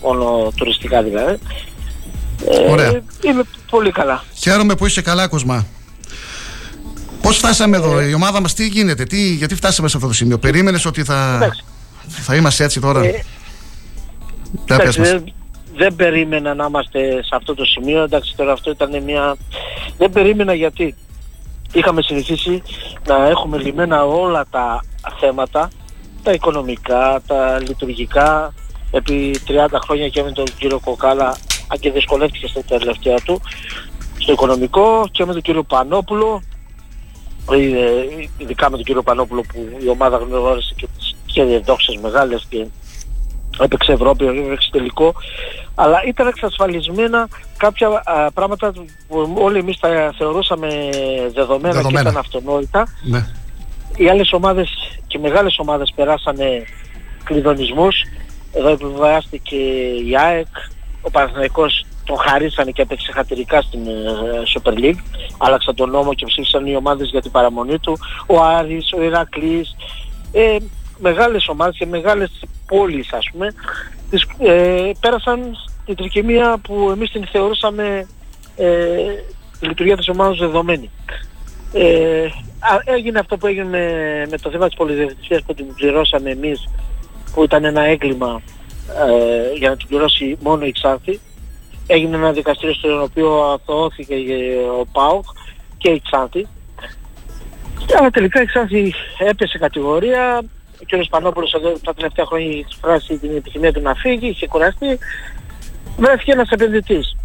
μόνο 0.03 0.53
τουριστικά 0.57 1.03
δηλαδή. 1.03 1.39
Ε, 2.51 2.71
Ωραία. 2.71 3.01
Είμαι 3.25 3.43
πολύ 3.71 3.91
καλά. 3.93 4.25
Χαίρομαι 4.35 4.75
που 4.75 4.87
είσαι 4.87 5.03
καλά, 5.03 5.29
Κοσμά. 5.29 5.67
Πώς 7.23 7.37
φτάσαμε 7.37 7.77
εδώ, 7.77 8.01
η 8.01 8.15
ομάδα 8.15 8.41
μας 8.41 8.55
τι 8.55 8.67
γίνεται, 8.67 9.05
τι, 9.05 9.35
γιατί 9.35 9.55
φτάσαμε 9.55 9.89
σε 9.89 9.97
αυτό 9.97 10.09
το 10.09 10.15
σημείο; 10.15 10.39
Περίμενες 10.39 10.85
ότι 10.85 11.05
θα, 11.05 11.33
Εντάξει. 11.37 11.65
θα 12.07 12.35
είμαστε 12.35 12.65
έτσι 12.65 12.81
τώρα; 12.81 13.01
Ε, 13.05 13.25
Τα 14.67 14.77
πες 14.77 14.97
Εντάξει, 14.97 15.01
μας. 15.01 15.23
Δεν, 15.71 15.77
δεν 15.77 15.97
περίμενα 15.97 16.55
να 16.55 16.65
είμαστε 16.65 17.23
σε 17.23 17.37
αυτό 17.37 17.55
το 17.55 17.65
σημείο. 17.65 18.03
Εντάξει, 18.03 18.37
τώρα 18.37 18.53
αυτό 18.53 18.71
ήταν 18.71 19.03
μια... 19.03 19.37
Δεν 19.97 20.11
περίμενα 20.11 20.55
γιατί 20.55 20.95
είχαμε 21.73 22.03
συνηθίσει 22.03 22.63
να 23.07 23.29
έχουμε 23.29 23.59
λυμμένα 23.59 24.05
όλα 24.05 24.47
τα 24.51 24.85
θέματα, 25.21 25.71
τα 26.23 26.33
οικονομικά, 26.33 27.23
τα 27.27 27.59
λειτουργικά. 27.61 28.55
Επί 28.93 29.41
30 29.47 29.67
χρόνια 29.85 30.09
και 30.09 30.23
με 30.23 30.33
τον 30.33 30.45
κύριο 30.59 30.81
Κοκάλα, 30.81 31.37
αν 31.69 31.79
και 31.79 31.91
δυσκολεύτηκε 31.91 32.47
στα 32.47 32.63
τελευταία 32.63 33.17
του, 33.25 33.41
στο 34.19 34.33
οικονομικό 34.33 35.09
και 35.11 35.25
με 35.25 35.33
τον 35.33 35.43
κύριο 35.43 35.63
Πανόπουλο, 35.63 36.43
ε, 37.51 37.59
ειδικά 38.39 38.71
με 38.71 38.77
τον 38.77 38.85
κύριο 38.85 39.03
Πανόπουλο 39.03 39.41
που 39.41 39.79
η 39.85 39.89
ομάδα 39.89 40.17
γνώρισε 40.17 40.75
και 40.77 40.87
τις 40.97 41.15
και 41.33 41.59
δόξες 41.59 41.97
μεγάλες 41.97 42.47
και 42.49 42.67
έπαιξε 43.59 43.93
Ευρώπη, 43.93 44.27
έπαιξε 44.27 44.69
τελικό, 44.73 45.15
αλλά 45.75 46.03
ήταν 46.07 46.27
εξασφαλισμένα 46.27 47.29
κάποια 47.57 48.03
α, 48.05 48.31
πράγματα 48.33 48.73
που 49.09 49.35
όλοι 49.39 49.59
εμείς 49.59 49.79
τα 49.79 50.15
θεωρούσαμε 50.19 50.69
δεδομένα, 51.35 51.75
Δεδομένα. 51.75 52.03
και 52.03 52.09
ήταν 52.09 52.17
αυτονόητα. 52.17 52.87
Ναι. 53.03 53.27
Οι 53.97 54.09
άλλες 54.09 54.33
ομάδες 54.33 54.71
και 55.07 55.19
οι 55.19 55.21
μεγάλες 55.21 55.59
ομάδες 55.59 55.93
περάσανε 55.95 56.65
κλειδονισμούς. 57.25 57.97
Εδώ 58.53 58.69
επιβεβαιάστηκε 58.69 59.57
η 60.07 60.17
ΑΕΚ, 60.17 60.47
ο 61.01 61.11
Παναθηναϊκός 61.11 61.85
τον 62.05 62.19
χαρίσανε 62.19 62.71
και 62.71 62.83
έπαιξε 62.83 63.13
χατηρικά 63.13 63.63
στην 63.63 63.87
ε, 63.87 63.93
Super 64.55 64.79
League. 64.79 64.99
Άλλαξαν 65.39 65.75
τον 65.75 65.91
νόμο 65.91 66.15
και 66.15 66.27
ψήφισαν 66.27 66.67
οι 66.67 66.77
ομάδες 66.77 67.09
για 67.11 67.23
την 67.23 67.31
παραμονή 67.31 67.79
του. 67.79 67.99
Ο 68.27 68.43
Άρης, 68.43 68.93
ο 68.93 69.03
Ηρακλής, 69.03 69.77
ε, 70.33 70.57
μεγάλες 71.01 71.49
ομάδες 71.49 71.77
και 71.77 71.87
μεγάλες 71.87 72.31
πόλεις 72.67 73.13
ας 73.13 73.29
πούμε 73.33 73.55
τις, 74.11 74.27
ε, 74.39 74.91
πέρασαν 75.01 75.57
την 75.85 75.97
τρικυμία 75.97 76.59
που 76.63 76.91
εμείς 76.91 77.11
την 77.11 77.27
θεωρούσαμε 77.27 78.07
ε, 78.57 78.67
τη 79.61 79.67
λειτουργία 79.67 79.97
της 79.97 80.09
ομάδας 80.09 80.39
δεδομένη. 80.39 80.91
Ε, 81.73 82.25
α- 82.59 82.83
έγινε 82.85 83.19
αυτό 83.19 83.37
που 83.37 83.47
έγινε 83.47 83.65
με, 83.65 83.87
με 84.31 84.39
το 84.39 84.51
θέμα 84.51 84.67
της 84.67 84.77
πολυδιοκτησίας 84.77 85.43
που 85.43 85.55
την 85.55 85.75
πληρώσαμε 85.75 86.31
εμείς 86.31 86.69
που 87.35 87.43
ήταν 87.45 87.65
ένα 87.65 87.83
έγκλημα 87.83 88.43
ε, 89.07 89.57
για 89.59 89.69
να 89.69 89.77
την 89.77 89.87
πληρώσει 89.87 90.37
μόνο 90.41 90.65
η 90.65 90.73
Ξάνθη. 90.73 91.21
Έγινε 91.87 92.17
ένα 92.17 92.33
δικαστήριο 92.33 92.75
στο 92.75 93.03
οποίο 93.03 93.43
αθωώθηκε 93.43 94.15
ο 94.81 94.87
ΠΑΟΚ 94.93 95.25
και 95.79 95.91
η 95.91 96.03
Ξάνθη. 96.05 96.47
Αλλά 97.99 98.11
τελικά 98.11 98.43
η 98.43 98.47
Ξάνθη 98.47 98.95
έπεσε 99.19 99.59
κατηγορία. 99.59 100.43
Ο 100.81 100.85
κ. 100.86 101.09
Πανόπουλος 101.11 101.52
εδώ 101.52 101.73
τα 101.85 101.94
τελευταία 101.94 102.27
χρόνια 102.27 102.47
έχει 102.47 102.66
εκφράσει 102.73 103.19
την 103.19 103.36
επιθυμία 103.36 103.73
του 103.73 103.81
να 103.81 103.94
φύγει, 103.94 104.28
είχε 104.28 104.48
κουραστεί. 104.48 104.98
Βρέθηκε 105.97 106.32
ένας 106.32 106.51
επενδυτής. 106.51 107.16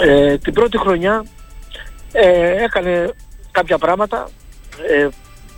Ε, 0.00 0.38
την 0.38 0.52
πρώτη 0.52 0.78
χρονιά 0.78 1.24
ε, 2.12 2.64
έκανε 2.64 3.10
κάποια 3.50 3.78
πράγματα 3.78 4.28
ε, 4.88 5.08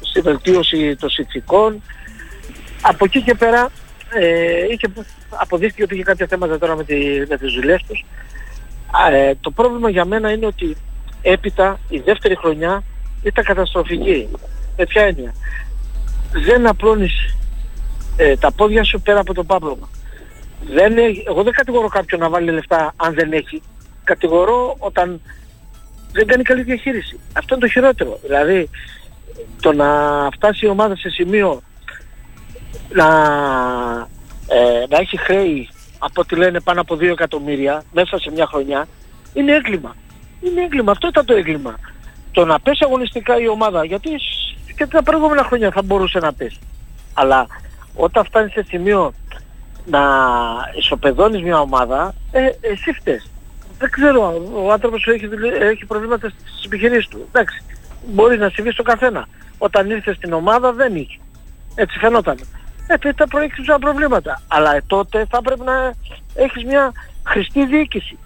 στη 0.01 0.21
βελτίωση 0.21 0.97
των 0.97 1.11
συνθηκών. 1.11 1.83
Από 2.81 3.05
εκεί 3.05 3.23
και 3.23 3.35
πέρα 3.35 3.71
ε, 4.15 4.65
είχε, 4.71 4.93
αποδείχθηκε 5.29 5.83
ότι 5.83 5.95
είχε 5.95 6.03
κάποια 6.03 6.27
θέματα 6.27 6.59
τώρα 6.59 6.77
με, 6.77 6.85
τη, 6.85 6.97
με 7.29 7.37
τις 7.37 7.53
δουλειές 7.53 7.83
τους. 7.89 8.05
Α, 8.91 9.15
Ε, 9.15 9.37
το 9.41 9.51
πρόβλημα 9.51 9.91
για 9.91 10.05
μένα 10.05 10.31
είναι 10.31 10.47
ότι 10.47 10.77
έπειτα 11.23 11.79
η 11.89 11.99
δεύτερη 11.99 12.37
χρονιά 12.37 12.83
ήταν 13.23 13.45
καταστροφική. 13.45 14.29
Με 14.77 14.87
ποια 14.87 15.03
έννοια; 15.03 15.35
Δεν 16.33 16.67
απλώνεις 16.67 17.37
ε, 18.17 18.37
τα 18.37 18.53
πόδια 18.53 18.85
σου 18.85 19.01
πέρα 19.01 19.21
από 19.21 19.35
το 19.35 19.45
πάπλωμα. 19.45 19.89
Δεν 20.65 20.99
έχει, 20.99 21.25
εγώ 21.27 21.43
δεν 21.43 21.53
κατηγορώ 21.53 21.89
κάποιον 21.89 22.21
να 22.21 22.29
βάλει 22.29 22.51
λεφτά 22.51 22.93
αν 22.97 23.15
δεν 23.15 23.33
έχει. 23.33 23.63
Κατηγορώ 24.05 24.77
όταν 24.79 25.21
δεν 26.13 26.27
κάνει 26.27 26.43
καλή 26.43 26.63
διαχείριση. 26.63 27.21
Αυτό 27.33 27.55
είναι 27.55 27.65
το 27.67 27.71
χειρότερο. 27.73 28.19
Δηλαδή 28.23 28.71
το 29.61 29.73
να 29.73 29.89
φτάσει 30.35 30.67
η 30.67 30.69
ομάδα 30.69 30.97
σε 30.97 31.09
σημείο 31.09 31.63
να, 32.93 33.07
ε, 34.49 34.85
να 34.89 34.99
έχει 34.99 35.17
χρέη 35.19 35.69
από 35.99 36.21
ό,τι 36.21 36.37
λένε 36.37 36.61
πάνω 36.61 36.81
από 36.81 36.95
2 36.95 37.01
εκατομμύρια 37.03 37.83
μέσα 37.93 38.19
σε 38.19 38.31
μια 38.31 38.47
χρονιά 38.47 38.87
είναι 39.35 39.53
έγκλημα. 39.55 39.97
Είναι 40.41 40.63
έγκλημα. 40.63 40.91
Αυτό 40.93 41.09
ήταν 41.09 41.25
το 41.25 41.35
έγκλημα. 41.35 41.79
Το 42.33 42.45
να 42.45 42.61
πέσει 42.61 42.85
αγωνιστικά 42.85 43.41
η 43.41 43.49
ομάδα 43.49 43.85
γιατί 43.85 44.09
σ- 44.09 44.52
και 44.85 44.91
τα 44.91 45.03
προηγούμενα 45.03 45.45
χρόνια 45.45 45.71
θα 45.71 45.83
μπορούσε 45.83 46.19
να 46.19 46.33
πέσει. 46.33 46.59
Αλλά 47.15 47.47
όταν 47.95 48.25
φτάνεις 48.25 48.53
σε 48.53 48.65
σημείο 48.69 49.13
να 49.87 50.01
ισοπεδώνεις 50.79 51.43
μια 51.43 51.61
ομάδα, 51.61 52.15
ε, 52.33 52.47
εσύ 52.61 52.93
φταίς. 52.93 53.31
Δεν 53.79 53.91
ξέρω, 53.91 54.43
ο 54.55 54.73
άνθρωπος 54.73 55.07
έχει, 55.07 55.27
δουλε- 55.27 55.63
έχει 55.63 55.85
προβλήματα 55.87 56.29
στις 56.29 56.65
επιχειρήσεις 56.65 57.09
του. 57.09 57.27
Εντάξει, 57.29 57.63
μπορεί 58.07 58.39
να 58.39 58.49
συμβεί 58.49 58.71
στο 58.71 58.83
καθένα. 58.83 59.27
Όταν 59.59 59.91
ήρθες 59.91 60.17
στην 60.17 60.33
ομάδα 60.33 60.73
δεν 60.73 60.97
είχε. 60.97 61.19
Έτσι 61.75 61.99
φαινόταν. 61.99 62.39
Ε, 62.87 62.97
τότε 62.97 63.27
προέκυψαν 63.27 63.81
προβλήματα. 63.81 64.43
Αλλά 64.49 64.75
ε, 64.77 64.83
τότε 64.87 65.27
θα 65.31 65.43
πρέπει 65.43 65.61
να 65.65 65.93
έχεις 66.35 66.65
μια 66.65 66.93
χρηστή 67.27 67.67
διοίκηση. 67.67 68.19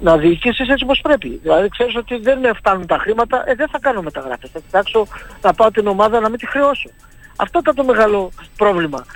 Να 0.00 0.16
διοικήσεις 0.16 0.68
έτσι 0.68 0.84
όπως 0.84 1.00
πρέπει. 1.02 1.38
Δηλαδή 1.42 1.68
ξέρεις 1.68 1.96
ότι 1.96 2.16
δεν 2.18 2.38
φτάνουν 2.56 2.86
τα 2.86 2.98
χρήματα, 2.98 3.42
ε, 3.46 3.54
δεν 3.54 3.68
θα 3.72 3.78
κάνω 3.78 4.02
μεταγράφες. 4.02 4.50
Θα 4.52 4.58
κοιτάξω 4.58 5.06
να 5.42 5.54
πάω 5.54 5.70
την 5.70 5.86
ομάδα 5.86 6.20
να 6.20 6.28
μην 6.28 6.38
τη 6.38 6.46
χρεώσω. 6.46 6.90
Αυτό 7.36 7.58
ήταν 7.58 7.74
το 7.74 7.84
μεγάλο 7.84 8.30
πρόβλημα. 8.56 9.06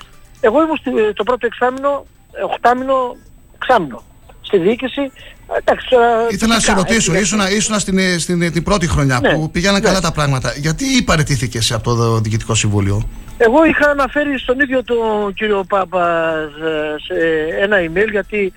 Εγώ 0.41 0.63
ήμουν 0.63 0.77
στη- 0.77 1.13
το 1.15 1.23
πρώτο 1.25 1.47
εξάμεινο, 1.47 2.07
ε, 2.33 2.43
οχτάμινο, 2.43 3.17
εξάμεινο. 3.55 4.03
Στη 4.41 4.59
διοίκηση, 4.59 5.01
ε, 5.01 5.59
εντάξει, 5.59 5.89
τώρα 5.91 6.27
Ήθελα 6.31 6.55
να 6.55 6.61
σε 6.61 6.61
φυσικά, 6.61 6.77
ρωτήσω, 6.77 7.13
έτσι, 7.13 7.23
ήσουν, 7.23 7.41
ήσουν 7.57 7.79
στην, 7.79 8.21
στην, 8.21 8.53
την 8.53 8.63
πρώτη 8.63 8.87
χρονιά 8.89 9.19
Ναι, 9.21 9.33
που 9.35 9.51
πηγαίναν 9.51 9.75
ναι. 9.81 9.87
καλά 9.87 10.01
τα 10.01 10.13
πράγματα. 10.13 10.53
Γιατί 10.57 11.03
παρετήθηκες 11.03 11.73
από 11.73 11.95
το 11.95 12.19
Διοικητικό 12.21 12.55
Συμβούλιο; 12.55 13.09
Εγώ 13.39 13.65
είχα 13.65 13.91
αναφέρει 13.91 14.39
στον 14.39 14.61
ίδιο 14.61 14.85
τον 14.85 15.35
κύριο 15.35 15.65
Πάπας 15.69 16.45
ε, 16.45 16.95
σε 17.07 17.15
ένα 17.61 17.77
email 17.79 18.11
γιατί 18.11 18.53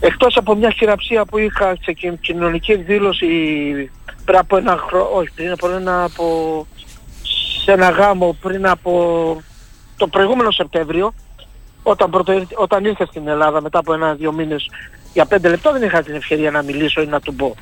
εκτός 0.00 0.36
από 0.36 0.54
μια 0.54 0.70
χειραψία 0.70 1.24
που 1.24 1.38
είχα 1.38 1.76
σε 1.82 1.92
κοινωνική 2.20 2.72
εκδήλωση 2.72 3.26
πριν 4.24 4.38
από 4.38 4.56
ένα 4.56 4.76
χρόνο, 4.76 5.08
όχι 5.12 5.30
πριν 5.34 5.50
από 5.50 5.70
ένα 5.70 6.04
από 6.04 6.66
σε 7.64 7.72
ένα 7.72 7.88
γάμο 7.88 8.36
πριν 8.40 8.66
από 8.68 9.42
το 9.96 10.06
προηγούμενο 10.06 10.50
Σεπτέμβριο 10.50 11.14
όταν, 11.82 12.10
πρωτο, 12.10 12.46
όταν 12.54 12.84
ήρθε 12.84 13.06
στην 13.06 13.28
Ελλάδα 13.28 13.60
μετά 13.60 13.78
από 13.78 13.92
ένα-δύο 13.92 14.32
μήνες 14.32 14.70
για 15.12 15.26
πέντε 15.26 15.48
λεπτά 15.48 15.72
δεν 15.72 15.82
είχα 15.82 16.02
την 16.02 16.14
ευκαιρία 16.14 16.50
να 16.50 16.62
μιλήσω 16.62 17.02
ή 17.02 17.06
να 17.06 17.20
του 17.20 17.34
πω. 17.34 17.54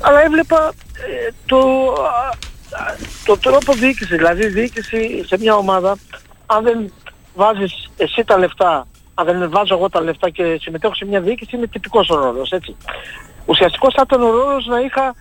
Αλλά 0.00 0.22
έβλεπα 0.22 0.72
ε, 0.92 1.30
το, 1.46 1.92
το 3.24 3.38
τρόπο 3.38 3.72
διοίκησης, 3.72 4.16
δηλαδή 4.16 4.46
διοίκηση 4.46 5.24
σε 5.26 5.38
μια 5.38 5.54
ομάδα, 5.54 5.96
αν 6.46 6.64
δεν 6.64 6.92
βάζεις 7.34 7.90
εσύ 7.96 8.24
τα 8.24 8.38
λεφτά, 8.38 8.86
αν 9.14 9.26
δεν 9.26 9.50
βάζω 9.50 9.74
εγώ 9.74 9.88
τα 9.88 10.00
λεφτά 10.00 10.30
και 10.30 10.58
συμμετέχω 10.60 10.94
σε 10.94 11.04
μια 11.04 11.20
διοίκηση, 11.20 11.56
είναι 11.56 11.66
τυπικός 11.66 12.08
ο 12.08 12.14
ρόλος, 12.14 12.50
έτσι. 12.50 12.76
Ουσιαστικός 13.46 13.94
θα 13.94 14.02
ήταν 14.06 14.22
ο 14.22 14.30
ρόλος 14.30 14.66
να 14.66 14.80
είχα, 14.80 15.14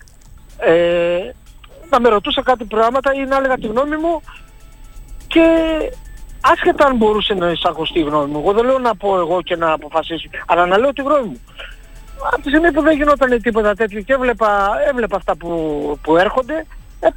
ε, 0.57 1.20
να 1.90 1.99
με 1.99 2.10
ρωτούσα 2.10 2.41
κάτι 2.41 2.65
πράγματα 2.65 3.14
ή 3.14 3.26
να 3.26 3.36
έλεγα 3.36 3.56
τη 3.56 3.68
γνώμη 3.68 3.98
μου 3.98 4.22
και 5.28 5.45
άσχετα 6.41 6.86
αν 6.86 6.95
μπορούσε 6.95 7.34
να 7.34 7.49
εισακωστεί 7.49 7.99
η 7.99 8.03
γνώμη 8.03 8.32
μου. 8.32 8.40
Εγώ 8.40 8.53
δεν 8.53 8.65
λέω 8.65 8.80
να 8.80 8.95
πω 8.95 9.18
εγώ 9.18 9.41
και 9.41 9.56
να 9.56 9.72
αποφασίσει, 9.72 10.30
αλλά 10.48 10.65
να 10.65 10.78
λέω 10.78 10.94
τη 10.94 11.02
γνώμη 11.02 11.28
μου. 11.28 11.41
Από 12.32 12.41
τη 12.41 12.49
στιγμή 12.49 12.72
που 12.72 12.82
δεν 12.82 12.98
γινόταν 12.98 13.41
τίποτα 13.41 13.74
τέτοιο 13.76 14.02
και 14.02 14.14
έβλεπα, 14.14 14.70
έβλεπα 14.90 15.15
αυτά 15.15 15.36
που, 15.36 15.52
που 16.02 16.18
έρχονται, 16.18 16.65
ε, 16.99 17.07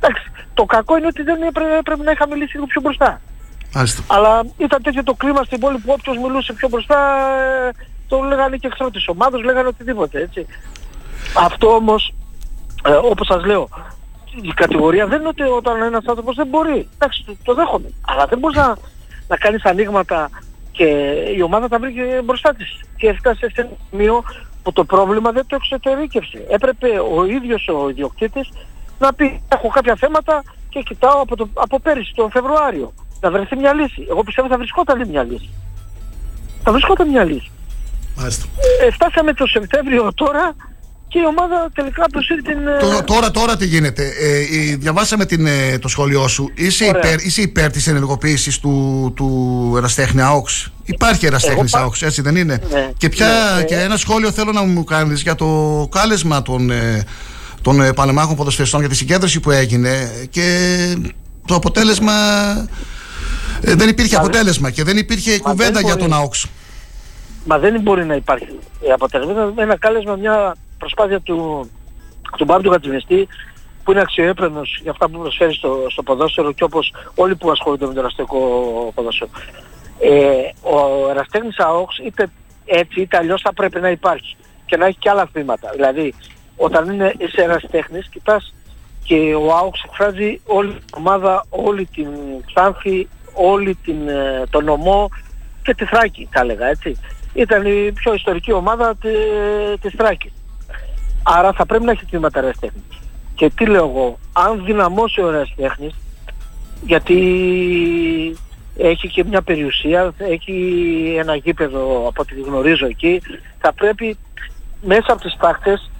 εντάξει, 0.00 0.30
το 0.54 0.64
κακό 0.64 0.96
είναι 0.96 1.06
ότι 1.06 1.22
δεν 1.22 1.42
έπρεπε, 1.42 1.78
πρέπει 1.84 2.00
να 2.00 2.10
είχα 2.10 2.28
μιλήσει 2.28 2.54
λίγο 2.54 2.66
πιο 2.66 2.80
μπροστά. 2.80 3.20
Άλιστα. 3.74 4.02
Αλλά 4.06 4.44
ήταν 4.56 4.82
τέτοιο 4.82 5.02
το 5.02 5.14
κλίμα 5.14 5.44
στην 5.44 5.60
πόλη 5.60 5.78
που 5.78 5.92
όποιος 5.92 6.16
μιλούσε 6.16 6.52
πιο 6.52 6.68
μπροστά 6.68 6.98
ε, 7.66 7.70
το 8.08 8.22
λέγανε 8.22 8.56
και 8.56 8.66
εχθρό 8.66 8.90
της 8.90 9.08
ομάδας, 9.08 9.42
λέγανε 9.42 9.68
οτιδήποτε, 9.68 10.20
έτσι. 10.20 10.46
Αυτό 11.36 11.74
όμως, 11.74 12.14
ε, 12.84 12.92
όπως 12.92 13.26
σας 13.26 13.44
λέω, 13.44 13.68
η 14.42 14.52
κατηγορία 14.54 15.06
δεν 15.06 15.18
είναι 15.18 15.28
ότι 15.28 15.42
όταν 15.42 15.82
ένας 15.82 16.04
άνθρωπος 16.06 16.34
δεν 16.34 16.46
μπορεί. 16.46 16.88
Εντάξει, 16.94 17.24
το, 17.26 17.36
το 17.42 17.54
δέχομαι. 17.54 17.92
Αλλά 18.06 18.26
δεν 18.26 18.38
μπορείς 18.38 18.56
να, 18.56 18.76
να 19.28 19.36
κάνεις 19.36 19.64
ανοίγματα 19.64 20.30
και 20.72 20.84
η 21.36 21.42
ομάδα 21.42 21.68
τα 21.68 21.78
βρήκε 21.78 22.20
μπροστά 22.24 22.54
της. 22.54 22.80
Και 22.96 23.08
έφτασε 23.08 23.50
σε 23.54 23.60
ένα 23.60 23.70
σημείο 23.90 24.22
που 24.62 24.72
το 24.72 24.84
πρόβλημα 24.84 25.30
δεν 25.32 25.46
το 25.46 25.54
εξωτερήκευσε. 25.54 26.46
Έπρεπε 26.48 26.88
ο 27.16 27.24
ίδιος 27.24 27.68
ο 27.68 27.88
ιδιοκτήτης 27.88 28.48
να 28.98 29.14
πει 29.14 29.42
έχω 29.48 29.68
κάποια 29.68 29.96
θέματα 29.96 30.42
και 30.68 30.80
κοιτάω 30.80 31.20
από, 31.20 31.36
το, 31.36 31.48
από 31.54 31.80
πέρυσι, 31.80 32.12
τον 32.14 32.30
Φεβρουάριο, 32.30 32.92
να 33.20 33.30
βρεθεί 33.30 33.56
μια 33.56 33.72
λύση. 33.74 34.06
Εγώ 34.10 34.22
πιστεύω 34.22 34.48
θα 34.48 34.56
βρισκόταν 34.56 35.08
μια 35.08 35.22
λύση. 35.22 35.50
Θα 36.62 36.72
βρισκόταν 36.72 37.08
μια 37.08 37.24
λύση. 37.24 37.50
Μάλιστα. 38.16 38.44
Ε, 38.86 38.90
φτάσαμε 38.90 39.32
το 39.34 39.46
Σεπτέμβριο 39.46 40.12
τώρα 40.14 40.54
και 41.08 41.18
η 41.18 41.22
ομάδα 41.26 41.68
τελικά 41.74 42.04
αποσύρει 42.04 42.42
την... 42.42 42.66
ε, 42.66 42.76
Τώρα, 42.80 43.04
τώρα, 43.04 43.30
τώρα 43.30 43.56
τι 43.56 43.66
γίνεται. 43.66 44.04
Ε, 44.20 44.38
ε, 44.38 44.76
διαβάσαμε 44.76 45.24
την, 45.24 45.46
ε, 45.46 45.78
το 45.78 45.88
σχόλιο 45.88 46.28
σου. 46.28 46.50
Είσαι 46.54 46.84
Ωραία. 46.84 47.00
υπέρ, 47.00 47.24
είσαι 47.26 47.40
υπέρ 47.42 47.70
της 47.70 47.86
ενεργοποίησης 47.86 48.58
του, 48.58 49.12
του 49.16 49.74
εραστέχνη 49.76 50.20
ΑΟΞ. 50.22 50.70
Υπάρχει 50.84 51.26
εραστέχνης 51.26 51.58
Εγώ 51.58 51.68
πα- 51.70 51.78
ΑΟΞ, 51.78 52.02
έτσι 52.02 52.22
δεν 52.22 52.36
είναι; 52.36 52.60
Ναι. 52.72 52.90
Και, 52.96 53.08
πια, 53.08 53.26
Ναι, 53.56 53.60
ε. 53.60 53.64
και 53.64 53.74
ένα 53.74 53.96
σχόλιο 53.96 54.30
θέλω 54.32 54.52
να 54.52 54.62
μου 54.62 54.84
κάνεις 54.84 55.22
για 55.22 55.34
το 55.34 55.88
κάλεσμα 55.90 56.42
των, 56.42 56.70
ε, 56.70 57.04
των 57.62 57.80
ε, 57.80 57.92
πανεμάχων 57.92 58.36
ποδοσφαιριστών 58.36 58.80
για 58.80 58.88
τη 58.88 58.96
συγκέντρωση 58.96 59.40
που 59.40 59.50
έγινε 59.50 60.10
και 60.30 60.68
το 61.46 61.54
αποτέλεσμα... 61.54 62.12
ε, 63.62 63.74
δεν 63.74 63.88
υπήρχε 63.88 64.16
αποτέλεσμα 64.16 64.70
και 64.70 64.84
δεν 64.84 64.96
υπήρχε 64.96 65.38
κουβέντα 65.38 65.72
δεν 65.72 65.84
για 65.84 65.94
μπορεί. 65.96 66.08
τον 66.08 66.18
ΑΟΞ. 66.18 66.46
Μα 67.44 67.58
δεν 67.58 67.80
μπορεί 67.80 68.04
να 68.04 68.14
υπάρχει 68.14 68.58
ε, 68.88 68.92
αποτέλεσμα. 68.92 69.32
Ήταν 69.32 69.54
ένα 69.56 69.78
κάλεσμα, 69.78 70.16
μια 70.16 70.56
προσπάθεια 70.78 71.20
του, 71.20 71.70
του 72.36 72.44
Μπάμπη 72.44 72.62
του 72.62 73.28
που 73.84 73.90
είναι 73.92 74.00
αξιοέπαινος 74.00 74.78
για 74.82 74.90
αυτά 74.90 75.08
που 75.08 75.18
προσφέρει 75.18 75.54
στο, 75.54 75.86
στο 75.90 76.02
ποδόσφαιρο 76.02 76.52
και 76.52 76.64
όπως 76.64 76.94
όλοι 77.14 77.36
που 77.36 77.50
ασχολούνται 77.50 77.86
με 77.86 77.94
το 77.94 78.00
εραστικό 78.00 78.38
ποδόσφαιρο. 78.94 79.30
Ε, 80.00 80.68
ο 80.68 81.08
εραστέχνης 81.10 81.58
ΑΟΞ 81.58 81.98
είτε 81.98 82.30
έτσι 82.64 83.00
είτε 83.00 83.16
αλλιώς 83.16 83.40
θα 83.40 83.52
πρέπει 83.52 83.80
να 83.80 83.90
υπάρχει 83.90 84.36
και 84.66 84.76
να 84.76 84.86
έχει 84.86 84.98
και 84.98 85.10
άλλα 85.10 85.28
θύματα. 85.32 85.70
Δηλαδή 85.74 86.14
όταν 86.56 86.92
είναι, 86.92 87.14
είσαι 87.18 87.42
εραστέχνης 87.42 88.08
κοιτάς 88.08 88.54
και 89.04 89.34
ο 89.34 89.54
ΑΟΞ 89.54 89.82
εκφράζει 89.84 90.40
όλη 90.46 90.72
την 90.72 90.82
ομάδα, 90.90 91.44
όλη 91.50 91.86
την 91.86 92.08
Ξάνθη, 92.46 93.08
όλη 93.34 93.74
την, 93.74 94.08
ε, 94.08 94.44
τον 94.50 94.64
νομό 94.64 95.08
και 95.62 95.74
τη 95.74 95.84
Θράκη 95.84 96.28
θα 96.30 96.40
έλεγα 96.40 96.66
έτσι. 96.66 96.96
Ήταν 97.34 97.66
η 97.66 97.92
πιο 97.92 98.14
ιστορική 98.14 98.52
ομάδα 98.52 98.94
τη, 98.96 99.08
της 99.80 99.92
Θράκης. 99.96 100.32
Άρα 101.22 101.52
θα 101.52 101.66
πρέπει 101.66 101.84
να 101.84 101.90
έχει 101.90 102.04
τμήματα 102.04 102.38
ερασιτέχνης. 102.38 102.82
Και 103.34 103.50
τι 103.50 103.66
λέω 103.66 103.84
εγώ, 103.88 104.18
αν 104.32 104.64
δυναμώσει 104.64 105.20
ο 105.20 105.28
ερασιτέχνης, 105.28 105.94
γιατί 106.82 107.16
έχει 108.76 109.08
και 109.08 109.24
μια 109.24 109.42
περιουσία, 109.42 110.12
έχει 110.18 111.14
ένα 111.18 111.34
γήπεδο 111.34 112.06
από 112.08 112.22
ό,τι 112.22 112.40
γνωρίζω 112.40 112.86
εκεί, 112.86 113.22
θα 113.58 113.72
πρέπει 113.72 114.16
μέσα 114.82 115.12
από 115.12 115.20
τις 115.20 115.36
τάχτες 115.40 115.90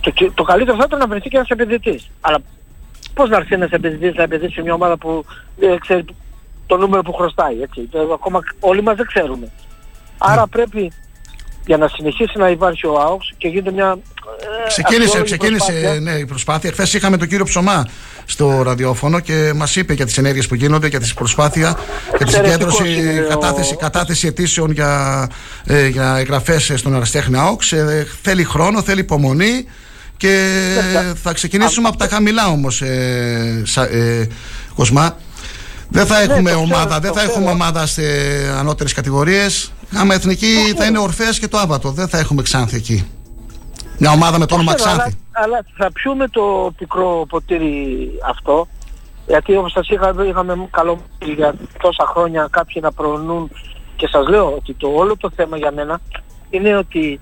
το, 0.00 0.10
και- 0.10 0.30
το 0.34 0.42
καλύτερο 0.42 0.76
θα 0.76 0.84
ήταν 0.86 0.98
να 0.98 1.06
βρεθεί 1.06 1.28
και 1.28 1.36
ένας 1.36 1.48
επενδυτής. 1.48 2.10
Αλλά 2.20 2.38
πώς 3.14 3.28
να 3.28 3.36
έρθει 3.36 3.54
ένας 3.54 3.70
επενδυτής 3.70 4.14
να 4.14 4.22
επενδύσει 4.22 4.52
σε 4.52 4.62
μια 4.62 4.74
ομάδα 4.74 4.96
που 4.96 5.24
δεν 5.56 5.78
ξέρει 5.78 6.04
το 6.72 6.76
νούμερο 6.76 7.02
που 7.02 7.12
χρωστάει, 7.12 7.56
έτσι. 7.62 7.80
Το, 7.90 7.98
ακόμα 8.14 8.38
όλοι 8.60 8.82
μας 8.82 8.96
δεν 8.96 9.06
ξέρουμε. 9.06 9.46
Άρα 10.18 10.46
πρέπει 10.46 10.92
για 11.66 11.76
να 11.76 11.88
συνεχίσει 11.88 12.38
να 12.38 12.48
υπάρχει 12.48 12.86
ο 12.86 13.00
ΑΟΚΣ 13.00 13.32
και 13.36 13.48
γίνεται 13.48 13.70
μια 13.72 13.98
ε, 14.64 14.68
Ξεκίνησε, 14.68 15.18
αξιόλογη 15.18 15.24
ξεκίνησε 15.24 15.72
προσπάθεια. 15.72 16.00
ναι, 16.00 16.12
η 16.12 16.24
προσπάθεια. 16.26 16.70
Χθες 16.72 16.94
είχαμε 16.94 17.16
τον 17.16 17.28
κύριο 17.28 17.44
Ψωμά 17.44 17.86
στο 18.26 18.62
ραδιόφωνο 18.62 19.20
και 19.20 19.52
μας 19.56 19.76
είπε 19.76 19.92
για 19.92 20.04
τις 20.06 20.18
ενέργειες 20.18 20.46
που 20.46 20.54
γίνονται, 20.54 20.86
για 20.86 21.00
τη 21.00 21.12
προσπάθεια, 21.14 21.76
για 22.08 22.18
τη 22.18 22.22
Εξαιρετικός 22.36 22.74
συγκέντρωση, 22.74 23.10
είναι 23.10 23.24
ο- 23.24 23.28
κατάθεση, 23.28 23.76
κατάθεση 23.76 24.26
αιτήσεων 24.26 24.70
για, 24.70 25.26
ε, 25.66 25.86
για 25.86 26.16
εγγραφές 26.18 26.72
στον 26.74 26.94
Αραστέχνη 26.94 27.38
ΑΟΚΣ. 27.38 27.72
Ε, 27.72 28.06
θέλει 28.22 28.44
χρόνο, 28.44 28.82
θέλει 28.82 29.00
υπομονή 29.00 29.66
και 30.16 30.48
θα 31.22 31.32
ξεκινήσουμε 31.32 31.88
από 31.88 31.96
τα 31.96 32.06
χαμηλά 32.08 32.46
όμως, 32.48 32.82
ε, 32.82 33.62
σα- 33.66 33.84
ε, 33.84 34.28
Κοσμά. 34.74 35.16
Δεν 35.92 36.06
θα 36.06 36.20
έχουμε 36.20 36.40
Ναι, 36.40 36.50
το 36.50 36.62
ξέρω, 36.62 36.76
ομάδα, 36.76 37.00
δεν 37.00 37.12
το 37.12 37.16
θα 37.16 37.22
έχουμε 37.22 37.44
ξέρω. 37.44 37.52
ομάδα 37.52 37.86
σε 37.86 38.02
ανώτερες 38.58 38.92
κατηγορίες. 38.92 39.72
Άμα 39.94 40.14
εθνική 40.14 40.74
θα 40.76 40.84
είναι 40.84 40.98
Ορφαία 40.98 41.30
και 41.30 41.48
το 41.48 41.58
Άβατο. 41.58 41.90
Δεν 41.90 42.08
θα 42.08 42.18
έχουμε 42.18 42.42
Ξάνθη 42.42 42.76
εκεί. 42.76 43.06
Μια 43.98 44.10
ομάδα 44.10 44.38
με 44.38 44.46
το 44.46 44.54
όνομα 44.54 44.74
Ξέρω, 44.74 44.90
Ξάνθη. 44.90 45.18
Αλλά, 45.32 45.46
αλλά 45.46 45.64
θα 45.76 45.92
πιούμε 45.92 46.28
το 46.28 46.72
πικρό 46.76 47.26
ποτήρι 47.28 48.08
αυτό 48.28 48.66
γιατί 49.26 49.56
όπως 49.56 49.72
σας 49.72 49.88
είχα 49.88 50.14
είχαμε 50.28 50.68
καλό 50.70 51.00
για 51.36 51.54
τόσα 51.82 52.04
χρόνια 52.06 52.48
κάποιοι 52.50 52.82
να 52.84 52.92
προωνούν 52.92 53.50
και 53.96 54.08
σας 54.08 54.28
λέω 54.28 54.52
ότι 54.54 54.74
το 54.74 54.88
όλο 54.88 55.16
το 55.16 55.30
θέμα 55.36 55.56
για 55.56 55.72
μένα 55.72 56.00
είναι 56.50 56.76
ότι 56.76 57.20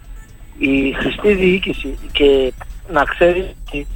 η 0.59 0.93
χρηστή 0.93 1.33
διοίκηση 1.33 1.99
και 2.13 2.53
να 2.93 3.05
ξέρει 3.05 3.57
ότι 3.67 3.87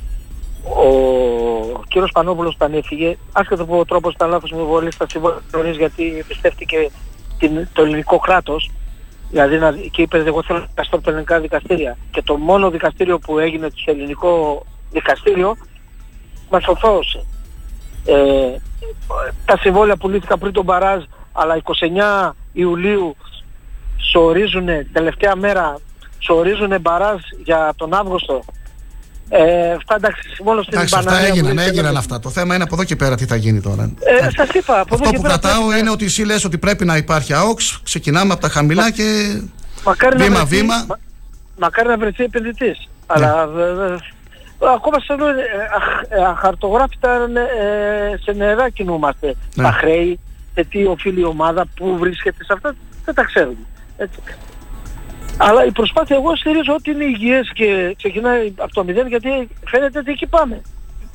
ο 0.64 1.82
κύριος 1.88 2.10
Πανόπουλος 2.12 2.54
όταν 2.54 2.74
έφυγε 2.74 3.16
άσχετο 3.32 3.66
που 3.66 3.78
ο 3.78 3.84
τρόπος 3.84 4.14
ήταν 4.14 4.30
λάθος 4.30 4.50
με 4.50 4.62
βολής 4.62 4.94
στα 4.94 5.06
συμβόλαια 5.08 5.40
νωρίς 5.52 5.76
γιατί 5.76 6.18
εμπιστεύτηκε 6.18 6.90
την, 7.38 7.68
το 7.72 7.82
ελληνικό 7.82 8.18
κράτος 8.18 8.70
Δηλαδή 9.30 9.58
να, 9.58 9.72
και 9.72 10.02
είπε 10.02 10.18
εγώ 10.18 10.42
θέλω 10.42 10.58
να 10.58 10.64
δικαστώ 10.64 10.96
από 10.96 11.04
τα 11.04 11.10
ελληνικά 11.10 11.40
δικαστήρια. 11.40 11.96
Και 12.10 12.22
το 12.22 12.36
μόνο 12.36 12.70
δικαστήριο 12.70 13.18
που 13.18 13.38
έγινε 13.38 13.68
στο 13.74 13.90
ελληνικό 13.90 14.64
δικαστήριο 14.90 15.56
μας 16.50 16.66
οφθώωσε. 16.66 17.24
Ε, 18.04 18.56
τα 19.44 19.56
συμβόλαια 19.56 19.96
που 19.96 20.08
λύθηκαν 20.08 20.38
πριν 20.38 20.52
τον 20.52 20.66
Παράζ 20.66 21.02
αλλά 21.32 21.62
29 22.26 22.30
Ιουλίου 22.52 23.16
σου 24.10 24.20
ορίζουν 24.20 24.66
τελευταία 24.92 25.36
μέρα 25.36 25.78
σου 26.18 26.34
ορίζουν 26.34 26.80
Μπαράζ 26.80 27.20
για 27.44 27.72
τον 27.76 27.94
Αύγουστο. 27.94 28.44
Ε, 29.28 29.72
αυτά 29.72 29.94
εντάξει 29.94 30.42
μόνο 30.44 30.62
στην 30.62 30.74
Εντάξει, 30.76 30.94
αυτά 30.96 31.10
Παναγία 31.10 31.30
που 31.30 31.36
έγιναν, 31.36 31.52
λύθηκαν. 31.54 31.74
έγιναν 31.76 31.96
αυτά. 31.96 32.18
Το 32.20 32.30
θέμα 32.30 32.54
είναι 32.54 32.64
από 32.64 32.74
εδώ 32.74 32.84
και 32.84 32.96
πέρα 32.96 33.16
τι 33.16 33.26
θα 33.26 33.36
γίνει 33.36 33.60
τώρα. 33.60 33.90
Ε, 34.00 34.30
σας 34.36 34.48
είπα, 34.48 34.80
από 34.80 34.94
εδώ 34.94 35.04
Αυτό 35.04 35.10
και 35.10 35.16
που 35.16 35.22
πέρα 35.22 35.38
κρατάω 35.38 35.62
πρέπει- 35.64 35.80
είναι 35.80 35.90
ότι 35.90 36.04
εσύ 36.04 36.22
λες 36.24 36.44
ότι 36.44 36.58
πρέπει 36.58 36.84
να 36.84 36.96
υπάρχει 36.96 37.32
ΑΟΚΣ, 37.32 37.80
ξεκινάμε 37.84 38.32
από 38.32 38.42
τα 38.42 38.48
χαμηλά 38.48 38.90
και 38.90 39.38
Μακάρι 39.84 40.16
να 40.16 40.24
βρεθεί- 40.24 40.32
βήμα-βήμα. 40.32 40.84
μα- 40.88 40.98
μακάρι 41.58 41.88
να 41.88 41.96
βρεθεί 41.98 42.24
επενδυτής. 42.24 42.88
Αλλά 43.06 43.46
δε- 43.46 43.72
δε- 43.74 43.96
ακόμα 44.74 44.98
σε 45.00 45.12
εδώ, 45.12 45.26
ε, 45.28 45.32
αχ- 45.76 46.02
ε, 46.20 46.24
αχαρτογράφητα 46.24 47.10
ε, 47.14 48.16
σε 48.22 48.32
νερά 48.32 48.68
κινούμαστε. 48.70 49.34
Ναι. 49.54 49.64
Τα 49.64 49.70
χρέη, 49.72 50.18
σε 50.54 50.64
τι 50.64 50.84
οφείλει 50.84 51.20
η 51.20 51.24
ομάδα, 51.24 51.64
πού 51.76 51.96
βρίσκεται 51.98 52.44
σε 52.44 52.52
αυτά, 52.52 52.74
δεν 53.04 53.14
τα 53.14 53.24
ξέρουμε. 53.24 53.56
Έτσι. 53.96 54.18
Αλλά 55.36 55.64
η 55.64 55.72
προσπάθεια 55.72 56.16
εγώ 56.16 56.36
στηρίζω 56.36 56.74
ότι 56.74 56.90
είναι 56.90 57.04
υγιές 57.04 57.50
και 57.54 57.94
ξεκινάει 57.96 58.54
από 58.56 58.72
το 58.74 58.84
μηδέν 58.84 59.06
γιατί 59.06 59.48
φαίνεται 59.66 59.98
ότι 59.98 60.10
εκεί 60.10 60.26
πάμε. 60.26 60.62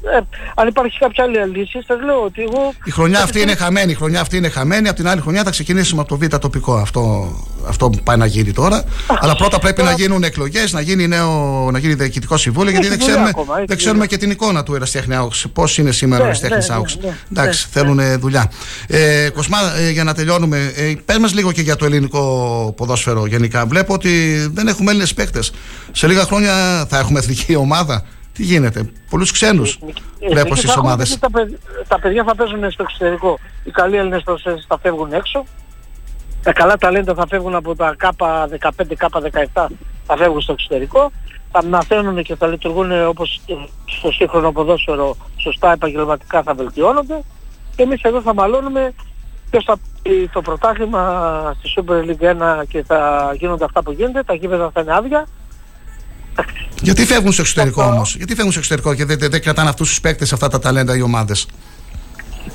Ε, 0.01 0.19
αν 0.55 0.67
υπάρχει 0.67 0.97
κάποια 0.99 1.23
άλλη 1.23 1.57
λύση, 1.57 1.84
σας 1.88 2.01
λέω 2.01 2.23
ότι 2.23 2.41
εγώ... 2.41 2.73
Η 2.84 2.91
χρονιά 2.91 3.23
αυτή 3.23 3.41
είναι 3.41 3.55
χαμένη. 3.55 3.91
Η 3.91 3.95
χρονιά 3.95 4.21
αυτή 4.21 4.38
είναι 4.38 4.49
χαμένη. 4.49 4.88
Από 4.88 4.97
την 4.97 5.07
άλλη 5.07 5.21
χρονιά 5.21 5.43
θα 5.43 5.49
ξεκινήσουμε 5.49 6.01
από 6.01 6.09
το 6.09 6.17
Β 6.17 6.38
τοπικό. 6.38 6.76
Αυτό, 6.76 7.31
αυτό 7.67 7.89
που 7.89 7.99
πάει 8.03 8.17
να 8.17 8.26
γίνει 8.26 8.51
τώρα. 8.51 8.84
Αλλά 9.19 9.35
πρώτα 9.35 9.59
πρέπει 9.59 9.81
να 9.81 9.91
γίνουν 9.91 10.23
εκλογές, 10.23 10.73
να 10.73 10.81
γίνει, 10.81 11.07
νέο, 11.07 11.31
να 11.71 11.80
γίνει 11.80 11.93
διοικητικό 11.93 12.38
συμβούλιο, 12.38 12.71
γιατί 12.71 12.88
δεν 12.88 12.99
ξέρουμε, 12.99 13.31
δεν 13.65 13.77
ξέρουμε 13.77 14.05
και 14.05 14.17
την 14.17 14.31
εικόνα 14.31 14.63
του 14.63 14.76
Εραστέχνη 14.76 15.15
Άουξ. 15.15 15.45
Πώς 15.53 15.77
είναι 15.77 15.91
σήμερα 15.91 16.21
ο 16.21 16.26
Ναι, 16.26 16.30
Εραστέχνης 16.30 16.69
ναι, 16.69 16.76
Άουξ. 16.76 16.97
ναι, 17.01 17.07
ναι, 17.07 17.41
Εντάξει, 17.41 17.67
θέλουν 17.71 18.19
δουλειά. 18.19 18.51
Ε, 18.88 19.30
Κοσμά, 19.30 19.57
ε, 19.77 19.89
για 19.89 20.03
να 20.03 20.13
τελειώνουμε, 20.13 20.73
ε, 20.76 20.93
πες 21.05 21.17
μας 21.17 21.34
λίγο 21.34 21.51
και 21.51 21.61
για 21.61 21.76
το 21.76 21.85
ελληνικό 21.85 22.73
ποδόσφαιρο 22.77 23.26
γενικά. 23.26 23.65
Βλέπω 23.65 23.93
ότι 23.93 24.09
δεν 24.53 24.67
έχουμε 24.67 24.89
Έλληνες 24.89 25.13
παίκτες. 25.13 25.51
Σε 25.91 26.07
λίγα 26.07 26.23
χρόνια 26.23 26.85
θα 26.89 26.97
έχουμε 26.97 27.19
εθνική 27.19 27.55
ομάδα. 27.55 28.03
Τι 28.40 28.45
γίνεται, 28.45 28.91
πολλούς 29.10 29.32
ξένους 29.32 29.80
βλέπω 30.30 30.48
Εκεί 30.48 30.57
στι 30.57 30.66
θα 30.66 30.72
έχουμε 30.72 30.88
ομάδες. 30.88 31.07
γιατί 31.07 31.22
Τα, 31.22 31.30
παιδ- 31.30 31.60
τα 31.88 31.99
παιδιά 31.99 32.24
θα 32.24 32.36
παίζουν 32.36 32.72
στο 32.72 32.84
εξωτερικό. 32.84 33.40
Οι 33.64 33.72
καλοί 33.72 33.98
Έλληνες 33.98 34.24
προσθέσεις 34.24 34.66
θα 34.68 34.78
φεύγουν 34.80 35.14
έξω. 35.14 35.45
Τα 36.44 36.53
καλά 36.53 36.78
ταλέντα 36.78 37.14
θα 37.14 37.26
φεύγουν 37.28 37.56
από 37.56 37.76
τα 37.76 37.95
K15, 38.02 38.48
K17 38.99 39.66
θα 40.06 40.18
φεύγουν 40.18 40.41
στο 40.41 40.52
εξωτερικό. 40.52 41.11
Θα 41.52 41.66
μαθαίνουν 41.66 42.24
και 42.24 42.36
θα 42.36 42.48
λειτουργούν 42.48 43.06
όπως 43.07 43.41
στο 43.86 44.11
σύγχρονο 44.11 44.52
ποδόσφαιρο 44.52 45.16
σωστά 45.38 45.72
επαγγελματικά 45.72 46.44
θα 46.44 46.53
βελτιώνονται. 46.53 47.22
Και 47.76 47.84
εμείς 47.84 48.02
εδώ 48.02 48.22
θα 48.22 48.34
μαλώνουμε 48.34 48.94
ποιος 49.49 49.64
θα 49.64 49.78
πει 50.02 50.30
το 50.34 50.41
πρωτάθλημα 50.41 51.02
στη 51.60 51.74
Super 51.76 52.10
League 52.10 52.60
1 52.61 52.66
και 52.68 52.84
θα 52.84 53.32
γίνονται 53.40 53.64
αυτά 53.64 53.84
που 53.84 53.91
γίνονται. 53.91 54.24
Τα 54.24 54.34
γήπεδα 54.34 54.70
θα 54.74 54.82
είναι 54.82 54.94
άδεια. 54.95 55.28
Γιατί 56.82 57.06
φεύγουν 57.06 57.32
στο 57.32 57.41
εξωτερικό 57.41 57.84
όμως, 57.84 58.16
Γιατί 58.16 58.36
φεύγουν 58.36 58.52
στο 58.52 58.60
εξωτερικό 58.60 58.94
και 58.94 59.06
δεν, 59.06 59.20
δεν, 59.20 59.30
δεν 59.30 59.41
κρατάνε 59.41 59.70
αυτούς 59.70 59.90
τους 59.90 60.02
παίκτες, 60.02 60.34
αυτά 60.34 60.48
τα 60.48 60.60
ταλέντα 60.60 60.95
οι 60.95 61.02
ομάδες; 61.02 61.48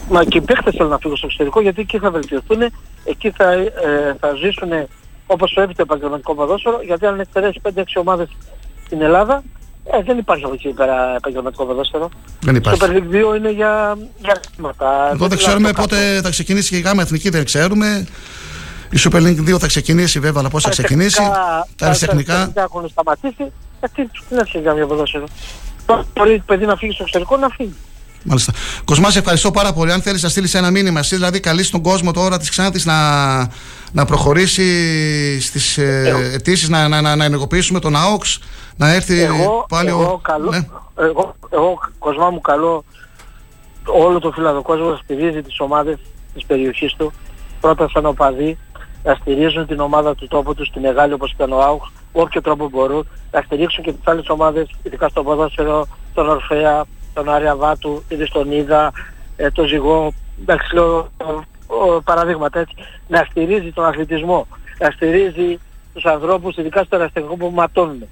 Μα 0.08 0.24
και 0.24 0.38
οι 0.38 0.40
παίχτες 0.40 0.74
θέλουν 0.76 0.90
να 0.90 0.98
φύγουν 0.98 1.16
στο 1.16 1.26
εξωτερικό 1.26 1.60
γιατί 1.60 1.80
εκεί 1.80 1.98
θα 1.98 2.10
βελτιωθούν, 2.10 2.60
εκεί 3.04 3.32
θα, 3.36 3.52
ε, 3.52 3.70
θα 4.20 4.34
ζήσουν 4.34 4.70
όπως 5.26 5.52
πρέπει 5.54 5.74
το 5.74 5.82
επαγγελματικό 5.82 6.34
ποδόσφαιρο, 6.34 6.80
γιατί 6.84 7.06
αν 7.06 7.20
εξαιρέσει 7.20 7.60
5-6 7.62 7.82
ομάδες 7.94 8.28
στην 8.84 9.02
Ελλάδα, 9.02 9.42
ε, 9.84 10.02
δεν 10.02 10.18
υπάρχει 10.18 10.44
από 10.44 10.54
εκεί 10.54 10.68
πέρα 10.68 11.14
επαγγελματικό 11.16 11.64
ποδόσφαιρο. 11.64 12.08
Δεν 12.40 12.54
υπάρχει. 12.54 12.80
Το 12.80 12.86
Super 12.86 12.90
League 12.90 13.32
2 13.32 13.36
είναι 13.36 13.50
για, 13.50 13.98
για 14.18 14.40
χρήματα. 14.54 15.10
Εδώ 15.12 15.26
δεν 15.26 15.38
ξέρουμε 15.38 15.72
πότε 15.72 16.20
θα 16.22 16.30
ξεκινήσει 16.30 16.70
και 16.70 16.76
η 16.76 16.80
γάμα 16.80 17.02
εθνική, 17.02 17.28
δεν 17.28 17.44
ξέρουμε. 17.44 18.06
Η 18.90 18.98
Super 18.98 19.20
League 19.20 19.54
2 19.54 19.58
θα 19.58 19.66
ξεκινήσει 19.66 20.20
βέβαια, 20.20 20.40
αλλά 20.40 20.48
πώς 20.48 20.62
θα 20.62 20.70
ξεκινήσει. 20.70 21.22
Τα 21.76 21.86
αριστεχνικά. 21.86 22.50
Τα 22.54 22.62
έχουν 22.62 22.88
σταματήσει. 22.88 23.52
Ε, 23.84 23.88
τι, 23.94 24.06
τι 24.06 24.34
να 24.34 24.44
φτιάξει 24.44 24.58
για 24.58 24.86
ποδόσφαιρο. 24.86 25.24
Τώρα 25.86 26.04
μπορεί 26.14 26.36
το 26.38 26.44
παιδί 26.46 26.66
να 26.66 26.76
φύγει 26.76 26.92
στο 26.92 27.02
εξωτερικό 27.02 27.36
να 27.36 27.48
φύγει. 27.48 27.74
Μάλιστα. 28.24 28.52
Κοσμά, 28.84 29.10
σε 29.10 29.18
ευχαριστώ 29.18 29.50
πάρα 29.50 29.72
πολύ. 29.72 29.92
Αν 29.92 30.02
θέλεις 30.02 30.22
να 30.22 30.28
στείλεις 30.28 30.54
ένα 30.54 30.70
μήνυμα, 30.70 30.98
εσύ 30.98 31.14
δηλαδή 31.14 31.40
καλεί 31.40 31.66
τον 31.66 31.82
κόσμο 31.82 32.10
τώρα 32.12 32.38
της 32.38 32.50
Ξάνθης 32.50 32.84
να, 32.84 33.38
να 33.92 34.04
προχωρήσει 34.04 35.40
στις 35.40 35.78
ε, 35.78 36.30
αιτήσεις, 36.34 36.68
να, 36.68 36.88
να, 36.88 37.00
να, 37.00 37.16
να 37.16 37.24
ενεργοποιήσουμε 37.24 37.78
τον 37.80 37.96
ΑΟΚΣ, 37.96 38.40
να 38.76 38.94
έρθει 38.94 39.20
εγώ, 39.20 39.66
πάλι 39.68 39.88
εγώ, 39.88 40.02
ο. 40.02 40.18
καλό, 40.18 40.50
Ναι. 40.50 40.66
εγώ, 40.98 41.34
εγώ 41.50 41.78
κοσμά 41.98 42.30
μου 42.30 42.40
καλό 42.40 42.84
όλο 43.86 44.18
το 44.18 44.30
φιλαδό 44.30 44.62
κόσμο 44.62 44.90
να 44.90 44.96
στηρίζει 44.96 45.42
τις 45.42 45.60
ομάδες 45.60 45.98
της 46.34 46.44
περιοχής 46.44 46.94
του 46.94 47.12
πρώτα 47.60 47.88
σαν 47.88 48.06
οπαδοί 48.06 48.58
να 49.04 49.14
στηρίζουν 49.14 49.66
την 49.66 49.80
ομάδα 49.80 50.14
του 50.14 50.28
τόπου 50.28 50.54
του 50.54 50.64
στη 50.64 50.80
μεγάλη 50.80 51.12
όπως 51.12 51.30
ήταν 51.30 51.52
ο 51.52 51.60
Άουχ 51.60 51.90
όποιο 52.16 52.40
τρόπο 52.40 52.68
μπορούν 52.68 53.08
να 53.30 53.40
στηρίξουν 53.40 53.84
και 53.84 53.92
τις 53.92 54.06
άλλες 54.06 54.28
ομάδες 54.28 54.70
ειδικά 54.82 55.08
στο 55.08 55.22
ποδόσφαιρο 55.22 55.86
τον 56.14 56.28
Ορφέα, 56.28 56.84
τον 57.14 57.28
Άρια 57.28 57.56
Βάτου, 57.56 58.02
τη 58.08 58.14
Διστονίδα, 58.14 58.92
ε, 59.36 59.50
το 59.50 59.64
Ζυγό. 59.64 60.12
Εντάξει 60.40 60.74
λέω 60.74 61.10
ο, 61.66 62.02
παραδείγματα 62.04 62.58
έτσι. 62.58 62.74
Να 63.08 63.26
στηρίζει 63.30 63.72
τον 63.72 63.84
αθλητισμό 63.84 64.46
να 64.78 64.90
στηρίζει 64.90 65.58
τους 65.94 66.04
ανθρώπους 66.04 66.56
ειδικά 66.56 66.84
στο 66.84 66.96
εραστεχνικό 66.96 67.36
που 67.36 67.50
ματώνουν. 67.54 68.04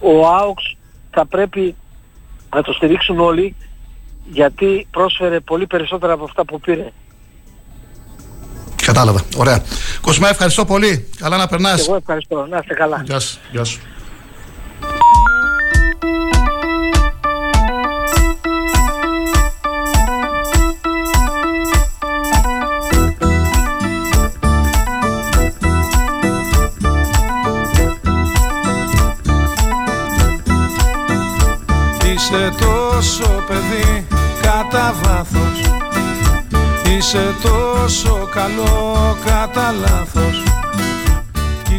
Ο 0.00 0.26
ΑΟΚΣ 0.26 0.76
θα 1.10 1.26
πρέπει 1.26 1.74
να 2.54 2.62
το 2.62 2.72
στηρίξουν 2.72 3.20
όλοι 3.20 3.56
γιατί 4.24 4.86
πρόσφερε 4.90 5.40
πολύ 5.40 5.66
περισσότερα 5.66 6.12
από 6.12 6.24
αυτά 6.24 6.44
που 6.44 6.60
πήρε. 6.60 6.92
Κατάλαβα. 8.86 9.20
Ωραία. 9.36 9.62
Κοσμά, 10.00 10.28
ευχαριστώ 10.28 10.64
πολύ. 10.64 11.08
Καλά 11.18 11.36
να 11.36 11.46
περνάς. 11.46 11.80
Και 11.80 11.86
εγώ 11.88 11.96
ευχαριστώ. 11.96 12.46
Να 12.50 12.58
είστε 12.58 12.74
καλά. 12.74 13.02
Γεια 13.04 13.18
σου. 13.18 13.38
Γεια 13.50 13.64
σου. 13.64 13.80
Είσαι 32.14 32.52
τόσο 32.58 33.44
παιδί 33.46 34.06
κατά 34.42 34.94
βάθος 35.02 35.85
Είσαι 36.96 37.34
τόσο 37.42 38.28
καλό 38.30 39.16
κατά 39.24 39.72
λάθος 39.72 40.42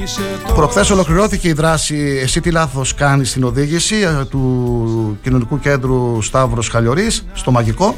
Είσαι 0.04 0.22
Προχθές 0.56 0.90
ολοκληρώθηκε 0.90 1.48
η 1.48 1.54
δράση 1.54 2.20
Εσύ 2.22 2.42
τι 2.42 2.52
λάθος 2.52 2.94
κάνεις 2.94 3.30
στην 3.30 3.44
οδήγηση 3.44 3.96
ε, 3.96 4.26
του 4.26 5.18
Κοινωνικού 5.24 5.60
Κέντρου 5.60 6.22
Σταύρος 6.22 6.70
Χαλιορή 6.70 7.08
στο 7.34 7.52
Μαγικό 7.52 7.96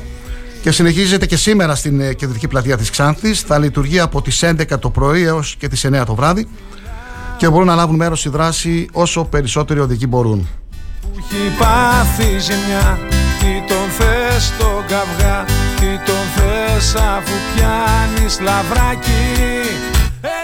και 0.62 0.72
συνεχίζεται 0.72 1.26
και 1.26 1.38
σήμερα 1.38 1.76
στην 1.76 2.00
ε, 2.00 2.14
κεντρική 2.14 2.48
πλατεία 2.48 2.78
της 2.78 2.90
Ξάνθης. 2.90 3.42
Θα 3.42 3.58
λειτουργεί 3.58 4.00
από 4.00 4.22
τις 4.22 4.44
11 4.46 4.80
το 4.80 4.90
πρωί 4.90 5.24
έως 5.24 5.56
και 5.60 5.68
τις 5.68 5.86
9 5.88 6.04
το 6.06 6.16
βράδυ 6.16 6.48
και 7.38 7.50
μπορούν 7.50 7.68
να 7.68 7.76
λάβουν 7.76 7.96
μέρος 7.96 8.20
στη 8.20 8.30
δράση 8.30 8.88
όσο 8.92 9.24
περισσότεροι 9.24 9.80
οδηγοί 9.80 10.06
μπορούν. 10.10 10.48
που 11.02 11.10
έχει 11.18 11.58
πάθει 11.58 12.40
ζημιά 12.40 13.00
Τι 13.40 13.74
τον 13.74 13.90
θες 13.98 14.54
τον 14.60 14.86
καυγά 14.88 15.69
Τι 15.80 15.86
τον 16.06 16.16
θες 16.36 16.96
αφού 16.96 17.34
πιάνεις 17.56 18.40
λαβράκι 18.40 19.10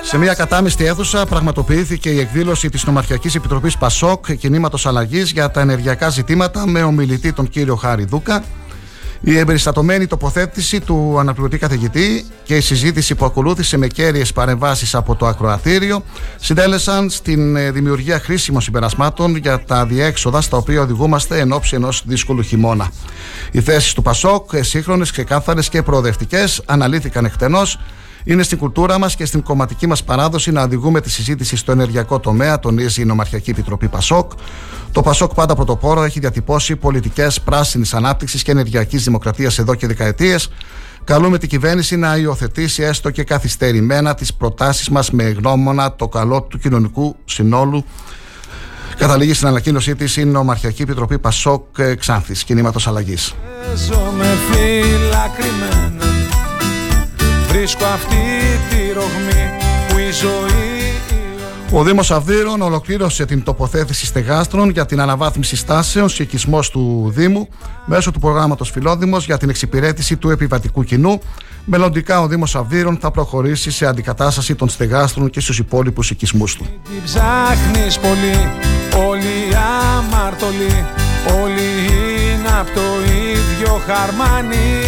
Σε 0.04 0.18
μια 0.18 0.34
κατάμεστη 0.34 0.86
αίθουσα 0.86 1.26
πραγματοποιήθηκε 1.26 2.10
η 2.10 2.20
εκδήλωση 2.20 2.70
της 2.70 2.86
Νομαρχιακής 2.86 3.36
Επιτροπής 3.36 3.78
ΠΑΣΟΚ 3.78 4.32
Κινήματος 4.32 4.86
Αλλαγής 4.86 5.32
για 5.32 5.52
τα 5.52 5.62
ενεργειακά 5.62 6.10
ζητήματα 6.10 6.68
με 6.68 6.84
ομιλητή 6.84 7.34
τον 7.34 7.50
κύριο 7.50 7.76
Χάρη 7.76 8.06
Δούκα. 8.06 8.44
Η 9.22 9.38
εμπεριστατωμένη 9.38 10.08
τοποθέτηση 10.08 10.80
του 10.80 11.16
αναπληρωτή 11.20 11.58
καθηγητή 11.58 12.26
και 12.44 12.56
η 12.56 12.62
συζήτηση 12.62 13.16
που 13.16 13.26
ακολούθησε 13.26 13.78
με 13.78 13.88
κέρυες 13.88 14.34
παρεμβάσεις 14.34 14.96
από 14.96 15.16
το 15.16 15.26
ακροατήριο 15.26 16.04
συντέλεσαν 16.40 17.10
στην 17.10 17.56
ε, 17.56 17.72
δημιουργία 17.72 18.20
χρήσιμων 18.20 18.62
συμπερασμάτων 18.62 19.36
για 19.36 19.64
τα 19.64 19.86
διέξοδα 19.86 20.42
στα 20.42 20.58
οποία 20.58 20.82
οδηγούμαστε 20.82 21.40
εν 21.40 21.52
ώψη 21.52 21.76
ενός 21.76 22.04
δύσκολου 22.06 22.42
χειμώνα. 22.42 22.92
Οι 23.52 23.62
θέσεις 23.62 23.94
του 23.94 24.02
ΠΑΣΟΚ, 24.02 24.54
ε, 24.54 24.64
σύγχρονες, 24.64 25.12
ξεκάθαρες 25.12 25.70
και 25.70 25.82
προοδευτικές, 25.82 26.62
αναλύθηκαν 26.66 27.26
εκτενώς 27.26 27.80
είναι 28.26 28.44
στην 28.44 28.58
κουλτούρα 28.58 29.00
μας 29.00 29.16
και 29.16 29.26
στην 29.26 29.44
κομματική 29.44 29.88
μας 29.88 30.04
παράδοση 30.04 30.52
να 30.52 30.64
οδηγούμε 30.64 31.02
τη 31.02 31.10
συζήτηση 31.10 31.56
στο 31.56 31.72
ενεργειακό 31.72 32.20
τομέα, 32.20 32.60
τονίζει 32.60 33.02
η 33.02 33.06
Νομαρχιακή 33.06 33.50
Επιτροπή 33.50 33.88
Πασόκ. 33.88 34.32
Το 34.92 35.02
Πασόκ 35.02 35.34
πάντα 35.34 35.56
πρωτοπόρο 35.56 36.04
έχει 36.04 36.20
διατυπώσει 36.20 36.76
πολιτικές 36.76 37.42
πράσινης 37.42 37.94
ανάπτυξης 37.94 38.44
και 38.44 38.52
ενεργειακής 38.52 39.04
δημοκρατίας 39.04 39.60
εδώ 39.60 39.76
και 39.76 39.88
δεκαετίες. 39.88 40.50
Καλούμε 41.04 41.38
την 41.38 41.50
κυβέρνηση 41.50 41.96
να 41.96 42.16
υιοθετήσει 42.16 42.84
έστω 42.84 43.10
και 43.10 43.24
καθυστερημένα 43.24 44.16
τις 44.16 44.34
προτάσεις 44.34 44.90
μας 44.90 45.12
με 45.12 45.24
γνώμονα 45.24 45.96
το 45.96 46.08
καλό 46.08 46.42
του 46.42 46.60
κοινωνικού 46.60 47.16
συνόλου. 47.26 47.86
Καταλήγει 48.98 49.34
στην 49.34 49.48
ανακοίνωσή 49.48 49.96
της 49.96 50.18
η 50.18 50.26
Νομαρχιακή 50.26 50.82
Επιτροπή 50.82 51.20
Πασόκ 51.20 51.78
ε, 51.78 51.96
Ξάνθης, 51.96 52.44
κινήματος 52.44 52.88
αλλαγής. 52.88 53.36
Βρίσκω 57.66 57.86
αυτή 57.86 58.16
τη 58.70 58.94
ρογμή 58.94 59.50
που 59.88 59.98
η 59.98 60.12
ζωή 60.12 60.94
Ο 61.72 61.84
Δήμος 61.84 62.12
Αυδείρων 62.12 62.62
ολοκλήρωσε 62.62 63.26
την 63.26 63.44
τοποθέτηση 63.44 64.06
στεγάστρων 64.06 64.70
για 64.70 64.86
την 64.86 65.02
αναβάθμιση 65.02 65.56
στάσεων 65.56 66.08
και 66.08 66.24
οικισμός 66.24 66.70
του 66.70 67.12
Δήμου 67.16 67.48
μέσω 67.86 68.12
του 68.12 68.20
προγράμματος 68.20 68.70
Φιλόδημος 68.70 69.26
για 69.26 69.38
την 69.38 69.50
εξυπηρέτηση 69.50 70.18
του 70.18 70.30
επιβατικού 70.30 70.84
κοινού. 70.84 71.22
Μελλοντικά, 71.66 72.22
ο 72.22 72.28
Δήμος 72.28 72.56
Αυδείρων 72.56 72.98
θα 73.02 73.12
προχωρήσει 73.12 73.72
σε 73.72 73.86
αντικατάσταση 73.86 74.56
των 74.56 74.70
στεγάστρων 74.70 75.30
και 75.30 75.40
στους 75.40 75.60
υπόλοιπους 75.60 76.10
οικισμούς 76.12 76.56
του. 76.56 76.66
την 76.84 77.04
ψάχνεις 77.04 78.00
πολύ 78.00 78.50
Όλοι 79.08 79.56
αμαρτωλοί 79.98 80.86
Όλοι 81.44 81.70
είναι 81.92 82.50
απ' 82.60 82.74
το 82.74 82.82
ίδιο 83.10 83.82
χαρμάνι 83.88 84.84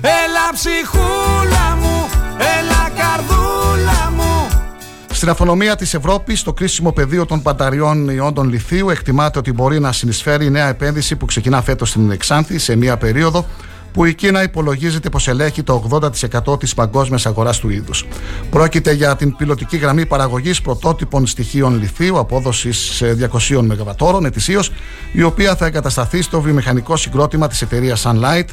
Έλα 0.00 0.27
ψυχούλα 0.52 1.76
μου 1.80 2.08
Έλα 2.38 2.90
καρδούλα 2.96 4.10
μου 4.16 4.48
Στην 5.10 5.28
αυτονομία 5.28 5.76
της 5.76 5.94
Ευρώπης, 5.94 6.40
στο 6.40 6.52
κρίσιμο 6.52 6.92
πεδίο 6.92 7.26
των 7.26 7.40
μπαταριών 7.40 8.08
ιόντων 8.08 8.48
λιθίου, 8.48 8.90
εκτιμάται 8.90 9.38
ότι 9.38 9.52
μπορεί 9.52 9.80
να 9.80 9.92
συνεισφέρει 9.92 10.44
η 10.44 10.50
νέα 10.50 10.68
επένδυση 10.68 11.16
που 11.16 11.26
ξεκινά 11.26 11.62
φέτος 11.62 11.88
στην 11.88 12.10
Εξάνθη 12.10 12.58
σε 12.58 12.76
μία 12.76 12.96
περίοδο 12.96 13.46
που 13.92 14.04
η 14.04 14.14
Κίνα 14.14 14.42
υπολογίζεται 14.42 15.08
πως 15.08 15.28
ελέγχει 15.28 15.62
το 15.62 16.00
80% 16.50 16.58
της 16.58 16.74
παγκόσμιας 16.74 17.26
αγοράς 17.26 17.58
του 17.58 17.68
είδους. 17.68 18.06
Πρόκειται 18.50 18.92
για 18.92 19.16
την 19.16 19.36
πιλωτική 19.36 19.76
γραμμή 19.76 20.06
παραγωγής 20.06 20.60
πρωτότυπων 20.60 21.26
στοιχείων 21.26 21.78
λιθίου 21.78 22.18
απόδοσης 22.18 23.02
200 23.02 23.62
ΜΒ 23.62 24.24
ετησίως, 24.24 24.72
η 25.12 25.22
οποία 25.22 25.56
θα 25.56 25.66
εγκατασταθεί 25.66 26.22
στο 26.22 26.40
βιομηχανικό 26.40 26.96
συγκρότημα 26.96 27.48
της 27.48 27.62
εταιρείας 27.62 28.06
Sunlight 28.06 28.46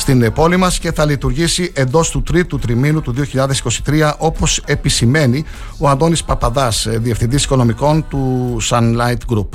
στην 0.00 0.32
πόλη 0.32 0.56
μας 0.56 0.78
και 0.78 0.92
θα 0.92 1.04
λειτουργήσει 1.04 1.72
εντός 1.74 2.10
του 2.10 2.22
τρίτου 2.22 2.58
τριμήνου 2.58 3.00
του 3.00 3.14
2023, 3.86 4.12
όπως 4.18 4.62
επισημαίνει 4.66 5.44
ο 5.78 5.88
Αντώνης 5.88 6.24
Παπαδάς, 6.24 6.86
διευθυντής 6.90 7.44
οικονομικών 7.44 8.04
του 8.08 8.56
Sunlight 8.70 9.34
Group. 9.34 9.48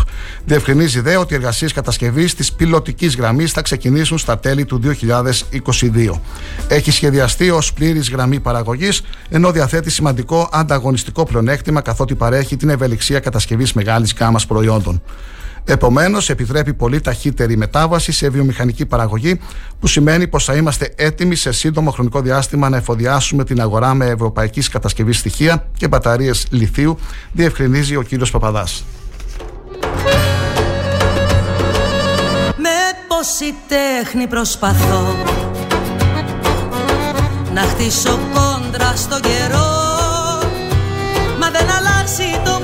Διευκρινίζει 0.46 1.00
δε 1.00 1.16
ότι 1.16 1.34
οι 1.34 1.36
εργασίες 1.36 1.74
κατασκευής 1.74 2.36
της 2.36 2.54
πιλωτικής 2.54 3.16
γραμμής 3.16 3.52
θα 3.52 3.62
ξεκινήσουν 3.62 4.18
στα 4.18 4.40
τέλη 4.40 4.66
του 4.66 4.80
2022. 4.80 6.20
Έχει 6.68 6.92
σχεδιαστεί 6.92 7.50
ως 7.50 7.74
πλήρης 7.74 8.10
γραμμή 8.10 8.40
παραγωγής, 8.40 9.02
ενώ 9.30 9.52
διαθέτει 9.52 9.90
σημαντικό 9.90 10.50
ανταγωνιστικό 10.52 11.26
πλεονέκτημα 11.26 11.82
καθότι 11.82 12.16
παρέχει 12.16 12.58
την 12.58 12.70
ευελιξία 12.70 13.20
κατασκευής 13.20 13.74
μεγάλης 13.74 14.14
γάμας 14.20 14.46
προϊόντων. 14.46 15.02
Επομένως, 15.68 16.30
επιτρέπει 16.30 16.74
πολύ 16.74 17.02
ταχύτερη 17.02 17.58
μετάβαση 17.58 18.12
σε 18.12 18.30
βιομηχανική 18.30 18.86
παραγωγή, 18.86 19.40
που 19.80 19.88
σημαίνει 19.88 20.28
πως 20.28 20.44
θα 20.44 20.56
είμαστε 20.56 20.94
έτοιμοι 20.96 21.36
σε 21.36 21.52
σύντομο 21.52 21.92
χρονικό 21.92 22.22
διάστημα 22.22 22.70
να 22.70 22.78
εφοδιάσουμε 22.78 23.44
την 23.44 23.62
αγορά 23.62 23.94
με 23.94 24.06
ευρωπαϊκής 24.06 24.70
κατασκευής 24.70 25.18
στοιχεία 25.18 25.68
και 25.78 25.88
μπαταρίες 25.88 26.48
λιθίου, 26.50 26.98
διευκρινίζει 27.32 27.96
ο 27.96 28.02
κύριος 28.02 28.32
Παπαδάς. 28.32 28.86
Με 32.58 32.78
πόση 33.08 33.54
τέχνη 33.68 34.28
προσπαθώ 34.28 35.16
να 37.54 37.62
χτίσω 37.62 38.20
κόντρα 38.34 38.96
στο 38.96 39.20
καιρό 39.20 39.86
Μα 41.40 41.50
δεν 41.50 41.68
αλλάζει 41.70 42.30
το 42.46 42.52
πέτο 42.52 42.55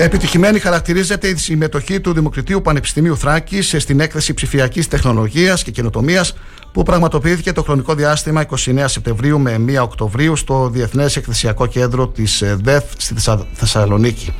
Επιτυχημένη 0.00 0.58
χαρακτηρίζεται 0.58 1.28
η 1.28 1.36
συμμετοχή 1.36 2.00
του 2.00 2.12
Δημοκρατίου 2.12 2.62
Πανεπιστημίου 2.62 3.16
Θράκης 3.16 3.74
στην 3.78 4.00
έκθεση 4.00 4.34
ψηφιακής 4.34 4.88
τεχνολογίας 4.88 5.62
και 5.62 5.70
καινοτομίας 5.70 6.34
που 6.72 6.82
πραγματοποιήθηκε 6.82 7.52
το 7.52 7.62
χρονικό 7.62 7.94
διάστημα 7.94 8.46
29 8.48 8.84
Σεπτεμβρίου 8.86 9.38
με 9.38 9.64
1 9.68 9.82
Οκτωβρίου 9.82 10.36
στο 10.36 10.68
Διεθνές 10.68 11.16
Εκθεσιακό 11.16 11.66
Κέντρο 11.66 12.08
της 12.08 12.42
ε, 12.42 12.56
ΔΕΘ 12.62 12.82
στη 12.96 13.14
Θεσσαλονίκη. 13.52 14.34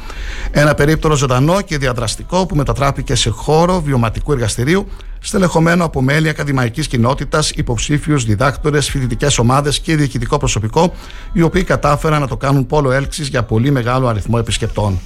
Ένα 0.50 0.74
περίπτωρο 0.74 1.14
ζωντανό 1.14 1.60
και 1.60 1.78
διαδραστικό 1.78 2.46
που 2.46 2.56
μετατράπηκε 2.56 3.14
σε 3.14 3.30
χώρο 3.30 3.80
βιωματικού 3.80 4.32
εργαστηρίου 4.32 4.86
στελεχωμένο 5.18 5.84
από 5.84 6.02
μέλη 6.02 6.28
ακαδημαϊκής 6.28 6.86
κοινότητας, 6.86 7.50
υποψήφιους 7.50 8.24
διδάκτορες, 8.24 8.90
φοιτητικές 8.90 9.38
ομάδες 9.38 9.80
και 9.80 9.96
διοικητικό 9.96 10.36
προσωπικό, 10.36 10.92
οι 11.32 11.42
οποίοι 11.42 11.64
κατάφεραν 11.64 12.20
να 12.20 12.26
το 12.28 12.36
κάνουν 12.36 12.66
πόλο 12.66 12.92
έλξης 12.92 13.28
για 13.28 13.42
πολύ 13.42 13.70
μεγάλο 13.70 14.06
αριθμό 14.06 14.36
επισκεπτών. 14.40 15.00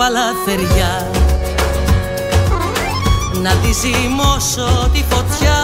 Παλαθεριά 0.00 1.10
Να 3.42 3.50
τη 3.50 3.72
ζυμώσω 3.72 4.90
τη 4.92 5.04
φωτιά 5.10 5.59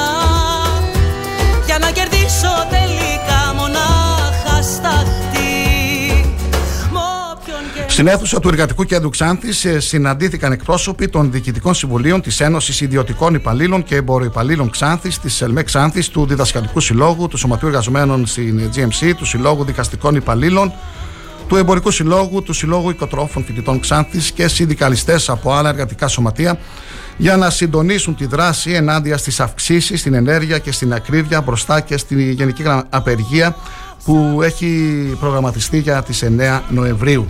στην 7.97 8.09
αίθουσα 8.09 8.41
του 8.41 8.49
Εργατικού 8.49 8.85
Κέντρου 8.85 9.09
Ξάνθης 9.09 9.65
ε, 9.65 9.81
συναντήθηκαν 9.81 10.53
εκπρόσωποι 10.53 11.09
των 11.09 11.31
διοικητικών 11.33 11.75
συμβουλίων 11.75 12.21
της 12.21 12.41
Ένωσης 12.41 12.81
Ιδιωτικών 12.81 13.35
Υπαλλήλων 13.35 13.83
και 13.83 13.97
Εμποροϊπαλλήλων 13.97 14.71
Ξάνθης, 14.71 15.19
της 15.19 15.41
ΕΛΜΕ 15.41 15.63
Ξάνθης, 15.63 16.09
του 16.09 16.27
Διδασκαλικού 16.27 16.81
Συλλόγου, 16.81 17.29
του 17.29 17.37
Σωματείου 17.37 17.69
Εργαζομένων 17.69 18.27
στην 18.27 18.71
GMC, 18.75 19.13
του 19.17 19.25
Συλλόγου 19.25 19.65
Δικαστικών 19.65 20.15
Υπαλλήλων, 20.15 20.73
του 21.49 21.57
Εμπορικού 21.57 21.91
Συλλόγου, 21.91 22.43
του 22.43 22.53
Συλλόγου 22.53 22.91
Οικοτρόφων 22.91 23.45
Φοιτητών 23.45 23.81
Ξάνθης 23.81 24.31
και 24.31 24.49
συνδικαλιστές 24.49 25.29
από 25.29 25.53
άλλα 25.53 25.69
εργατικά 25.69 26.09
σωματεία 26.09 26.59
για 27.17 27.37
να 27.37 27.51
συντονίσουν 27.51 28.17
τη 28.17 28.27
δράση 28.27 28.71
ενάντια 28.71 29.17
στις 29.17 29.41
αυξήσεις 29.41 30.01
στην 30.01 30.15
ενέργεια 30.15 30.59
και 30.59 30.73
στην 30.73 30.93
ακρίβεια 30.93 31.41
μπροστά 31.41 31.81
και 31.81 31.97
στην 31.97 32.31
γενική 32.31 32.63
απεργία 32.89 33.57
που 34.07 34.43
έχει 34.43 34.67
προγραμματιστεί 35.21 35.79
για 35.79 36.03
τις 36.03 36.25
9 36.25 36.63
Νοεμβρίου. 36.69 37.27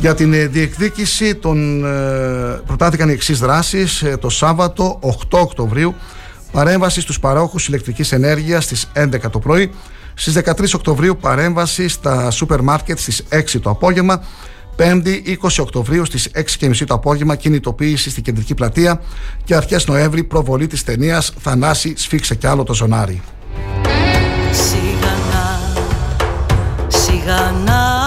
Για 0.00 0.14
την 0.14 0.32
ε, 0.32 0.46
διεκδίκηση 0.46 1.34
των, 1.34 1.84
ε, 1.84 2.60
προτάθηκαν 2.66 3.08
οι 3.08 3.12
εξής 3.12 3.38
δράσεις 3.38 4.02
ε, 4.02 4.16
το 4.16 4.28
Σάββατο 4.28 4.98
8 5.02 5.10
Οκτωβρίου 5.30 5.94
παρέμβαση 6.52 7.00
στους 7.00 7.20
παρόχους 7.20 7.68
ηλεκτρικής 7.68 8.12
ενέργειας 8.12 8.64
στις 8.64 8.90
11 8.94 9.30
το 9.30 9.38
πρωί 9.38 9.70
στις 10.14 10.38
13 10.44 10.74
Οκτωβρίου 10.74 11.16
παρέμβαση 11.16 11.88
στα 11.88 12.30
σούπερ 12.30 12.60
μάρκετ 12.60 12.98
στις 12.98 13.24
6 13.30 13.42
το 13.62 13.70
απόγευμα 13.70 14.22
5η 14.76 15.36
20 15.42 15.48
Οκτωβρίου 15.60 16.04
στις 16.04 16.30
6.30 16.60 16.72
το 16.86 16.94
απόγευμα 16.94 17.36
κινητοποίηση 17.36 18.10
στην 18.10 18.22
κεντρική 18.22 18.54
πλατεία 18.54 19.00
και 19.44 19.54
αρχές 19.54 19.86
Νοέμβρη 19.86 20.24
προβολή 20.24 20.66
της 20.66 20.84
ταινίας 20.84 21.32
Θανάση 21.40 21.92
σφίξε 21.96 22.34
κι 22.34 22.46
άλλο 22.46 22.62
το 22.62 22.74
ζωνάρι. 22.74 23.22
Σιγανά 27.18 27.97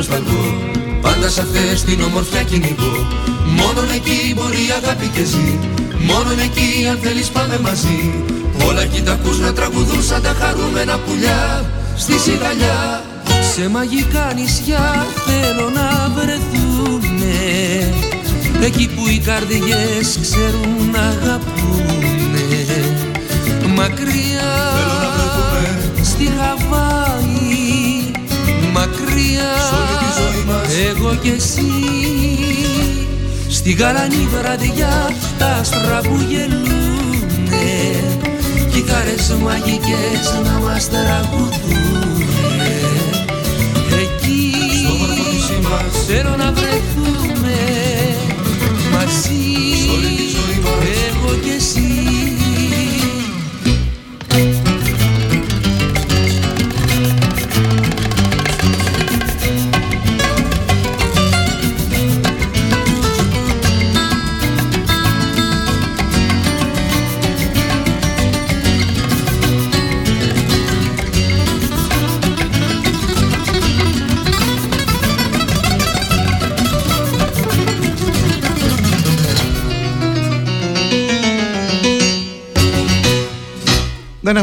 ονειρευτές 0.00 0.08
νοσταλγώ 0.08 0.44
Πάντα 1.00 1.28
σε 1.28 1.40
αυτές 1.40 1.82
την 1.84 2.02
ομορφιά 2.02 2.42
κυνηγώ 2.42 3.06
Μόνον 3.56 3.90
εκεί 3.94 4.34
μπορεί 4.34 4.62
η 4.68 4.70
αγάπη 4.82 5.06
και 5.06 5.24
ζει. 5.24 5.58
Μόνον 5.98 6.38
εκεί 6.38 6.88
αν 6.90 6.98
θέλεις 7.02 7.28
πάμε 7.28 7.58
μαζί. 7.58 8.24
Όλα 8.68 8.82
εκεί 8.82 9.02
τα 9.02 9.12
ακούς 9.12 9.38
να 9.38 9.52
τραγουδούν 9.52 10.02
σαν 10.02 10.22
τα 10.22 10.36
χαρούμενα 10.40 10.98
πουλιά 10.98 11.70
Στη 11.96 12.18
σιγαλιά. 12.18 13.02
Σε 13.54 13.68
μαγικά 13.68 14.32
νησιά 14.34 15.06
θέλω 15.26 15.70
να 15.70 16.12
βρεθούνε. 16.16 17.38
Εκεί 18.64 18.88
που 18.94 19.08
οι 19.08 19.18
καρδιές 19.18 20.18
ξέρουν 20.22 20.90
να 20.92 21.00
αγαπούνε. 21.00 22.44
Μακριά 23.74 24.52
στη 26.02 26.24
Χαβάη 26.38 26.89
μακριά. 28.72 29.52
Εγώ 30.88 31.14
και 31.22 31.30
εσύ 31.30 31.70
Στη 33.48 33.72
γαλανή 33.72 34.28
βραδιά 34.30 35.14
τα 35.38 35.46
άστρα 35.46 36.00
που 36.02 36.18
γελούνε 36.28 36.80
Κιθάρες 38.72 39.36
μαγικές 39.42 40.40
να 40.44 40.58
μας 40.58 40.88
τραγουδούνε. 40.88 42.80
Εκεί 44.00 44.54
θέλω 46.06 46.36
να 46.36 46.52
βρεθούμε 46.52 47.58
μαζί. 48.92 49.40
Εγώ 51.08 51.34
και 51.44 51.50
εσύ 51.56 52.19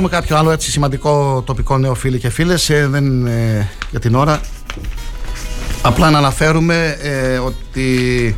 δεν 0.08 0.20
έχουμε 0.20 0.28
κάποιο 0.28 0.38
άλλο 0.38 0.52
έτσι 0.52 0.72
σημαντικό 0.72 1.44
τοπικό 1.46 1.78
νέο 1.78 1.94
φίλοι 1.94 2.20
και 2.20 2.30
φίλες 2.30 2.70
ε, 2.70 2.88
δεν, 2.88 3.26
ε, 3.26 3.70
για 3.90 4.00
την 4.00 4.16
ώρα 4.16 4.42
απλά 5.82 6.10
να 6.10 6.18
αναφέρουμε 6.18 6.98
ε, 7.02 7.38
ότι 7.38 8.36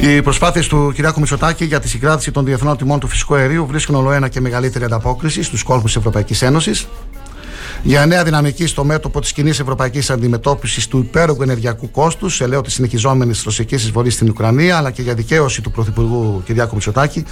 οι 0.00 0.22
προσπάθειες 0.22 0.66
του 0.66 0.94
κ. 0.96 1.16
Μητσοτάκη 1.16 1.64
για 1.64 1.80
τη 1.80 1.88
συγκράτηση 1.88 2.30
των 2.30 2.44
διεθνών 2.44 2.76
τιμών 2.76 3.00
του 3.00 3.08
φυσικού 3.08 3.34
αερίου 3.34 3.66
βρίσκουν 3.66 3.94
όλο 3.94 4.12
ένα 4.12 4.28
και 4.28 4.40
μεγαλύτερη 4.40 4.84
ανταπόκριση 4.84 5.42
στους 5.42 5.62
κόλπους 5.62 5.84
της 5.84 5.96
Ευρωπαϊκής 5.96 6.42
Ένωσης. 6.42 6.86
Για 7.82 8.06
νέα 8.06 8.24
δυναμική 8.24 8.66
στο 8.66 8.84
μέτωπο 8.84 9.20
της 9.20 9.32
κοινής 9.32 9.60
ευρωπαϊκής 9.60 10.10
αντιμετώπισης 10.10 10.88
του 10.88 10.98
υπέρογκου 10.98 11.42
ενεργειακού 11.42 11.90
κόστους, 11.90 12.34
σε 12.34 12.46
λέω 12.46 12.60
της 12.60 12.72
συνεχιζόμενης 12.72 13.42
ρωσικής 13.42 13.82
εισβολής 13.82 14.14
στην 14.14 14.28
Ουκρανία, 14.28 14.76
αλλά 14.76 14.90
και 14.90 15.02
για 15.02 15.14
δικαίωση 15.14 15.62
του 15.62 15.70
Πρωθυπουργού 15.70 16.42
κ. 16.46 16.72
Μητσοτάκη, 16.72 17.24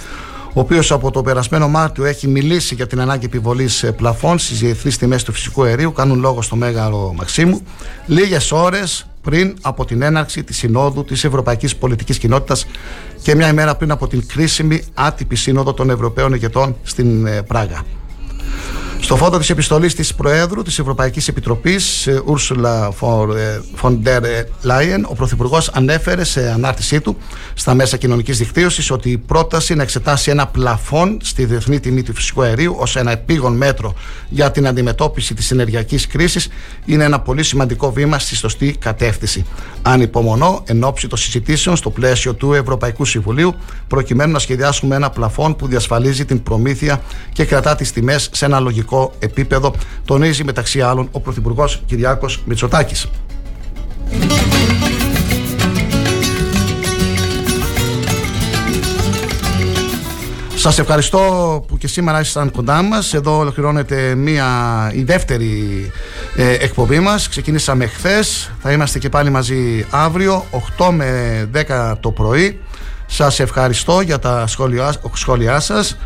ο 0.55 0.59
οποίος 0.59 0.91
από 0.91 1.11
το 1.11 1.21
περασμένο 1.21 1.67
Μάρτιο 1.67 2.05
έχει 2.05 2.27
μιλήσει 2.27 2.75
για 2.75 2.87
την 2.87 3.01
ανάγκη 3.01 3.25
επιβολής 3.25 3.91
πλαφών 3.95 4.39
στις 4.39 4.59
διεθνεί 4.59 4.91
τιμές 4.91 5.23
του 5.23 5.31
φυσικού 5.31 5.63
αερίου, 5.63 5.91
κάνουν 5.91 6.19
λόγο 6.19 6.41
στο 6.41 6.55
Μέγαρο 6.55 7.13
Μαξίμου, 7.17 7.61
λίγες 8.05 8.51
ώρες 8.51 9.07
πριν 9.21 9.55
από 9.61 9.85
την 9.85 10.01
έναρξη 10.01 10.43
της 10.43 10.57
Συνόδου 10.57 11.03
της 11.03 11.23
Ευρωπαϊκής 11.23 11.75
Πολιτικής 11.75 12.17
Κοινότητας 12.17 12.65
και 13.21 13.35
μια 13.35 13.47
ημέρα 13.49 13.75
πριν 13.75 13.91
από 13.91 14.07
την 14.07 14.27
κρίσιμη 14.27 14.83
άτυπη 14.93 15.35
Σύνοδο 15.35 15.73
των 15.73 15.89
Ευρωπαίων 15.89 16.33
Ηγετών 16.33 16.75
στην 16.83 17.25
ε, 17.25 17.41
Πράγα. 17.41 17.83
Στο 18.99 19.15
φόντο 19.15 19.37
της 19.37 19.49
επιστολής 19.49 19.95
της 19.95 20.15
Προέδρου 20.15 20.61
της 20.61 20.79
Ευρωπαϊκής 20.79 21.27
Επιτροπής, 21.27 22.07
Ursula 22.25 22.89
von 23.81 23.97
der 24.03 24.21
Leyen, 24.63 25.03
ο 25.07 25.15
Πρωθυπουργός 25.15 25.69
ανέφερε 25.73 26.23
σε 26.23 26.51
ανάρτησή 26.51 27.01
του 27.01 27.17
στα 27.53 27.73
μέσα 27.73 27.97
κοινωνικής 27.97 28.37
δικτύωσης 28.37 28.91
ότι 28.91 29.09
η 29.09 29.17
πρόταση 29.17 29.75
να 29.75 29.83
εξετάσει 29.83 30.31
ένα 30.31 30.47
πλαφόν 30.47 31.19
στη 31.23 31.45
διεθνή 31.45 31.79
τιμή 31.79 32.03
του 32.03 32.13
φυσικού 32.15 32.41
αερίου 32.41 32.75
ως 32.79 32.95
ένα 32.95 33.11
επίγον 33.11 33.55
μέτρο 33.55 33.93
για 34.29 34.51
την 34.51 34.67
αντιμετώπιση 34.67 35.33
της 35.33 35.51
ενεργειακής 35.51 36.07
κρίσης 36.07 36.47
είναι 36.85 37.03
ένα 37.03 37.19
πολύ 37.19 37.43
σημαντικό 37.43 37.91
βήμα 37.91 38.19
στη 38.19 38.35
σωστή 38.35 38.75
κατεύθυνση. 38.79 39.45
Ανυπομονώ 39.81 40.63
εν 40.65 40.83
ώψη 40.83 41.07
των 41.07 41.17
συζητήσεων 41.17 41.75
στο 41.75 41.89
πλαίσιο 41.89 42.33
του 42.33 42.53
Ευρωπαϊκού 42.53 43.05
Συμβουλίου, 43.05 43.55
προκειμένου 43.87 44.31
να 44.31 44.39
σχεδιάσουμε 44.39 44.95
ένα 44.95 45.09
πλαφόν 45.09 45.55
που 45.55 45.67
διασφαλίζει 45.67 46.25
την 46.25 46.43
προμήθεια 46.43 47.01
και 47.33 47.45
κρατά 47.45 47.75
τις 47.75 47.91
τιμές 47.91 48.29
σε 48.31 48.45
ένα 48.45 48.59
λογικό 48.59 48.84
επίπεδο, 49.19 49.73
τονίζει 50.05 50.43
μεταξύ 50.43 50.81
άλλων 50.81 51.07
ο 51.11 51.19
Πρωθυπουργός 51.19 51.81
Κυριάκος 51.85 52.41
Μητσοτάκης. 52.45 53.07
Σας 60.65 60.79
ευχαριστώ 60.79 61.19
που 61.67 61.77
και 61.77 61.87
σήμερα 61.87 62.19
ήσασταν 62.19 62.51
κοντά 62.51 62.81
μας. 62.81 63.13
Εδώ 63.13 63.37
ολοκληρώνεται 63.37 64.15
μία, 64.15 64.45
η 64.93 65.03
δεύτερη 65.03 65.91
ε, 66.35 66.53
εκπομπή 66.53 66.99
μας. 66.99 67.29
Ξεκινήσαμε 67.29 67.85
χθες. 67.87 68.51
Θα 68.61 68.71
είμαστε 68.71 68.99
και 68.99 69.09
πάλι 69.09 69.29
μαζί 69.29 69.85
αύριο, 69.89 70.45
8 70.77 70.89
με 70.91 71.49
10 71.53 71.95
το 71.99 72.11
πρωί. 72.11 72.59
Σας 73.05 73.39
ευχαριστώ 73.39 74.01
για 74.01 74.19
τα 74.19 74.47
σχόλιά, 74.47 74.93
σχόλιά 75.13 75.59
σας. 75.59 75.97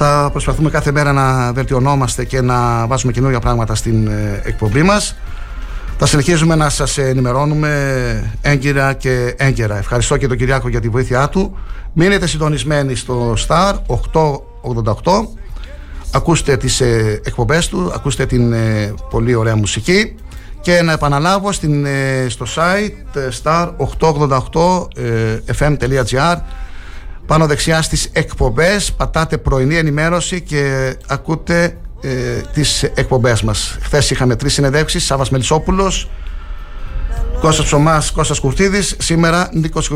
Θα 0.00 0.28
προσπαθούμε 0.32 0.70
κάθε 0.70 0.92
μέρα 0.92 1.12
να 1.12 1.52
βελτιωνόμαστε 1.52 2.24
και 2.24 2.40
να 2.40 2.86
βάζουμε 2.86 3.12
καινούργια 3.12 3.40
πράγματα 3.40 3.74
στην 3.74 4.06
ε, 4.06 4.40
εκπομπή 4.44 4.82
μας. 4.82 5.16
Θα 5.98 6.06
συνεχίζουμε 6.06 6.54
να 6.54 6.68
σας 6.68 6.98
ενημερώνουμε 6.98 8.38
έγκυρα 8.40 8.92
και 8.92 9.34
έγκαιρα. 9.36 9.78
Ευχαριστώ 9.78 10.16
και 10.16 10.26
τον 10.26 10.36
Κυριάκο 10.36 10.68
για 10.68 10.80
τη 10.80 10.88
βοήθειά 10.88 11.28
του. 11.28 11.58
Μείνετε 11.92 12.26
συντονισμένοι 12.26 12.94
στο 12.94 13.34
Star 13.48 13.72
888. 13.72 13.76
Ακούστε 16.12 16.56
τις 16.56 16.80
ε, 16.80 17.20
εκπομπές 17.24 17.68
του, 17.68 17.92
ακούστε 17.94 18.26
την 18.26 18.52
ε, 18.52 18.94
πολύ 19.10 19.34
ωραία 19.34 19.56
μουσική 19.56 20.14
και 20.60 20.82
να 20.82 20.92
επαναλάβω 20.92 21.52
στην, 21.52 21.86
στο 22.28 22.46
site 22.54 22.92
star888fm.gr 23.42 26.36
πάνω 27.28 27.46
δεξιά 27.46 27.82
στις 27.82 28.08
εκπομπές 28.12 28.92
πατάτε 28.92 29.38
πρωινή 29.38 29.76
ενημέρωση 29.76 30.40
και 30.40 30.94
ακούτε 31.06 31.76
ε, 32.00 32.40
τις 32.52 32.82
εκπομπές 32.82 33.42
μας. 33.42 33.78
Χθες 33.80 34.10
είχαμε 34.10 34.36
τρεις 34.36 34.52
συνεδεύξεις 34.52 35.04
Σάβας 35.04 35.30
Μελισσόπουλος 35.30 36.10
Κώστας 37.40 37.64
Ψωμάς, 37.66 38.10
Κώστας 38.10 38.38
Κουρτίδης 38.38 38.96
Σήμερα 38.98 39.48
Νίκος 39.52 39.90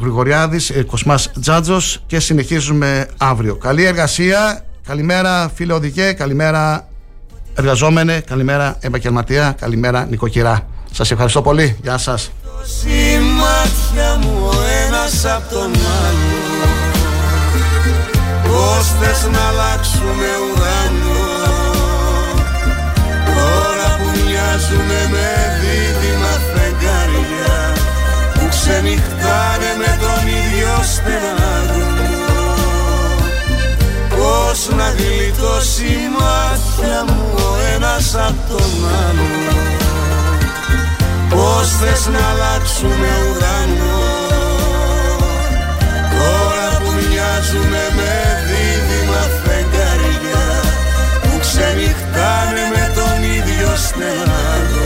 Γρηγοριάδης 0.00 0.70
ε, 0.70 0.82
Κοσμάς 0.82 1.30
Τζάτζος 1.40 2.02
και 2.06 2.20
συνεχίζουμε 2.20 3.08
αύριο. 3.18 3.56
Καλή 3.56 3.84
εργασία, 3.84 4.64
καλημέρα 4.86 5.50
φίλε 5.54 5.72
οδηγέ 5.72 6.12
Καλημέρα 6.12 6.88
εργαζόμενε, 7.54 8.20
καλημέρα 8.26 8.76
επαγγελματία 8.80 9.56
Καλημέρα 9.60 10.06
νοικοκυρά. 10.10 10.66
Σας 10.92 11.10
ευχαριστώ 11.10 11.42
πολύ, 11.42 11.76
γεια 11.82 11.98
σας 11.98 12.30
μου 14.20 14.50
ένας 14.86 15.24
απ' 15.24 15.50
τον 15.52 15.70
άλλο. 16.04 16.38
Πώς 18.44 18.86
θες 19.00 19.28
να 19.32 19.48
αλλάξουμε 19.48 20.30
ουρανό; 20.44 21.26
Τώρα 23.26 23.88
που 23.98 24.08
μοιάζουμε 24.24 25.00
με 25.10 25.28
δίδυμα 25.60 26.34
φεγγάρια 26.52 27.56
Που 28.34 28.48
ξενυχτάνε 28.48 29.70
με 29.78 29.98
τον 30.00 30.22
ίδιο 30.40 30.74
στεναγμό 30.92 32.26
Πώς 34.08 34.76
να 34.76 34.88
γλιτώσει 34.90 35.84
η 35.84 36.08
μάτια 36.18 37.04
μου 37.06 37.34
ο 37.34 37.74
ένας 37.74 38.14
απ' 38.14 38.48
τον 38.50 38.70
άλλο 39.08 39.77
Πώς 41.30 41.68
θες 41.80 42.06
να 42.06 42.22
αλλάξουμε 42.30 43.10
ουρανό; 43.28 44.00
Τώρα 46.18 46.68
που 46.78 46.90
μοιάζουμε 46.96 47.82
με 47.98 48.12
δίδυμα 48.48 49.22
φεγγαριά 49.42 50.46
Που 51.22 51.38
ξενυχτάνε 51.40 52.64
με 52.74 52.92
τον 52.96 53.22
ίδιο 53.36 53.70
στενάδο 53.76 54.77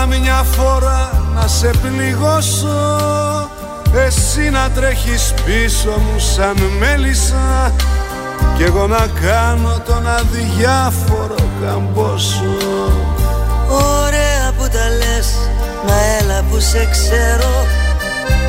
Θα 0.00 0.06
θέλα 0.06 0.20
μια 0.20 0.42
φορά 0.42 1.30
να 1.34 1.46
σε 1.46 1.70
πληγώσω. 1.82 3.00
Εσύ 4.06 4.50
να 4.50 4.70
τρέχεις 4.70 5.34
πίσω 5.44 5.90
μου 5.90 6.18
σαν 6.18 6.56
μέλισσα. 6.78 7.72
Κι 8.56 8.62
εγώ 8.62 8.86
να 8.86 9.06
κάνω 9.20 9.82
τον 9.86 10.06
αδιάφορο 10.08 11.34
καμπόσο 11.62 12.56
Ωραία 13.70 14.52
που 14.56 14.68
τα 14.72 14.88
λες, 14.98 15.34
μα 15.86 15.94
έλα 16.20 16.44
που 16.50 16.60
σε 16.60 16.88
ξέρω. 16.90 17.66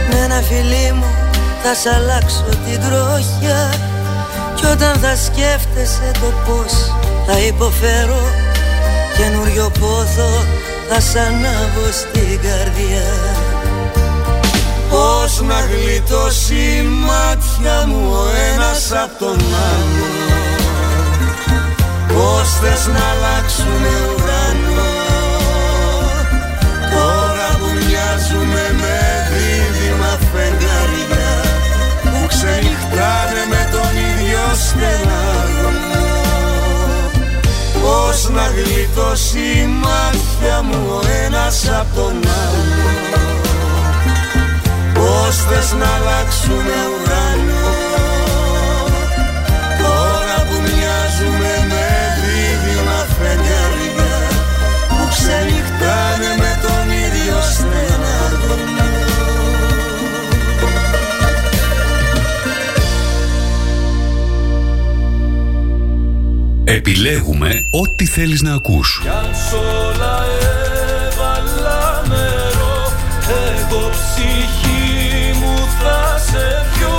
Με 0.09 0.23
ένα 0.23 0.41
φιλί 0.41 0.91
μου 0.93 1.11
θα 1.63 1.73
σ' 1.73 1.95
αλλάξω 1.95 2.43
την 2.65 2.79
τροχιά. 2.79 3.73
Κι 4.55 4.65
όταν 4.65 4.95
θα 4.99 5.15
σκέφτεσαι 5.15 6.11
το 6.13 6.33
πώς 6.45 6.73
θα 7.27 7.39
υποφέρω 7.39 8.21
καινούριο 9.17 9.71
πόθο 9.79 10.58
θα 10.89 10.99
σ' 10.99 11.15
ανάβω 11.15 11.87
στην 11.91 12.39
καρδιά. 12.45 13.09
Πώς 14.89 15.41
να 15.41 15.59
γλιτώσει 15.69 16.55
η 16.55 16.81
μάτια 16.81 17.87
μου 17.87 18.11
ο 18.11 18.25
ένας 18.53 18.91
απ' 19.03 19.19
τον 19.19 19.39
άλλο. 19.71 20.09
Πώς 22.07 22.47
θες 22.61 22.87
να 22.87 23.03
αλλάξουμε 23.11 23.91
ουρανό. 24.09 24.99
Τώρα 26.93 27.49
που 27.59 27.69
μοιάζουμε 27.75 28.63
με 28.81 28.97
δίδυμα 29.31 30.17
φεγγαριά 30.31 31.33
Που 32.01 32.27
ξενυχτάνε 32.27 33.43
με 33.49 33.69
τον 33.71 33.91
ίδιο 34.09 34.43
στεναγμό 34.65 35.48
Πώς 38.09 38.29
να 38.29 38.47
γλιτώσει 38.47 39.39
η 39.39 39.67
μάτια 39.67 40.61
μου 40.61 40.85
ο 40.89 41.01
ένας 41.25 41.69
απ' 41.79 41.95
τον 41.95 42.13
άλλο 42.41 42.89
Πώς 44.93 45.35
θες 45.35 45.55
μας 45.55 45.73
να 45.73 45.87
αλλάξουμε 45.95 46.77
ουρανό; 46.91 47.68
Επιλέγουμε 66.75 67.67
ό,τι 67.69 68.05
θέλεις 68.05 68.41
να 68.41 68.53
ακούς. 68.53 68.99
Κι 69.01 69.07
αν 69.07 69.29
σ' 69.33 69.53
όλα 69.53 70.17
έβαλα 71.07 72.03
νερό 72.07 72.91
Εγώ 73.47 73.89
ψυχή 73.89 75.39
μου 75.39 75.55
θα 75.79 76.19
σε 76.19 76.65
πιω. 76.73 76.97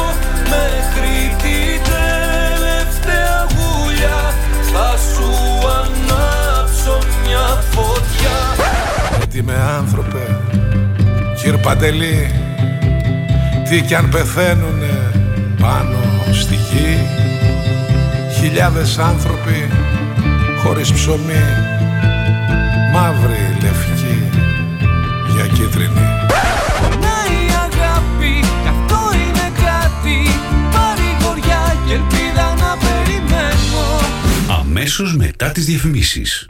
Μέχρι 0.52 1.36
την 1.42 1.80
τελευταία 1.92 3.46
γουλιά 3.54 4.34
Θα 4.72 4.98
σου 5.12 5.30
ανάψω 5.78 6.98
μια 7.24 7.62
φωτιά. 7.70 8.64
Γιατί 9.16 9.42
με 9.42 9.54
άνθρωπε 9.54 10.38
Κύρ 11.42 11.56
Παντελή 11.56 12.30
Τι 13.68 13.80
κι 13.80 13.94
αν 13.94 14.08
πεθαίνουνε 14.08 15.12
πάνω 15.60 15.98
στη 16.32 16.54
γη 16.54 16.98
Χιλιάδες 18.52 18.98
άνθρωποι 18.98 19.68
χωρίς 20.62 20.92
ψωμί 20.92 21.44
Μαύρη, 22.92 23.56
λευκή, 23.62 24.22
για 25.34 25.46
κίτρινη 25.46 26.00
Να 27.00 27.16
η 27.30 27.46
αγάπη, 27.50 28.40
κι 28.62 28.68
αυτό 28.68 28.98
είναι 29.14 29.52
κάτι 29.54 30.18
Παρηγοριά 30.72 31.76
και 31.86 31.92
ελπίδα 31.92 32.54
να 32.54 32.76
περιμένω 32.76 34.00
Αμέσως 34.60 35.16
μετά 35.16 35.50
τις 35.50 35.64
διαφημίσεις. 35.64 36.46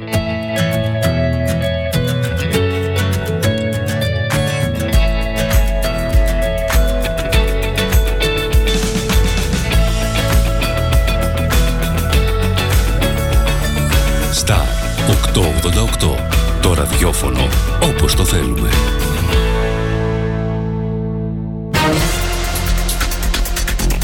888. 15.40 16.14
Το 16.62 16.74
ραδιόφωνο 16.74 17.48
όπως 17.82 18.14
το 18.14 18.24
θέλουμε. 18.24 18.68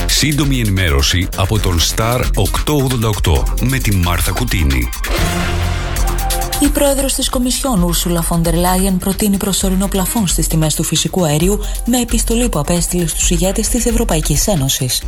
Σύντομη 0.06 0.60
ενημέρωση 0.60 1.28
από 1.36 1.58
τον 1.58 1.78
Star 1.80 2.20
888 3.24 3.42
με 3.60 3.78
τη 3.78 3.96
Μάρθα 3.96 4.32
Κουτίνη. 4.32 4.88
Η 6.60 6.68
πρόεδρος 6.68 7.14
της 7.14 7.28
Κομισιόν, 7.28 7.82
Ούρσουλα 7.82 8.22
Φοντερ 8.22 8.54
Λάιεν, 8.54 8.98
προτείνει 8.98 9.36
προσωρινό 9.36 9.88
πλαφόν 9.88 10.26
στις 10.26 10.46
τιμές 10.46 10.74
του 10.74 10.82
φυσικού 10.82 11.24
αερίου 11.24 11.58
με 11.86 12.00
επιστολή 12.00 12.48
που 12.48 12.58
απέστειλε 12.58 13.06
στους 13.06 13.30
ηγέτες 13.30 13.68
της 13.68 13.86
Ευρωπαϊκής 13.86 14.46
Ένωσης. 14.46 15.02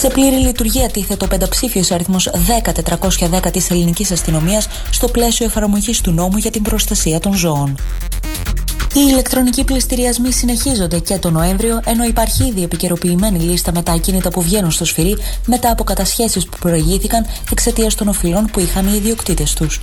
Σε 0.00 0.08
πλήρη 0.08 0.36
λειτουργία 0.36 0.88
τίθεται 0.88 1.24
ο 1.24 1.28
πενταψήφιος 1.28 1.90
αριθμός 1.90 2.30
10410 2.30 3.50
της 3.52 3.70
ελληνικής 3.70 4.10
αστυνομίας 4.10 4.68
στο 4.90 5.08
πλαίσιο 5.08 5.46
εφαρμογής 5.46 6.00
του 6.00 6.10
νόμου 6.10 6.36
για 6.36 6.50
την 6.50 6.62
προστασία 6.62 7.20
των 7.20 7.34
ζώων. 7.34 7.74
Οι 8.94 9.00
ηλεκτρονικοί 9.08 9.64
πληστηριασμοί 9.64 10.32
συνεχίζονται 10.32 10.98
και 10.98 11.18
το 11.18 11.30
Νοέμβριο, 11.30 11.80
ενώ 11.84 12.04
υπάρχει 12.04 12.44
ήδη 12.44 12.62
επικαιροποιημένη 12.62 13.38
λίστα 13.38 13.72
με 13.72 13.82
τα 13.82 13.92
ακίνητα 13.92 14.30
που 14.30 14.42
βγαίνουν 14.42 14.70
στο 14.70 14.84
σφυρί 14.84 15.16
μετά 15.46 15.70
από 15.70 15.84
κατασχέσει 15.84 16.40
που 16.50 16.58
προηγήθηκαν 16.60 17.26
εξαιτίας 17.50 17.94
των 17.94 18.08
οφειλών 18.08 18.44
που 18.52 18.60
είχαν 18.60 18.86
οι 18.86 18.92
ιδιοκτήτες 18.96 19.54
τους. 19.54 19.80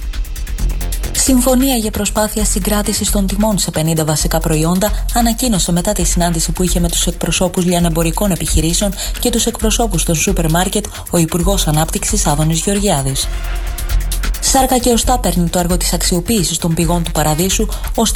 Συμφωνία 1.27 1.75
για 1.75 1.91
προσπάθεια 1.91 2.45
συγκράτηση 2.45 3.11
των 3.11 3.27
τιμών 3.27 3.57
σε 3.57 3.71
50 3.75 4.05
βασικά 4.05 4.39
προϊόντα 4.39 4.91
ανακοίνωσε 5.13 5.71
μετά 5.71 5.91
τη 5.91 6.03
συνάντηση 6.03 6.51
που 6.51 6.63
είχε 6.63 6.79
με 6.79 6.89
τους 6.89 7.07
εκπροσώπους 7.07 7.65
λιανεμπορικών 7.65 8.31
επιχειρήσεων 8.31 8.93
και 9.19 9.29
τους 9.29 9.45
εκπροσώπους 9.45 10.03
των 10.03 10.15
σούπερ 10.15 10.49
μάρκετ 10.49 10.85
ο 11.09 11.17
Υπουργός 11.17 11.67
Ανάπτυξης 11.67 12.27
Άδωνης 12.27 12.59
Γεωργιάδης. 12.59 13.27
Σάρκα 14.39 14.77
και 14.77 14.89
οστά 14.89 15.19
παίρνει 15.19 15.49
το 15.49 15.59
έργο 15.59 15.77
της 15.77 15.93
αξιοποίησης 15.93 16.57
των 16.57 16.73
πηγών 16.73 17.03
του 17.03 17.11
παραδείσου, 17.11 17.67
ώστε 17.95 18.15